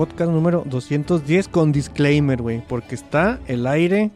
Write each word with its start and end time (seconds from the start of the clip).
Podcast 0.00 0.32
número 0.32 0.62
210 0.64 1.48
con 1.48 1.72
disclaimer, 1.72 2.40
güey. 2.40 2.62
Porque 2.66 2.94
está 2.94 3.38
el 3.46 3.66
aire 3.66 4.10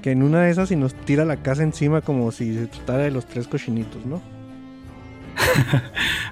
que 0.00 0.12
en 0.12 0.22
una 0.22 0.42
de 0.42 0.52
esas 0.52 0.70
y 0.70 0.76
nos 0.76 0.94
tira 0.94 1.24
la 1.24 1.38
casa 1.38 1.64
encima 1.64 2.00
como 2.00 2.30
si 2.30 2.54
se 2.54 2.68
tratara 2.68 3.02
de 3.02 3.10
los 3.10 3.26
tres 3.26 3.48
cochinitos, 3.48 4.06
¿no? 4.06 4.22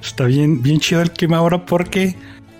Está 0.00 0.26
bien, 0.26 0.62
bien 0.62 0.78
chido 0.78 1.02
el 1.02 1.10
clima 1.10 1.38
ahora 1.38 1.66
porque 1.66 2.14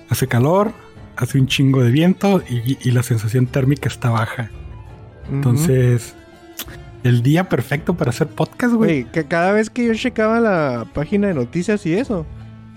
hace 0.09 0.27
calor, 0.27 0.73
hace 1.15 1.39
un 1.39 1.47
chingo 1.47 1.85
de 1.85 1.93
viento 1.93 2.43
y, 2.51 2.79
y 2.81 2.91
la 2.91 3.05
sensación 3.05 3.47
térmica 3.47 3.89
está 3.89 4.11
baja. 4.11 4.51
Entonces, 5.31 6.17
el 7.05 7.23
día 7.23 7.49
perfecto 7.49 7.95
para 7.95 8.11
hacer 8.11 8.27
podcast. 8.27 8.75
Güey, 8.75 9.05
que 9.05 9.23
cada 9.27 9.53
vez 9.53 9.71
que 9.71 9.87
yo 9.87 9.95
checaba 9.95 10.41
la 10.41 10.85
página 10.95 11.29
de 11.29 11.35
noticias 11.35 11.87
y 11.87 11.95
eso, 11.95 12.27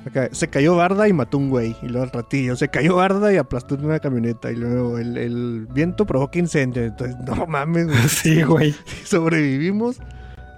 acá, 0.08 0.30
se 0.32 0.48
cayó 0.50 0.76
Barda 0.76 1.08
y 1.08 1.14
mató 1.14 1.38
un 1.38 1.50
güey. 1.50 1.76
Y 1.82 1.88
luego 1.88 2.04
al 2.04 2.12
ratillo, 2.12 2.56
se 2.56 2.70
cayó 2.70 2.96
Barda 2.96 3.32
y 3.34 3.38
aplastó 3.38 3.76
una 3.76 4.00
camioneta. 4.00 4.52
Y 4.52 4.56
luego 4.56 4.98
el, 4.98 5.18
el 5.18 5.68
viento 5.72 6.06
provoca 6.06 6.40
incendio. 6.40 6.84
Entonces, 6.84 7.16
no 7.26 7.46
mames, 7.48 7.86
güey. 7.88 7.98
Sí, 8.08 8.44
güey. 8.44 8.72
Si 8.86 9.06
sobrevivimos, 9.06 10.00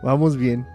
vamos 0.03 0.37
bien. 0.37 0.65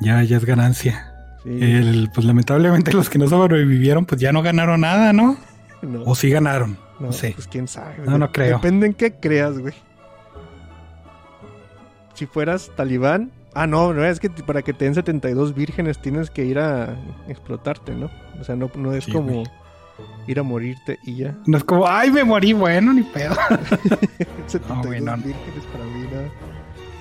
Ya, 0.00 0.22
ya 0.22 0.36
es 0.36 0.44
ganancia. 0.44 1.12
Sí, 1.42 1.50
El, 1.60 2.10
pues 2.14 2.26
lamentablemente 2.26 2.92
los 2.92 3.08
que 3.08 3.18
no 3.18 3.26
sobrevivieron, 3.28 4.04
pues 4.06 4.20
ya 4.20 4.32
no 4.32 4.42
ganaron 4.42 4.80
nada, 4.82 5.12
¿no? 5.12 5.36
no, 5.82 6.02
O 6.02 6.14
sí 6.14 6.30
ganaron. 6.30 6.76
no, 7.00 7.12
sé. 7.12 7.32
Pues 7.34 7.46
quién 7.48 7.68
sabe. 7.68 7.94
No, 8.04 8.18
no 8.18 8.30
creo. 8.32 8.56
Depende 8.56 8.86
en 8.86 8.94
qué 8.94 9.14
creas, 9.14 9.58
güey. 9.58 9.74
Si 12.14 12.26
fueras 12.26 12.70
talibán. 12.76 13.30
Ah, 13.54 13.66
no, 13.66 13.92
no 13.94 14.04
es 14.04 14.20
que 14.20 14.30
para 14.30 14.62
que 14.62 14.72
te 14.72 14.84
den 14.84 14.94
72 14.94 15.54
vírgenes 15.54 16.00
tienes 16.00 16.30
que 16.30 16.44
ir 16.44 16.58
a 16.58 16.94
explotarte, 17.28 17.94
¿no? 17.94 18.10
O 18.40 18.44
sea, 18.44 18.54
no, 18.56 18.70
no 18.76 18.92
es 18.92 19.04
Sí, 19.04 19.12
como 19.12 19.32
güey. 19.32 19.46
ir 20.26 20.38
a 20.38 20.42
morirte 20.42 20.98
y 21.04 21.16
ya. 21.16 21.34
No 21.46 21.56
es 21.58 21.64
como, 21.64 21.86
ay, 21.86 22.10
me 22.10 22.22
morí, 22.24 22.52
bueno, 22.52 22.92
ni 22.92 23.02
pedo. 23.02 23.34
72 24.46 24.86
güey, 24.86 25.00
no. 25.00 25.16
vírgenes 25.16 25.64
para 25.72 25.84
mí, 25.84 26.06
nada. 26.12 26.28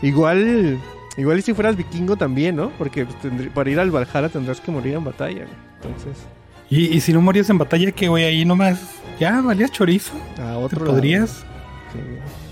Igual, 0.02 0.78
igual 1.18 1.40
y 1.40 1.42
si 1.42 1.54
fueras 1.54 1.76
vikingo 1.76 2.16
también, 2.16 2.56
¿no? 2.56 2.70
Porque 2.78 3.06
pues, 3.06 3.18
tendrí- 3.22 3.52
para 3.52 3.70
ir 3.70 3.80
al 3.80 3.92
Valhalla 3.92 4.30
tendrás 4.30 4.62
que 4.62 4.72
morir 4.72 4.96
en 4.96 5.04
batalla, 5.04 5.46
güey. 5.46 5.58
Entonces, 5.82 6.18
Y, 6.70 6.96
y 6.96 7.00
si 7.02 7.14
no 7.14 7.22
morías 7.22 7.50
en 7.50 7.58
batalla, 7.58 7.92
que 7.92 8.08
güey, 8.08 8.24
ahí 8.24 8.46
nomás, 8.46 8.80
ya 9.20 9.42
valías 9.42 9.72
chorizo. 9.72 10.14
a 10.34 10.36
¿Te 10.36 10.42
otro 10.56 10.80
lado. 10.82 10.92
podrías? 10.94 11.46
Sí. 11.94 12.00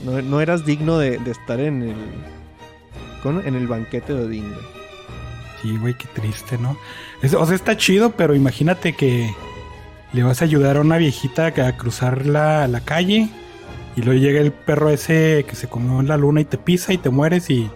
No, 0.06 0.22
no 0.22 0.42
eras 0.42 0.66
digno 0.66 0.98
de, 0.98 1.18
de 1.18 1.32
estar 1.32 1.60
en 1.60 1.82
el 1.84 1.96
en 3.30 3.56
el 3.56 3.68
banquete 3.68 4.14
de 4.14 4.24
Odín, 4.26 4.52
güey. 4.54 4.66
Sí, 5.62 5.78
güey, 5.78 5.94
qué 5.96 6.06
triste, 6.14 6.58
¿no? 6.58 6.78
Es- 7.22 7.34
o 7.34 7.46
sea, 7.46 7.56
está 7.56 7.76
chido, 7.78 8.12
pero 8.12 8.36
imagínate 8.36 8.94
que 8.94 9.34
le 10.14 10.24
vas 10.24 10.42
a 10.42 10.46
ayudar 10.46 10.78
a 10.78 10.82
una 10.82 10.98
viejita 10.98 11.48
a 11.48 11.78
cruzar 11.78 12.26
la, 12.26 12.68
la 12.68 12.82
calle 12.82 13.30
y 13.96 14.02
luego 14.02 14.20
llega 14.22 14.40
el 14.42 14.52
perro 14.52 14.90
ese 14.90 15.46
que 15.48 15.56
se 15.56 15.68
comió 15.68 16.00
en 16.00 16.08
la 16.08 16.18
luna 16.18 16.42
y 16.42 16.46
te 16.46 16.58
pisa 16.58 16.94
y 16.94 16.98
te 16.98 17.10
mueres 17.10 17.50
y 17.50 17.70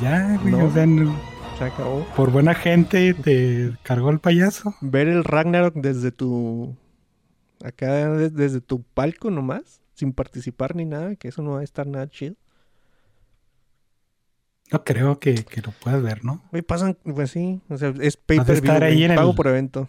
ya, 0.00 0.38
güey, 0.42 0.52
No. 0.52 0.66
o 0.66 0.70
sea, 0.72 0.86
no- 0.86 1.14
Se 1.58 1.64
acabó. 1.64 2.04
por 2.16 2.30
buena 2.30 2.54
gente 2.54 3.14
te 3.14 3.72
cargó 3.82 4.10
el 4.10 4.18
payaso. 4.20 4.74
Ver 4.80 5.08
el 5.08 5.24
Ragnarok 5.24 5.74
desde 5.74 6.10
tu 6.12 6.74
acá 7.64 8.06
de- 8.16 8.30
desde 8.30 8.60
tu 8.60 8.82
palco 8.82 9.30
nomás, 9.30 9.80
sin 9.94 10.12
participar 10.12 10.76
ni 10.76 10.84
nada, 10.84 11.16
que 11.16 11.28
eso 11.28 11.42
no 11.42 11.52
va 11.52 11.60
a 11.60 11.64
estar 11.64 11.86
nada 11.86 12.08
chido. 12.08 12.34
No 14.70 14.84
creo 14.84 15.18
que, 15.18 15.34
que 15.44 15.62
lo 15.62 15.70
puedas 15.72 16.02
ver, 16.02 16.24
¿no? 16.24 16.42
Güey, 16.50 16.62
pasan, 16.62 16.96
pues 17.02 17.30
sí, 17.30 17.60
o 17.68 17.78
sea, 17.78 17.92
es 18.00 18.16
pay 18.16 18.38
per 18.38 18.46
view, 18.46 18.54
estar 18.56 18.84
ahí 18.84 19.04
en 19.04 19.12
el- 19.12 19.16
pago 19.16 19.34
por 19.34 19.46
evento. 19.48 19.88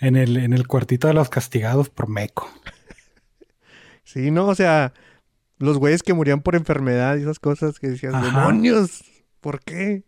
En 0.00 0.16
el, 0.16 0.36
en 0.36 0.52
el 0.52 0.66
cuartito 0.66 1.06
de 1.08 1.14
los 1.14 1.28
castigados 1.28 1.88
por 1.90 2.08
meco. 2.08 2.48
Sí, 4.06 4.30
no, 4.30 4.46
o 4.46 4.54
sea, 4.54 4.92
los 5.58 5.78
güeyes 5.78 6.02
que 6.02 6.14
morían 6.14 6.42
por 6.42 6.54
enfermedad 6.54 7.16
y 7.16 7.22
esas 7.22 7.38
cosas 7.38 7.78
que 7.78 7.88
decías, 7.88 8.14
Ajá. 8.14 8.26
demonios, 8.26 9.02
¿por 9.40 9.60
qué? 9.60 10.04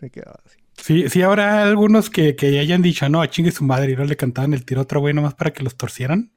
Se 0.00 0.10
quedaba 0.10 0.38
así. 0.44 0.58
Sí, 0.82 1.08
sí 1.10 1.22
habrá 1.22 1.62
algunos 1.64 2.08
que, 2.08 2.34
que 2.34 2.58
hayan 2.58 2.82
dicho, 2.82 3.08
no, 3.08 3.24
chingue 3.26 3.50
su 3.50 3.64
madre, 3.64 3.92
y 3.92 3.96
no 3.96 4.04
le 4.04 4.16
cantaban 4.16 4.54
el 4.54 4.64
tiro 4.64 4.80
a 4.80 4.84
otro 4.84 5.00
güey 5.00 5.12
nomás 5.12 5.34
para 5.34 5.52
que 5.52 5.62
los 5.62 5.76
torcieran. 5.76 6.32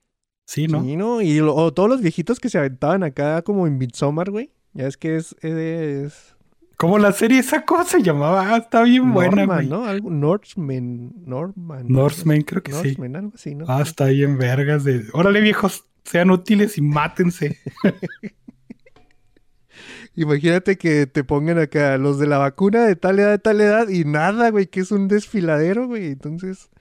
Sí, 0.46 0.68
¿no? 0.68 0.84
Sí, 0.84 0.98
¿no? 0.98 1.22
Y 1.22 1.40
lo- 1.40 1.56
o 1.56 1.74
todos 1.74 1.88
los 1.90 2.02
viejitos 2.02 2.40
que 2.40 2.50
se 2.50 2.58
aventaban 2.58 3.04
acá 3.04 3.42
como 3.44 3.66
en 3.66 3.78
Midsommar, 3.78 4.30
güey. 4.30 4.52
Ya 4.74 4.88
es 4.88 4.98
que 4.98 5.16
es, 5.16 5.36
es 5.44 6.36
Como 6.82 6.98
la 6.98 7.12
serie 7.12 7.38
esa 7.38 7.64
cosa 7.64 7.84
se 7.84 8.02
llamaba, 8.02 8.56
ah, 8.56 8.58
está 8.58 8.82
bien 8.82 9.14
buena, 9.14 9.46
Norman, 9.46 9.58
güey. 9.58 9.70
¿no? 9.70 9.86
Algo 9.86 10.10
Norseman, 10.10 11.12
Norman. 11.28 11.86
Norseman, 11.88 12.42
creo 12.42 12.64
que 12.64 12.72
sí. 12.72 12.78
Norseman, 12.78 13.16
algo 13.18 13.32
así, 13.36 13.54
¿no? 13.54 13.66
Ah, 13.68 13.84
está 13.84 14.08
bien 14.08 14.40
vergas 14.40 14.84
de. 14.84 15.06
Órale, 15.14 15.42
viejos, 15.42 15.86
sean 16.06 16.32
útiles 16.32 16.80
y 16.80 16.82
mátense. 16.82 17.60
Imagínate 20.16 20.80
que 20.80 21.06
te 21.06 21.24
pongan 21.24 21.60
acá 21.60 22.00
los 22.00 22.18
de 22.18 22.26
la 22.26 22.40
vacuna 22.40 22.84
de 22.88 22.96
tal 22.96 23.20
edad, 23.20 23.30
de 23.30 23.38
tal 23.38 23.62
edad 23.62 23.88
y 23.88 24.04
nada, 24.04 24.50
güey, 24.50 24.66
que 24.66 24.80
es 24.80 24.92
un 24.92 25.08
desfiladero, 25.08 25.86
güey. 25.86 26.08
Entonces, 26.08 26.72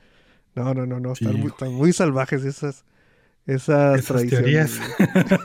no, 0.54 0.72
no, 0.72 0.86
no, 0.86 0.98
no, 0.98 1.14
Sí, 1.14 1.26
están, 1.26 1.34
muy, 1.34 1.42
güey. 1.42 1.52
están 1.52 1.74
muy 1.74 1.92
salvajes 1.92 2.42
esas, 2.46 2.86
esas, 3.44 3.98
Esas 3.98 4.06
tradiciones. 4.06 4.80
teorías. 4.80 4.98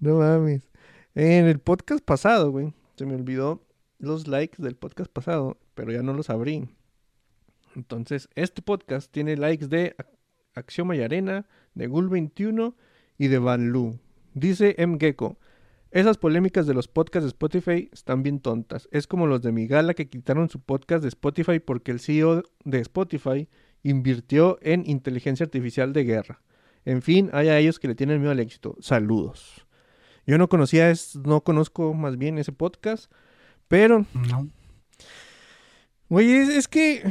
no 0.00 0.18
mames. 0.18 0.71
En 1.14 1.46
el 1.46 1.58
podcast 1.58 2.02
pasado, 2.02 2.50
güey, 2.50 2.72
se 2.96 3.04
me 3.04 3.14
olvidó 3.14 3.62
los 3.98 4.28
likes 4.28 4.62
del 4.62 4.76
podcast 4.76 5.12
pasado, 5.12 5.58
pero 5.74 5.92
ya 5.92 6.02
no 6.02 6.14
los 6.14 6.30
abrí. 6.30 6.70
Entonces, 7.76 8.30
este 8.34 8.62
podcast 8.62 9.12
tiene 9.12 9.36
likes 9.36 9.66
de 9.66 9.94
Axioma 10.54 10.96
y 10.96 11.02
Arena, 11.02 11.46
de 11.74 11.90
Gul21 11.90 12.74
y 13.18 13.28
de 13.28 13.38
Van 13.38 13.68
Lu. 13.68 13.98
Dice 14.32 14.74
M. 14.78 14.96
Gecko. 14.98 15.38
Esas 15.90 16.16
polémicas 16.16 16.66
de 16.66 16.72
los 16.72 16.88
podcasts 16.88 17.24
de 17.24 17.28
Spotify 17.28 17.90
están 17.92 18.22
bien 18.22 18.40
tontas. 18.40 18.88
Es 18.90 19.06
como 19.06 19.26
los 19.26 19.42
de 19.42 19.52
Migala 19.52 19.92
que 19.92 20.08
quitaron 20.08 20.48
su 20.48 20.60
podcast 20.60 21.02
de 21.02 21.08
Spotify 21.08 21.60
porque 21.60 21.90
el 21.90 22.00
CEO 22.00 22.42
de 22.64 22.78
Spotify 22.80 23.50
invirtió 23.82 24.58
en 24.62 24.84
inteligencia 24.86 25.44
artificial 25.44 25.92
de 25.92 26.04
guerra. 26.04 26.40
En 26.86 27.02
fin, 27.02 27.28
hay 27.34 27.48
a 27.48 27.58
ellos 27.58 27.78
que 27.78 27.88
le 27.88 27.94
tienen 27.94 28.18
miedo 28.18 28.32
al 28.32 28.40
éxito. 28.40 28.76
Saludos. 28.80 29.66
Yo 30.26 30.38
no 30.38 30.48
conocía, 30.48 30.90
es, 30.90 31.16
no 31.16 31.42
conozco 31.42 31.94
más 31.94 32.16
bien 32.18 32.38
ese 32.38 32.52
podcast, 32.52 33.10
pero 33.68 34.06
No. 34.14 34.48
Güey, 36.08 36.30
es, 36.32 36.48
es 36.50 36.68
que 36.68 37.02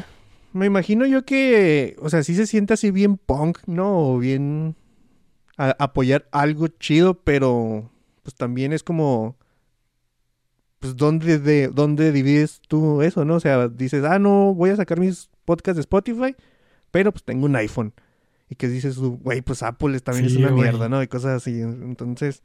me 0.53 0.65
imagino 0.67 1.05
yo 1.05 1.25
que, 1.25 1.95
o 1.99 2.09
sea, 2.09 2.23
sí 2.23 2.35
se 2.35 2.45
siente 2.45 2.73
así 2.73 2.91
bien 2.91 3.17
punk, 3.17 3.59
¿no? 3.65 3.97
O 4.13 4.17
bien 4.19 4.75
a- 5.57 5.75
apoyar 5.79 6.27
algo 6.31 6.67
chido, 6.67 7.15
pero 7.15 7.89
pues 8.23 8.35
también 8.35 8.73
es 8.73 8.83
como, 8.83 9.35
pues, 10.79 10.95
¿dónde, 10.95 11.39
de, 11.39 11.67
¿dónde 11.69 12.11
divides 12.11 12.61
tú 12.67 13.01
eso, 13.01 13.25
no? 13.25 13.35
O 13.35 13.39
sea, 13.39 13.67
dices, 13.69 14.03
ah, 14.03 14.19
no, 14.19 14.53
voy 14.53 14.69
a 14.69 14.75
sacar 14.75 14.99
mis 14.99 15.29
podcasts 15.45 15.77
de 15.77 15.81
Spotify, 15.81 16.35
pero 16.91 17.11
pues 17.11 17.23
tengo 17.23 17.45
un 17.45 17.55
iPhone. 17.55 17.93
Y 18.49 18.55
que 18.55 18.67
dices, 18.67 18.97
güey, 18.99 19.41
pues 19.41 19.63
Apple 19.63 19.95
es- 19.95 20.03
también 20.03 20.25
es 20.27 20.33
Sí, 20.33 20.37
una 20.39 20.51
güey. 20.51 20.63
mierda, 20.63 20.89
¿no? 20.89 21.01
Y 21.01 21.07
cosas 21.07 21.41
así. 21.41 21.59
Entonces, 21.61 22.43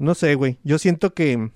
no 0.00 0.14
sé, 0.14 0.34
güey. 0.34 0.58
Yo 0.64 0.78
siento 0.78 1.14
que... 1.14 1.50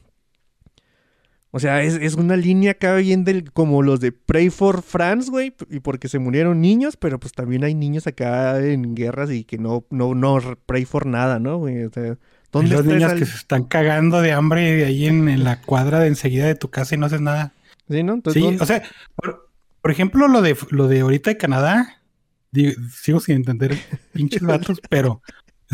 O 1.51 1.61
sea, 1.61 1.83
es, 1.85 1.95
es 1.95 2.15
una 2.15 2.37
línea 2.37 2.73
acá 2.73 2.97
bien 2.97 3.23
del, 3.23 3.53
como 3.53 3.81
los 3.83 4.01
de 4.01 4.11
Pray 4.11 4.51
for 4.51 4.83
France, 4.83 5.31
güey, 5.31 5.55
y 5.71 5.79
porque 5.79 6.09
se 6.09 6.19
murieron 6.19 6.61
niños, 6.61 6.97
pero 6.97 7.21
pues 7.21 7.33
también 7.33 7.63
hay 7.63 7.77
niños 7.77 8.09
acá 8.09 8.59
en 8.61 8.97
guerras 8.97 9.31
y 9.31 9.45
que 9.45 9.57
no, 9.57 9.85
no, 9.91 10.17
no 10.17 10.41
pray 10.67 10.85
for 10.85 11.07
nada, 11.07 11.39
¿no, 11.39 11.59
güey? 11.59 11.85
O 11.85 11.91
sea, 11.93 12.03
Hay 12.03 12.17
¿dónde 12.51 12.75
los 12.75 12.85
niños 12.85 13.05
esa- 13.13 13.15
que 13.21 13.25
se 13.27 13.37
están 13.37 13.65
cagando 13.67 14.21
de 14.21 14.33
hambre 14.33 14.85
ahí 14.85 15.07
en, 15.07 15.29
en 15.29 15.45
la 15.45 15.61
cuadra 15.63 16.01
de 16.01 16.09
enseguida 16.09 16.47
de 16.47 16.57
tu 16.57 16.71
casa 16.71 16.97
y 16.97 16.99
no 16.99 17.07
haces 17.07 17.21
nada. 17.21 17.53
Sí, 17.89 18.03
¿no? 18.03 18.15
Entonces, 18.15 18.43
Sí, 18.43 18.47
¿dónde- 18.49 18.63
o 18.63 18.67
sea, 18.67 18.83
por, 19.15 19.49
por 19.81 19.93
ejemplo, 19.93 20.27
lo 20.27 20.43
de 20.43 20.57
lo 20.71 20.89
de 20.89 21.01
ahorita 21.03 21.31
de 21.31 21.37
Canadá, 21.37 22.03
digo, 22.51 22.73
sigo 22.93 23.21
sin 23.21 23.37
entender 23.37 23.79
pinches 24.13 24.43
vatos, 24.43 24.81
pero 24.91 25.23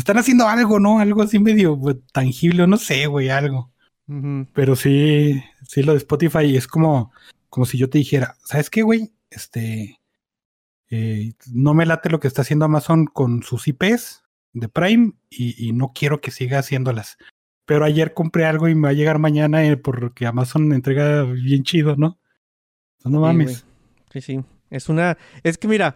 están 0.01 0.17
haciendo 0.17 0.47
algo, 0.47 0.79
¿no? 0.79 0.99
Algo 0.99 1.21
así 1.21 1.39
medio 1.39 1.79
pues, 1.79 1.97
tangible, 2.11 2.67
no 2.67 2.77
sé, 2.77 3.07
güey, 3.07 3.29
algo. 3.29 3.71
Pero 4.53 4.75
sí, 4.75 5.41
Sí, 5.65 5.83
lo 5.83 5.93
de 5.93 5.99
Spotify 5.99 6.57
es 6.57 6.67
como, 6.67 7.13
como 7.47 7.65
si 7.65 7.77
yo 7.77 7.89
te 7.89 7.97
dijera, 7.97 8.35
¿sabes 8.43 8.69
qué, 8.69 8.81
güey? 8.81 9.13
Este, 9.29 10.01
eh, 10.89 11.31
no 11.53 11.73
me 11.73 11.85
late 11.85 12.09
lo 12.09 12.19
que 12.19 12.27
está 12.27 12.41
haciendo 12.41 12.65
Amazon 12.65 13.05
con 13.05 13.41
sus 13.41 13.69
IPs 13.69 14.23
de 14.51 14.67
Prime 14.67 15.13
y, 15.29 15.65
y 15.65 15.71
no 15.71 15.93
quiero 15.95 16.19
que 16.19 16.31
siga 16.31 16.59
haciéndolas. 16.59 17.17
Pero 17.65 17.85
ayer 17.85 18.13
compré 18.13 18.43
algo 18.45 18.67
y 18.67 18.75
me 18.75 18.87
va 18.87 18.89
a 18.89 18.93
llegar 18.93 19.17
mañana 19.17 19.63
eh, 19.65 19.77
porque 19.77 20.25
Amazon 20.25 20.73
entrega 20.73 21.23
bien 21.23 21.63
chido, 21.63 21.95
¿no? 21.95 22.19
No 23.05 23.11
Sí, 23.11 23.17
mames. 23.17 23.45
güey. 23.63 23.73
Sí, 24.11 24.21
sí. 24.21 24.43
Es 24.69 24.89
una. 24.89 25.17
Es 25.43 25.57
que 25.57 25.69
mira. 25.69 25.95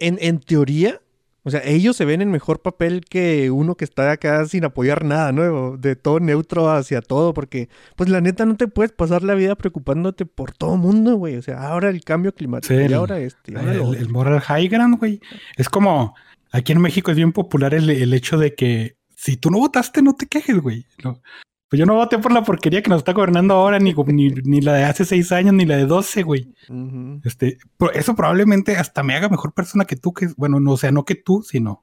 En, 0.00 0.18
en 0.20 0.40
teoría. 0.40 1.00
O 1.44 1.50
sea, 1.50 1.60
ellos 1.64 1.94
se 1.94 2.06
ven 2.06 2.22
en 2.22 2.30
mejor 2.30 2.62
papel 2.62 3.02
que 3.02 3.50
uno 3.50 3.76
que 3.76 3.84
está 3.84 4.10
acá 4.10 4.46
sin 4.46 4.64
apoyar 4.64 5.04
nada, 5.04 5.30
¿no? 5.30 5.76
De 5.76 5.94
todo 5.94 6.18
neutro 6.18 6.70
hacia 6.70 7.02
todo, 7.02 7.34
porque, 7.34 7.68
pues 7.96 8.08
la 8.08 8.22
neta, 8.22 8.46
no 8.46 8.56
te 8.56 8.66
puedes 8.66 8.92
pasar 8.92 9.22
la 9.22 9.34
vida 9.34 9.54
preocupándote 9.54 10.24
por 10.24 10.52
todo 10.52 10.78
mundo, 10.78 11.16
güey. 11.16 11.36
O 11.36 11.42
sea, 11.42 11.62
ahora 11.68 11.90
el 11.90 12.02
cambio 12.02 12.34
climático, 12.34 12.72
Sí, 12.72 12.80
y 12.88 12.92
ahora 12.94 13.20
este, 13.20 13.52
y 13.52 13.56
ahora 13.56 13.72
el, 13.72 13.78
lo 13.78 14.08
moral 14.08 14.40
high 14.40 14.68
ground, 14.68 14.98
güey. 14.98 15.20
Es 15.56 15.68
como, 15.68 16.14
aquí 16.50 16.72
en 16.72 16.80
México 16.80 17.10
es 17.10 17.16
bien 17.18 17.32
popular 17.32 17.74
el, 17.74 17.90
el 17.90 18.14
hecho 18.14 18.38
de 18.38 18.54
que 18.54 18.96
si 19.14 19.36
tú 19.36 19.50
no 19.50 19.58
votaste, 19.58 20.00
no 20.00 20.14
te 20.14 20.26
quejes, 20.26 20.58
güey. 20.58 20.86
No. 21.04 21.20
Pues 21.68 21.78
yo 21.80 21.86
no 21.86 21.94
voté 21.94 22.18
por 22.18 22.30
la 22.32 22.42
porquería 22.44 22.82
que 22.82 22.90
nos 22.90 22.98
está 22.98 23.12
gobernando 23.12 23.54
ahora, 23.54 23.78
ni, 23.78 23.92
ni, 23.94 24.28
ni 24.28 24.60
la 24.60 24.74
de 24.74 24.84
hace 24.84 25.04
seis 25.04 25.32
años, 25.32 25.54
ni 25.54 25.64
la 25.64 25.76
de 25.76 25.86
doce, 25.86 26.22
güey. 26.22 26.54
Ujú. 26.68 27.20
Este, 27.24 27.58
pro- 27.76 27.90
eso 27.92 28.14
probablemente 28.14 28.76
hasta 28.76 29.02
me 29.02 29.14
haga 29.14 29.28
mejor 29.28 29.52
persona 29.54 29.84
que 29.84 29.96
tú, 29.96 30.12
que, 30.12 30.28
bueno, 30.36 30.60
no, 30.60 30.72
o 30.72 30.76
sea, 30.76 30.92
no 30.92 31.04
que 31.04 31.14
tú, 31.14 31.42
sino 31.42 31.82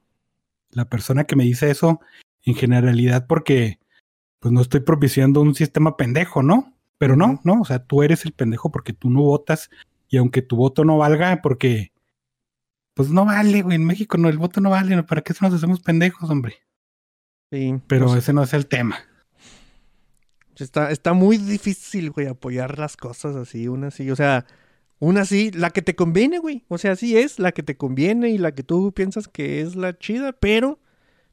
la 0.70 0.86
persona 0.86 1.24
que 1.24 1.36
me 1.36 1.44
dice 1.44 1.70
eso 1.70 2.00
en 2.44 2.54
generalidad, 2.54 3.26
porque 3.26 3.78
pues 4.38 4.52
no 4.52 4.60
estoy 4.60 4.80
propiciando 4.80 5.40
un 5.42 5.54
sistema 5.54 5.96
pendejo, 5.96 6.42
¿no? 6.42 6.74
Pero 6.98 7.16
no, 7.16 7.40
no, 7.44 7.60
o 7.60 7.64
sea, 7.64 7.84
tú 7.84 8.02
eres 8.02 8.24
el 8.24 8.32
pendejo 8.32 8.70
porque 8.70 8.92
tú 8.92 9.10
no 9.10 9.20
votas 9.22 9.68
y 10.08 10.16
aunque 10.16 10.40
tu 10.42 10.56
voto 10.56 10.84
no 10.84 10.96
valga, 10.98 11.40
porque 11.42 11.92
pues 12.94 13.10
no 13.10 13.24
vale, 13.24 13.62
güey, 13.62 13.76
en 13.76 13.84
México 13.84 14.16
no, 14.18 14.28
el 14.28 14.38
voto 14.38 14.60
no 14.60 14.70
vale, 14.70 15.02
¿para 15.02 15.22
qué 15.22 15.34
nos 15.40 15.52
hacemos 15.54 15.80
pendejos, 15.80 16.30
hombre? 16.30 16.56
Sí, 17.50 17.74
Pero 17.86 18.06
no 18.06 18.12
sé. 18.12 18.18
ese 18.20 18.32
no 18.32 18.42
es 18.42 18.52
el 18.54 18.66
tema. 18.66 18.96
Está, 20.58 20.90
está 20.90 21.12
muy 21.12 21.38
difícil, 21.38 22.10
güey, 22.10 22.26
apoyar 22.26 22.78
las 22.78 22.96
cosas 22.96 23.36
así, 23.36 23.68
una 23.68 23.88
así. 23.88 24.10
O 24.10 24.16
sea, 24.16 24.44
una 24.98 25.22
así, 25.22 25.50
la 25.50 25.70
que 25.70 25.82
te 25.82 25.94
conviene, 25.94 26.38
güey. 26.38 26.64
O 26.68 26.78
sea, 26.78 26.94
sí 26.96 27.16
es 27.16 27.38
la 27.38 27.52
que 27.52 27.62
te 27.62 27.76
conviene 27.76 28.30
y 28.30 28.38
la 28.38 28.52
que 28.54 28.62
tú 28.62 28.92
piensas 28.92 29.28
que 29.28 29.60
es 29.62 29.74
la 29.76 29.96
chida, 29.98 30.32
pero 30.32 30.78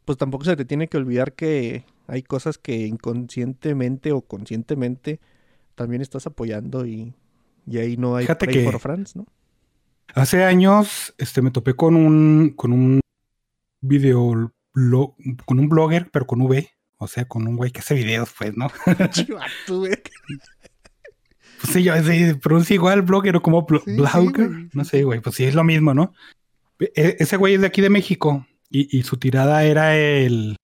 pues 0.05 0.17
tampoco 0.17 0.45
se 0.45 0.55
te 0.55 0.65
tiene 0.65 0.87
que 0.87 0.97
olvidar 0.97 1.33
que 1.33 1.85
hay 2.07 2.23
cosas 2.23 2.57
que 2.57 2.87
inconscientemente 2.87 4.11
o 4.11 4.21
conscientemente 4.21 5.19
también 5.75 6.01
estás 6.01 6.25
apoyando 6.25 6.85
y, 6.87 7.13
y 7.67 7.77
ahí 7.77 7.95
no 7.97 8.15
hay 8.15 8.23
Fíjate 8.25 8.47
que- 8.47 8.63
for 8.63 8.79
France, 8.79 9.13
¿no? 9.17 9.27
Hace 10.15 10.43
años, 10.43 11.13
este, 11.19 11.43
me 11.43 11.51
topé 11.51 11.75
con 11.75 11.95
un, 11.95 12.53
con 12.55 12.73
un 12.73 12.99
video, 13.79 14.51
blo- 14.73 15.13
con 15.45 15.59
un 15.59 15.69
blogger, 15.69 16.09
pero 16.11 16.25
con 16.25 16.41
V, 16.41 16.67
o 16.99 17.07
sea, 17.07 17.25
con 17.25 17.47
un 17.47 17.55
güey 17.55 17.71
que 17.71 17.79
hace 17.79 17.95
videos, 17.95 18.29
pues, 18.37 18.55
¿no? 18.55 18.67
Chivato, 19.11 19.79
güey. 19.79 19.93
Pues 21.61 21.73
sí, 21.73 21.83
yo 21.83 21.93
se 22.01 22.35
pronuncia 22.35 22.73
igual 22.73 23.01
blogger 23.01 23.35
o 23.35 23.41
como 23.41 23.67
Sí, 23.83 23.91
blogger, 23.97 24.47
sí, 24.49 24.69
no 24.71 24.85
sé, 24.85 25.03
güey, 25.03 25.19
pues 25.19 25.35
sí, 25.35 25.43
es 25.43 25.55
lo 25.55 25.65
mismo, 25.65 25.93
¿no? 25.93 26.13
E- 26.79 27.17
ese 27.19 27.35
güey 27.35 27.55
es 27.55 27.59
de 27.61 27.67
aquí 27.67 27.81
de 27.81 27.89
México 27.89 28.47
y, 28.69 28.97
y 28.97 29.03
su 29.03 29.17
tirada 29.17 29.65
era 29.65 29.97
el, 29.97 30.55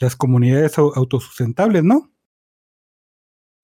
las 0.00 0.16
comunidades 0.16 0.76
au- 0.76 0.90
autosustentables, 0.96 1.84
¿no? 1.84 2.10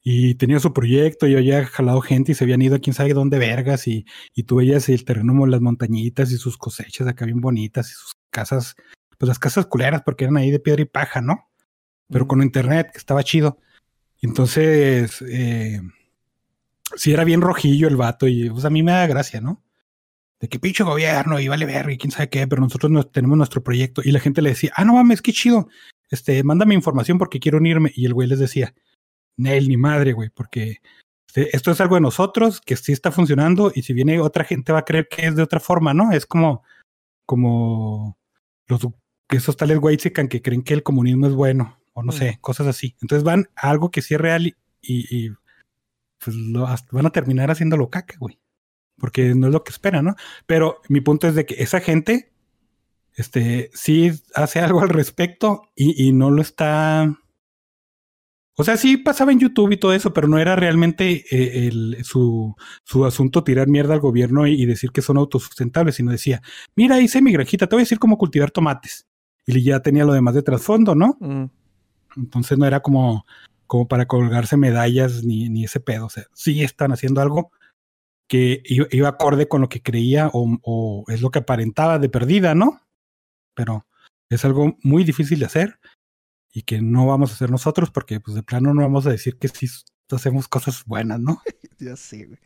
Y 0.01 0.37
tenía 0.37 0.61
su 0.61 0.73
proyecto 0.73 1.27
y 1.27 1.35
había 1.35 1.65
jalado 1.67 2.01
gente 2.03 2.31
y 2.31 2.35
se 2.37 2.45
habían 2.45 2.63
ido 2.63 2.77
a 2.77 2.79
quién 2.79 2.95
sabe 2.95 3.15
dónde 3.15 3.39
vergas 3.41 3.89
y, 3.89 4.05
y 4.33 4.45
tú 4.45 4.57
veías 4.57 4.89
el 4.89 5.05
terreno, 5.05 5.47
las 5.47 5.61
montañitas 5.61 6.31
y 6.31 6.37
sus 6.37 6.57
cosechas 6.57 7.09
acá 7.09 7.25
bien 7.25 7.41
bonitas 7.41 7.91
y 7.91 7.95
sus 7.95 8.13
casas, 8.31 8.77
pues 9.19 9.27
las 9.27 9.41
casas 9.41 9.67
culeras 9.67 10.03
porque 10.05 10.23
eran 10.23 10.37
ahí 10.37 10.53
de 10.53 10.61
piedra 10.61 10.83
y 10.83 10.85
paja, 10.85 11.21
¿no? 11.21 11.51
Pero 12.15 12.29
con 12.29 12.45
internet, 12.45 12.93
estaba 12.95 13.25
chido. 13.25 13.59
Entonces, 14.23 15.21
eh, 15.29 15.81
sí 16.95 17.13
era 17.13 17.25
bien 17.25 17.41
rojillo 17.41 17.89
el 17.89 17.97
vato 17.97 18.29
y 18.29 18.49
pues 18.51 18.65
a 18.65 18.71
mí 18.71 18.85
me 18.85 18.93
da 18.93 19.09
gracia, 19.09 19.41
¿no? 19.41 19.65
De 20.39 20.49
que 20.49 20.61
pinche 20.61 20.85
gobierno 20.85 21.41
y 21.41 21.49
vale 21.49 21.67
verga 21.67 21.93
y 21.93 21.99
quién 21.99 22.13
sabe 22.13 22.29
qué, 22.29 22.47
pero 22.47 22.63
nosotros 22.63 22.93
no, 22.93 23.03
tenemos 23.03 23.37
nuestro 23.37 23.65
proyecto 23.65 24.01
y 24.05 24.13
la 24.13 24.21
gente 24.21 24.43
le 24.43 24.51
decía, 24.51 24.73
ah, 24.77 24.85
no 24.85 24.95
mames, 24.95 25.23
qué 25.23 25.33
chido, 25.33 25.67
este, 26.09 26.45
mándame 26.45 26.77
información 26.77 27.19
porque 27.19 27.41
quiero 27.41 27.59
unirme 27.59 27.91
y 27.97 28.07
el 28.07 28.15
güey 28.15 28.29
les 28.29 28.39
decía, 28.39 28.77
Nel, 29.37 29.69
ni 29.69 29.77
madre, 29.77 30.13
güey, 30.13 30.31
porque 30.31 30.83
este, 31.27 31.57
esto 31.57 31.73
es 31.73 31.81
algo 31.81 31.97
de 31.97 32.03
nosotros 32.03 32.61
que 32.61 32.77
sí 32.77 32.93
está 32.93 33.11
funcionando 33.11 33.73
y 33.75 33.83
si 33.83 33.93
viene 33.93 34.21
otra 34.21 34.45
gente 34.45 34.73
va 34.73 34.79
a 34.79 34.85
creer 34.85 35.09
que 35.09 35.27
es 35.27 35.35
de 35.35 35.43
otra 35.43 35.59
forma, 35.59 35.93
¿no? 35.95 36.13
Es 36.13 36.27
como, 36.27 36.63
como 37.27 38.17
los 38.69 38.87
esos 39.31 39.57
tales 39.57 39.81
güeyes 39.81 40.13
que 40.13 40.43
creen 40.43 40.63
que 40.63 40.75
el 40.75 40.85
comunismo 40.85 41.27
es 41.27 41.35
bueno 41.35 41.81
o 41.95 42.03
no 42.03 42.13
Mm. 42.13 42.17
sé, 42.17 42.39
cosas 42.41 42.67
así. 42.67 42.95
Entonces 43.01 43.25
van 43.25 43.49
a 43.57 43.71
algo 43.71 43.91
que 43.91 44.03
sí 44.03 44.15
es 44.15 44.21
real 44.21 44.47
y, 44.47 44.55
y, 44.83 45.27
y, 45.27 45.31
pues 46.23 46.37
lo, 46.37 46.67
van 46.93 47.07
a 47.07 47.11
terminar 47.11 47.51
haciéndolo 47.51 47.89
caca, 47.91 48.17
güey. 48.19 48.39
Porque 48.99 49.35
no 49.35 49.47
es 49.49 49.53
lo 49.53 49.65
que 49.65 49.71
esperan, 49.73 50.05
¿no? 50.05 50.17
Pero 50.47 50.81
mi 50.89 51.01
punto 51.01 51.27
es 51.27 51.35
de 51.35 51.47
que 51.47 51.55
esa 51.63 51.81
gente, 51.81 52.33
este, 53.17 53.71
sí 53.75 54.13
hace 54.35 54.61
algo 54.61 54.81
al 54.83 54.89
respecto 54.91 55.71
y, 55.75 56.07
y 56.09 56.13
no 56.13 56.31
lo 56.31 56.43
está. 56.43 57.13
O 58.57 58.63
sea, 58.63 58.77
sí 58.77 58.97
pasaba 58.97 59.33
en 59.33 59.41
YouTube 59.41 59.73
y 59.73 59.77
todo 59.77 59.93
eso, 59.95 60.13
pero 60.13 60.29
no 60.29 60.39
era 60.39 60.55
realmente 60.55 61.25
eh, 61.31 61.67
el, 61.67 62.05
su, 62.05 62.55
su 62.85 63.05
asunto 63.05 63.43
tirar 63.43 63.67
mierda 63.67 63.95
al 63.95 64.01
gobierno 64.01 64.47
y, 64.47 64.55
y 64.63 64.65
decir 64.65 64.93
que 64.93 65.03
son 65.03 65.17
autosustentables, 65.17 65.97
sino 65.97 66.13
decía, 66.13 66.41
mira, 66.77 67.01
hice 67.01 67.21
mi 67.21 67.33
granjita, 67.33 67.67
te 67.67 67.75
voy 67.75 67.81
a 67.81 67.85
decir 67.87 67.99
cómo 67.99 68.17
cultivar 68.17 68.53
tomates. 68.53 69.07
Y 69.45 69.61
ya 69.63 69.81
tenía 69.81 70.05
lo 70.05 70.13
demás 70.13 70.35
de 70.35 70.43
trasfondo, 70.43 70.95
¿no? 70.95 71.17
Mm. 71.21 71.45
Entonces 72.17 72.59
no 72.59 72.67
era 72.67 72.81
como, 72.81 73.27
como 73.67 73.89
para 73.89 74.07
colgarse 74.07 74.57
medallas 74.57 75.25
ni, 75.25 75.49
ni 75.49 75.65
ese 75.65 75.81
pedo. 75.81 76.07
O 76.07 76.11
sea, 76.11 76.25
sí 76.33 76.63
están 76.63 76.93
haciendo 76.93 77.21
algo 77.21 77.51
que 78.29 78.63
iba, 78.65 79.09
acorde 79.09 79.49
con 79.49 79.61
lo 79.61 79.69
que 79.69 79.83
creía 79.83 80.31
o, 80.33 81.05
es 81.09 81.21
lo 81.21 81.31
que 81.31 81.41
aparentaba 81.41 81.99
de 81.99 82.09
perdida, 82.09 82.55
¿no? 82.55 82.81
Pero 83.55 83.87
es 84.31 84.45
algo 84.45 84.77
muy 84.83 85.05
difícil 85.05 85.39
de 85.39 85.47
hacer 85.47 85.79
y 86.53 86.63
que 86.63 86.81
no 86.81 87.07
vamos 87.07 87.31
a 87.31 87.35
hacer 87.35 87.51
nosotros 87.51 87.91
porque 87.91 88.21
pues 88.21 88.35
de 88.35 88.43
plano 88.43 88.73
no 88.75 88.83
vamos 88.83 89.07
a 89.07 89.11
decir 89.11 89.39
que 89.39 89.49
sí 89.49 89.69
hacemos 90.11 90.49
cosas 90.49 90.85
buenas, 90.85 91.21
¿no? 91.21 91.43
Ya 91.79 91.97
sí, 91.97 92.25
güey. 92.25 92.39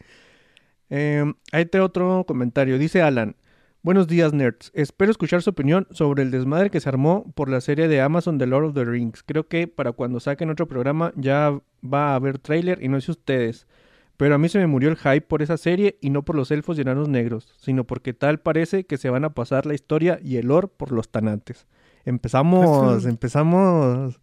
Eh, 0.90 1.22
ahí 1.52 1.68
otro 1.80 2.24
comentario. 2.26 2.78
Dice 2.78 3.02
Alan. 3.02 3.36
Buenos 3.82 4.08
días, 4.08 4.32
nerds. 4.32 4.72
Espero 4.74 5.12
escuchar 5.12 5.40
su 5.40 5.50
opinión 5.50 5.86
sobre 5.92 6.24
el 6.24 6.32
desmadre 6.32 6.68
que 6.68 6.80
se 6.80 6.88
armó 6.88 7.30
por 7.36 7.48
la 7.48 7.60
serie 7.60 7.86
de 7.86 8.00
Amazon 8.00 8.36
The 8.36 8.46
Lord 8.46 8.64
of 8.66 8.74
the 8.74 8.84
Rings. 8.84 9.22
Creo 9.22 9.46
que 9.46 9.68
para 9.68 9.92
cuando 9.92 10.18
saquen 10.18 10.50
otro 10.50 10.66
programa 10.66 11.12
ya 11.14 11.56
va 11.82 12.10
a 12.10 12.14
haber 12.16 12.40
tráiler 12.40 12.82
y 12.82 12.88
no 12.88 13.00
sé 13.00 13.12
ustedes. 13.12 13.68
Pero 14.16 14.34
a 14.34 14.38
mí 14.38 14.48
se 14.48 14.58
me 14.58 14.66
murió 14.66 14.90
el 14.90 14.96
hype 14.96 15.20
por 15.20 15.42
esa 15.42 15.56
serie 15.56 15.96
y 16.00 16.10
no 16.10 16.24
por 16.24 16.34
los 16.34 16.50
elfos 16.50 16.76
y 16.76 16.80
enanos 16.80 17.08
negros, 17.08 17.54
sino 17.56 17.84
porque 17.84 18.12
tal 18.12 18.40
parece 18.40 18.84
que 18.84 18.96
se 18.96 19.10
van 19.10 19.24
a 19.24 19.32
pasar 19.32 19.64
la 19.64 19.74
historia 19.74 20.18
y 20.20 20.38
el 20.38 20.48
lore 20.48 20.66
por 20.66 20.90
los 20.90 21.08
tanantes. 21.08 21.68
Empezamos, 22.04 23.06
empezamos 23.06 24.20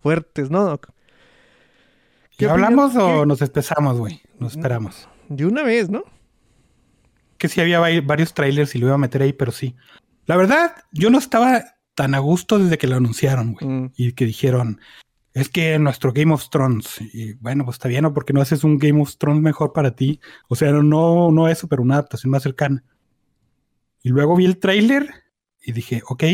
fuertes, 0.00 0.50
¿no? 0.50 0.64
Doc? 0.64 0.90
¿Qué 2.36 2.46
hablamos 2.46 2.94
o 2.94 3.20
¿Qué? 3.22 3.26
nos 3.26 3.40
esperamos, 3.40 3.98
güey? 3.98 4.20
Nos 4.38 4.52
esperamos. 4.54 5.08
De 5.30 5.46
una 5.46 5.62
vez, 5.62 5.88
¿no? 5.88 6.04
Que 7.38 7.48
sí 7.48 7.60
había 7.60 7.80
varios 7.80 8.34
trailers 8.34 8.74
y 8.74 8.78
lo 8.78 8.86
iba 8.86 8.94
a 8.96 8.98
meter 8.98 9.22
ahí, 9.22 9.32
pero 9.32 9.52
sí. 9.52 9.74
La 10.26 10.36
verdad, 10.36 10.74
yo 10.92 11.08
no 11.08 11.18
estaba 11.18 11.64
tan 11.94 12.14
a 12.14 12.18
gusto 12.18 12.58
desde 12.58 12.78
que 12.78 12.86
lo 12.86 12.96
anunciaron, 12.96 13.54
güey. 13.54 13.66
Mm. 13.66 13.92
Y 13.96 14.12
que 14.12 14.26
dijeron, 14.26 14.80
es 15.32 15.48
que 15.48 15.78
nuestro 15.78 16.12
Game 16.12 16.34
of 16.34 16.50
Thrones. 16.50 17.00
Y 17.00 17.34
bueno, 17.34 17.64
pues 17.64 17.76
está 17.76 17.88
bien, 17.88 18.02
¿no? 18.02 18.12
Porque 18.12 18.32
no 18.32 18.40
haces 18.40 18.64
un 18.64 18.76
Game 18.78 19.00
of 19.00 19.16
Thrones 19.16 19.40
mejor 19.42 19.72
para 19.72 19.96
ti. 19.96 20.20
O 20.48 20.56
sea, 20.56 20.72
no, 20.72 21.30
no 21.30 21.48
eso, 21.48 21.68
pero 21.68 21.82
una 21.82 21.94
adaptación 21.94 22.30
más 22.30 22.42
cercana. 22.42 22.84
Y 24.02 24.10
luego 24.10 24.36
vi 24.36 24.44
el 24.44 24.58
trailer 24.58 25.08
y 25.60 25.72
dije, 25.72 26.02
ok, 26.06 26.24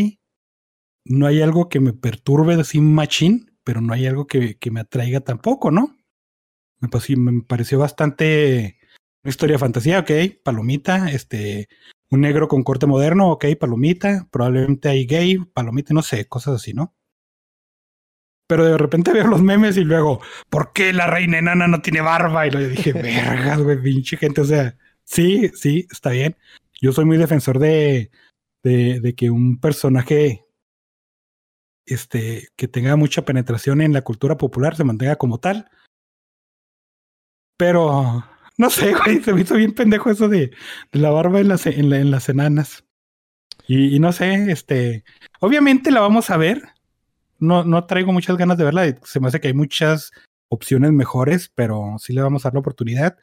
no 1.04 1.26
hay 1.26 1.42
algo 1.42 1.68
que 1.68 1.80
me 1.80 1.92
perturbe 1.92 2.56
de 2.56 2.64
sin 2.64 2.92
machine, 2.92 3.46
pero 3.62 3.80
no 3.80 3.92
hay 3.92 4.06
algo 4.06 4.26
que, 4.26 4.56
que 4.56 4.70
me 4.70 4.80
atraiga 4.80 5.20
tampoco, 5.20 5.70
¿no? 5.70 5.96
Me, 6.80 6.88
pas- 6.88 7.16
me 7.16 7.42
pareció 7.42 7.78
bastante 7.78 8.78
una 9.25 9.31
historia 9.31 9.54
de 9.54 9.59
fantasía, 9.59 10.00
ok, 10.00 10.11
palomita, 10.43 11.11
este, 11.11 11.69
un 12.11 12.21
negro 12.21 12.47
con 12.47 12.62
corte 12.62 12.87
moderno, 12.87 13.31
ok, 13.33 13.47
palomita, 13.59 14.28
probablemente 14.31 14.90
hay 14.90 15.07
gay, 15.07 15.38
palomita, 15.38 15.95
no 15.95 16.02
sé, 16.02 16.28
cosas 16.28 16.57
así, 16.57 16.75
¿no? 16.75 16.95
Pero 18.47 18.66
de 18.66 18.76
repente 18.76 19.12
veo 19.12 19.26
los 19.26 19.40
memes 19.40 19.78
y 19.78 19.85
luego, 19.85 20.21
¿por 20.50 20.75
qué 20.75 20.93
la 20.93 21.07
reina 21.07 21.38
enana 21.38 21.66
no 21.66 21.81
tiene 21.81 22.02
barba? 22.02 22.47
Y 22.47 22.50
lo 22.50 22.61
dije, 22.61 22.93
vergas, 22.93 23.61
güey, 23.62 23.83
pinche 23.83 24.19
gente, 24.19 24.43
o 24.43 24.45
sea, 24.45 24.76
sí, 25.04 25.49
sí, 25.54 25.87
está 25.90 26.11
bien. 26.11 26.37
Yo 26.83 26.93
soy 26.93 27.07
muy 27.07 27.16
defensor 27.16 27.59
de, 27.59 28.11
de, 28.62 29.00
de 29.00 29.14
que 29.14 29.31
un 29.31 29.59
personaje 29.59 30.45
este, 31.87 32.49
que 32.57 32.69
tenga 32.69 32.97
mucha 32.97 33.25
penetración 33.25 33.81
en 33.81 33.95
la 33.95 34.02
cultura 34.02 34.37
popular 34.37 34.76
se 34.76 34.85
mantenga 34.85 35.16
como 35.16 35.38
tal. 35.38 35.71
Pero 37.57 38.25
no 38.58 38.70
sé, 38.70 38.94
güey, 38.94 39.23
se 39.23 39.32
me 39.32 39.40
hizo 39.42 39.54
bien 39.56 39.73
pendejo 39.75 40.11
eso 40.11 40.28
de, 40.28 40.50
de 40.92 40.99
la 40.99 41.11
barba 41.11 41.40
en 41.40 41.49
las, 41.49 41.66
en, 41.66 41.90
la- 41.90 41.99
en 41.99 42.11
las 42.11 42.28
enanas. 42.28 42.84
Y, 43.66 43.99
no 43.99 44.12
sé, 44.12 44.50
este, 44.52 45.04
obviamente 45.40 45.90
la 45.90 46.00
vamos 46.00 46.30
a 46.30 46.37
ver. 46.37 46.62
No, 47.38 47.64
no 47.64 47.87
traigo 47.87 48.12
muchas 48.12 48.37
ganas 48.37 48.58
de 48.58 48.64
verla. 48.64 48.94
Se 49.04 49.20
me 49.20 49.28
hace 49.28 49.40
que 49.40 49.49
hay 49.49 49.54
muchas 49.54 50.12
opciones 50.49 50.92
mejores, 50.92 51.50
pero 51.54 51.96
sí 51.99 52.12
le 52.12 52.23
vamos 52.23 52.44
a 52.44 52.49
dar 52.49 52.54
la 52.54 52.61
oportunidad. 52.61 53.16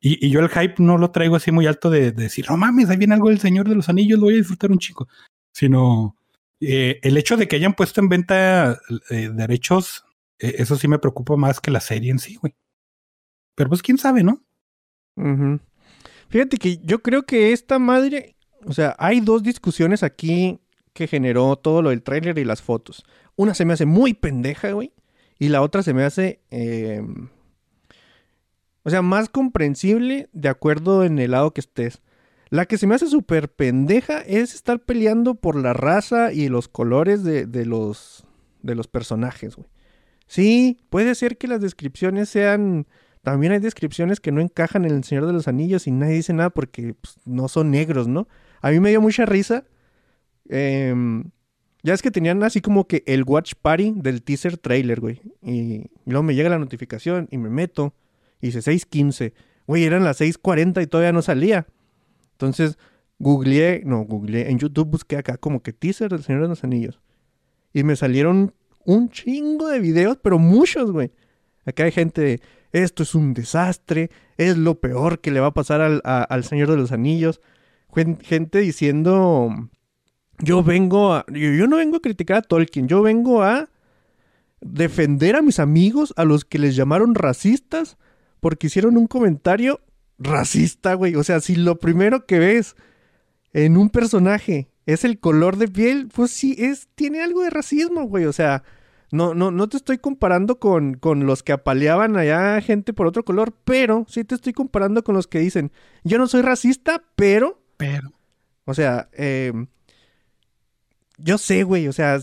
Y, 0.00 0.24
y 0.26 0.30
yo 0.30 0.40
el 0.40 0.48
hype 0.48 0.74
no 0.78 0.98
lo 0.98 1.10
traigo 1.10 1.36
así 1.36 1.52
muy 1.52 1.66
alto 1.66 1.88
de, 1.90 2.12
de 2.12 2.22
decir, 2.24 2.46
no 2.48 2.56
mames, 2.56 2.88
ahí 2.90 2.96
viene 2.96 3.14
algo 3.14 3.28
del 3.28 3.38
Señor 3.38 3.68
de 3.68 3.74
los 3.76 3.88
Anillos, 3.88 4.18
lo 4.18 4.26
voy 4.26 4.34
a 4.34 4.38
disfrutar 4.38 4.70
un 4.72 4.78
chico. 4.78 5.08
Sino 5.52 6.16
eh, 6.60 6.98
el 7.02 7.16
hecho 7.16 7.36
de 7.36 7.46
que 7.48 7.56
hayan 7.56 7.74
puesto 7.74 8.00
en 8.00 8.08
venta 8.08 8.78
eh, 9.10 9.30
derechos, 9.32 10.04
eh, 10.38 10.56
eso 10.58 10.76
sí 10.76 10.88
me 10.88 10.98
preocupa 10.98 11.36
más 11.36 11.60
que 11.60 11.70
la 11.70 11.80
serie 11.80 12.10
en 12.10 12.18
sí, 12.18 12.36
güey. 12.36 12.54
Pero 13.54 13.68
pues 13.68 13.82
quién 13.82 13.98
sabe, 13.98 14.22
¿no? 14.22 14.42
Fíjate 16.28 16.56
que 16.56 16.78
yo 16.78 17.02
creo 17.02 17.24
que 17.24 17.52
esta 17.52 17.78
madre, 17.78 18.36
o 18.64 18.72
sea, 18.72 18.94
hay 18.98 19.20
dos 19.20 19.42
discusiones 19.42 20.02
aquí 20.02 20.60
que 20.92 21.06
generó 21.06 21.56
todo 21.56 21.82
lo 21.82 21.90
del 21.90 22.02
tráiler 22.02 22.38
y 22.38 22.44
las 22.44 22.62
fotos. 22.62 23.04
Una 23.36 23.54
se 23.54 23.64
me 23.64 23.72
hace 23.72 23.86
muy 23.86 24.14
pendeja, 24.14 24.72
güey, 24.72 24.92
y 25.38 25.48
la 25.48 25.62
otra 25.62 25.82
se 25.82 25.94
me 25.94 26.04
hace, 26.04 26.40
eh, 26.50 27.02
o 28.82 28.90
sea, 28.90 29.02
más 29.02 29.28
comprensible 29.28 30.28
de 30.32 30.48
acuerdo 30.48 31.04
en 31.04 31.18
el 31.18 31.32
lado 31.32 31.52
que 31.52 31.60
estés. 31.60 32.00
La 32.48 32.66
que 32.66 32.78
se 32.78 32.86
me 32.86 32.96
hace 32.96 33.06
súper 33.06 33.50
pendeja 33.50 34.20
es 34.20 34.54
estar 34.54 34.80
peleando 34.80 35.36
por 35.36 35.56
la 35.56 35.72
raza 35.72 36.32
y 36.32 36.48
los 36.48 36.68
colores 36.68 37.22
de, 37.22 37.46
de 37.46 37.64
los, 37.64 38.24
de 38.62 38.74
los 38.74 38.88
personajes, 38.88 39.56
güey. 39.56 39.68
Sí, 40.26 40.78
puede 40.90 41.16
ser 41.16 41.38
que 41.38 41.48
las 41.48 41.60
descripciones 41.60 42.28
sean 42.28 42.86
también 43.22 43.52
hay 43.52 43.58
descripciones 43.58 44.20
que 44.20 44.32
no 44.32 44.40
encajan 44.40 44.84
en 44.84 44.92
El 44.92 45.04
Señor 45.04 45.26
de 45.26 45.32
los 45.32 45.46
Anillos 45.48 45.86
y 45.86 45.90
nadie 45.90 46.14
dice 46.14 46.32
nada 46.32 46.50
porque 46.50 46.94
pues, 46.94 47.18
no 47.26 47.48
son 47.48 47.70
negros, 47.70 48.08
¿no? 48.08 48.28
A 48.62 48.70
mí 48.70 48.80
me 48.80 48.90
dio 48.90 49.00
mucha 49.00 49.26
risa. 49.26 49.64
em, 50.48 51.30
ya 51.82 51.94
es 51.94 52.02
que 52.02 52.10
tenían 52.10 52.42
así 52.42 52.60
como 52.60 52.86
que 52.86 53.02
el 53.06 53.24
watch 53.24 53.54
party 53.60 53.94
del 53.96 54.22
teaser 54.22 54.58
trailer, 54.58 55.00
güey. 55.00 55.20
Y, 55.42 55.52
y 55.52 55.90
luego 56.06 56.22
me 56.22 56.34
llega 56.34 56.50
la 56.50 56.58
notificación 56.58 57.28
y 57.30 57.38
me 57.38 57.48
meto. 57.48 57.94
Y 58.40 58.48
dice 58.48 58.60
6.15. 58.60 59.32
Güey, 59.66 59.84
eran 59.84 60.04
las 60.04 60.20
6.40 60.20 60.82
y 60.82 60.86
todavía 60.86 61.12
no 61.12 61.22
salía. 61.22 61.66
Entonces, 62.32 62.78
googleé, 63.18 63.82
no, 63.84 64.00
googleé, 64.04 64.50
en 64.50 64.58
YouTube 64.58 64.88
busqué 64.88 65.16
acá 65.16 65.36
como 65.36 65.62
que 65.62 65.72
teaser 65.72 66.10
del 66.10 66.22
Señor 66.22 66.42
de 66.42 66.48
los 66.48 66.64
Anillos. 66.64 67.00
Y 67.72 67.84
me 67.84 67.96
salieron 67.96 68.54
un 68.84 69.10
chingo 69.10 69.68
de 69.68 69.78
videos, 69.78 70.18
pero 70.22 70.38
muchos, 70.38 70.90
güey. 70.90 71.12
Acá 71.64 71.84
hay 71.84 71.92
gente 71.92 72.40
esto 72.72 73.02
es 73.02 73.14
un 73.14 73.34
desastre, 73.34 74.10
es 74.36 74.56
lo 74.56 74.80
peor 74.80 75.20
que 75.20 75.30
le 75.30 75.40
va 75.40 75.48
a 75.48 75.54
pasar 75.54 75.80
al, 75.80 76.00
al 76.04 76.44
Señor 76.44 76.70
de 76.70 76.76
los 76.76 76.92
Anillos. 76.92 77.40
Gen- 77.94 78.18
Gente 78.20 78.60
diciendo, 78.60 79.50
yo 80.38 80.62
vengo 80.62 81.14
a, 81.14 81.24
yo, 81.28 81.50
yo 81.52 81.66
no 81.66 81.76
vengo 81.76 81.96
a 81.96 82.02
criticar 82.02 82.36
a 82.38 82.42
Tolkien, 82.42 82.88
yo 82.88 83.02
vengo 83.02 83.42
a 83.42 83.68
defender 84.60 85.36
a 85.36 85.42
mis 85.42 85.58
amigos, 85.58 86.12
a 86.16 86.24
los 86.24 86.44
que 86.44 86.58
les 86.58 86.76
llamaron 86.76 87.14
racistas, 87.14 87.96
porque 88.40 88.68
hicieron 88.68 88.96
un 88.96 89.06
comentario 89.06 89.80
racista, 90.18 90.94
güey. 90.94 91.14
O 91.14 91.24
sea, 91.24 91.40
si 91.40 91.56
lo 91.56 91.78
primero 91.78 92.26
que 92.26 92.38
ves 92.38 92.76
en 93.52 93.76
un 93.76 93.90
personaje 93.90 94.68
es 94.86 95.04
el 95.04 95.18
color 95.18 95.56
de 95.56 95.68
piel, 95.68 96.08
pues 96.14 96.30
sí, 96.30 96.54
es, 96.58 96.88
tiene 96.94 97.22
algo 97.22 97.42
de 97.42 97.50
racismo, 97.50 98.04
güey. 98.04 98.26
O 98.26 98.32
sea, 98.32 98.62
no, 99.12 99.34
no, 99.34 99.50
no 99.50 99.68
te 99.68 99.76
estoy 99.76 99.98
comparando 99.98 100.58
con, 100.58 100.94
con 100.94 101.26
los 101.26 101.42
que 101.42 101.52
apaleaban 101.52 102.16
allá 102.16 102.60
gente 102.60 102.92
por 102.92 103.06
otro 103.06 103.24
color, 103.24 103.52
pero 103.64 104.06
sí 104.08 104.24
te 104.24 104.34
estoy 104.34 104.52
comparando 104.52 105.02
con 105.04 105.14
los 105.14 105.26
que 105.26 105.38
dicen, 105.40 105.72
yo 106.04 106.18
no 106.18 106.26
soy 106.28 106.42
racista, 106.42 107.02
pero, 107.16 107.60
Pero. 107.76 108.12
o 108.64 108.74
sea, 108.74 109.08
eh, 109.12 109.52
yo 111.18 111.38
sé, 111.38 111.64
güey, 111.64 111.88
o 111.88 111.92
sea, 111.92 112.18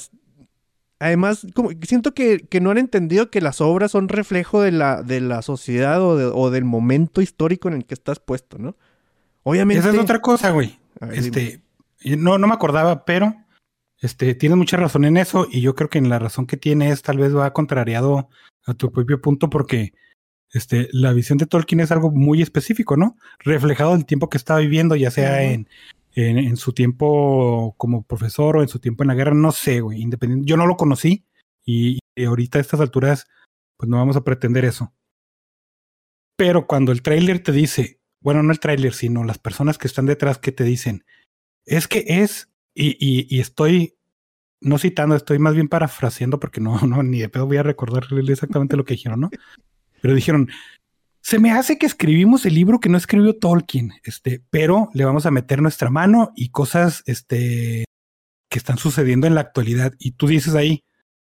además, 0.99 1.45
como, 1.53 1.69
siento 1.83 2.13
que, 2.13 2.39
que 2.47 2.61
no 2.61 2.71
han 2.71 2.77
entendido 2.77 3.29
que 3.29 3.41
las 3.41 3.61
obras 3.61 3.91
son 3.91 4.07
reflejo 4.09 4.61
de 4.61 4.71
la, 4.71 5.03
de 5.03 5.21
la 5.21 5.41
sociedad 5.41 6.01
o, 6.01 6.15
de- 6.17 6.25
o 6.33 6.49
del 6.49 6.65
momento 6.65 7.21
histórico 7.21 7.67
en 7.67 7.75
el 7.75 7.85
que 7.85 7.93
estás 7.93 8.19
puesto, 8.19 8.57
¿no? 8.57 8.75
Obviamente... 9.43 9.79
Esa 9.81 9.91
es 9.95 9.99
otra 9.99 10.19
cosa, 10.21 10.49
güey. 10.51 10.79
Ver. 10.99 11.13
Este, 11.19 11.61
no, 12.17 12.37
no 12.37 12.47
me 12.47 12.53
acordaba, 12.53 13.05
pero 13.05 13.35
este, 13.99 14.35
tienes 14.35 14.57
mucha 14.57 14.77
razón 14.77 15.05
en 15.05 15.17
eso 15.17 15.47
y 15.49 15.61
yo 15.61 15.75
creo 15.75 15.89
que 15.89 15.97
en 15.97 16.09
la 16.09 16.19
razón 16.19 16.45
que 16.45 16.57
tienes 16.57 17.01
tal 17.01 17.17
vez 17.17 17.35
va 17.35 17.53
contrariado 17.53 18.29
a 18.65 18.73
tu 18.73 18.91
propio 18.91 19.21
punto 19.21 19.49
porque 19.49 19.93
este, 20.53 20.87
la 20.91 21.13
visión 21.13 21.37
de 21.37 21.45
Tolkien 21.45 21.79
es 21.79 21.91
algo 21.91 22.11
muy 22.11 22.41
específico, 22.41 22.95
¿no? 22.95 23.17
Reflejado 23.39 23.93
del 23.93 24.05
tiempo 24.05 24.29
que 24.29 24.37
estaba 24.37 24.59
viviendo, 24.59 24.95
ya 24.95 25.11
sea 25.11 25.43
en, 25.43 25.67
en, 26.15 26.37
en 26.37 26.57
su 26.57 26.73
tiempo 26.73 27.75
como 27.77 28.03
profesor 28.03 28.57
o 28.57 28.61
en 28.61 28.69
su 28.69 28.79
tiempo 28.79 29.03
en 29.03 29.09
la 29.09 29.15
guerra, 29.15 29.33
no 29.33 29.51
sé, 29.51 29.81
güey, 29.81 30.01
independiente. 30.01 30.47
Yo 30.47 30.57
no 30.57 30.67
lo 30.67 30.77
conocí 30.77 31.25
y, 31.65 31.99
y 32.15 32.23
ahorita 32.23 32.59
a 32.59 32.61
estas 32.61 32.79
alturas, 32.79 33.25
pues 33.77 33.89
no 33.89 33.97
vamos 33.97 34.15
a 34.15 34.23
pretender 34.23 34.65
eso. 34.65 34.93
Pero 36.37 36.67
cuando 36.67 36.91
el 36.91 37.01
tráiler 37.01 37.39
te 37.39 37.51
dice, 37.51 37.99
bueno, 38.21 38.43
no 38.43 38.51
el 38.51 38.59
tráiler, 38.59 38.93
sino 38.93 39.23
las 39.23 39.39
personas 39.39 39.77
que 39.77 39.87
están 39.87 40.05
detrás 40.05 40.37
que 40.37 40.51
te 40.51 40.63
dicen, 40.63 41.03
es 41.65 41.87
que 41.87 42.05
es, 42.07 42.49
y, 42.77 42.97
y, 42.99 43.27
y 43.35 43.39
estoy 43.39 43.95
no 44.61 44.77
citando, 44.77 45.15
estoy 45.15 45.39
más 45.39 45.53
bien 45.53 45.67
parafraseando 45.67 46.39
porque 46.39 46.61
no, 46.61 46.79
no, 46.87 47.03
ni 47.03 47.19
de 47.19 47.29
pedo 47.29 47.45
voy 47.45 47.57
a 47.57 47.63
recordar 47.63 48.05
exactamente 48.27 48.77
lo 48.77 48.85
que 48.85 48.93
dijeron, 48.93 49.19
¿no? 49.19 49.29
Pero 50.01 50.13
dijeron, 50.13 50.49
se 51.21 51.39
me 51.39 51.51
hace 51.51 51.77
que 51.77 51.85
escribimos 51.85 52.45
el 52.45 52.53
libro 52.53 52.79
que 52.79 52.89
no 52.89 52.97
escribió 52.97 53.35
Tolkien, 53.35 53.93
este, 54.03 54.41
pero 54.49 54.89
le 54.93 55.05
vamos 55.05 55.25
a 55.25 55.31
meter 55.31 55.61
nuestra 55.61 55.89
mano 55.89 56.31
y 56.35 56.49
cosas, 56.49 57.03
este, 57.05 57.85
que 58.49 58.59
están 58.59 58.77
sucediendo 58.77 59.27
en 59.27 59.35
la 59.35 59.41
actualidad. 59.41 59.93
Y 59.99 60.11
tú 60.11 60.27
dices 60.27 60.55
ahí, 60.55 60.83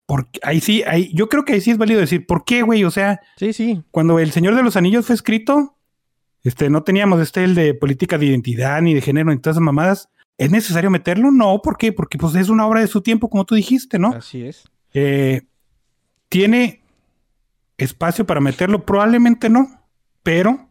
porque 0.06 0.40
ahí 0.44 0.62
sí, 0.62 0.84
ahí, 0.84 1.12
yo 1.14 1.28
creo 1.30 1.44
que 1.44 1.54
ahí 1.54 1.62
sí 1.62 1.72
es 1.72 1.78
válido 1.78 2.00
decir, 2.00 2.26
¿por 2.26 2.46
qué, 2.46 2.62
güey? 2.62 2.84
O 2.84 2.92
sea, 2.92 3.20
Sí, 3.36 3.52
sí. 3.54 3.84
cuando 3.92 4.20
El 4.20 4.32
Señor 4.32 4.56
de 4.56 4.64
los 4.64 4.78
Anillos 4.78 5.06
fue 5.06 5.16
escrito, 5.16 5.78
este, 6.44 6.70
no 6.70 6.84
teníamos 6.84 7.20
este 7.20 7.44
el 7.44 7.54
de 7.54 7.74
política 7.74 8.18
de 8.18 8.28
identidad 8.28 8.82
ni 8.82 8.94
de 8.94 9.02
género 9.02 9.32
ni 9.32 9.40
todas 9.40 9.56
esas 9.56 9.64
mamadas. 9.64 10.10
¿Es 10.40 10.50
necesario 10.52 10.90
meterlo? 10.90 11.32
No, 11.32 11.62
¿por 11.62 11.78
qué? 11.78 11.92
Porque 11.92 12.18
pues 12.18 12.34
es 12.36 12.48
una 12.48 12.66
obra 12.66 12.80
de 12.80 12.88
su 12.88 13.02
tiempo, 13.02 13.30
como 13.30 13.46
tú 13.46 13.56
dijiste, 13.56 14.00
¿no? 14.00 14.14
Así 14.14 14.42
es. 14.42 14.64
Eh, 14.94 15.42
¿Tiene 16.30 16.82
espacio 17.78 18.26
para 18.26 18.40
meterlo? 18.40 18.86
Probablemente 18.86 19.50
no, 19.50 19.68
pero 20.24 20.70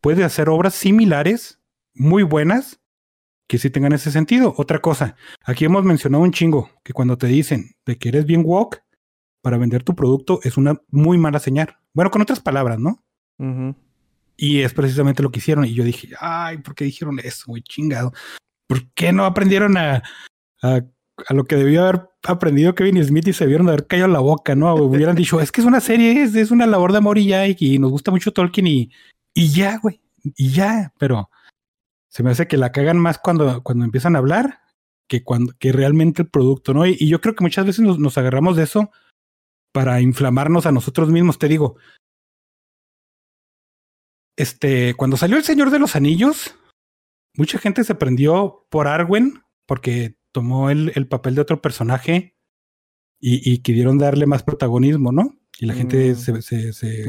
puede 0.00 0.24
hacer 0.24 0.48
obras 0.48 0.74
similares, 0.74 1.60
muy 1.92 2.22
buenas, 2.22 2.80
que 3.46 3.58
sí 3.58 3.68
tengan 3.68 3.92
ese 3.92 4.10
sentido. 4.10 4.54
Otra 4.56 4.78
cosa, 4.78 5.16
aquí 5.44 5.66
hemos 5.66 5.84
mencionado 5.84 6.24
un 6.24 6.32
chingo, 6.32 6.70
que 6.82 6.94
cuando 6.94 7.18
te 7.18 7.26
dicen 7.26 7.76
de 7.84 7.98
que 7.98 8.08
eres 8.08 8.24
bien 8.24 8.42
woke, 8.42 8.82
para 9.42 9.58
vender 9.58 9.82
tu 9.82 9.94
producto 9.94 10.40
es 10.44 10.56
una 10.56 10.80
muy 10.88 11.18
mala 11.18 11.40
señal. 11.40 11.76
Bueno, 11.92 12.10
con 12.10 12.22
otras 12.22 12.40
palabras, 12.40 12.78
¿no? 12.78 13.04
Y 14.36 14.62
es 14.62 14.72
precisamente 14.72 15.22
lo 15.22 15.30
que 15.30 15.40
hicieron. 15.40 15.66
Y 15.66 15.74
yo 15.74 15.84
dije, 15.84 16.08
ay, 16.18 16.58
¿por 16.58 16.74
qué 16.74 16.84
dijeron 16.86 17.18
eso, 17.22 17.44
güey? 17.48 17.62
Chingado. 17.62 18.12
¿Por 18.68 18.92
qué 18.92 19.12
no 19.12 19.24
aprendieron 19.24 19.76
a, 19.76 20.02
a, 20.62 20.82
lo 21.30 21.44
que 21.44 21.56
debió 21.56 21.82
haber 21.82 22.08
aprendido 22.22 22.74
Kevin 22.74 23.02
Smith 23.02 23.26
y 23.28 23.32
se 23.32 23.46
vieron 23.46 23.66
de 23.66 23.72
haber 23.72 23.86
callado 23.86 24.12
la 24.12 24.20
boca, 24.20 24.54
¿no? 24.54 24.74
Hubieran 24.74 25.16
dicho, 25.16 25.40
es 25.40 25.50
que 25.50 25.62
es 25.62 25.66
una 25.66 25.80
serie, 25.80 26.22
es, 26.22 26.34
es 26.34 26.50
una 26.50 26.66
labor 26.66 26.92
de 26.92 26.98
amor 26.98 27.18
y 27.18 27.26
ya, 27.26 27.46
y, 27.46 27.78
nos 27.78 27.90
gusta 27.90 28.10
mucho 28.10 28.32
Tolkien 28.32 28.66
y, 28.66 28.90
y 29.34 29.48
ya, 29.50 29.78
güey. 29.78 30.00
Y 30.36 30.50
ya, 30.50 30.92
pero 30.98 31.30
se 32.08 32.22
me 32.22 32.30
hace 32.30 32.46
que 32.46 32.56
la 32.56 32.72
cagan 32.72 32.98
más 32.98 33.18
cuando, 33.18 33.62
cuando 33.62 33.84
empiezan 33.84 34.14
a 34.14 34.18
hablar 34.18 34.60
que 35.08 35.24
cuando 35.24 35.54
que 35.58 35.72
realmente 35.72 36.22
el 36.22 36.28
producto, 36.28 36.74
¿no? 36.74 36.86
Y, 36.86 36.96
y 37.00 37.08
yo 37.08 37.20
creo 37.20 37.34
que 37.34 37.42
muchas 37.42 37.64
veces 37.64 37.84
nos, 37.84 37.98
nos 37.98 38.18
agarramos 38.18 38.56
de 38.56 38.64
eso 38.64 38.90
para 39.72 40.00
inflamarnos 40.02 40.66
a 40.66 40.72
nosotros 40.72 41.08
mismos. 41.08 41.38
Te 41.38 41.48
digo, 41.48 41.76
este, 44.36 44.94
cuando 44.94 45.16
salió 45.16 45.36
El 45.36 45.44
Señor 45.44 45.70
de 45.70 45.78
los 45.78 45.96
Anillos, 45.96 46.54
mucha 47.38 47.58
gente 47.58 47.84
se 47.84 47.94
prendió 47.94 48.66
por 48.68 48.88
Arwen 48.88 49.42
porque 49.64 50.16
tomó 50.32 50.68
el, 50.70 50.92
el 50.96 51.06
papel 51.06 51.36
de 51.36 51.40
otro 51.40 51.62
personaje 51.62 52.34
y, 53.20 53.50
y 53.50 53.58
quisieron 53.58 53.96
darle 53.96 54.26
más 54.26 54.42
protagonismo, 54.42 55.12
¿no? 55.12 55.34
Y 55.58 55.66
la 55.66 55.74
gente 55.74 56.12
Mm. 56.12 56.16
se, 56.16 56.42
se, 56.42 56.72
se, 56.72 56.72
se 56.72 57.04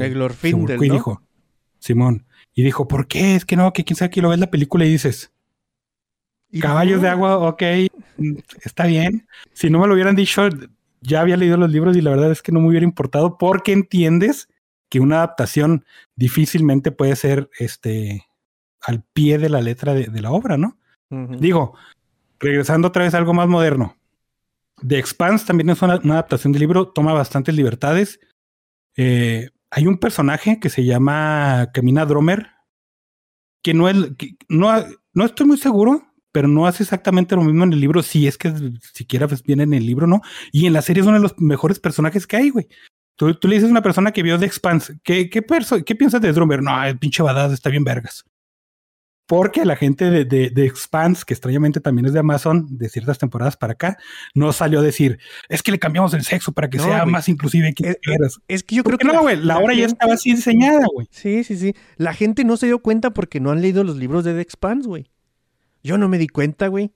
y 0.86 0.88
¿no? 0.88 0.94
dijo, 0.94 1.22
Simón, 1.78 2.26
y 2.54 2.62
dijo, 2.62 2.88
¿por 2.88 3.06
qué? 3.06 3.34
Es 3.34 3.44
que 3.44 3.56
no, 3.56 3.72
que 3.72 3.84
quién 3.84 3.96
sabe 3.96 4.10
que 4.10 4.22
lo 4.22 4.28
ves 4.30 4.38
la 4.38 4.50
película 4.50 4.84
y 4.84 4.90
dices, 4.90 5.32
Y 6.50 6.60
caballos 6.60 6.96
no, 6.98 7.02
de 7.02 7.08
agua, 7.08 7.36
ok, 7.38 7.62
está 8.64 8.86
bien. 8.86 9.26
Si 9.52 9.68
no 9.70 9.78
me 9.80 9.86
lo 9.86 9.94
hubieran 9.94 10.16
dicho, 10.16 10.48
ya 11.00 11.20
había 11.20 11.36
leído 11.36 11.56
los 11.56 11.70
libros 11.70 11.96
y 11.96 12.00
la 12.02 12.10
verdad 12.10 12.30
es 12.32 12.42
que 12.42 12.52
no 12.52 12.60
me 12.60 12.68
hubiera 12.68 12.84
importado 12.84 13.38
porque 13.38 13.72
entiendes 13.72 14.48
que 14.88 15.00
una 15.00 15.16
adaptación 15.18 15.84
difícilmente 16.16 16.90
puede 16.92 17.14
ser 17.16 17.48
este 17.58 18.26
al 18.82 19.02
pie 19.02 19.38
de 19.38 19.48
la 19.48 19.60
letra 19.60 19.94
de, 19.94 20.06
de 20.06 20.20
la 20.20 20.30
obra, 20.30 20.56
¿no? 20.56 20.78
Digo, 21.10 21.74
regresando 22.38 22.88
otra 22.88 23.02
vez 23.02 23.14
a 23.14 23.18
algo 23.18 23.34
más 23.34 23.48
moderno. 23.48 23.96
The 24.86 24.98
Expanse 24.98 25.44
también 25.44 25.70
es 25.70 25.82
una, 25.82 25.96
una 25.96 26.14
adaptación 26.14 26.52
del 26.52 26.60
libro, 26.60 26.88
toma 26.88 27.12
bastantes 27.12 27.54
libertades. 27.54 28.20
Eh, 28.96 29.50
hay 29.70 29.86
un 29.86 29.98
personaje 29.98 30.60
que 30.60 30.70
se 30.70 30.84
llama 30.84 31.70
Camina 31.74 32.06
Dromer, 32.06 32.50
que 33.62 33.74
no 33.74 33.88
es, 33.88 33.96
que 34.16 34.36
no, 34.48 34.72
no 35.12 35.24
estoy 35.24 35.46
muy 35.46 35.58
seguro, 35.58 36.06
pero 36.32 36.46
no 36.46 36.66
hace 36.66 36.84
exactamente 36.84 37.34
lo 37.34 37.42
mismo 37.42 37.64
en 37.64 37.72
el 37.72 37.80
libro, 37.80 38.02
si 38.02 38.28
es 38.28 38.38
que 38.38 38.52
siquiera 38.80 39.26
pues, 39.26 39.42
viene 39.42 39.64
en 39.64 39.74
el 39.74 39.84
libro, 39.84 40.06
¿no? 40.06 40.20
Y 40.52 40.66
en 40.66 40.72
la 40.72 40.82
serie 40.82 41.00
es 41.00 41.06
uno 41.08 41.16
de 41.16 41.22
los 41.22 41.38
mejores 41.38 41.80
personajes 41.80 42.26
que 42.26 42.36
hay, 42.36 42.50
güey. 42.50 42.68
Tú, 43.16 43.34
tú 43.34 43.48
le 43.48 43.56
dices 43.56 43.68
a 43.68 43.72
una 43.72 43.82
persona 43.82 44.12
que 44.12 44.22
vio 44.22 44.38
The 44.38 44.46
Expanse, 44.46 44.98
¿qué, 45.02 45.28
qué, 45.28 45.44
¿qué 45.84 45.94
piensas 45.94 46.20
de 46.20 46.32
Dromer? 46.32 46.62
No, 46.62 46.82
el 46.84 46.98
pinche 46.98 47.22
badass 47.22 47.52
está 47.52 47.68
bien 47.68 47.84
vergas 47.84 48.24
porque 49.30 49.64
la 49.64 49.76
gente 49.76 50.10
de, 50.10 50.24
de, 50.24 50.50
de, 50.50 50.66
Expanse, 50.66 51.22
que 51.24 51.34
extrañamente 51.34 51.78
también 51.80 52.04
es 52.06 52.12
de 52.12 52.18
Amazon, 52.18 52.66
de 52.68 52.88
ciertas 52.88 53.16
temporadas 53.16 53.56
para 53.56 53.74
acá, 53.74 53.96
no 54.34 54.52
salió 54.52 54.80
a 54.80 54.82
decir, 54.82 55.20
es 55.48 55.62
que 55.62 55.70
le 55.70 55.78
cambiamos 55.78 56.12
el 56.14 56.24
sexo 56.24 56.50
para 56.50 56.68
que 56.68 56.78
No, 56.78 56.84
sea 56.84 57.06
más 57.06 57.28
inclusive 57.28 57.72
que 57.72 57.90
Es, 57.90 57.98
quieras. 58.02 58.40
es 58.48 58.64
que 58.64 58.74
yo 58.74 58.82
creo 58.82 58.98
¿Por 58.98 59.06
qué 59.06 59.08
que 59.08 59.16
no, 59.16 59.22
güey? 59.22 59.36
La 59.36 59.58
obra 59.58 59.72
ya 59.72 59.82
gente- 59.82 59.92
estaba 59.92 60.14
así 60.14 60.34
diseñada, 60.34 60.84
güey. 60.92 61.06
Sí, 61.12 61.44
sí, 61.44 61.56
sí. 61.56 61.74
La 61.96 62.12
gente 62.12 62.42
no 62.42 62.56
se 62.56 62.66
dio 62.66 62.80
cuenta 62.80 63.10
porque 63.10 63.38
no 63.38 63.52
han 63.52 63.62
leído 63.62 63.84
los 63.84 63.96
libros 63.96 64.24
de 64.24 64.34
The 64.34 64.40
Expanse, 64.40 64.88
güey. 64.88 65.12
Yo 65.84 65.96
no 65.96 66.08
me 66.08 66.18
di 66.18 66.26
cuenta, 66.26 66.66
güey. 66.66 66.90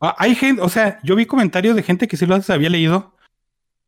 Ah, 0.00 0.14
Hay 0.18 0.36
gente, 0.36 0.62
o 0.62 0.68
sea, 0.68 1.00
yo 1.02 1.16
vi 1.16 1.26
comentarios 1.26 1.74
de 1.74 1.82
gente 1.82 2.06
que 2.06 2.16
sí 2.16 2.26
los 2.26 2.48
había 2.48 2.70
leído 2.70 3.16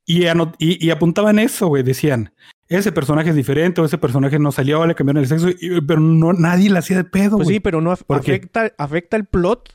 y, 0.05 0.27
y, 0.27 0.85
y 0.85 0.91
apuntaban 0.91 1.39
eso, 1.39 1.69
güey. 1.69 1.85
Decían, 1.85 2.35
ese 2.79 2.93
personaje 2.93 3.31
es 3.31 3.37
diferente 3.37 3.81
o 3.81 3.85
ese 3.85 3.99
personaje 3.99 4.39
no 4.39 4.53
salió, 4.53 4.85
le 4.87 4.95
cambiaron 4.95 5.23
el 5.23 5.29
sexo, 5.29 5.49
y- 5.51 5.81
pero 5.87 6.01
no, 6.01 6.33
nadie 6.33 6.71
le 6.71 6.79
hacía 6.79 6.97
de 6.97 7.05
pedo, 7.05 7.37
Pues 7.37 7.49
sí, 7.49 7.61
pero 7.61 7.81
no 7.81 7.93
af- 7.93 8.05
afecta, 8.09 8.73
afecta 8.79 9.17
el 9.17 9.25
plot. 9.27 9.75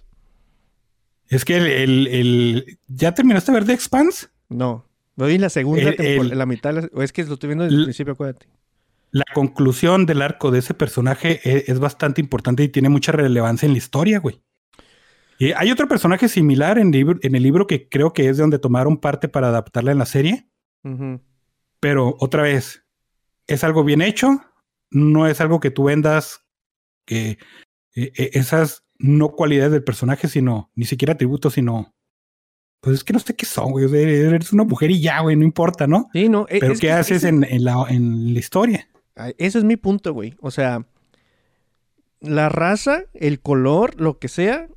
Es 1.30 1.44
que 1.46 1.58
el, 1.58 1.68
el- 1.68 2.08
el- 2.08 2.80
¿Ya 2.88 3.14
terminaste 3.14 3.52
de 3.52 3.58
ver 3.58 3.66
The 3.68 3.74
Expanse? 3.74 4.28
No. 4.50 4.86
Voy 5.16 5.36
en 5.36 5.42
la 5.42 5.50
segunda 5.50 5.92
temporada, 5.94 6.36
la 6.36 6.46
mitad, 6.46 6.74
la- 6.74 6.90
o 6.94 7.02
es 7.04 7.12
que 7.12 7.24
lo 7.26 7.34
estoy 7.34 7.48
viendo 7.48 7.64
desde 7.66 7.78
el 7.78 7.84
principio, 7.86 8.14
acuérdate. 8.14 8.48
La 9.12 9.26
conclusión 9.34 10.06
del 10.06 10.22
arco 10.22 10.52
de 10.52 10.60
ese 10.60 10.74
personaje 10.74 11.40
e- 11.44 11.66
es, 11.68 11.80
bastante 11.80 12.22
importante 12.22 12.64
y 12.64 12.70
tiene 12.70 12.90
mucha 12.90 13.12
relevancia 13.12 13.66
en 13.66 13.72
la 13.72 13.78
historia, 13.80 14.20
güey. 14.20 14.42
Y 15.40 15.52
hay 15.54 15.72
otro 15.72 15.88
personaje 15.88 16.28
similar 16.30 16.78
en, 16.78 16.92
libro- 16.92 17.20
en 17.22 17.36
el 17.36 17.44
libro 17.44 17.68
que 17.68 17.88
creo 17.90 18.12
que 18.14 18.28
es 18.30 18.38
de 18.38 18.42
donde 18.42 18.60
tomaron 18.60 18.98
parte 18.98 19.28
para 19.28 19.48
adaptarla 19.50 19.92
en 19.92 19.98
la 20.00 20.06
serie, 20.06 20.48
pero 21.80 22.16
otra 22.20 22.44
vez, 22.44 22.84
es 23.48 23.64
algo 23.64 23.84
bien 23.84 24.02
hecho, 24.02 24.42
no 24.92 25.28
es 25.28 25.42
algo 25.42 25.60
que 25.60 25.72
tú 25.72 25.86
vendas 25.86 26.42
que 27.06 27.32
eh, 27.96 28.12
eh, 28.16 28.30
esas 28.34 28.84
no 29.00 29.30
cualidades 29.30 29.72
del 29.72 29.84
personaje, 29.84 30.28
sino 30.28 30.72
ni 30.76 30.86
siquiera 30.86 31.14
atributos, 31.14 31.54
sino 31.54 31.94
pues 32.82 32.98
es 32.98 33.04
que 33.04 33.14
no 33.14 33.20
sé 33.20 33.36
qué 33.36 33.46
son, 33.46 33.72
güey. 33.72 33.86
Eres 33.96 34.54
una 34.54 34.64
mujer 34.64 34.92
y 34.92 35.02
ya, 35.02 35.20
güey, 35.22 35.36
no 35.36 35.44
importa, 35.44 35.88
¿no? 35.88 36.10
Sí, 36.14 36.30
no. 36.30 36.46
e- 36.50 36.60
Pero 36.60 36.74
es 36.74 36.80
¿qué 36.80 36.92
haces 36.92 37.18
ese- 37.18 37.30
en, 37.30 37.44
en 37.44 37.64
la, 37.64 37.86
en 37.90 38.34
la 38.34 38.40
historia? 38.40 38.88
Ese 39.38 39.58
es 39.58 39.64
mi 39.64 39.78
punto, 39.78 40.14
güey. 40.14 40.36
O 40.42 40.52
sea, 40.52 40.86
la 42.20 42.50
raza, 42.50 43.04
el 43.14 43.40
color, 43.40 44.00
lo 44.00 44.20
que 44.20 44.28
sea, 44.28 44.68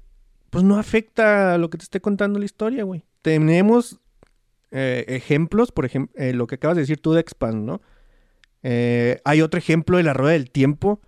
pues 0.50 0.64
no 0.64 0.78
afecta 0.78 1.54
a 1.54 1.58
lo 1.58 1.70
que 1.70 1.78
te 1.78 1.84
esté 1.84 2.00
contando 2.00 2.38
la 2.38 2.44
historia, 2.44 2.84
güey. 2.84 3.04
Tenemos 3.22 4.00
eh, 4.70 5.04
ejemplos, 5.08 5.72
por 5.72 5.84
ejemplo, 5.84 6.14
lo 6.32 6.46
que 6.46 6.54
acabas 6.56 6.76
de 6.76 6.82
decir 6.82 7.00
tú 7.00 7.12
de 7.12 7.20
Expand, 7.20 7.64
¿no? 7.66 7.80
Eh, 8.62 9.20
hay 9.24 9.42
otro 9.42 9.58
ejemplo 9.58 9.96
de 9.96 10.02
la 10.02 10.12
rueda 10.12 10.32
del 10.32 10.50
tiempo. 10.50 11.00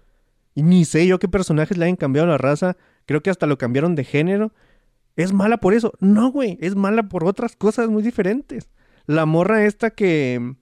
Y 0.54 0.62
ni 0.62 0.84
sé 0.84 1.06
yo 1.06 1.18
qué 1.18 1.28
personajes 1.28 1.76
le 1.78 1.86
hayan 1.86 1.96
cambiado 1.96 2.28
la 2.28 2.38
raza. 2.38 2.76
Creo 3.06 3.22
que 3.22 3.30
hasta 3.30 3.46
lo 3.46 3.58
cambiaron 3.58 3.94
de 3.94 4.04
género. 4.04 4.52
¿Es 5.16 5.32
mala 5.32 5.58
por 5.58 5.74
eso? 5.74 5.92
No, 6.00 6.30
güey. 6.30 6.58
Es 6.60 6.74
mala 6.76 7.04
por 7.04 7.24
otras 7.24 7.56
cosas 7.56 7.88
muy 7.88 8.02
diferentes. 8.02 8.68
La 9.06 9.26
morra 9.26 9.64
esta 9.64 9.90
que... 9.90 10.54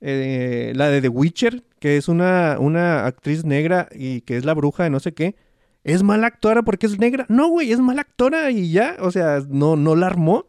eh, 0.00 0.72
la 0.74 0.88
de 0.90 1.00
The 1.00 1.08
Witcher, 1.08 1.64
que 1.78 1.96
es 1.96 2.08
una, 2.08 2.56
una 2.58 3.06
actriz 3.06 3.44
negra 3.44 3.88
y 3.92 4.20
que 4.22 4.36
es 4.36 4.44
la 4.44 4.54
bruja 4.54 4.84
de 4.84 4.90
no 4.90 5.00
sé 5.00 5.12
qué. 5.12 5.36
¿Es 5.82 6.02
mala 6.02 6.26
actora 6.26 6.62
porque 6.62 6.86
es 6.86 6.98
negra? 6.98 7.24
No, 7.28 7.48
güey, 7.48 7.72
es 7.72 7.80
mala 7.80 8.02
actora 8.02 8.50
y 8.50 8.70
ya. 8.70 8.96
O 9.00 9.10
sea, 9.10 9.40
no, 9.48 9.76
no 9.76 9.96
la 9.96 10.08
armó. 10.08 10.46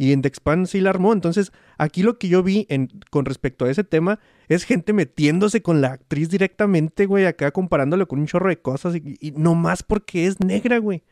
Y 0.00 0.12
en 0.12 0.22
The 0.22 0.28
Expanse 0.28 0.72
sí 0.72 0.80
la 0.80 0.90
armó. 0.90 1.12
Entonces, 1.12 1.50
aquí 1.76 2.02
lo 2.04 2.18
que 2.18 2.28
yo 2.28 2.42
vi 2.44 2.66
en, 2.70 2.88
con 3.10 3.24
respecto 3.24 3.64
a 3.64 3.70
ese 3.70 3.82
tema 3.82 4.20
es 4.48 4.62
gente 4.64 4.92
metiéndose 4.92 5.60
con 5.60 5.80
la 5.80 5.88
actriz 5.88 6.28
directamente, 6.30 7.06
güey, 7.06 7.26
acá 7.26 7.50
comparándolo 7.50 8.06
con 8.06 8.20
un 8.20 8.26
chorro 8.26 8.48
de 8.48 8.60
cosas 8.60 8.94
y, 8.94 9.16
y 9.20 9.32
no 9.32 9.54
más 9.56 9.82
porque 9.82 10.26
es 10.26 10.38
negra, 10.40 10.78
güey. 10.78 11.02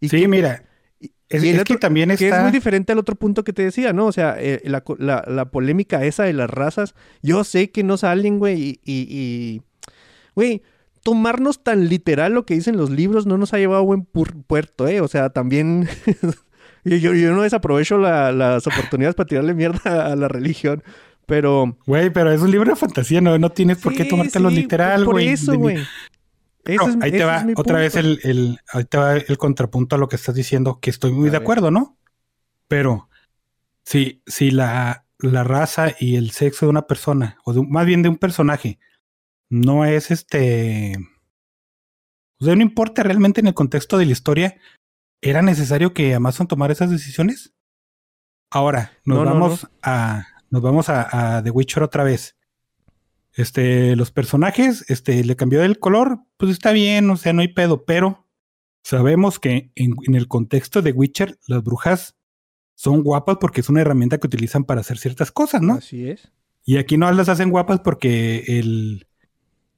Y 0.00 0.08
sí, 0.08 0.20
que- 0.20 0.28
mira, 0.28 0.64
y- 1.00 1.12
es, 1.28 1.44
y 1.44 1.48
el 1.50 1.54
es 1.56 1.60
otro- 1.62 1.76
que 1.76 1.80
también 1.80 2.08
que 2.10 2.14
es 2.14 2.22
está... 2.22 2.42
muy 2.42 2.50
diferente 2.50 2.92
al 2.92 2.98
otro 2.98 3.14
punto 3.14 3.44
que 3.44 3.52
te 3.52 3.62
decía, 3.62 3.92
¿no? 3.92 4.06
O 4.06 4.12
sea, 4.12 4.34
eh, 4.38 4.60
la, 4.64 4.80
co- 4.82 4.96
la- 4.98 5.24
la 5.26 5.46
polémica 5.50 6.04
esa 6.04 6.24
de 6.24 6.32
las 6.32 6.50
razas, 6.50 6.94
yo 7.22 7.44
sé 7.44 7.70
que 7.70 7.84
no 7.84 7.96
salen, 7.96 8.38
güey, 8.40 8.60
y, 8.60 8.80
y- 8.84 9.62
Güey, 10.34 10.62
tomarnos 11.02 11.62
tan 11.62 11.88
literal 11.88 12.34
lo 12.34 12.44
que 12.44 12.54
dicen 12.54 12.76
los 12.76 12.90
libros 12.90 13.26
no 13.26 13.38
nos 13.38 13.54
ha 13.54 13.58
llevado 13.58 13.80
a 13.80 13.84
buen 13.84 14.04
puerto, 14.04 14.88
¿eh? 14.88 15.00
O 15.00 15.08
sea, 15.08 15.30
también... 15.30 15.88
yo, 16.86 16.96
yo- 16.96 17.14
yo 17.14 17.32
no 17.34 17.42
desaprovecho 17.42 17.98
la- 17.98 18.32
las 18.32 18.66
oportunidades 18.66 19.14
para 19.14 19.26
tirarle 19.26 19.54
mierda 19.54 20.12
a 20.12 20.16
la 20.16 20.28
religión, 20.28 20.82
pero... 21.26 21.76
Güey, 21.86 22.10
pero 22.10 22.30
es 22.32 22.40
un 22.40 22.50
libro 22.50 22.70
de 22.70 22.76
fantasía, 22.76 23.20
no, 23.20 23.36
no 23.38 23.50
tienes 23.50 23.78
por 23.78 23.94
qué 23.94 24.04
tomártelo 24.04 24.50
sí, 24.50 24.56
literal, 24.56 25.04
Por 25.04 25.14
güey. 25.14 25.28
eso, 25.28 25.52
De- 25.52 25.58
güey. 25.58 25.76
No, 26.68 26.84
ahí 27.00 27.12
te 27.12 27.24
va 27.24 27.46
otra 27.54 27.78
vez 27.78 27.94
el, 27.94 28.18
el, 28.24 28.58
ahí 28.72 28.84
te 28.84 28.98
va 28.98 29.16
el 29.16 29.38
contrapunto 29.38 29.94
a 29.94 29.98
lo 30.00 30.08
que 30.08 30.16
estás 30.16 30.34
diciendo, 30.34 30.80
que 30.80 30.90
estoy 30.90 31.12
muy 31.12 31.28
A 31.28 31.32
de 31.32 31.38
ver. 31.38 31.42
acuerdo, 31.42 31.70
¿no? 31.70 31.96
Pero 32.66 33.08
si, 33.84 34.20
si 34.26 34.50
la, 34.50 35.04
la 35.20 35.44
raza 35.44 35.94
y 36.00 36.16
el 36.16 36.32
sexo 36.32 36.66
de 36.66 36.70
una 36.70 36.88
persona, 36.88 37.38
o 37.44 37.52
de 37.52 37.60
un- 37.60 37.70
más 37.70 37.86
bien 37.86 38.02
de 38.02 38.08
un 38.08 38.16
personaje, 38.16 38.80
no 39.48 39.84
es 39.84 40.10
este. 40.10 40.96
O 42.40 42.44
sea, 42.44 42.56
no 42.56 42.62
importa 42.62 43.04
realmente 43.04 43.40
en 43.40 43.46
el 43.46 43.54
contexto 43.54 43.96
de 43.96 44.06
la 44.06 44.12
historia, 44.12 44.56
¿era 45.28 45.42
necesario 45.42 45.92
que 45.92 46.14
Amazon 46.14 46.46
tomara 46.46 46.72
esas 46.72 46.90
decisiones? 46.90 47.54
Ahora, 48.50 48.92
nos 49.04 49.18
No, 49.18 49.24
no, 49.24 49.32
vamos 49.32 49.68
a. 49.82 50.24
Nos 50.50 50.62
vamos 50.62 50.88
a, 50.88 51.36
a 51.36 51.42
The 51.42 51.50
Witcher 51.50 51.82
otra 51.82 52.04
vez. 52.04 52.36
Este, 53.34 53.96
los 53.96 54.12
personajes, 54.12 54.84
este, 54.88 55.22
le 55.24 55.36
cambió 55.36 55.62
el 55.62 55.78
color, 55.78 56.20
pues 56.36 56.52
está 56.52 56.72
bien, 56.72 57.10
o 57.10 57.16
sea, 57.16 57.32
no 57.32 57.42
hay 57.42 57.48
pedo, 57.48 57.84
pero 57.84 58.26
sabemos 58.82 59.38
que 59.38 59.72
en, 59.74 59.94
en 60.06 60.14
el 60.14 60.28
contexto 60.28 60.80
de 60.80 60.92
Witcher, 60.92 61.38
las 61.46 61.62
brujas 61.62 62.16
son 62.76 63.02
guapas 63.02 63.36
porque 63.40 63.60
es 63.60 63.68
una 63.68 63.80
herramienta 63.80 64.18
que 64.18 64.26
utilizan 64.26 64.64
para 64.64 64.80
hacer 64.80 64.96
ciertas 64.96 65.32
cosas, 65.32 65.60
¿no? 65.60 65.74
Así 65.74 66.08
es. 66.08 66.30
Y 66.64 66.78
aquí 66.78 66.96
no 66.96 67.10
las 67.10 67.28
hacen 67.28 67.50
guapas 67.50 67.80
porque 67.80 68.44
el, 68.46 69.06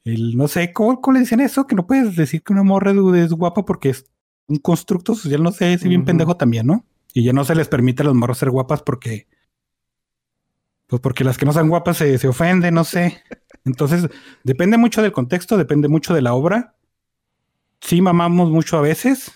el 0.05 0.37
no 0.37 0.47
sé, 0.47 0.73
¿cómo, 0.73 1.01
cómo 1.01 1.15
le 1.15 1.21
dicen 1.21 1.41
eso? 1.41 1.67
Que 1.67 1.75
no 1.75 1.87
puedes 1.87 2.15
decir 2.15 2.43
que 2.43 2.53
una 2.53 2.63
morra 2.63 2.93
es 3.17 3.33
guapa 3.33 3.65
porque 3.65 3.91
es 3.91 4.07
un 4.49 4.57
constructo 4.59 5.15
social, 5.15 5.43
no 5.43 5.53
sé, 5.53 5.79
si 5.79 5.89
bien 5.89 6.05
pendejo 6.05 6.37
también, 6.37 6.67
¿no? 6.67 6.85
Y 7.13 7.23
ya 7.23 7.33
no 7.33 7.45
se 7.45 7.55
les 7.55 7.69
permite 7.69 8.03
a 8.03 8.07
los 8.07 8.15
morros 8.15 8.39
ser 8.39 8.51
guapas 8.51 8.83
porque, 8.83 9.29
pues 10.87 11.01
porque 11.01 11.25
las 11.25 11.39
que 11.39 11.47
no 11.47 11.53
son 11.53 11.69
guapas 11.69 11.99
se, 11.99 12.19
se 12.19 12.29
ofenden, 12.29 12.75
no 12.75 12.85
sé. 12.85 13.23
Entonces, 13.65 14.09
depende 14.43 14.79
mucho 14.79 15.03
del 15.03 15.13
contexto, 15.13 15.57
depende 15.57 15.89
mucho 15.89 16.15
de 16.15 16.23
la 16.23 16.35
obra. 16.35 16.75
Sí 17.81 18.01
mamamos 18.01 18.51
mucho 18.51 18.79
a 18.79 18.81
veces, 18.81 19.33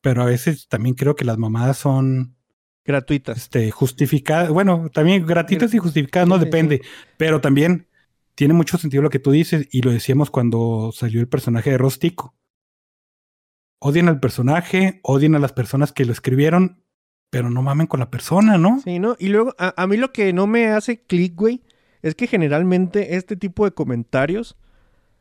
pero 0.00 0.22
a 0.22 0.26
veces 0.26 0.68
también 0.68 0.94
creo 0.94 1.14
que 1.14 1.24
las 1.24 1.38
mamadas 1.38 1.78
son 1.78 2.36
Gratuitas. 2.84 3.38
este, 3.38 3.70
justificadas, 3.70 4.50
bueno, 4.50 4.88
también 4.92 5.26
gratuitas 5.26 5.74
y 5.74 5.78
justificadas, 5.78 6.28
no 6.28 6.36
Sí, 6.36 6.40
sí, 6.40 6.44
depende, 6.44 6.82
pero 7.16 7.40
también 7.40 7.88
tiene 8.36 8.54
mucho 8.54 8.78
sentido 8.78 9.02
lo 9.02 9.10
que 9.10 9.18
tú 9.18 9.32
dices 9.32 9.66
y 9.72 9.82
lo 9.82 9.90
decíamos 9.90 10.30
cuando 10.30 10.92
salió 10.92 11.20
el 11.20 11.28
personaje 11.28 11.70
de 11.70 11.78
Rostico. 11.78 12.34
Odian 13.78 14.08
al 14.08 14.20
personaje, 14.20 15.00
odian 15.02 15.34
a 15.34 15.38
las 15.38 15.52
personas 15.52 15.92
que 15.92 16.04
lo 16.04 16.12
escribieron, 16.12 16.82
pero 17.30 17.50
no 17.50 17.62
mamen 17.62 17.86
con 17.86 18.00
la 18.00 18.10
persona, 18.10 18.58
¿no? 18.58 18.80
Sí, 18.82 18.98
¿no? 18.98 19.16
Y 19.18 19.28
luego, 19.28 19.54
a, 19.58 19.86
mí 19.86 19.96
lo 19.96 20.12
que 20.12 20.32
no 20.32 20.46
me 20.46 20.68
hace 20.68 21.02
clic, 21.02 21.34
güey, 21.34 21.62
es 22.02 22.14
que 22.14 22.26
generalmente 22.26 23.16
este 23.16 23.36
tipo 23.36 23.64
de 23.64 23.72
comentarios 23.72 24.56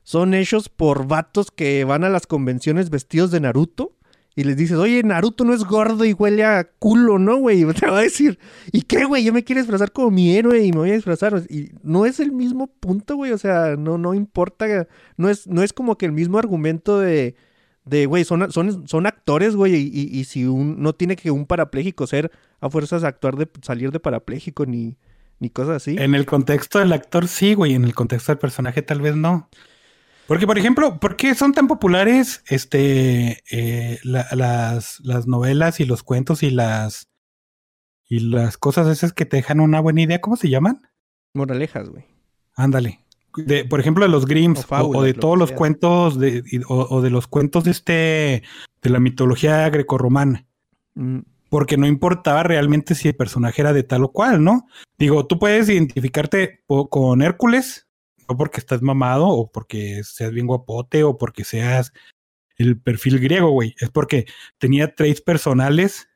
son 0.03 0.33
hechos 0.33 0.69
por 0.69 1.07
vatos 1.07 1.51
que 1.51 1.83
van 1.83 2.03
a 2.03 2.09
las 2.09 2.27
convenciones 2.27 2.89
vestidos 2.89 3.31
de 3.31 3.39
Naruto 3.39 3.95
y 4.35 4.43
les 4.43 4.57
dices, 4.57 4.77
oye, 4.77 5.01
Naruto 5.01 5.45
no 5.45 5.53
es 5.53 5.63
gordo 5.63 6.03
y 6.03 6.13
huele 6.13 6.43
a 6.43 6.65
culo, 6.77 7.17
¿no, 7.17 7.37
güey? 7.37 7.65
Te 7.73 7.87
va 7.87 7.99
a 7.99 8.03
decir, 8.03 8.37
¿y 8.71 8.81
qué, 8.81 9.05
güey? 9.05 9.23
Yo 9.23 9.33
me 9.33 9.43
quiero 9.43 9.61
disfrazar 9.61 9.93
como 9.93 10.11
mi 10.11 10.35
héroe 10.35 10.63
y 10.63 10.71
me 10.71 10.79
voy 10.79 10.91
a 10.91 10.95
disfrazar. 10.95 11.41
Y 11.49 11.71
no 11.83 12.05
es 12.05 12.19
el 12.19 12.33
mismo 12.33 12.67
punto, 12.67 13.15
güey, 13.15 13.31
o 13.31 13.37
sea, 13.37 13.77
no, 13.77 13.97
no 13.97 14.13
importa, 14.13 14.87
no 15.15 15.29
es, 15.29 15.47
no 15.47 15.63
es 15.63 15.71
como 15.71 15.97
que 15.97 16.05
el 16.05 16.11
mismo 16.11 16.37
argumento 16.37 16.99
de... 16.99 17.35
De, 17.85 18.07
güey, 18.07 18.23
son, 18.25 18.51
son, 18.51 18.87
son 18.87 19.05
actores, 19.05 19.55
güey, 19.55 19.75
y, 19.75 19.91
y- 19.93 20.19
y 20.19 20.23
si 20.25 20.45
un, 20.45 20.81
no 20.81 20.93
tiene 20.93 21.15
que 21.15 21.29
un 21.31 21.45
parapléjico 21.45 22.07
ser 22.07 22.31
a 22.59 22.69
fuerzas 22.69 23.03
actuar 23.03 23.35
de 23.35 23.47
salir 23.61 23.91
de 23.91 23.99
parapléjico 23.99 24.65
ni, 24.65 24.97
ni 25.39 25.49
cosas 25.51 25.75
así. 25.77 25.95
En 25.99 26.15
el 26.15 26.25
contexto 26.25 26.79
del 26.79 26.93
actor 26.93 27.27
sí, 27.27 27.53
güey, 27.53 27.75
en 27.75 27.83
el 27.85 27.93
contexto 27.93 28.31
del 28.31 28.39
personaje 28.39 28.81
tal 28.81 29.01
vez 29.01 29.15
no. 29.15 29.49
Porque, 30.27 30.47
por 30.47 30.57
ejemplo, 30.57 30.99
¿por 30.99 31.15
qué 31.15 31.35
son 31.35 31.53
tan 31.53 31.67
populares 31.67 32.43
este, 32.47 33.43
eh, 33.51 33.99
la- 34.03 34.25
las, 34.33 34.99
las 35.01 35.27
novelas 35.27 35.79
y 35.79 35.85
los 35.85 36.01
cuentos 36.01 36.41
y 36.41 36.49
las, 36.49 37.09
y 38.09 38.19
las 38.21 38.57
cosas 38.57 38.87
esas 38.87 39.13
que 39.13 39.25
te 39.25 39.37
dejan 39.37 39.59
una 39.59 39.79
buena 39.79 40.01
idea? 40.01 40.21
¿Cómo 40.21 40.35
se 40.37 40.49
llaman? 40.49 40.81
Moralejas, 41.35 41.89
güey. 41.89 42.05
Ándale. 42.55 43.04
De, 43.37 43.65
por 43.65 43.79
ejemplo, 43.79 44.05
de 44.05 44.11
los 44.11 44.25
Grimms 44.25 44.59
O 44.59 44.61
o, 44.61 44.65
fábulas, 44.65 45.01
o 45.01 45.03
de 45.03 45.13
todos 45.13 45.37
los 45.37 45.51
cuentos 45.51 46.19
de, 46.19 46.43
o, 46.67 46.87
o 46.89 47.01
de 47.01 47.09
los 47.09 47.27
cuentos 47.27 47.63
de 47.63 47.71
este 47.71 48.43
de 48.81 48.89
la 48.89 48.99
mitología 48.99 49.69
grecorromana. 49.69 50.45
Mm, 50.93 51.19
Porque 51.49 51.77
no 51.77 51.87
importaba 51.87 52.43
realmente 52.43 52.95
si 52.95 53.09
el 53.09 53.15
personaje 53.15 53.61
era 53.61 53.73
de 53.73 53.83
tal 53.83 54.03
o 54.03 54.11
cual, 54.11 54.43
¿no? 54.43 54.67
Digo, 54.97 55.25
tú 55.27 55.39
puedes 55.39 55.69
identificarte 55.69 56.63
con 56.67 57.21
Hércules, 57.21 57.87
no 58.29 58.37
porque 58.37 58.59
estás 58.59 58.81
mamado 58.81 59.27
o 59.27 59.51
porque 59.51 60.03
seas 60.03 60.31
bien 60.31 60.47
guapote 60.47 61.03
o 61.03 61.17
porque 61.17 61.43
seas 61.43 61.93
el 62.57 62.79
perfil 62.79 63.19
griego, 63.19 63.49
güey. 63.49 63.75
Es 63.79 63.89
porque 63.89 64.25
tenía 64.57 64.95
traits 64.95 65.21
personales 65.21 66.07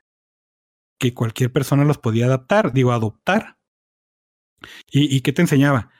que 0.98 1.14
cualquier 1.14 1.52
persona 1.52 1.84
los 1.86 1.98
podía 1.98 2.26
adaptar, 2.26 2.74
digo, 2.74 2.92
adoptar. 2.92 3.58
¿Y, 4.92 5.16
y 5.16 5.22
qué 5.22 5.32
te 5.32 5.42
enseñaba? 5.42 5.92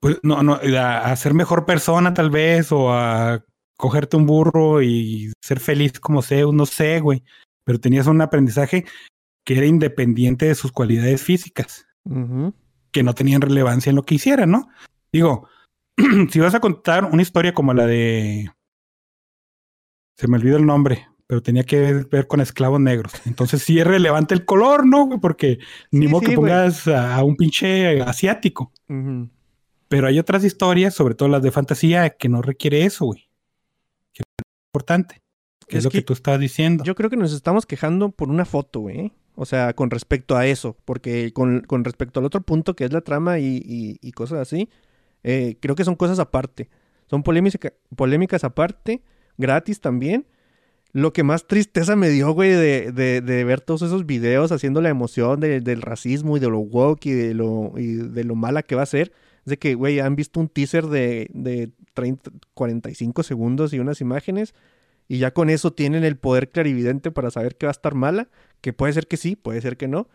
Pues 0.00 0.18
no, 0.22 0.42
no, 0.42 0.54
a, 0.54 1.10
a 1.10 1.16
ser 1.16 1.34
mejor 1.34 1.64
persona 1.64 2.12
tal 2.14 2.30
vez, 2.30 2.70
o 2.72 2.92
a 2.92 3.44
cogerte 3.76 4.16
un 4.16 4.26
burro 4.26 4.82
y 4.82 5.32
ser 5.42 5.60
feliz 5.60 5.98
como 6.00 6.22
Zeus, 6.22 6.54
no 6.54 6.66
sé, 6.66 7.00
güey. 7.00 7.22
Pero 7.64 7.80
tenías 7.80 8.06
un 8.06 8.20
aprendizaje 8.20 8.84
que 9.44 9.56
era 9.56 9.66
independiente 9.66 10.46
de 10.46 10.54
sus 10.54 10.72
cualidades 10.72 11.22
físicas, 11.22 11.86
que 12.92 13.02
no 13.02 13.14
tenían 13.14 13.40
relevancia 13.40 13.90
en 13.90 13.96
lo 13.96 14.02
que 14.02 14.16
hiciera, 14.16 14.46
¿no? 14.46 14.68
Digo, 15.12 15.48
si 16.30 16.40
vas 16.40 16.54
a 16.54 16.60
contar 16.60 17.04
una 17.04 17.22
historia 17.22 17.54
como 17.54 17.72
la 17.74 17.86
de... 17.86 18.50
Se 20.16 20.28
me 20.28 20.36
olvidó 20.36 20.56
el 20.56 20.66
nombre, 20.66 21.06
pero 21.26 21.42
tenía 21.42 21.64
que 21.64 22.04
ver 22.10 22.26
con 22.26 22.40
esclavos 22.40 22.80
negros. 22.80 23.12
Entonces 23.26 23.62
sí 23.62 23.78
es 23.78 23.86
relevante 23.86 24.34
el 24.34 24.44
color, 24.44 24.86
¿no? 24.86 25.20
Porque 25.20 25.58
ni 25.90 26.06
Sí, 26.06 26.12
modo 26.12 26.22
que 26.22 26.34
pongas 26.34 26.88
a, 26.88 27.16
a 27.16 27.24
un 27.24 27.36
pinche 27.36 28.00
asiático. 28.00 28.72
Pero 29.88 30.06
hay 30.08 30.18
otras 30.18 30.44
historias, 30.44 30.94
sobre 30.94 31.14
todo 31.14 31.28
las 31.28 31.42
de 31.42 31.50
fantasía, 31.52 32.10
que 32.10 32.28
no 32.28 32.42
requiere 32.42 32.84
eso, 32.84 33.04
güey. 33.06 33.28
Que 34.12 34.22
es 34.22 34.44
importante. 34.72 35.22
Que 35.68 35.76
es, 35.76 35.78
Es 35.78 35.84
lo 35.84 35.90
que, 35.90 35.98
que 35.98 36.04
tú 36.04 36.12
estabas 36.12 36.40
diciendo. 36.40 36.84
Yo 36.84 36.94
creo 36.94 37.10
que 37.10 37.16
nos 37.16 37.32
estamos 37.32 37.66
quejando 37.66 38.10
por 38.10 38.28
una 38.30 38.44
foto, 38.44 38.80
güey. 38.80 38.98
¿eh? 39.00 39.12
O 39.36 39.44
sea, 39.46 39.74
con 39.74 39.90
respecto 39.90 40.36
a 40.36 40.46
eso. 40.46 40.76
Porque 40.84 41.32
con, 41.32 41.60
con 41.60 41.84
respecto 41.84 42.20
al 42.20 42.26
otro 42.26 42.40
punto 42.42 42.74
que 42.74 42.84
es 42.84 42.92
la 42.92 43.00
trama 43.00 43.38
y, 43.38 43.62
y- 43.64 43.98
y 44.00 44.12
cosas 44.12 44.38
así, 44.40 44.68
eh, 45.22 45.56
creo 45.60 45.74
que 45.76 45.84
son 45.84 45.94
cosas 45.96 46.18
aparte. 46.18 46.68
Son 47.08 47.22
polémica- 47.22 47.72
polémicas 47.94 48.42
aparte, 48.44 49.02
gratis 49.38 49.80
también. 49.80 50.26
Lo 50.92 51.12
que 51.12 51.22
más 51.22 51.46
tristeza 51.46 51.94
me 51.94 52.08
dio, 52.08 52.32
güey, 52.32 52.50
de, 52.50 52.90
de- 52.90 53.20
de 53.20 53.44
ver 53.44 53.60
todos 53.60 53.82
esos 53.82 54.06
videos 54.06 54.50
haciendo 54.50 54.80
la 54.80 54.88
emoción 54.88 55.38
de- 55.40 55.60
del 55.60 55.82
racismo 55.82 56.36
y 56.36 56.40
de 56.40 56.48
lo 56.48 56.58
woke 56.58 57.06
y 57.06 57.12
de 57.12 57.34
lo, 57.34 57.72
y 57.76 57.86
de 57.94 58.24
lo 58.24 58.34
mala 58.34 58.62
que 58.62 58.74
va 58.74 58.82
a 58.82 58.86
ser. 58.86 59.12
De 59.46 59.58
que, 59.58 59.74
güey, 59.74 60.00
han 60.00 60.14
visto 60.16 60.38
un 60.40 60.48
teaser 60.48 60.86
de, 60.88 61.30
de 61.32 61.70
30, 61.94 62.30
45 62.52 63.22
segundos 63.22 63.72
y 63.72 63.78
unas 63.78 64.00
imágenes 64.02 64.54
y 65.08 65.18
ya 65.18 65.32
con 65.32 65.48
eso 65.50 65.72
tienen 65.72 66.04
el 66.04 66.16
poder 66.16 66.50
clarividente 66.50 67.10
para 67.12 67.30
saber 67.30 67.56
que 67.56 67.66
va 67.66 67.70
a 67.70 67.78
estar 67.78 67.94
mala, 67.94 68.28
que 68.60 68.72
puede 68.74 68.92
ser 68.92 69.06
que 69.06 69.16
sí, 69.16 69.36
puede 69.36 69.60
ser 69.62 69.76
que 69.76 69.86
no. 69.88 70.08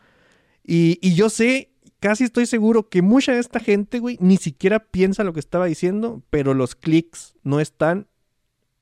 Y, 0.63 0.99
y 1.01 1.15
yo 1.15 1.29
sé, 1.29 1.71
casi 2.01 2.25
estoy 2.25 2.45
seguro 2.45 2.89
que 2.89 3.01
mucha 3.01 3.31
de 3.33 3.39
esta 3.39 3.59
gente, 3.61 3.99
güey, 3.99 4.17
ni 4.19 4.35
siquiera 4.37 4.79
piensa 4.79 5.23
lo 5.23 5.33
que 5.33 5.39
estaba 5.39 5.65
diciendo, 5.65 6.21
pero 6.29 6.53
los 6.53 6.75
clics 6.75 7.35
no 7.43 7.59
están 7.61 8.07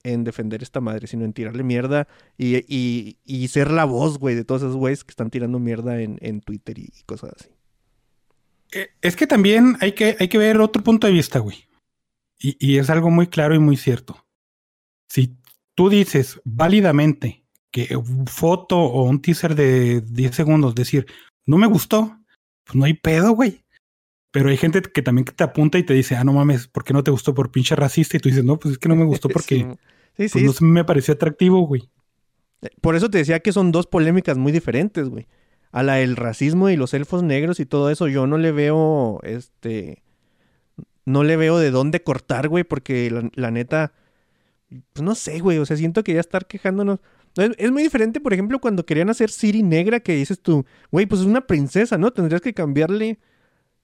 en 0.04 0.24
defender 0.24 0.64
esta 0.64 0.82
madre, 0.82 1.06
sino 1.08 1.26
en 1.26 1.34
tirarle 1.34 1.62
mierda 1.62 2.08
y, 2.38 2.58
y- 2.74 3.18
y 3.26 3.48
ser 3.50 3.70
la 3.70 3.86
voz, 3.86 4.18
güey, 4.18 4.34
de 4.34 4.46
todos 4.46 4.62
esos 4.64 4.76
güeyes 4.78 5.04
que 5.04 5.12
están 5.12 5.30
tirando 5.30 5.60
mierda 5.60 6.02
en, 6.02 6.18
en 6.22 6.42
Twitter 6.42 6.80
y 6.80 6.90
cosas 7.06 7.34
así. 7.40 7.50
Eh, 8.72 8.90
Es 9.02 9.16
que 9.16 9.28
también 9.28 9.78
hay 9.82 9.94
que, 9.94 10.16
hay 10.20 10.28
que 10.28 10.38
ver 10.38 10.60
otro 10.60 10.84
punto 10.84 11.08
de 11.08 11.14
vista, 11.14 11.40
güey. 11.40 11.68
Y, 12.40 12.56
y 12.60 12.78
es 12.78 12.90
algo 12.90 13.10
muy 13.10 13.28
claro 13.28 13.56
y 13.56 13.60
muy 13.60 13.78
cierto. 13.78 14.26
Si 15.10 15.38
tú 15.76 15.90
dices 15.90 16.40
válidamente 16.46 17.44
que 17.72 17.98
foto 18.28 18.78
o 18.80 19.04
un 19.04 19.22
teaser 19.22 19.56
de 19.56 20.02
10 20.02 20.36
segundos, 20.36 20.76
decir, 20.76 21.06
no 21.46 21.58
me 21.58 21.68
gustó, 21.68 22.18
pues 22.64 22.76
no 22.76 22.86
hay 22.86 22.94
pedo, 22.94 23.32
güey. 23.32 23.64
Pero 24.32 24.50
hay 24.50 24.58
gente 24.58 24.82
que 24.82 25.02
también 25.02 25.26
te 25.26 25.44
apunta 25.44 25.78
y 25.78 25.84
te 25.84 25.94
dice, 25.94 26.16
ah, 26.16 26.24
no 26.24 26.34
mames, 26.34 26.68
¿por 26.68 26.84
qué 26.84 26.94
no 26.94 27.04
te 27.04 27.12
gustó 27.12 27.34
por 27.34 27.52
pinche 27.52 27.76
racista? 27.76 28.18
Y 28.18 28.20
tú 28.20 28.30
dices, 28.30 28.44
no, 28.44 28.60
pues 28.60 28.74
es 28.74 28.78
que 28.78 28.90
no 28.90 28.96
me 28.96 29.06
gustó 29.06 29.28
porque 29.30 29.66
Sí, 30.18 30.28
sí, 30.28 30.40
pues, 30.46 30.58
sí, 30.58 30.64
no 30.66 30.72
me 30.72 30.84
pareció 30.84 31.14
atractivo, 31.14 31.62
güey. 31.62 31.90
Por 32.82 32.96
eso 32.96 33.10
te 33.10 33.20
decía 33.20 33.40
que 33.40 33.54
son 33.54 33.72
dos 33.72 33.88
polémicas 33.88 34.38
muy 34.38 34.52
diferentes, 34.52 35.08
güey. 35.08 35.28
A 35.72 35.84
la 35.84 35.96
del 35.96 36.16
racismo 36.16 36.70
y 36.70 36.76
los 36.76 36.94
elfos 36.94 37.22
negros 37.24 37.60
y 37.60 37.66
todo 37.66 37.90
eso, 37.92 38.08
yo 38.08 38.26
no 38.26 38.38
le 38.38 38.52
veo, 38.52 39.20
este, 39.24 40.02
no 41.06 41.24
le 41.24 41.38
veo 41.38 41.58
de 41.58 41.72
dónde 41.72 42.04
cortar, 42.04 42.48
güey, 42.48 42.64
porque 42.64 43.12
la, 43.34 43.52
neta, 43.52 43.94
pues 44.94 45.04
no 45.04 45.16
sé, 45.16 45.40
güey, 45.40 45.58
o 45.58 45.66
sea, 45.66 45.78
siento 45.78 46.04
que 46.04 46.14
ya 46.14 46.20
estar 46.20 46.48
quejándonos. 46.48 47.00
Es, 47.36 47.72
muy 47.72 47.84
diferente, 47.84 48.20
por 48.20 48.34
ejemplo, 48.34 48.60
cuando 48.60 48.86
querían 48.86 49.10
hacer 49.10 49.30
Siri 49.30 49.64
negra, 49.64 50.00
que 50.00 50.16
dices 50.16 50.42
tú, 50.42 50.66
güey, 50.92 51.06
pues 51.06 51.22
es 51.22 51.28
una 51.28 51.48
princesa, 51.48 51.98
¿no? 51.98 52.12
Tendrías 52.12 52.42
que 52.42 52.54
cambiarle, 52.54 53.20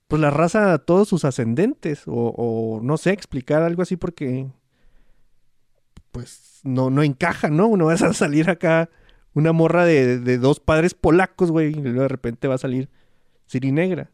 pues 0.07 0.21
la 0.21 0.31
raza 0.31 0.73
a 0.73 0.79
todos 0.79 1.07
sus 1.07 1.25
ascendentes, 1.25 2.03
o, 2.07 2.33
o 2.35 2.81
no 2.81 2.97
sé, 2.97 3.11
explicar 3.11 3.61
algo 3.61 3.81
así 3.81 3.95
porque, 3.97 4.47
pues, 6.11 6.61
no, 6.63 6.89
no 6.89 7.03
encaja, 7.03 7.49
¿no? 7.49 7.75
No 7.77 7.85
vas 7.85 8.01
a 8.01 8.13
salir 8.13 8.49
acá 8.49 8.89
una 9.35 9.51
morra 9.53 9.85
de, 9.85 10.19
de 10.19 10.37
dos 10.39 10.59
padres 10.59 10.95
polacos, 10.95 11.51
güey, 11.51 11.69
y 11.77 11.81
luego 11.81 12.01
de 12.01 12.07
repente 12.07 12.47
va 12.47 12.55
a 12.55 12.57
salir 12.57 12.89
Siri 13.45 13.71
negra. 13.71 14.09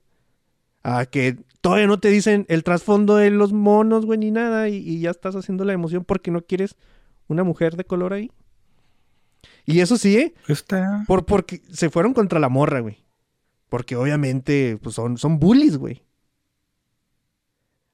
A 0.83 1.05
que 1.05 1.37
todavía 1.61 1.87
no 1.87 1.99
te 1.99 2.09
dicen 2.09 2.45
el 2.49 2.63
trasfondo 2.63 3.15
de 3.15 3.29
los 3.31 3.53
monos, 3.53 4.05
güey, 4.05 4.19
ni 4.19 4.31
nada, 4.31 4.67
y, 4.67 4.77
y 4.77 4.99
ya 4.99 5.11
estás 5.11 5.35
haciendo 5.35 5.63
la 5.63 5.73
emoción 5.73 6.03
porque 6.03 6.31
no 6.31 6.41
quieres 6.41 6.75
una 7.27 7.43
mujer 7.45 7.77
de 7.77 7.85
color 7.85 8.13
ahí. 8.13 8.31
Y 9.65 9.79
eso 9.79 9.95
sí, 9.97 10.17
¿eh? 10.17 10.33
Está... 10.47 11.03
Por, 11.07 11.25
porque 11.25 11.61
se 11.71 11.89
fueron 11.89 12.13
contra 12.13 12.39
la 12.39 12.49
morra, 12.49 12.79
güey. 12.81 12.97
Porque 13.69 13.95
obviamente, 13.95 14.77
pues 14.81 14.95
son, 14.95 15.17
son 15.17 15.39
bullies, 15.39 15.77
güey. 15.77 16.03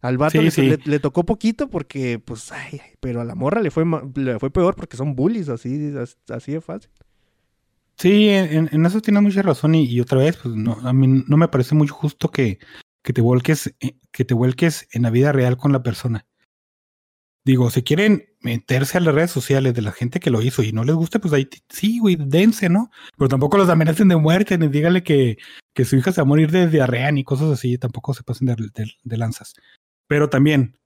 Al 0.01 0.17
vato 0.17 0.39
Sí, 0.39 0.45
le, 0.45 0.51
sí. 0.51 0.61
le- 0.69 0.77
le 0.85 0.99
tocó 0.99 1.25
poquito 1.25 1.69
porque, 1.69 2.19
pues, 2.19 2.51
ay, 2.51 2.81
pero 2.99 3.21
a 3.21 3.25
la 3.25 3.35
morra 3.35 3.61
le 3.61 3.71
fue, 3.71 3.83
le 4.15 4.39
fue 4.39 4.49
peor 4.51 4.75
porque 4.75 4.95
son 4.97 5.15
bullies, 5.15 5.49
así, 5.49 5.93
as- 5.97 6.17
así 6.29 6.53
de 6.53 6.61
fácil. 6.61 6.91
Sí, 7.99 8.29
en, 8.29 8.69
en 8.71 8.85
eso 8.85 9.01
tienes 9.01 9.23
mucha 9.23 9.41
razón 9.41 9.73
y, 9.73 9.99
otra 9.99 10.19
vez, 10.19 10.37
pues 10.37 10.55
no, 10.55 10.73
a 10.87 10.93
mí 10.93 11.23
no 11.27 11.37
me 11.37 11.47
parece 11.47 11.73
muy 11.73 11.87
justo 11.87 12.29
que, 12.29 12.59
que 13.03 13.11
te 13.11 13.21
vuelques, 13.21 13.73
eh, 13.79 13.97
que 14.11 14.23
te 14.23 14.35
vuelques 14.35 14.87
en 14.91 15.01
la 15.03 15.09
vida 15.09 15.31
real 15.31 15.57
con 15.57 15.71
la 15.71 15.81
persona. 15.81 16.27
Digo, 17.43 17.71
si 17.71 17.81
quieren 17.81 18.25
meterse 18.41 18.97
a 18.97 19.01
las 19.01 19.15
redes 19.15 19.31
sociales 19.31 19.73
de 19.73 19.81
la 19.81 19.93
gente 19.93 20.19
que 20.19 20.29
lo 20.29 20.41
hizo 20.41 20.61
y 20.61 20.73
no 20.73 20.83
les 20.83 20.95
guste, 20.95 21.19
pues 21.19 21.33
ahí 21.33 21.49
sí, 21.69 21.97
güey, 21.99 22.17
dense, 22.19 22.69
¿no? 22.69 22.91
Pero 23.17 23.29
tampoco 23.29 23.57
los 23.57 23.69
amenacen 23.69 24.09
de 24.09 24.17
muerte, 24.17 24.57
ni 24.57 24.67
díganle 24.67 25.01
que, 25.01 25.37
que 25.73 25.85
su 25.85 25.95
hija 25.95 26.11
se 26.11 26.21
va 26.21 26.23
a 26.23 26.27
morir 26.27 26.51
de 26.51 26.67
diarrea 26.67 27.11
ni 27.11 27.23
cosas 27.23 27.49
así, 27.49 27.77
tampoco 27.77 28.13
se 28.13 28.23
pasen 28.23 28.47
de 28.47 29.17
lanzas. 29.17 29.55
Pero 30.07 30.29
también, 30.29 30.77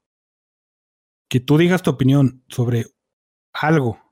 que 1.29 1.39
tú 1.41 1.57
digas 1.57 1.81
tu 1.81 1.89
opinión 1.89 2.43
sobre 2.47 2.85
algo 3.53 4.10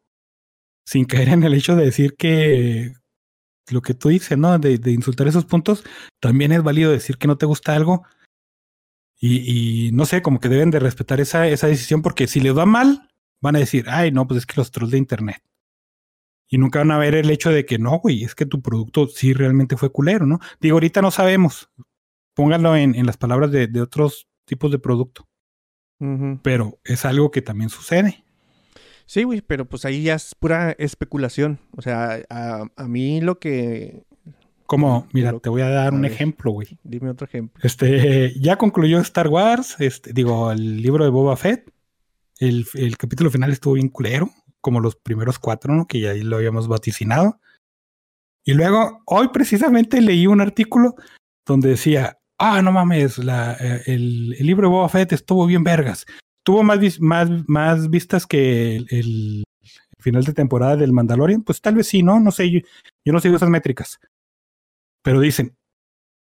sin 0.89 1.06
caer 1.06 1.30
en 1.30 1.43
el 1.43 1.54
hecho 1.54 1.75
de 1.75 1.86
decir 1.86 2.15
que 2.17 2.93
lo 3.69 3.84
que 3.84 3.93
tú 3.93 4.10
dices, 4.10 4.36
¿no? 4.39 4.58
De, 4.58 4.80
de 4.80 4.91
insultar 4.91 5.28
esos 5.28 5.45
puntos, 5.45 5.84
también 6.19 6.52
es 6.52 6.63
válido 6.63 6.91
decir 6.91 7.19
que 7.19 7.28
no 7.28 7.38
te 7.38 7.45
gusta 7.45 7.75
algo. 7.75 8.08
Y, 9.19 9.88
y 9.88 9.91
no 9.91 10.08
sé, 10.08 10.23
como 10.23 10.39
que 10.39 10.49
deben 10.49 10.71
de 10.71 10.80
respetar 10.80 11.19
esa, 11.21 11.47
esa 11.47 11.67
decisión, 11.67 12.02
porque 12.02 12.25
si 12.25 12.39
les 12.39 12.58
va 12.58 12.65
mal, 12.65 13.08
van 13.39 13.56
a 13.56 13.60
decir, 13.60 13.86
ay, 13.88 14.12
no, 14.12 14.25
pues 14.25 14.39
es 14.39 14.45
que 14.47 14.56
los 14.58 14.71
trolls 14.71 14.89
de 14.89 14.97
internet. 14.97 15.43
Y 16.47 16.58
nunca 16.58 16.80
van 16.80 16.89
a 16.89 16.97
ver 16.97 17.13
el 17.13 17.30
hecho 17.30 17.52
de 17.52 17.67
que 17.67 17.78
no, 17.78 17.99
güey, 17.99 18.23
es 18.23 18.34
que 18.34 18.47
tu 18.47 18.60
producto 18.60 19.06
sí 19.06 19.34
realmente 19.34 19.78
fue 19.78 19.91
culero, 19.91 20.25
¿no? 20.25 20.39
Digo, 20.60 20.78
ahorita 20.78 21.04
no 21.04 21.12
sabemos. 21.12 21.69
Pónganlo 22.34 22.75
en, 22.75 22.95
en 22.95 23.06
las 23.06 23.17
palabras 23.17 23.52
de, 23.52 23.67
de 23.67 23.82
otros 23.82 24.28
tipos 24.43 24.71
de 24.71 24.80
producto. 24.80 25.28
Pero 26.41 26.80
es 26.84 27.06
algo 27.06 27.30
que 27.30 27.43
también 27.43 27.69
sucede. 27.69 28.23
Sí, 29.09 29.23
güey, 29.23 29.41
pero 29.41 29.65
pues 29.65 29.85
ahí 29.85 30.03
ya 30.03 30.13
es 30.13 30.35
pura 30.35 30.73
especulación. 30.77 31.57
O 31.75 31.81
sea, 31.81 32.19
a, 32.29 32.65
a 32.75 32.87
mí 32.87 33.21
lo 33.21 33.39
que... 33.39 34.03
Como, 34.67 35.07
mira, 35.13 35.31
Lo- 35.31 35.39
te 35.39 35.49
voy 35.49 35.63
a 35.63 35.69
dar 35.69 35.87
a 35.87 35.95
un 35.95 36.03
ver. 36.03 36.11
ejemplo, 36.11 36.51
güey. 36.51 36.67
Dime 36.83 37.09
otro 37.09 37.25
ejemplo. 37.25 37.59
Este, 37.63 38.39
ya 38.39 38.57
concluyó 38.57 38.99
Star 38.99 39.27
Wars, 39.27 39.75
este, 39.79 40.13
digo, 40.13 40.51
el 40.51 40.83
libro 40.83 41.05
de 41.05 41.09
Boba 41.09 41.35
Fett. 41.37 41.71
El, 42.37 42.67
el 42.75 42.97
capítulo 42.97 43.31
final 43.31 43.51
estuvo 43.51 43.73
bien 43.73 43.89
culero, 43.89 44.29
como 44.61 44.79
los 44.79 44.95
primeros 44.95 45.39
cuatro, 45.39 45.73
¿no? 45.73 45.87
Que 45.87 46.01
ya 46.01 46.11
ahí 46.11 46.21
lo 46.21 46.35
habíamos 46.35 46.67
vaticinado. 46.67 47.39
Y 48.45 48.53
luego, 48.53 49.01
hoy 49.07 49.29
precisamente 49.33 50.01
leí 50.01 50.27
un 50.27 50.39
artículo 50.39 50.93
donde 51.47 51.69
decía, 51.69 52.19
ah, 52.37 52.61
no 52.61 52.71
mames, 52.71 53.17
la, 53.17 53.57
eh, 53.59 53.81
el, 53.87 54.35
el 54.37 54.45
libro 54.45 54.67
de 54.67 54.75
Boba 54.75 54.87
Fett 54.89 55.13
estuvo 55.13 55.47
bien 55.47 55.63
vergas. 55.63 56.05
Tuvo 56.49 56.63
más, 56.63 56.99
más, 56.99 57.29
más 57.47 57.91
vistas 57.91 58.25
que 58.25 58.75
el, 58.77 58.88
el 58.89 59.43
final 59.99 60.23
de 60.23 60.33
temporada 60.33 60.75
del 60.77 60.93
Mandalorian. 60.93 61.43
Pues 61.43 61.62
tal 61.62 61.75
vez 61.75 61.85
sí, 61.85 62.01
¿no? 62.01 62.19
No 62.19 62.31
sé, 62.31 62.49
yo, 62.49 62.62
yo 63.05 63.13
no 63.13 63.19
sigo 63.19 63.35
esas 63.35 63.51
métricas. 63.51 63.99
Pero 65.03 65.19
dicen, 65.19 65.55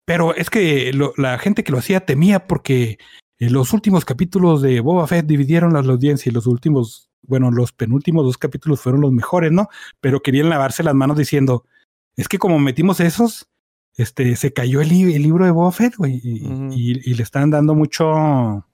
pero 0.04 0.34
es 0.34 0.50
que 0.50 0.92
lo- 0.92 1.14
la 1.16 1.38
gente 1.38 1.64
que 1.64 1.72
lo 1.72 1.78
hacía 1.78 2.04
temía 2.04 2.46
porque 2.46 2.98
En 3.38 3.54
los 3.54 3.72
últimos 3.72 4.04
capítulos 4.04 4.60
de 4.60 4.80
Boba 4.80 5.06
Fett 5.06 5.24
dividieron 5.26 5.72
la 5.72 5.80
audiencia 5.80 6.28
y 6.28 6.34
los 6.34 6.46
últimos, 6.46 7.08
bueno, 7.22 7.50
los 7.50 7.72
penúltimos 7.72 8.26
dos 8.26 8.36
capítulos 8.36 8.82
fueron 8.82 9.00
los 9.00 9.12
mejores, 9.12 9.50
¿no? 9.52 9.68
Pero 10.00 10.20
querían 10.20 10.50
lavarse 10.50 10.82
las 10.82 10.94
manos 10.94 11.16
diciendo, 11.16 11.64
es 12.16 12.28
que 12.28 12.38
como 12.38 12.58
metimos 12.58 13.00
esos, 13.00 13.48
este, 13.96 14.36
se 14.36 14.52
cayó 14.52 14.82
el, 14.82 14.90
libro 14.90 15.46
de 15.46 15.52
Boba 15.52 15.72
Fett, 15.72 15.96
güey, 15.96 16.20
y, 16.22 17.14
le 17.14 17.22
están 17.22 17.50
dando 17.50 17.74
mucho, 17.74 18.66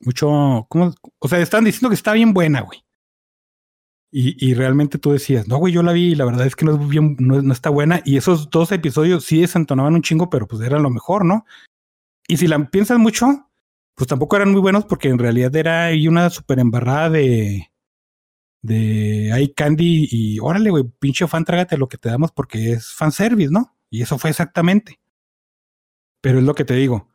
mucho, 0.00 0.66
¿cómo? 0.68 0.94
O 1.18 1.28
sea, 1.28 1.40
están 1.40 1.64
diciendo 1.64 1.88
que 1.88 1.94
está 1.94 2.12
bien 2.12 2.32
buena, 2.32 2.60
güey. 2.62 2.84
Y, 4.10 4.54
realmente 4.54 4.98
tú 4.98 5.12
decías, 5.12 5.48
no, 5.48 5.58
güey, 5.58 5.74
yo 5.74 5.82
la 5.82 5.92
vi 5.92 6.12
y 6.12 6.14
la 6.14 6.24
verdad 6.24 6.46
es 6.46 6.56
que 6.56 6.64
no 6.64 6.80
es 6.80 6.88
bien, 6.88 7.16
no, 7.20 7.52
está 7.52 7.68
buena. 7.68 8.00
Y 8.06 8.16
esos 8.16 8.48
dos 8.48 8.72
episodios 8.72 9.24
sí 9.24 9.42
desentonaban 9.42 9.94
un 9.94 10.02
chingo, 10.02 10.30
pero 10.30 10.48
pues 10.48 10.62
era 10.62 10.78
lo 10.78 10.88
mejor, 10.88 11.26
¿no? 11.26 11.44
Y 12.26 12.38
si 12.38 12.46
la 12.46 12.70
piensas 12.70 12.98
mucho, 12.98 13.50
pues 13.94 14.08
tampoco 14.08 14.36
eran 14.36 14.50
muy 14.52 14.62
buenos 14.62 14.86
porque 14.86 15.08
en 15.08 15.18
realidad 15.18 15.54
era 15.56 15.90
una 16.08 16.30
super 16.30 16.58
embarrada 16.58 17.10
de, 17.10 17.70
de 18.62 19.30
hay 19.32 19.52
candy 19.52 20.08
y 20.10 20.38
órale, 20.40 20.70
güey, 20.70 20.84
pinche 20.98 21.26
fan, 21.28 21.44
trágate 21.44 21.76
lo 21.76 21.88
que 21.88 21.98
te 21.98 22.08
damos 22.08 22.32
porque 22.32 22.72
es 22.72 22.92
fanservice, 22.94 23.52
¿no? 23.52 23.76
Y 23.90 24.02
eso 24.02 24.18
fue 24.18 24.30
exactamente. 24.30 25.00
Pero 26.22 26.38
es 26.38 26.44
lo 26.44 26.54
que 26.54 26.64
te 26.64 26.74
digo. 26.74 27.08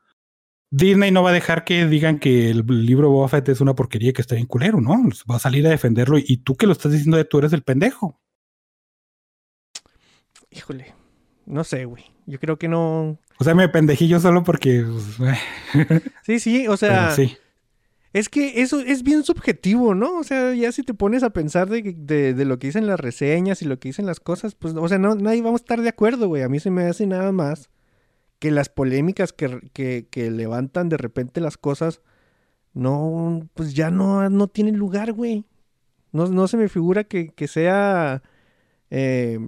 Disney 0.76 1.12
no 1.12 1.22
va 1.22 1.30
a 1.30 1.34
dejar 1.34 1.66
que 1.66 1.86
digan 1.86 2.18
que 2.18 2.50
el 2.50 2.66
libro 2.66 3.12
Boba 3.12 3.30
Fett 3.30 3.48
es 3.50 3.62
una 3.62 3.76
porquería 3.76 4.12
que 4.12 4.24
está 4.24 4.36
en 4.36 4.48
culero, 4.48 4.82
¿no? 4.82 4.94
Va 5.30 5.36
a 5.36 5.40
salir 5.40 5.68
a 5.68 5.70
defenderlo 5.70 6.18
y 6.18 6.38
tú 6.38 6.56
que 6.56 6.66
lo 6.66 6.72
estás 6.72 6.92
diciendo 6.92 7.16
de 7.16 7.26
tú 7.26 7.38
eres 7.38 7.54
el 7.54 7.62
pendejo. 7.62 8.20
Híjole, 10.50 10.96
no 11.46 11.64
sé, 11.64 11.86
güey. 11.86 12.06
Yo 12.26 12.40
creo 12.40 12.58
que 12.58 12.70
no. 12.70 13.20
O 13.38 13.44
sea, 13.44 13.54
me 13.54 13.70
pendejé 13.70 14.08
yo 14.08 14.20
solo 14.20 14.44
porque. 14.44 14.84
Pues, 15.18 16.02
sí, 16.26 16.40
sí, 16.40 16.68
o 16.68 16.76
sea. 16.76 17.12
sí. 17.12 17.38
Es 18.12 18.28
que 18.28 18.64
eso 18.64 18.80
es 18.80 19.04
bien 19.04 19.24
subjetivo, 19.24 19.94
¿no? 19.94 20.18
O 20.18 20.24
sea, 20.24 20.56
ya 20.56 20.72
si 20.72 20.82
te 20.82 20.96
pones 20.96 21.22
a 21.22 21.30
pensar 21.30 21.70
de, 21.70 21.84
de, 21.84 22.46
lo 22.46 22.58
que 22.58 22.68
dicen 22.68 22.88
las 22.88 23.00
reseñas 23.00 23.62
y 23.62 23.66
lo 23.66 23.80
que 23.80 23.90
dicen 23.90 24.08
las 24.08 24.20
cosas, 24.20 24.56
pues, 24.56 24.74
o 24.76 24.88
sea, 24.88 24.98
no, 24.98 25.14
nadie 25.14 25.42
vamos 25.44 25.62
a 25.62 25.64
estar 25.64 25.82
de 25.82 25.90
acuerdo, 25.90 26.28
güey. 26.28 26.42
A 26.42 26.50
mí 26.50 26.60
se 26.60 26.72
me 26.72 26.84
hace 26.84 27.06
nada 27.06 27.32
más 27.32 27.70
que 28.44 28.52
las 28.52 28.68
polémicas 28.68 29.32
que, 29.32 30.06
que, 30.12 30.30
levantan 30.30 30.90
de 30.90 30.98
repente 30.98 31.40
las 31.40 31.56
cosas, 31.56 32.02
no, 32.74 33.48
pues 33.54 33.74
ya 33.74 33.90
no, 33.90 34.30
no 34.30 34.50
tienen 34.50 34.76
lugar, 34.76 35.14
güey. 35.14 35.46
No, 36.12 36.28
no 36.28 36.50
se 36.50 36.58
me 36.58 36.68
figura 36.68 37.06
que, 37.06 37.30
que 37.30 37.48
sea... 37.48 38.22
Eh, 38.92 39.40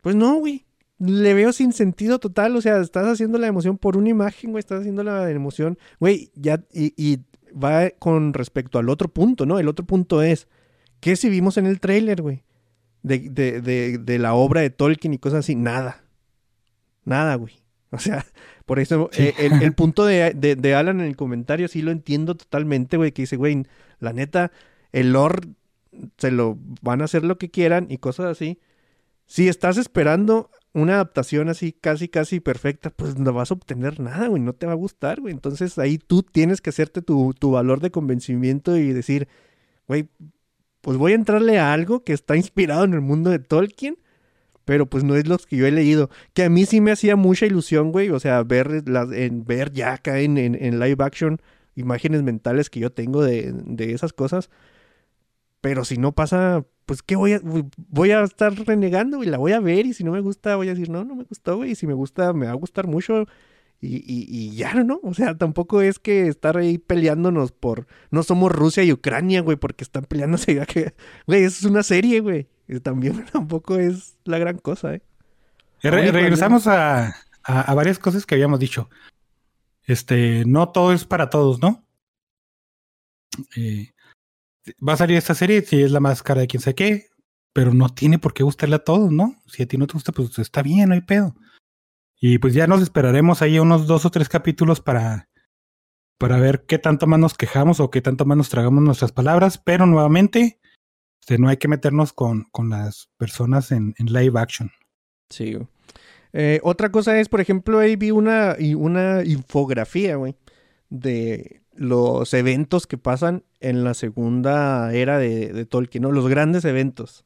pues 0.00 0.14
no, 0.14 0.36
güey. 0.36 0.64
Le 1.00 1.34
veo 1.34 1.52
sin 1.52 1.72
sentido 1.72 2.20
total. 2.20 2.54
O 2.54 2.60
sea, 2.60 2.80
estás 2.80 3.08
haciendo 3.08 3.38
la 3.38 3.48
emoción 3.48 3.76
por 3.76 3.96
una 3.96 4.10
imagen, 4.10 4.52
güey. 4.52 4.60
Estás 4.60 4.82
haciendo 4.82 5.02
la 5.02 5.28
emoción. 5.28 5.76
Güey, 5.98 6.30
ya. 6.36 6.62
Y, 6.72 7.18
va 7.52 7.90
con 7.90 8.32
respecto 8.32 8.78
al 8.78 8.90
otro 8.90 9.08
punto, 9.08 9.44
¿no? 9.44 9.58
El 9.58 9.66
otro 9.66 9.84
punto 9.84 10.22
es. 10.22 10.46
¿Qué 11.00 11.16
si 11.16 11.28
vimos 11.28 11.56
en 11.56 11.66
el 11.66 11.80
trailer, 11.80 12.22
güey? 12.22 12.44
De, 13.02 13.28
de, 13.28 13.98
de, 13.98 14.18
la 14.20 14.34
obra 14.34 14.60
de 14.60 14.70
Tolkien 14.70 15.14
y 15.14 15.18
cosas 15.18 15.40
así. 15.40 15.56
Nada. 15.56 16.01
Nada, 17.04 17.34
güey. 17.36 17.54
O 17.90 17.98
sea, 17.98 18.24
por 18.66 18.78
eso 18.78 19.10
eh, 19.12 19.34
el, 19.38 19.72
punto 19.74 20.04
de, 20.04 20.32
de, 20.34 20.74
Alan 20.74 21.00
en 21.00 21.06
el 21.06 21.16
comentario 21.16 21.68
sí 21.68 21.82
lo 21.82 21.90
entiendo 21.90 22.34
totalmente, 22.34 22.96
güey, 22.96 23.12
que 23.12 23.22
dice, 23.22 23.36
güey, 23.36 23.64
la 24.00 24.12
neta, 24.12 24.50
el 24.92 25.12
lore 25.12 25.48
se 26.16 26.30
lo 26.30 26.58
van 26.80 27.02
a 27.02 27.04
hacer 27.04 27.24
lo 27.24 27.38
que 27.38 27.50
quieran 27.50 27.86
y 27.90 27.98
cosas 27.98 28.26
así. 28.26 28.58
Si 29.26 29.48
estás 29.48 29.76
esperando 29.76 30.50
una 30.74 30.94
adaptación 30.94 31.48
así 31.48 31.72
casi, 31.72 32.08
casi 32.08 32.40
perfecta, 32.40 32.90
pues 32.90 33.18
no 33.18 33.32
vas 33.32 33.50
a 33.50 33.54
obtener 33.54 34.00
nada, 34.00 34.28
güey, 34.28 34.40
no 34.42 34.54
te 34.54 34.66
va 34.66 34.72
a 34.72 34.76
gustar, 34.76 35.20
güey. 35.20 35.32
Entonces 35.34 35.78
ahí 35.78 35.98
tú 35.98 36.22
tienes 36.22 36.60
que 36.60 36.70
hacerte 36.70 37.02
tu, 37.02 37.34
tu 37.34 37.50
valor 37.50 37.80
de 37.80 37.90
convencimiento 37.90 38.76
y 38.76 38.92
decir, 38.92 39.28
güey, 39.86 40.08
pues 40.80 40.96
voy 40.96 41.12
a 41.12 41.16
entrarle 41.16 41.58
a 41.58 41.72
algo 41.72 42.04
que 42.04 42.12
está 42.12 42.36
inspirado 42.36 42.84
en 42.84 42.94
el 42.94 43.00
mundo 43.02 43.30
de 43.30 43.38
Tolkien 43.38 43.98
pero 44.64 44.86
pues 44.86 45.04
no 45.04 45.16
es 45.16 45.26
los 45.26 45.46
que 45.46 45.56
yo 45.56 45.66
he 45.66 45.70
leído. 45.70 46.10
Que 46.34 46.44
a 46.44 46.50
mí 46.50 46.66
sí 46.66 46.80
me 46.80 46.92
hacía 46.92 47.16
mucha 47.16 47.46
ilusión, 47.46 47.92
güey, 47.92 48.10
o 48.10 48.20
sea, 48.20 48.42
ver, 48.42 48.88
las, 48.88 49.10
en, 49.12 49.44
ver 49.44 49.72
ya 49.72 49.94
acá 49.94 50.20
en, 50.20 50.38
en, 50.38 50.80
live 50.80 51.04
action 51.04 51.40
imágenes 51.74 52.22
mentales 52.22 52.68
que 52.70 52.80
yo 52.80 52.92
tengo 52.92 53.22
de, 53.22 53.52
de, 53.52 53.92
esas 53.92 54.12
cosas. 54.12 54.50
Pero 55.60 55.84
si 55.84 55.96
no 55.96 56.12
pasa, 56.12 56.64
pues 56.86 57.02
¿qué 57.02 57.16
voy 57.16 57.34
a, 57.34 57.40
voy 57.88 58.10
a 58.10 58.22
estar 58.22 58.52
renegando 58.66 59.22
y 59.22 59.26
la 59.26 59.38
voy 59.38 59.52
a 59.52 59.60
ver 59.60 59.86
y 59.86 59.94
si 59.94 60.04
no 60.04 60.12
me 60.12 60.20
gusta 60.20 60.56
voy 60.56 60.68
a 60.68 60.72
decir, 60.72 60.90
no, 60.90 61.04
no 61.04 61.14
me 61.14 61.24
gustó, 61.24 61.56
güey, 61.56 61.72
y 61.72 61.74
si 61.74 61.86
me 61.86 61.94
gusta, 61.94 62.32
me 62.32 62.46
va 62.46 62.52
a 62.52 62.56
gustar 62.56 62.86
mucho. 62.86 63.26
Y, 63.82 63.96
y, 63.96 64.26
y, 64.30 64.54
ya, 64.54 64.74
¿no? 64.74 65.00
O 65.02 65.12
sea, 65.12 65.36
tampoco 65.36 65.82
es 65.82 65.98
que 65.98 66.28
estar 66.28 66.56
ahí 66.56 66.78
peleándonos 66.78 67.50
por... 67.50 67.88
No 68.12 68.22
somos 68.22 68.52
Rusia 68.52 68.84
y 68.84 68.92
Ucrania, 68.92 69.42
güey, 69.42 69.56
porque 69.56 69.82
están 69.82 70.04
peleándose. 70.04 70.54
Güey, 71.26 71.42
eso 71.42 71.58
es 71.58 71.64
una 71.64 71.82
serie, 71.82 72.20
güey 72.20 72.48
también 72.80 73.24
tampoco 73.32 73.76
es 73.76 74.16
la 74.24 74.38
gran 74.38 74.58
cosa, 74.58 74.94
¿eh? 74.94 75.02
regresamos 75.82 76.66
a, 76.68 77.16
a, 77.42 77.74
varias 77.74 77.98
cosas 77.98 78.24
que 78.24 78.36
habíamos 78.36 78.60
dicho. 78.60 78.88
Este, 79.84 80.44
no 80.46 80.68
todo 80.68 80.92
es 80.92 81.04
para 81.04 81.28
todos, 81.28 81.60
¿no? 81.60 81.84
Eh, 83.56 83.90
va 84.86 84.92
a 84.92 84.96
salir 84.96 85.16
esta 85.16 85.34
serie, 85.34 85.62
si 85.62 85.82
es 85.82 85.90
la 85.90 85.98
más 85.98 86.22
cara 86.22 86.42
de 86.42 86.46
quien 86.46 86.60
sé 86.60 86.76
qué, 86.76 87.08
pero 87.52 87.74
no 87.74 87.88
tiene 87.88 88.20
por 88.20 88.32
qué 88.32 88.44
gustarle 88.44 88.76
a 88.76 88.84
todos, 88.84 89.10
¿no? 89.10 89.34
Si 89.46 89.64
a 89.64 89.66
ti 89.66 89.76
no 89.76 89.88
te 89.88 89.94
gusta, 89.94 90.12
pues 90.12 90.38
está 90.38 90.62
bien, 90.62 90.90
no 90.90 90.94
hay 90.94 91.00
pedo. 91.00 91.34
Y 92.24 92.38
pues 92.38 92.54
ya 92.54 92.68
nos 92.68 92.80
esperaremos 92.80 93.42
ahí 93.42 93.58
unos 93.58 93.88
dos 93.88 94.06
o 94.06 94.10
tres 94.10 94.28
capítulos 94.28 94.80
para, 94.80 95.28
para 96.18 96.38
ver 96.38 96.64
qué 96.68 96.78
tanto 96.78 97.08
más 97.08 97.18
nos 97.18 97.34
quejamos 97.34 97.80
o 97.80 97.90
qué 97.90 98.00
tanto 98.00 98.24
más 98.24 98.38
nos 98.38 98.48
tragamos 98.48 98.80
nuestras 98.84 99.10
palabras, 99.10 99.58
pero 99.58 99.86
nuevamente 99.86 100.60
este, 101.20 101.36
no 101.38 101.48
hay 101.48 101.56
que 101.56 101.66
meternos 101.66 102.12
con, 102.12 102.44
con 102.52 102.70
las 102.70 103.10
personas 103.16 103.72
en, 103.72 103.96
en, 103.98 104.06
live 104.12 104.38
action. 104.38 104.70
Sí. 105.30 105.58
Eh, 106.32 106.60
otra 106.62 106.92
cosa 106.92 107.18
es, 107.18 107.28
por 107.28 107.40
ejemplo, 107.40 107.80
ahí 107.80 107.96
vi 107.96 108.12
una, 108.12 108.56
una 108.76 109.24
infografía, 109.24 110.14
güey, 110.14 110.36
de 110.90 111.62
los 111.74 112.32
eventos 112.34 112.86
que 112.86 112.98
pasan 112.98 113.42
en 113.58 113.82
la 113.82 113.94
segunda 113.94 114.94
era 114.94 115.18
de, 115.18 115.52
de 115.52 115.66
Tolkien, 115.66 116.02
¿no? 116.02 116.12
Los 116.12 116.28
grandes 116.28 116.64
eventos 116.64 117.24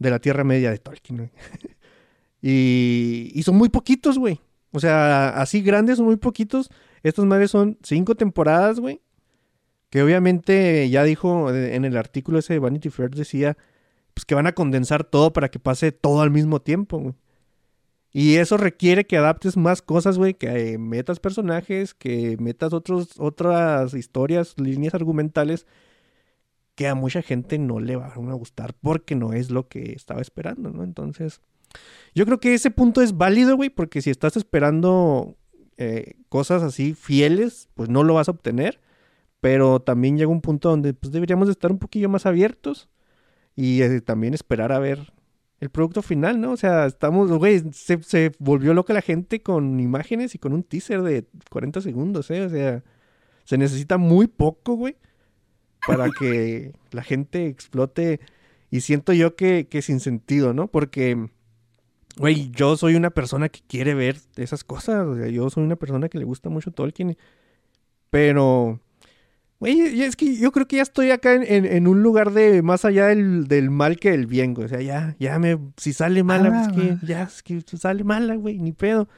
de 0.00 0.10
la 0.10 0.18
Tierra 0.18 0.42
Media 0.42 0.72
de 0.72 0.78
Tolkien, 0.78 1.16
güey. 1.16 1.30
y, 2.42 3.30
y 3.34 3.42
son 3.42 3.56
muy 3.56 3.68
poquitos, 3.68 4.18
güey. 4.18 4.40
O 4.72 4.80
sea, 4.80 5.28
así 5.40 5.62
grandes 5.62 5.96
son 5.98 6.06
muy 6.06 6.16
poquitos. 6.16 6.70
Estas 7.02 7.24
madres 7.24 7.50
son 7.50 7.78
cinco 7.82 8.14
temporadas, 8.14 8.80
güey 8.80 9.00
que 9.90 10.02
obviamente 10.02 10.88
ya 10.90 11.04
dijo 11.04 11.50
en 11.54 11.84
el 11.84 11.96
artículo 11.96 12.38
ese 12.38 12.54
de 12.54 12.58
Vanity 12.58 12.90
Fair, 12.90 13.10
decía 13.10 13.56
pues 14.14 14.24
que 14.24 14.34
van 14.34 14.46
a 14.46 14.52
condensar 14.52 15.04
todo 15.04 15.32
para 15.32 15.50
que 15.50 15.58
pase 15.58 15.92
todo 15.92 16.22
al 16.22 16.30
mismo 16.30 16.60
tiempo, 16.60 16.98
güey. 16.98 17.14
Y 18.12 18.36
eso 18.36 18.56
requiere 18.56 19.06
que 19.06 19.18
adaptes 19.18 19.58
más 19.58 19.82
cosas, 19.82 20.16
güey, 20.16 20.32
que 20.32 20.78
metas 20.78 21.20
personajes, 21.20 21.92
que 21.92 22.38
metas 22.40 22.72
otros, 22.72 23.10
otras 23.18 23.92
historias, 23.92 24.54
líneas 24.58 24.94
argumentales 24.94 25.66
que 26.74 26.88
a 26.88 26.94
mucha 26.94 27.20
gente 27.20 27.58
no 27.58 27.78
le 27.78 27.96
van 27.96 28.30
a 28.30 28.34
gustar 28.34 28.74
porque 28.80 29.14
no 29.14 29.34
es 29.34 29.50
lo 29.50 29.68
que 29.68 29.92
estaba 29.92 30.22
esperando, 30.22 30.70
¿no? 30.70 30.82
Entonces, 30.82 31.42
yo 32.14 32.24
creo 32.24 32.40
que 32.40 32.54
ese 32.54 32.70
punto 32.70 33.02
es 33.02 33.16
válido, 33.16 33.56
güey, 33.56 33.70
porque 33.70 34.02
si 34.02 34.10
estás 34.10 34.36
esperando 34.36 35.36
eh, 35.76 36.14
cosas 36.28 36.62
así 36.62 36.94
fieles, 36.94 37.68
pues 37.74 37.88
no 37.88 38.02
lo 38.04 38.14
vas 38.14 38.28
a 38.28 38.32
obtener. 38.32 38.80
Pero 39.40 39.80
también 39.80 40.16
llega 40.16 40.30
un 40.30 40.40
punto 40.40 40.70
donde 40.70 40.94
pues, 40.94 41.12
deberíamos 41.12 41.48
estar 41.48 41.70
un 41.70 41.78
poquillo 41.78 42.08
más 42.08 42.26
abiertos 42.26 42.88
y 43.54 43.82
eh, 43.82 44.00
también 44.00 44.34
esperar 44.34 44.72
a 44.72 44.78
ver 44.78 45.12
el 45.60 45.70
producto 45.70 46.02
final, 46.02 46.40
¿no? 46.40 46.52
O 46.52 46.56
sea, 46.56 46.86
estamos, 46.86 47.30
güey, 47.32 47.62
se, 47.72 48.02
se, 48.02 48.32
volvió 48.38 48.74
loca 48.74 48.92
la 48.92 49.02
gente 49.02 49.42
con 49.42 49.80
imágenes 49.80 50.34
y 50.34 50.38
con 50.38 50.52
un 50.52 50.62
teaser 50.62 51.02
de 51.02 51.26
40 51.50 51.80
segundos, 51.80 52.30
¿eh? 52.30 52.42
O 52.42 52.50
sea, 52.50 52.82
se 53.44 53.58
necesita 53.58 53.96
muy 53.96 54.26
poco, 54.26 54.74
güey, 54.74 54.96
para 55.86 56.10
que 56.18 56.72
la 56.90 57.02
gente 57.02 57.46
explote. 57.46 58.20
Y 58.70 58.80
siento 58.80 59.12
yo 59.12 59.36
que, 59.36 59.68
que 59.68 59.80
sin 59.80 60.00
sentido, 60.00 60.52
¿no? 60.52 60.66
Porque, 60.68 61.28
güey, 62.16 62.50
yo 62.50 62.76
soy 62.76 62.94
una 62.94 63.10
persona 63.10 63.48
que 63.48 63.60
quiere 63.66 63.94
ver 63.94 64.18
esas 64.36 64.64
cosas. 64.64 65.06
O 65.06 65.16
sea, 65.16 65.28
yo 65.28 65.48
soy 65.50 65.64
una 65.64 65.76
persona 65.76 66.08
que 66.08 66.18
le 66.18 66.24
gusta 66.24 66.48
mucho 66.48 66.70
Tolkien. 66.70 67.16
Pero 68.10 68.80
Güey, 69.58 70.02
es 70.02 70.16
que 70.16 70.36
yo 70.36 70.52
creo 70.52 70.68
que 70.68 70.76
ya 70.76 70.82
estoy 70.82 71.10
acá 71.10 71.32
en, 71.32 71.88
un 71.88 72.02
lugar 72.02 72.32
de 72.32 72.60
más 72.60 72.84
allá 72.84 73.06
del, 73.06 73.70
mal 73.70 73.98
que 73.98 74.10
del 74.10 74.26
bien, 74.26 74.52
güey. 74.52 74.66
O 74.66 74.68
sea, 74.68 74.82
ya, 74.82 75.16
ya 75.18 75.38
me. 75.38 75.58
Si 75.78 75.94
sale 75.94 76.22
mala, 76.22 76.50
pues 76.50 76.76
que. 76.76 77.06
Ya, 77.06 77.22
es 77.22 77.42
que 77.42 77.62
sale 77.76 78.04
mala, 78.04 78.34
güey, 78.36 78.58
ni 78.58 78.72
pedo. 78.72 79.08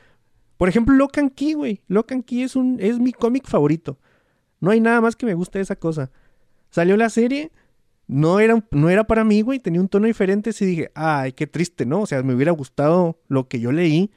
Por 0.57 0.69
ejemplo, 0.69 0.95
Locan 0.95 1.31
Key, 1.31 1.55
güey. 1.55 1.83
Locan 1.89 2.23
Key 2.23 2.43
es, 2.43 2.55
un, 2.55 2.79
es 2.81 3.01
mi 3.01 3.13
cómic 3.13 3.49
favorito. 3.49 3.99
No 4.61 4.71
hay 4.71 4.81
nada 4.81 5.01
más 5.01 5.17
que 5.17 5.27
me 5.27 5.35
guste 5.35 5.59
de 5.59 5.65
esa 5.65 5.77
cosa. 5.77 6.11
Salió 6.71 6.97
la 6.97 7.11
serie, 7.11 7.51
no 8.09 8.41
era, 8.41 8.65
no 8.73 8.89
era 8.91 9.05
para 9.05 9.23
mí, 9.23 9.43
güey. 9.43 9.61
Tenía 9.61 9.81
un 9.81 9.89
tono 9.89 10.07
diferente. 10.07 10.51
Y 10.59 10.65
dije, 10.65 10.91
ay, 10.95 11.33
qué 11.33 11.47
triste, 11.47 11.87
¿no? 11.87 12.01
O 12.01 12.07
sea, 12.07 12.23
me 12.25 12.35
hubiera 12.35 12.51
gustado 12.53 13.21
lo 13.29 13.47
que 13.49 13.61
yo 13.61 13.71
leí. 13.71 14.11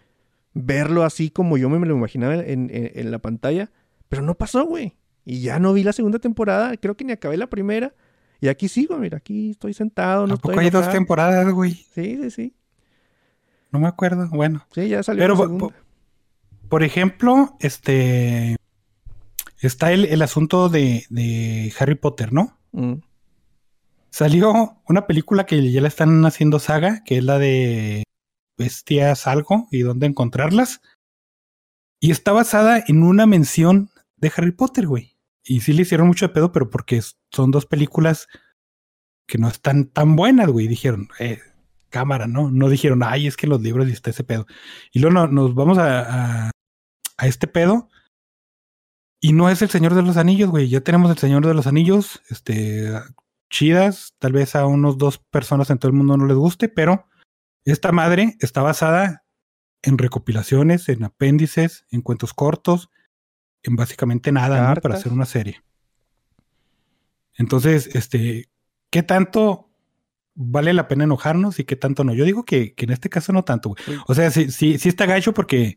verlo 0.53 1.03
así 1.03 1.29
como 1.29 1.57
yo 1.57 1.69
me 1.69 1.85
lo 1.87 1.95
imaginaba 1.95 2.35
en, 2.35 2.69
en- 2.73 2.91
en 2.93 3.11
la 3.11 3.19
pantalla, 3.19 3.71
pero 4.09 4.21
no 4.21 4.35
pasó, 4.35 4.65
güey. 4.65 4.97
Y 5.23 5.39
ya 5.41 5.59
no 5.59 5.71
vi 5.71 5.83
la 5.83 5.93
segunda 5.93 6.19
temporada, 6.19 6.75
creo 6.75 6.97
que 6.97 7.05
ni 7.05 7.13
acabé 7.13 7.37
la 7.37 7.47
primera. 7.47 7.93
Y 8.41 8.47
aquí 8.49 8.67
sigo, 8.67 8.97
mira, 8.97 9.17
aquí 9.19 9.51
estoy 9.51 9.73
sentado, 9.73 10.27
no 10.27 10.33
¿A 10.33 10.37
poco 10.37 10.51
estoy 10.51 10.65
hay 10.65 10.71
dos 10.71 10.89
temporadas, 10.91 11.49
güey? 11.53 11.71
Sí, 11.93 12.17
sí, 12.21 12.31
sí. 12.31 12.55
No 13.71 13.79
me 13.79 13.87
acuerdo. 13.87 14.27
Bueno. 14.29 14.65
Sí, 14.73 14.89
ya 14.89 15.03
salió 15.03 15.23
Pero, 15.23 15.35
la 15.35 15.41
segunda. 15.41 15.75
por 16.67 16.83
ejemplo, 16.83 17.55
este. 17.61 18.57
Está 19.61 19.91
el, 19.93 20.03
el 20.05 20.21
asunto 20.23 20.67
de, 20.69 21.05
de 21.09 21.71
Harry 21.79 21.95
Potter, 21.95 22.33
¿no? 22.33 22.57
Mm. 22.73 22.95
Salió 24.11 24.81
una 24.87 25.07
película 25.07 25.45
que 25.45 25.71
ya 25.71 25.81
la 25.81 25.87
están 25.87 26.25
haciendo 26.25 26.59
saga, 26.59 27.03
que 27.05 27.17
es 27.19 27.23
la 27.23 27.39
de 27.39 28.03
Bestias 28.57 29.25
Algo 29.27 29.67
y 29.71 29.81
dónde 29.81 30.07
encontrarlas. 30.07 30.81
Y 32.01 32.11
está 32.11 32.31
basada 32.31 32.83
en 32.87 33.03
una 33.03 33.25
mención 33.25 33.89
de 34.17 34.31
Harry 34.35 34.51
Potter, 34.51 34.87
güey. 34.87 35.17
Y 35.43 35.61
sí 35.61 35.73
le 35.73 35.83
hicieron 35.83 36.07
mucho 36.07 36.27
de 36.27 36.33
pedo, 36.33 36.51
pero 36.51 36.69
porque 36.69 37.01
son 37.31 37.51
dos 37.51 37.65
películas 37.65 38.27
que 39.27 39.37
no 39.37 39.47
están 39.47 39.85
tan 39.87 40.15
buenas, 40.15 40.47
güey. 40.49 40.67
Dijeron, 40.67 41.07
eh, 41.19 41.39
cámara, 41.89 42.27
¿no? 42.27 42.51
No 42.51 42.69
dijeron, 42.69 43.03
ay, 43.03 43.27
es 43.27 43.37
que 43.37 43.47
los 43.47 43.61
libros 43.61 43.87
y 43.87 43.91
está 43.93 44.09
ese 44.09 44.23
pedo. 44.23 44.45
Y 44.91 44.99
luego 44.99 45.13
no- 45.13 45.27
nos 45.27 45.55
vamos 45.55 45.77
a, 45.77 46.47
a, 46.47 46.51
a 47.17 47.27
este 47.27 47.47
pedo. 47.47 47.89
Y 49.21 49.33
no 49.33 49.49
es 49.49 49.61
el 49.61 49.69
Señor 49.69 49.93
de 49.93 50.01
los 50.01 50.17
Anillos, 50.17 50.49
güey. 50.49 50.67
Ya 50.67 50.81
tenemos 50.81 51.11
el 51.11 51.17
Señor 51.17 51.45
de 51.45 51.53
los 51.53 51.67
Anillos, 51.67 52.21
este, 52.29 52.91
chidas. 53.51 54.15
Tal 54.17 54.31
vez 54.31 54.55
a 54.55 54.65
unos 54.65 54.97
dos 54.97 55.19
personas 55.19 55.69
en 55.69 55.77
todo 55.77 55.91
el 55.91 55.97
mundo 55.97 56.17
no 56.17 56.25
les 56.25 56.37
guste, 56.37 56.69
pero 56.69 57.05
esta 57.65 57.91
madre 57.91 58.35
está 58.39 58.63
basada 58.63 59.23
en 59.83 59.99
recopilaciones, 59.99 60.89
en 60.89 61.03
apéndices, 61.03 61.85
en 61.91 62.01
cuentos 62.01 62.33
cortos, 62.33 62.89
en 63.61 63.75
básicamente 63.75 64.31
nada, 64.31 64.73
¿no? 64.73 64.81
Para 64.81 64.95
hacer 64.95 65.11
una 65.11 65.25
serie. 65.25 65.61
Entonces, 67.35 67.95
este, 67.95 68.49
¿qué 68.89 69.03
tanto 69.03 69.69
vale 70.33 70.73
la 70.73 70.87
pena 70.87 71.03
enojarnos 71.03 71.59
y 71.59 71.65
qué 71.65 71.75
tanto 71.75 72.03
no? 72.03 72.13
Yo 72.13 72.25
digo 72.25 72.43
que, 72.43 72.73
que 72.73 72.85
en 72.85 72.91
este 72.91 73.09
caso 73.09 73.33
no 73.33 73.43
tanto, 73.43 73.69
güey. 73.69 73.99
O 74.07 74.15
sea, 74.15 74.31
sí, 74.31 74.51
sí, 74.51 74.77
sí 74.77 74.89
está 74.89 75.05
gacho 75.05 75.33
porque 75.33 75.75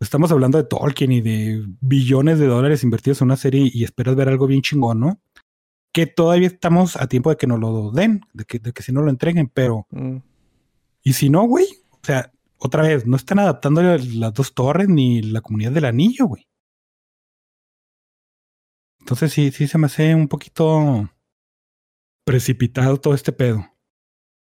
estamos 0.00 0.30
hablando 0.30 0.58
de 0.58 0.64
Tolkien 0.64 1.12
y 1.12 1.20
de 1.20 1.64
billones 1.80 2.38
de 2.38 2.46
dólares 2.46 2.84
invertidos 2.84 3.20
en 3.20 3.26
una 3.26 3.36
serie 3.36 3.70
y 3.72 3.84
esperas 3.84 4.16
ver 4.16 4.28
algo 4.28 4.46
bien 4.46 4.62
chingón, 4.62 5.00
¿no? 5.00 5.20
Que 5.96 6.06
todavía 6.06 6.48
estamos 6.48 6.96
a 6.96 7.06
tiempo 7.06 7.30
de 7.30 7.36
que 7.36 7.46
nos 7.46 7.58
lo 7.58 7.90
den, 7.90 8.20
de 8.34 8.44
que, 8.44 8.58
de 8.58 8.72
que 8.74 8.82
si 8.82 8.92
no 8.92 9.00
lo 9.00 9.08
entreguen, 9.08 9.48
pero 9.48 9.86
Mm. 9.90 10.18
y 11.02 11.12
si 11.14 11.30
no, 11.30 11.44
güey, 11.46 11.64
o 11.90 11.98
sea, 12.02 12.30
otra 12.58 12.82
vez, 12.82 13.06
no 13.06 13.16
están 13.16 13.38
adaptando 13.38 13.80
las 13.82 14.34
dos 14.34 14.52
torres 14.54 14.88
ni 14.90 15.22
la 15.22 15.40
comunidad 15.40 15.72
del 15.72 15.86
anillo, 15.86 16.26
güey. 16.26 16.46
Entonces 19.00 19.32
sí, 19.32 19.50
sí 19.52 19.66
se 19.68 19.78
me 19.78 19.86
hace 19.86 20.14
un 20.14 20.28
poquito 20.28 21.08
precipitado 22.24 22.96
todo 22.98 23.14
este 23.14 23.32
pedo. 23.32 23.64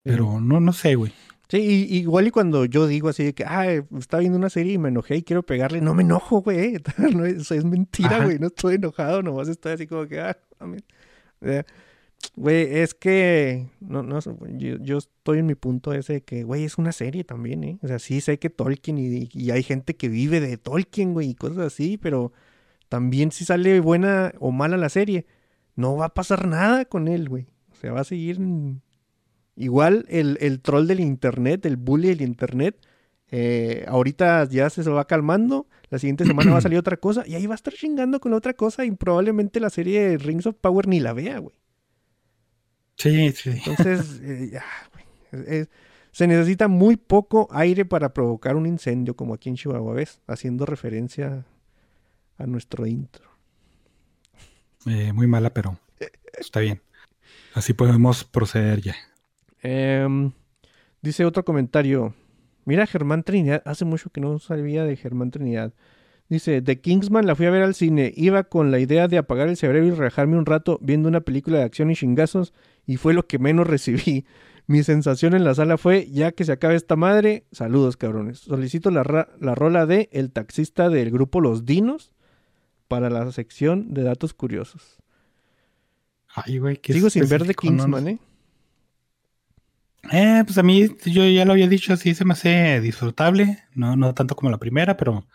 Pero 0.03 0.39
no, 0.39 0.59
no 0.59 0.73
sé, 0.73 0.95
güey. 0.95 1.11
Sí, 1.49 1.57
y- 1.89 1.97
igual 1.97 2.27
y 2.27 2.31
cuando 2.31 2.65
yo 2.65 2.87
digo 2.87 3.09
así 3.09 3.23
de 3.23 3.33
que, 3.33 3.43
ah, 3.45 3.65
estaba 3.97 4.19
viendo 4.21 4.37
una 4.37 4.49
serie 4.49 4.73
y 4.73 4.77
me 4.77 4.89
enojé 4.89 5.17
y 5.17 5.23
quiero 5.23 5.43
pegarle, 5.43 5.81
no 5.81 5.93
me 5.93 6.03
enojo, 6.03 6.41
güey. 6.41 6.75
No, 7.17 7.25
es, 7.25 7.49
es 7.51 7.65
mentira, 7.65 8.17
Ajá. 8.17 8.25
güey. 8.25 8.39
No 8.39 8.47
estoy 8.47 8.75
enojado, 8.75 9.21
nomás 9.23 9.47
estoy 9.47 9.73
así 9.73 9.87
como 9.87 10.07
que, 10.07 10.19
ah, 10.21 10.37
mames. 10.59 10.83
Eh, 11.43 11.63
Güey, 12.35 12.77
es 12.79 12.93
que, 12.93 13.67
no, 13.79 14.01
no, 14.01 14.19
yo, 14.57 14.77
yo 14.79 14.97
estoy 14.97 15.39
en 15.39 15.45
mi 15.45 15.55
punto 15.55 15.93
ese 15.93 16.13
de 16.13 16.21
que, 16.23 16.43
güey, 16.43 16.63
es 16.63 16.77
una 16.77 16.91
serie 16.91 17.23
también, 17.23 17.63
¿eh? 17.63 17.79
O 17.83 17.87
sea, 17.87 17.99
sí 17.99 18.21
sé 18.21 18.39
que 18.39 18.49
Tolkien 18.49 18.97
y, 18.97 19.29
y 19.31 19.51
hay 19.51 19.61
gente 19.61 19.95
que 19.95 20.09
vive 20.09 20.39
de 20.39 20.57
Tolkien, 20.57 21.13
güey, 21.13 21.29
y 21.31 21.35
cosas 21.35 21.59
así, 21.59 21.97
pero 21.97 22.31
también 22.89 23.31
si 23.31 23.45
sale 23.45 23.79
buena 23.81 24.33
o 24.39 24.51
mala 24.51 24.77
la 24.77 24.89
serie, 24.89 25.27
no 25.75 25.95
va 25.97 26.05
a 26.05 26.13
pasar 26.13 26.47
nada 26.47 26.85
con 26.85 27.07
él, 27.07 27.29
güey. 27.29 27.47
O 27.71 27.75
sea, 27.75 27.91
va 27.93 28.01
a 28.01 28.05
seguir 28.05 28.39
Igual 29.55 30.05
el, 30.09 30.37
el 30.41 30.61
troll 30.61 30.87
del 30.87 30.99
internet, 30.99 31.65
el 31.65 31.77
bully 31.77 32.09
del 32.09 32.21
internet, 32.21 32.77
eh, 33.35 33.83
ahorita 33.87 34.47
ya 34.47 34.69
se, 34.69 34.83
va 34.91 35.07
calmando. 35.07 35.65
La 35.89 35.97
siguiente 35.97 36.23
semana 36.23 36.51
va 36.51 36.59
a 36.59 36.61
salir 36.61 36.77
otra 36.85 36.97
cosa 36.97 37.23
y 37.25 37.33
ahí 37.33 37.47
va 37.47 37.55
a 37.55 37.55
estar 37.55 37.73
chingando 37.73 38.19
con 38.19 38.31
otra 38.33 38.53
cosa 38.53 38.85
y 38.85 38.91
probablemente 38.91 39.59
la 39.59 39.71
serie 39.71 40.17
Rings 40.19 40.45
of 40.45 40.55
Power 40.61 40.87
ni 40.87 40.99
la 40.99 41.13
vea, 41.13 41.39
güey. 41.39 41.55
Sí, 42.95 43.31
sí. 43.31 43.49
Entonces, 43.49 44.19
eh, 44.23 44.49
ya, 44.53 44.63
güey. 44.91 45.05
Es- 45.31 45.47
es- 45.49 45.69
se 46.11 46.27
necesita 46.27 46.67
muy 46.67 46.95
poco 46.95 47.47
aire 47.51 47.85
para 47.85 48.13
provocar 48.13 48.55
un 48.55 48.67
incendio, 48.67 49.15
como 49.15 49.33
aquí 49.33 49.49
en 49.49 49.55
Chihuahua, 49.55 49.95
¿ves? 49.95 50.19
Haciendo 50.27 50.67
referencia 50.67 51.43
a 52.37 52.45
nuestro 52.45 52.85
intro. 52.85 53.25
Eh, 54.85 55.11
muy 55.11 55.25
mala, 55.25 55.51
pero 55.51 55.79
está 56.37 56.59
bien. 56.59 56.81
Así 57.55 57.73
podemos 57.73 58.23
proceder 58.25 58.81
ya. 58.81 58.95
Em, 59.63 60.31
dice 61.01 61.25
otro 61.25 61.43
comentario. 61.43 62.13
Mira, 62.65 62.85
Germán 62.87 63.23
Trinidad. 63.23 63.61
Hace 63.65 63.85
mucho 63.85 64.09
que 64.09 64.21
no 64.21 64.39
sabía 64.39 64.83
de 64.85 64.95
Germán 64.95 65.31
Trinidad. 65.31 65.73
Dice, 66.29 66.61
The 66.61 66.79
Kingsman 66.79 67.27
la 67.27 67.35
fui 67.35 67.45
a 67.45 67.51
ver 67.51 67.63
al 67.63 67.75
cine. 67.75 68.11
Iba 68.15 68.43
con 68.43 68.71
la 68.71 68.79
idea 68.79 69.07
de 69.07 69.17
apagar 69.17 69.49
el 69.49 69.57
cerebro 69.57 69.87
y 69.87 69.91
relajarme 69.91 70.37
un 70.37 70.45
rato 70.45 70.79
viendo 70.81 71.09
una 71.09 71.21
película 71.21 71.57
de 71.57 71.63
acción 71.65 71.91
y 71.91 71.95
chingazos. 71.95 72.53
Y 72.85 72.97
fue 72.97 73.13
lo 73.13 73.27
que 73.27 73.39
menos 73.39 73.67
recibí. 73.75 74.25
Mi 74.65 74.81
sensación 74.83 75.33
en 75.35 75.43
la 75.43 75.53
sala 75.55 75.77
fue, 75.77 76.09
ya 76.09 76.31
que 76.31 76.45
se 76.45 76.53
acabe 76.53 76.75
esta 76.75 76.95
madre, 76.95 77.43
saludos 77.51 77.97
cabrones. 77.97 78.39
Solicito 78.39 78.91
la, 78.91 79.03
ra- 79.03 79.27
la 79.41 79.55
rola 79.55 79.85
de 79.85 80.07
El 80.13 80.31
taxista 80.31 80.89
del 80.89 81.11
grupo 81.11 81.41
Los 81.41 81.65
Dinos 81.65 82.13
para 82.87 83.09
la 83.09 83.29
sección 83.33 83.93
de 83.93 84.03
datos 84.03 84.33
curiosos. 84.33 84.99
Ay, 86.33 86.57
güey, 86.59 86.77
qué 86.77 86.93
Sigo 86.93 87.09
sin 87.09 87.27
ver 87.27 87.45
¿no? 87.45 87.53
Kingsman, 87.53 88.07
¿eh? 88.07 88.19
Eh, 90.11 90.43
pues 90.45 90.57
a 90.57 90.63
mí, 90.63 90.87
yo 91.05 91.25
ya 91.27 91.45
lo 91.45 91.53
había 91.53 91.67
dicho, 91.67 91.93
así 91.93 92.13
se 92.13 92.25
me 92.25 92.33
hace 92.33 92.81
disfrutable, 92.81 93.59
no, 93.73 93.95
no 93.95 94.13
tanto 94.13 94.35
como 94.35 94.51
la 94.51 94.57
primera, 94.57 94.97
pero 94.97 95.25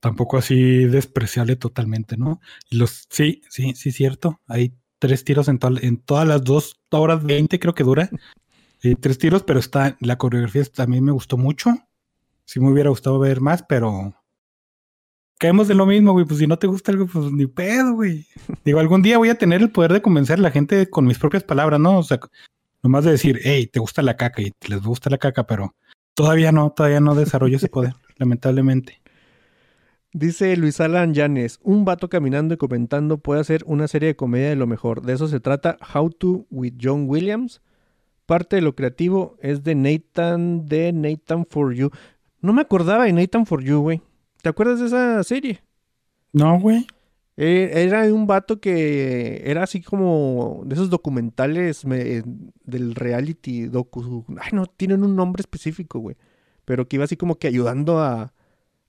tampoco 0.00 0.38
así 0.38 0.84
despreciable 0.84 1.56
totalmente, 1.56 2.16
¿no? 2.16 2.40
Los, 2.70 3.06
sí, 3.10 3.42
sí, 3.50 3.74
sí, 3.74 3.90
cierto. 3.90 4.40
Hay 4.46 4.74
tres 4.98 5.24
tiros 5.24 5.48
en, 5.48 5.58
to- 5.58 5.80
en 5.82 5.96
todas 5.98 6.26
las 6.26 6.44
dos 6.44 6.80
horas 6.90 7.24
20 7.24 7.58
creo 7.58 7.74
que 7.74 7.84
dura. 7.84 8.08
Tres 9.00 9.18
tiros, 9.18 9.42
pero 9.42 9.58
está, 9.58 9.96
la 10.00 10.16
coreografía 10.16 10.64
también 10.66 11.02
me 11.04 11.10
gustó 11.12 11.36
mucho. 11.36 11.74
Sí 12.44 12.60
me 12.60 12.70
hubiera 12.70 12.90
gustado 12.90 13.18
ver 13.18 13.40
más, 13.40 13.64
pero 13.68 14.14
caemos 15.38 15.66
de 15.66 15.74
lo 15.74 15.86
mismo, 15.86 16.12
güey. 16.12 16.24
Pues 16.24 16.38
si 16.38 16.46
no 16.46 16.56
te 16.58 16.68
gusta 16.68 16.92
algo, 16.92 17.06
pues 17.06 17.32
ni 17.32 17.46
pedo, 17.46 17.94
güey. 17.94 18.26
Digo, 18.64 18.78
algún 18.78 19.02
día 19.02 19.18
voy 19.18 19.30
a 19.30 19.38
tener 19.38 19.60
el 19.62 19.72
poder 19.72 19.92
de 19.92 20.02
convencer 20.02 20.38
a 20.38 20.42
la 20.42 20.52
gente 20.52 20.88
con 20.88 21.04
mis 21.06 21.18
propias 21.18 21.42
palabras, 21.42 21.80
¿no? 21.80 21.98
O 21.98 22.02
sea, 22.04 22.20
nomás 22.86 23.04
de 23.04 23.10
decir, 23.10 23.40
hey, 23.42 23.66
te 23.66 23.80
gusta 23.80 24.00
la 24.00 24.16
caca 24.16 24.40
y 24.40 24.52
les 24.68 24.80
gusta 24.80 25.10
la 25.10 25.18
caca, 25.18 25.44
pero 25.44 25.74
todavía 26.14 26.52
no, 26.52 26.70
todavía 26.70 27.00
no 27.00 27.16
desarrollo 27.16 27.56
ese 27.56 27.68
poder, 27.68 27.94
lamentablemente. 28.16 29.02
Dice 30.12 30.56
Luis 30.56 30.80
Alan 30.80 31.12
Llanes, 31.12 31.58
un 31.64 31.84
vato 31.84 32.08
caminando 32.08 32.54
y 32.54 32.58
comentando 32.58 33.18
puede 33.18 33.40
hacer 33.40 33.64
una 33.66 33.88
serie 33.88 34.10
de 34.10 34.16
comedia 34.16 34.50
de 34.50 34.54
lo 34.54 34.68
mejor. 34.68 35.02
De 35.02 35.14
eso 35.14 35.26
se 35.26 35.40
trata 35.40 35.78
How 35.94 36.10
to 36.10 36.46
with 36.48 36.74
John 36.80 37.06
Williams. 37.08 37.60
Parte 38.24 38.54
de 38.54 38.62
lo 38.62 38.76
creativo 38.76 39.36
es 39.40 39.64
de 39.64 39.74
Nathan, 39.74 40.66
de 40.66 40.92
Nathan 40.92 41.44
for 41.44 41.74
You. 41.74 41.90
No 42.40 42.52
me 42.52 42.62
acordaba 42.62 43.06
de 43.06 43.12
Nathan 43.12 43.46
for 43.46 43.64
You, 43.64 43.80
güey. 43.80 44.00
¿Te 44.42 44.48
acuerdas 44.48 44.78
de 44.78 44.86
esa 44.86 45.24
serie? 45.24 45.60
No, 46.32 46.60
güey. 46.60 46.86
Eh, 47.38 47.70
Era 47.86 48.02
un 48.14 48.26
vato 48.26 48.60
que 48.60 49.42
era 49.44 49.62
así 49.64 49.82
como 49.82 50.62
de 50.64 50.74
esos 50.74 50.88
documentales 50.90 51.84
me- 51.84 52.22
del 52.64 52.94
reality 52.94 53.66
docu. 53.66 54.24
Ay, 54.40 54.50
no, 54.52 54.66
tienen 54.66 55.04
un 55.04 55.14
nombre 55.16 55.40
específico, 55.42 55.98
güey. 56.00 56.16
Pero 56.64 56.88
que 56.88 56.96
iba 56.96 57.04
así 57.04 57.16
como 57.16 57.36
que 57.38 57.46
ayudando 57.48 57.98
a, 58.00 58.32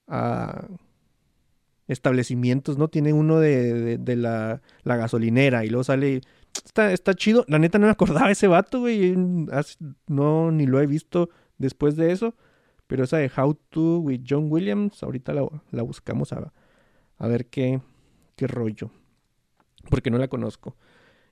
a 0.08 0.66
establecimientos, 1.88 2.76
¿no? 2.78 2.88
Tiene 2.88 3.12
uno 3.12 3.38
de, 3.40 3.98
de- 3.98 4.16
la, 4.16 4.60
la 4.82 4.96
gasolinera 4.96 5.64
y 5.64 5.68
luego 5.70 5.84
sale. 5.84 6.20
Está, 6.64 6.92
está 6.92 7.14
chido. 7.14 7.44
La 7.48 7.58
neta 7.58 7.78
no 7.78 7.86
me 7.86 7.92
acordaba 7.92 8.30
ese 8.30 8.46
vato, 8.48 8.80
güey. 8.80 9.14
No, 10.06 10.50
ni 10.50 10.66
lo 10.66 10.80
he 10.80 10.86
visto 10.86 11.30
después 11.58 11.96
de 11.96 12.12
eso. 12.12 12.34
Pero 12.86 13.04
esa 13.04 13.18
de 13.18 13.30
How 13.34 13.54
to 13.70 13.98
with 13.98 14.22
John 14.28 14.46
Williams, 14.50 15.02
ahorita 15.02 15.34
la, 15.34 15.46
la 15.70 15.82
buscamos 15.82 16.32
a, 16.32 16.52
a 17.18 17.26
ver 17.28 17.46
qué, 17.46 17.80
qué 18.38 18.46
rollo. 18.46 18.90
Porque 19.90 20.10
no 20.10 20.18
la 20.18 20.28
conozco. 20.28 20.76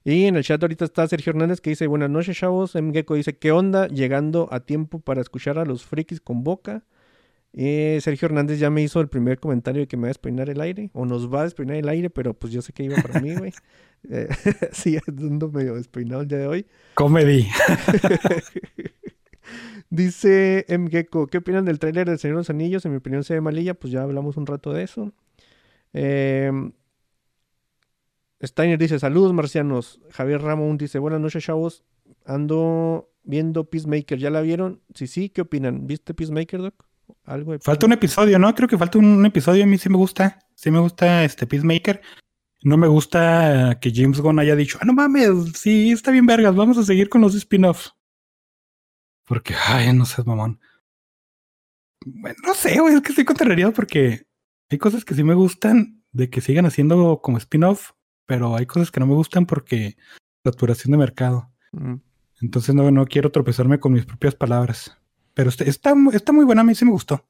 Y 0.05 0.27
en 0.27 0.37
el 0.37 0.45
chat 0.45 0.63
ahorita 0.63 0.85
está 0.85 1.07
Sergio 1.09 1.31
Hernández 1.31 1.61
que 1.61 1.71
dice, 1.71 1.87
buenas 1.87 2.11
noches 2.11 2.37
chavos. 2.37 2.75
M. 2.75 2.93
Gecko 2.93 3.15
dice, 3.15 3.39
¿qué 3.39 3.53
onda? 3.53 3.89
Llegando 3.89 4.49
a 4.53 4.61
tiempo 4.61 5.01
para 5.01 5.21
escuchar 5.21 5.59
a 5.59 5.65
los 5.65 5.85
frikis 5.85 6.21
con 6.21 6.45
boca. 6.45 6.85
Eh, 7.53 7.99
Sergio 8.03 8.27
Hernández 8.27 8.59
ya 8.59 8.71
me 8.71 8.83
hizo 8.83 9.01
el 9.01 9.09
primer 9.09 9.39
comentario 9.41 9.83
de 9.83 9.89
que 9.89 9.97
me 9.97 10.03
va 10.03 10.09
a 10.09 10.11
despeinar 10.11 10.51
el 10.51 10.61
aire. 10.61 10.91
O 10.93 11.07
nos 11.07 11.33
va 11.33 11.41
a 11.41 11.45
despeinar 11.45 11.77
el 11.77 11.89
aire, 11.89 12.11
pero 12.11 12.35
pues 12.35 12.53
yo 12.53 12.61
sé 12.61 12.73
que 12.73 12.85
iba 12.85 12.97
para 12.97 13.21
mí, 13.21 13.35
güey. 13.35 13.53
Eh, 14.09 14.29
sí, 14.73 14.97
ando 15.09 15.51
medio 15.51 15.75
despeinado 15.75 16.23
el 16.23 16.29
día 16.29 16.39
de 16.39 16.47
hoy. 16.47 16.67
Comedy. 16.95 17.49
Dice 19.91 20.65
M. 20.69 20.89
Gecko, 20.91 21.27
¿qué 21.27 21.39
opinan 21.39 21.65
del 21.65 21.81
tráiler 21.81 22.09
del 22.09 22.19
Señor 22.19 22.37
de 22.37 22.41
los 22.41 22.51
Anillos? 22.51 22.85
En 22.85 22.93
mi 22.93 22.99
opinión 22.99 23.25
se 23.25 23.35
ve 23.35 23.41
malilla, 23.41 23.75
pues 23.75 23.93
ya 23.93 24.03
hablamos 24.03 24.37
un 24.37 24.47
rato 24.47 24.73
de 24.73 24.85
eso. 24.85 25.13
Eh, 25.93 26.53
Steiner 28.43 28.79
dice, 28.79 28.99
saludos 28.99 29.33
marcianos. 29.33 30.01
Javier 30.11 30.43
Ramón 30.43 30.77
dice, 30.79 30.99
buenas 30.99 31.21
noches 31.21 31.45
chavos. 31.45 31.85
Ando 32.25 33.11
viendo 33.23 33.69
Peacemaker, 33.69 34.19
¿ya 34.19 34.31
la 34.31 34.41
vieron? 34.41 34.83
Sí, 34.95 35.07
sí, 35.07 35.29
¿qué 35.31 35.43
opinan? 35.43 35.87
¿Viste 35.87 36.15
Peacemaker, 36.15 36.61
Doc? 36.61 36.87
Algo 37.25 37.53
de 37.53 37.61
Falta 37.61 37.87
un 37.87 37.93
episodio, 37.93 38.39
¿no? 38.39 38.55
Creo 38.55 38.69
que 38.69 38.79
falta 38.79 38.99
un 38.99 39.25
episodio. 39.25 39.65
A 39.65 39.67
mí 39.67 39.79
sí 39.79 39.89
me 39.89 39.97
gusta. 39.97 40.41
Sí 40.55 40.71
me 40.71 40.79
gusta 40.79 41.25
este 41.25 41.47
Peacemaker. 41.47 42.01
No 42.63 42.77
me 42.77 42.89
gusta 42.89 43.79
que 43.81 43.93
James 43.95 44.21
Gunn 44.21 44.39
haya 44.39 44.57
dicho, 44.57 44.79
ah, 44.81 44.85
no 44.85 44.93
mames, 44.93 45.53
sí, 45.55 45.93
está 45.93 46.11
bien 46.11 46.27
vergas, 46.27 46.57
vamos 46.57 46.79
a 46.79 46.83
seguir 46.83 47.09
con 47.09 47.21
los 47.21 47.35
spin-offs. 47.35 47.95
Porque, 49.25 49.55
ay, 49.69 49.93
no 49.93 50.05
seas 50.05 50.27
mamón. 50.27 50.61
Bueno, 52.05 52.37
no 52.45 52.55
sé, 52.55 52.81
güey, 52.81 52.95
es 52.95 53.03
que 53.03 53.11
estoy 53.11 53.25
contrariado 53.25 53.73
porque 53.73 54.27
hay 54.71 54.79
cosas 54.79 55.05
que 55.05 55.15
sí 55.15 55.23
me 55.23 55.35
gustan 55.35 56.03
de 56.13 56.31
que 56.31 56.41
sigan 56.41 56.67
haciendo 56.67 57.21
como 57.23 57.39
spin-off, 57.39 57.93
pero 58.27 58.57
hay 58.57 58.67
cosas 58.67 58.91
que 58.91 59.01
no 59.01 59.07
me 59.07 59.15
gustan 59.15 59.47
porque 59.47 59.97
saturación 60.45 60.93
de 60.93 60.99
mercado. 60.99 61.51
Mm. 61.73 61.95
Entonces 62.43 62.75
no, 62.75 62.91
no 62.91 63.07
quiero 63.07 63.31
tropezarme 63.31 63.81
con 63.81 63.93
mis 63.93 64.05
propias 64.05 64.35
palabras. 64.35 64.97
Pero 65.35 65.49
está, 65.49 65.65
está, 65.65 65.95
está 66.13 66.33
muy 66.33 66.45
buena, 66.45 66.61
a 66.61 66.65
mí 66.65 66.75
sí 66.75 66.85
me 66.85 66.91
gustó. 66.91 67.27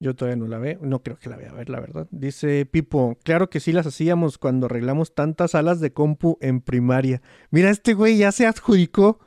Yo 0.00 0.16
todavía 0.16 0.36
no 0.36 0.48
la 0.48 0.58
veo, 0.58 0.80
no 0.82 1.00
creo 1.02 1.16
que 1.16 1.28
la 1.28 1.36
vea 1.36 1.50
a 1.50 1.54
ver, 1.54 1.68
la 1.68 1.78
verdad. 1.78 2.08
Dice 2.10 2.66
Pipo, 2.66 3.16
claro 3.22 3.50
que 3.50 3.60
sí 3.60 3.72
las 3.72 3.86
hacíamos 3.86 4.36
cuando 4.36 4.66
arreglamos 4.66 5.14
tantas 5.14 5.52
salas 5.52 5.78
de 5.78 5.92
compu 5.92 6.38
en 6.40 6.60
primaria. 6.60 7.22
Mira, 7.50 7.70
este 7.70 7.94
güey 7.94 8.16
ya 8.16 8.32
se 8.32 8.46
adjudicó 8.46 9.20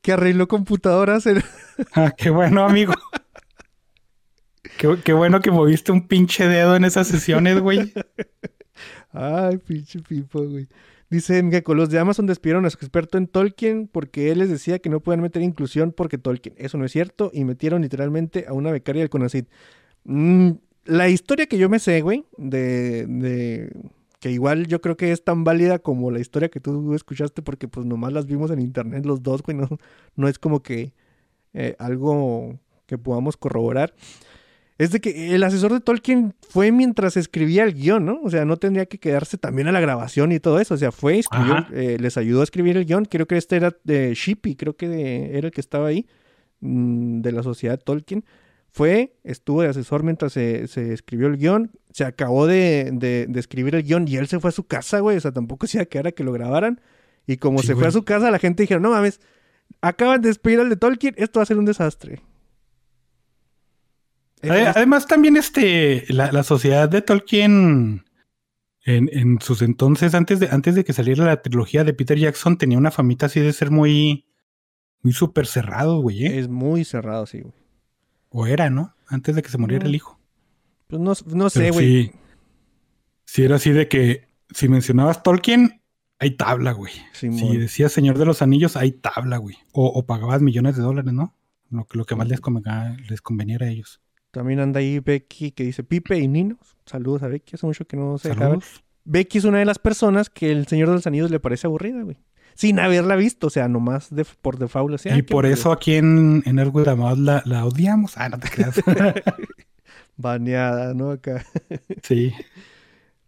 que 0.00 0.12
arregló 0.12 0.48
computadoras. 0.48 1.26
En... 1.26 1.42
Ah, 1.94 2.12
qué 2.16 2.30
bueno, 2.30 2.64
amigo. 2.64 2.94
qué, 4.78 4.96
qué 5.04 5.12
bueno 5.12 5.40
que 5.40 5.50
moviste 5.50 5.92
un 5.92 6.06
pinche 6.06 6.46
dedo 6.46 6.76
en 6.76 6.84
esas 6.84 7.08
sesiones, 7.08 7.60
güey. 7.60 7.92
Ay, 9.12 9.58
pinche 9.58 10.00
Pipo, 10.00 10.42
güey. 10.42 10.68
Dice 11.10 11.42
Mgeko, 11.42 11.74
los 11.74 11.90
de 11.90 11.98
Amazon 11.98 12.26
despidieron 12.26 12.64
a 12.64 12.70
su 12.70 12.78
experto 12.78 13.18
en 13.18 13.26
Tolkien 13.26 13.86
porque 13.86 14.32
él 14.32 14.38
les 14.38 14.48
decía 14.48 14.78
que 14.78 14.88
no 14.88 15.00
pueden 15.00 15.20
meter 15.20 15.42
inclusión 15.42 15.92
porque 15.92 16.16
Tolkien. 16.16 16.54
Eso 16.56 16.78
no 16.78 16.86
es 16.86 16.92
cierto 16.92 17.30
y 17.34 17.44
metieron 17.44 17.82
literalmente 17.82 18.46
a 18.48 18.54
una 18.54 18.70
becaria 18.70 19.02
del 19.02 19.10
CONACYT. 19.10 19.46
Mm, 20.04 20.52
la 20.86 21.08
historia 21.10 21.46
que 21.46 21.58
yo 21.58 21.68
me 21.68 21.78
sé, 21.78 22.00
güey, 22.00 22.24
de, 22.38 23.06
de, 23.06 23.72
que 24.20 24.30
igual 24.30 24.66
yo 24.68 24.80
creo 24.80 24.96
que 24.96 25.12
es 25.12 25.22
tan 25.22 25.44
válida 25.44 25.80
como 25.80 26.10
la 26.10 26.20
historia 26.20 26.48
que 26.48 26.60
tú 26.60 26.94
escuchaste 26.94 27.42
porque 27.42 27.68
pues 27.68 27.84
nomás 27.84 28.12
las 28.12 28.24
vimos 28.24 28.50
en 28.50 28.60
internet 28.60 29.04
los 29.04 29.22
dos, 29.22 29.42
güey, 29.42 29.56
no, 29.56 29.68
no 30.16 30.28
es 30.28 30.38
como 30.38 30.62
que 30.62 30.94
eh, 31.52 31.76
algo 31.78 32.58
que 32.86 32.98
podamos 32.98 33.36
corroborar. 33.36 33.94
Es 34.82 34.90
de 34.90 35.00
que 35.00 35.32
el 35.32 35.44
asesor 35.44 35.72
de 35.72 35.78
Tolkien 35.78 36.34
fue 36.48 36.72
mientras 36.72 37.16
escribía 37.16 37.62
el 37.62 37.72
guion, 37.72 38.04
¿no? 38.04 38.20
O 38.24 38.30
sea, 38.30 38.44
no 38.44 38.56
tendría 38.56 38.86
que 38.86 38.98
quedarse 38.98 39.38
también 39.38 39.68
a 39.68 39.72
la 39.72 39.78
grabación 39.78 40.32
y 40.32 40.40
todo 40.40 40.58
eso. 40.58 40.74
O 40.74 40.76
sea, 40.76 40.90
fue, 40.90 41.20
escribió, 41.20 41.64
eh, 41.72 41.98
les 42.00 42.16
ayudó 42.16 42.40
a 42.40 42.42
escribir 42.42 42.76
el 42.76 42.84
guion. 42.84 43.04
Creo 43.04 43.28
que 43.28 43.36
este 43.36 43.54
era 43.54 43.76
de 43.84 44.12
Shippy, 44.12 44.56
creo 44.56 44.76
que 44.76 44.88
de, 44.88 45.38
era 45.38 45.46
el 45.46 45.52
que 45.52 45.60
estaba 45.60 45.86
ahí, 45.86 46.08
mmm, 46.58 47.20
de 47.20 47.30
la 47.30 47.44
sociedad 47.44 47.78
Tolkien. 47.78 48.24
Fue, 48.72 49.14
estuvo 49.22 49.62
de 49.62 49.68
asesor 49.68 50.02
mientras 50.02 50.32
se, 50.32 50.66
se 50.66 50.92
escribió 50.92 51.28
el 51.28 51.36
guion. 51.36 51.70
Se 51.92 52.04
acabó 52.04 52.48
de, 52.48 52.90
de, 52.92 53.26
de, 53.28 53.38
escribir 53.38 53.76
el 53.76 53.84
guion 53.84 54.08
y 54.08 54.16
él 54.16 54.26
se 54.26 54.40
fue 54.40 54.48
a 54.48 54.52
su 54.52 54.64
casa, 54.64 54.98
güey. 54.98 55.16
O 55.16 55.20
sea, 55.20 55.30
tampoco 55.30 55.64
se 55.68 55.78
iba 55.78 55.84
a 55.84 55.86
quedar 55.86 56.08
a 56.08 56.12
que 56.12 56.24
lo 56.24 56.32
grabaran. 56.32 56.80
Y 57.24 57.36
como 57.36 57.60
sí, 57.60 57.68
se 57.68 57.74
güey. 57.74 57.82
fue 57.82 57.88
a 57.88 57.92
su 57.92 58.02
casa, 58.02 58.32
la 58.32 58.40
gente 58.40 58.64
dijeron, 58.64 58.82
no 58.82 58.90
mames, 58.90 59.20
acaban 59.80 60.22
de 60.22 60.28
despedir 60.28 60.58
al 60.58 60.70
de 60.70 60.76
Tolkien, 60.76 61.14
esto 61.18 61.38
va 61.38 61.44
a 61.44 61.46
ser 61.46 61.58
un 61.58 61.66
desastre. 61.66 62.20
Además, 64.42 65.06
también 65.06 65.36
este, 65.36 66.04
la, 66.08 66.32
la 66.32 66.42
sociedad 66.42 66.88
de 66.88 67.02
Tolkien, 67.02 68.04
en, 68.84 69.10
en, 69.12 69.40
sus 69.40 69.62
entonces, 69.62 70.14
antes 70.14 70.40
de, 70.40 70.48
antes 70.50 70.74
de 70.74 70.84
que 70.84 70.92
saliera 70.92 71.24
la 71.24 71.40
trilogía 71.42 71.84
de 71.84 71.94
Peter 71.94 72.18
Jackson, 72.18 72.58
tenía 72.58 72.78
una 72.78 72.90
famita 72.90 73.26
así 73.26 73.40
de 73.40 73.52
ser 73.52 73.70
muy, 73.70 74.26
muy 75.02 75.12
súper 75.12 75.46
cerrado, 75.46 76.00
güey. 76.00 76.26
¿eh? 76.26 76.38
Es 76.38 76.48
muy 76.48 76.84
cerrado, 76.84 77.26
sí, 77.26 77.40
güey. 77.40 77.54
O 78.30 78.46
era, 78.46 78.70
¿no? 78.70 78.94
Antes 79.06 79.36
de 79.36 79.42
que 79.42 79.50
se 79.50 79.58
muriera 79.58 79.84
no. 79.84 79.90
el 79.90 79.94
hijo. 79.94 80.18
Pues 80.88 81.00
no, 81.00 81.12
no 81.34 81.50
sé, 81.50 81.70
güey. 81.70 81.86
Sí, 81.86 82.12
sí, 83.24 83.44
era 83.44 83.56
así 83.56 83.70
de 83.70 83.88
que 83.88 84.28
si 84.50 84.68
mencionabas 84.68 85.22
Tolkien, 85.22 85.82
hay 86.18 86.32
tabla, 86.32 86.72
güey. 86.72 86.92
Si 87.12 87.28
decías 87.56 87.92
Señor 87.92 88.18
de 88.18 88.24
los 88.24 88.42
Anillos, 88.42 88.76
hay 88.76 88.92
tabla, 88.92 89.38
güey. 89.38 89.56
O, 89.72 89.86
o, 89.86 90.06
pagabas 90.06 90.40
millones 90.40 90.76
de 90.76 90.82
dólares, 90.82 91.12
¿no? 91.12 91.36
Lo, 91.70 91.86
lo 91.92 92.04
que 92.04 92.14
más 92.14 92.28
les, 92.28 92.40
convenga, 92.40 92.96
les 93.08 93.20
conveniera 93.20 93.66
a 93.66 93.70
ellos. 93.70 94.00
También 94.32 94.60
anda 94.60 94.80
ahí 94.80 94.98
Becky 94.98 95.52
que 95.52 95.62
dice 95.62 95.84
Pipe 95.84 96.18
y 96.18 96.26
Nino. 96.26 96.58
Saludos 96.86 97.22
a 97.22 97.28
Becky, 97.28 97.54
hace 97.54 97.66
mucho 97.66 97.86
que 97.86 97.96
no 97.96 98.18
se 98.18 98.32
acaba. 98.32 98.58
Becky 99.04 99.38
es 99.38 99.44
una 99.44 99.58
de 99.58 99.64
las 99.64 99.78
personas 99.78 100.30
que 100.30 100.50
el 100.50 100.66
Señor 100.66 100.88
de 100.88 100.94
los 100.94 101.06
Anillos 101.06 101.30
le 101.30 101.38
parece 101.38 101.66
aburrida, 101.66 102.02
güey. 102.02 102.16
Sin 102.54 102.78
haberla 102.78 103.16
visto, 103.16 103.46
o 103.46 103.50
sea, 103.50 103.68
nomás 103.68 104.14
de, 104.14 104.24
por 104.24 104.58
default. 104.58 104.94
Así, 104.94 105.10
y 105.10 105.22
por 105.22 105.46
eso 105.46 105.70
aquí 105.70 105.94
en, 105.94 106.42
en 106.46 106.58
Ergo 106.58 106.82
la, 106.82 107.42
la 107.44 107.64
odiamos. 107.64 108.16
Ah, 108.16 108.28
no 108.28 108.38
te 108.38 108.48
creas. 108.48 108.80
Baneada, 110.16 110.94
¿no? 110.94 111.10
Acá. 111.10 111.44
sí. 112.02 112.32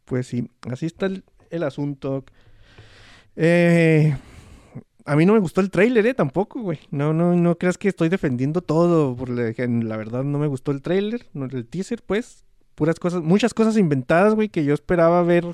Pues 0.04 0.26
sí, 0.26 0.50
así 0.70 0.86
está 0.86 1.06
el, 1.06 1.24
el 1.50 1.62
asunto. 1.62 2.24
Eh, 3.36 4.16
a 5.04 5.16
mí 5.16 5.26
no 5.26 5.34
me 5.34 5.38
gustó 5.38 5.60
el 5.60 5.70
tráiler, 5.70 6.06
¿eh? 6.06 6.14
Tampoco, 6.14 6.60
güey. 6.60 6.78
No, 6.90 7.12
no, 7.12 7.34
no 7.34 7.58
creas 7.58 7.76
que 7.76 7.88
estoy 7.88 8.08
defendiendo 8.08 8.62
todo. 8.62 9.14
Porque 9.14 9.54
la 9.68 9.96
verdad 9.96 10.24
no 10.24 10.38
me 10.38 10.46
gustó 10.46 10.72
el 10.72 10.80
tráiler, 10.80 11.26
no 11.34 11.44
el 11.44 11.66
teaser, 11.66 12.02
pues. 12.02 12.44
Puras 12.74 12.98
cosas, 12.98 13.22
muchas 13.22 13.54
cosas 13.54 13.76
inventadas, 13.76 14.34
güey, 14.34 14.48
que 14.48 14.64
yo 14.64 14.74
esperaba 14.74 15.22
ver 15.22 15.46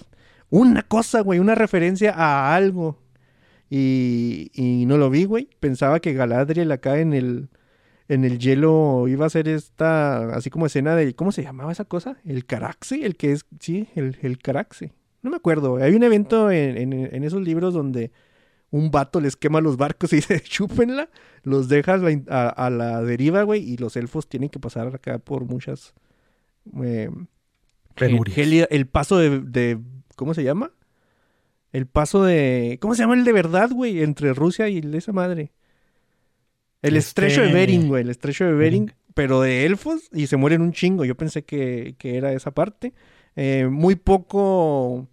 una 0.48 0.82
cosa, 0.82 1.20
güey, 1.20 1.38
una 1.38 1.54
referencia 1.54 2.14
a 2.14 2.54
algo. 2.54 2.98
Y, 3.68 4.50
y 4.54 4.86
no 4.86 4.96
lo 4.96 5.10
vi, 5.10 5.24
güey. 5.24 5.48
Pensaba 5.58 6.00
que 6.00 6.12
Galadriel 6.12 6.70
acá 6.72 6.98
en 6.98 7.12
el, 7.12 7.48
en 8.08 8.24
el 8.24 8.38
hielo 8.38 9.06
iba 9.08 9.26
a 9.26 9.30
ser 9.30 9.48
esta, 9.48 10.34
así 10.34 10.48
como 10.50 10.66
escena 10.66 10.96
de, 10.96 11.14
¿cómo 11.14 11.32
se 11.32 11.42
llamaba 11.42 11.72
esa 11.72 11.84
cosa? 11.84 12.18
El 12.24 12.46
Caraxe, 12.46 13.04
el 13.04 13.16
que 13.16 13.32
es, 13.32 13.44
sí, 13.58 13.88
el, 13.96 14.16
el 14.22 14.38
Caraxe. 14.38 14.92
No 15.22 15.30
me 15.30 15.36
acuerdo. 15.36 15.76
Hay 15.76 15.94
un 15.94 16.02
evento 16.02 16.50
en, 16.50 16.76
en, 16.78 16.92
en 16.92 17.24
esos 17.24 17.42
libros 17.42 17.74
donde 17.74 18.12
un 18.70 18.90
vato 18.90 19.20
les 19.20 19.36
quema 19.36 19.60
los 19.60 19.76
barcos 19.76 20.12
y 20.12 20.16
dice, 20.16 20.40
chúpenla, 20.40 21.08
los 21.42 21.68
dejas 21.68 22.02
a, 22.28 22.48
a, 22.48 22.70
la 22.70 23.02
deriva, 23.02 23.42
güey, 23.42 23.62
y 23.62 23.76
los 23.76 23.96
elfos 23.96 24.28
tienen 24.28 24.48
que 24.48 24.58
pasar 24.58 24.94
acá 24.94 25.18
por 25.18 25.44
muchas... 25.44 25.94
Eh, 26.82 27.10
el 27.96 28.86
paso 28.86 29.18
de, 29.18 29.40
de, 29.40 29.78
¿Cómo 30.16 30.32
se 30.32 30.42
llama? 30.42 30.72
El 31.72 31.86
paso 31.86 32.24
de... 32.24 32.78
¿Cómo 32.80 32.94
se 32.94 33.02
llama 33.02 33.14
el 33.14 33.24
de 33.24 33.32
verdad, 33.32 33.70
güey? 33.70 34.02
Entre 34.02 34.32
Rusia 34.32 34.68
y 34.68 34.80
esa 34.94 35.12
madre. 35.12 35.52
El 36.82 36.96
este... 36.96 37.26
estrecho 37.26 37.42
de 37.42 37.52
Bering, 37.52 37.88
güey. 37.88 38.02
El 38.02 38.10
estrecho 38.10 38.44
de 38.44 38.52
Bering, 38.52 38.86
Bering, 38.86 38.96
pero 39.14 39.40
de 39.42 39.66
elfos 39.66 40.08
y 40.12 40.28
se 40.28 40.36
mueren 40.36 40.62
un 40.62 40.72
chingo. 40.72 41.04
Yo 41.04 41.14
pensé 41.14 41.44
que, 41.44 41.94
que 41.98 42.16
era 42.16 42.32
esa 42.32 42.52
parte. 42.52 42.94
Eh, 43.36 43.68
muy 43.70 43.96
poco 43.96 45.08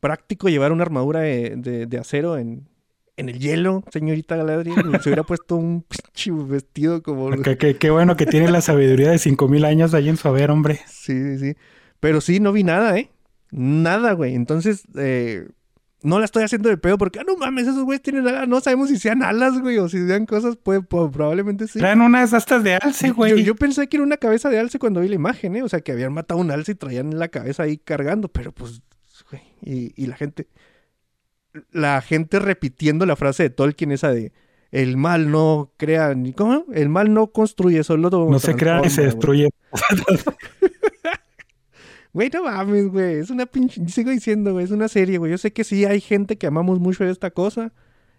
práctico 0.00 0.48
llevar 0.48 0.72
una 0.72 0.82
armadura 0.82 1.20
de, 1.20 1.54
de, 1.56 1.86
de 1.86 1.98
acero 1.98 2.36
en, 2.36 2.68
en 3.16 3.28
el 3.28 3.38
hielo, 3.38 3.84
señorita 3.92 4.36
Galadriel. 4.36 5.00
Se 5.02 5.08
hubiera 5.08 5.22
puesto 5.22 5.56
un 5.56 5.84
vestido 6.48 7.02
como. 7.02 7.30
Qué, 7.42 7.56
qué, 7.56 7.76
qué, 7.76 7.90
bueno 7.90 8.16
que 8.16 8.26
tiene 8.26 8.50
la 8.50 8.60
sabiduría 8.60 9.10
de 9.10 9.18
5000 9.18 9.64
años 9.64 9.94
ahí 9.94 10.08
en 10.08 10.16
su 10.16 10.28
haber, 10.28 10.50
hombre. 10.50 10.80
Sí, 10.86 11.12
sí, 11.12 11.38
sí. 11.38 11.56
Pero 12.00 12.20
sí, 12.20 12.40
no 12.40 12.52
vi 12.52 12.64
nada, 12.64 12.98
¿eh? 12.98 13.10
Nada, 13.50 14.12
güey. 14.12 14.34
Entonces, 14.34 14.84
eh, 14.96 15.46
no 16.02 16.18
la 16.18 16.24
estoy 16.24 16.42
haciendo 16.42 16.68
de 16.68 16.78
pedo 16.78 16.98
porque, 16.98 17.20
ah, 17.20 17.24
no 17.26 17.36
mames, 17.36 17.68
esos 17.68 17.84
güeyes 17.84 18.02
tienen 18.02 18.26
alas. 18.26 18.48
No 18.48 18.60
sabemos 18.60 18.88
si 18.88 18.98
sean 18.98 19.22
alas, 19.22 19.60
güey, 19.60 19.78
o 19.78 19.88
si 19.88 20.04
sean 20.06 20.26
cosas, 20.26 20.56
pues, 20.60 20.80
pues 20.88 21.12
probablemente 21.12 21.68
sí. 21.68 21.78
Traen 21.78 22.00
unas 22.00 22.32
astas 22.32 22.64
de 22.64 22.74
alce, 22.74 23.10
güey. 23.10 23.32
Yo, 23.32 23.36
yo, 23.36 23.54
pensé 23.54 23.86
que 23.88 23.98
era 23.98 24.04
una 24.04 24.16
cabeza 24.16 24.48
de 24.48 24.58
alce 24.58 24.78
cuando 24.78 25.00
vi 25.00 25.08
la 25.08 25.14
imagen, 25.14 25.54
¿eh? 25.54 25.62
O 25.62 25.68
sea, 25.68 25.80
que 25.80 25.92
habían 25.92 26.12
matado 26.12 26.40
un 26.40 26.50
alce 26.50 26.72
y 26.72 26.74
traían 26.76 27.18
la 27.18 27.28
cabeza 27.28 27.64
ahí 27.64 27.76
cargando, 27.76 28.28
pero 28.28 28.52
pues, 28.52 28.82
güey. 29.30 29.42
Y, 29.62 29.92
y 30.02 30.06
la 30.06 30.16
gente 30.16 30.48
la 31.70 32.00
gente 32.00 32.38
repitiendo 32.38 33.06
la 33.06 33.16
frase 33.16 33.44
de 33.44 33.50
Tolkien 33.50 33.92
esa 33.92 34.10
de 34.10 34.32
el 34.70 34.96
mal 34.96 35.30
no 35.30 35.72
crea 35.76 36.14
ni 36.14 36.32
cómo 36.32 36.64
el 36.72 36.88
mal 36.88 37.12
no 37.12 37.28
construye 37.28 37.84
solo 37.84 38.08
no 38.10 38.38
se 38.38 38.56
crea 38.56 38.80
ni 38.80 38.90
se 38.90 39.02
destruye. 39.02 39.50
Güey 42.14 42.28
no 42.28 42.44
mames 42.44 42.88
güey 42.88 43.20
es 43.20 43.30
una 43.30 43.46
pinche 43.46 43.88
sigo 43.88 44.10
diciendo 44.10 44.52
güey 44.52 44.66
es 44.66 44.70
una 44.70 44.88
serie 44.88 45.16
güey. 45.16 45.30
Yo 45.30 45.38
sé 45.38 45.52
que 45.52 45.64
sí 45.64 45.86
hay 45.86 46.00
gente 46.00 46.36
que 46.36 46.46
amamos 46.46 46.78
mucho 46.78 47.04
esta 47.04 47.30
cosa 47.30 47.72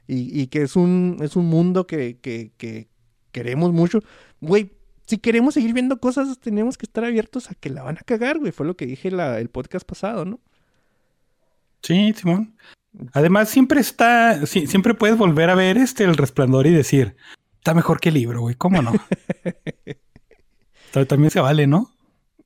y, 0.07 0.41
y 0.41 0.47
que 0.47 0.63
es 0.63 0.75
un 0.75 1.17
es 1.21 1.35
un 1.35 1.45
mundo 1.45 1.85
que, 1.85 2.17
que, 2.19 2.51
que 2.57 2.87
queremos 3.31 3.71
mucho. 3.71 3.99
Güey 4.41 4.71
si 5.05 5.17
queremos 5.19 5.53
seguir 5.53 5.73
viendo 5.73 5.99
cosas 5.99 6.39
tenemos 6.39 6.77
que 6.77 6.87
estar 6.87 7.03
abiertos 7.05 7.51
a 7.51 7.55
que 7.55 7.69
la 7.69 7.83
van 7.83 7.97
a 7.97 8.01
cagar 8.01 8.39
güey. 8.39 8.51
Fue 8.51 8.65
lo 8.65 8.75
que 8.75 8.87
dije 8.87 9.11
la, 9.11 9.39
el 9.39 9.49
podcast 9.49 9.87
pasado 9.87 10.25
no 10.25 10.39
sí 11.83 12.13
Simón 12.15 12.55
Además, 13.13 13.49
siempre 13.49 13.79
está, 13.79 14.45
sí, 14.45 14.67
siempre 14.67 14.93
puedes 14.93 15.17
volver 15.17 15.49
a 15.49 15.55
ver 15.55 15.77
este 15.77 16.03
el 16.03 16.15
resplandor 16.15 16.67
y 16.67 16.71
decir, 16.71 17.15
está 17.55 17.73
mejor 17.73 17.99
que 17.99 18.09
el 18.09 18.15
libro, 18.15 18.41
güey. 18.41 18.55
¿Cómo 18.55 18.81
no? 18.81 18.91
Ta- 20.91 21.05
También 21.05 21.31
se 21.31 21.39
vale, 21.39 21.65
¿no? 21.67 21.91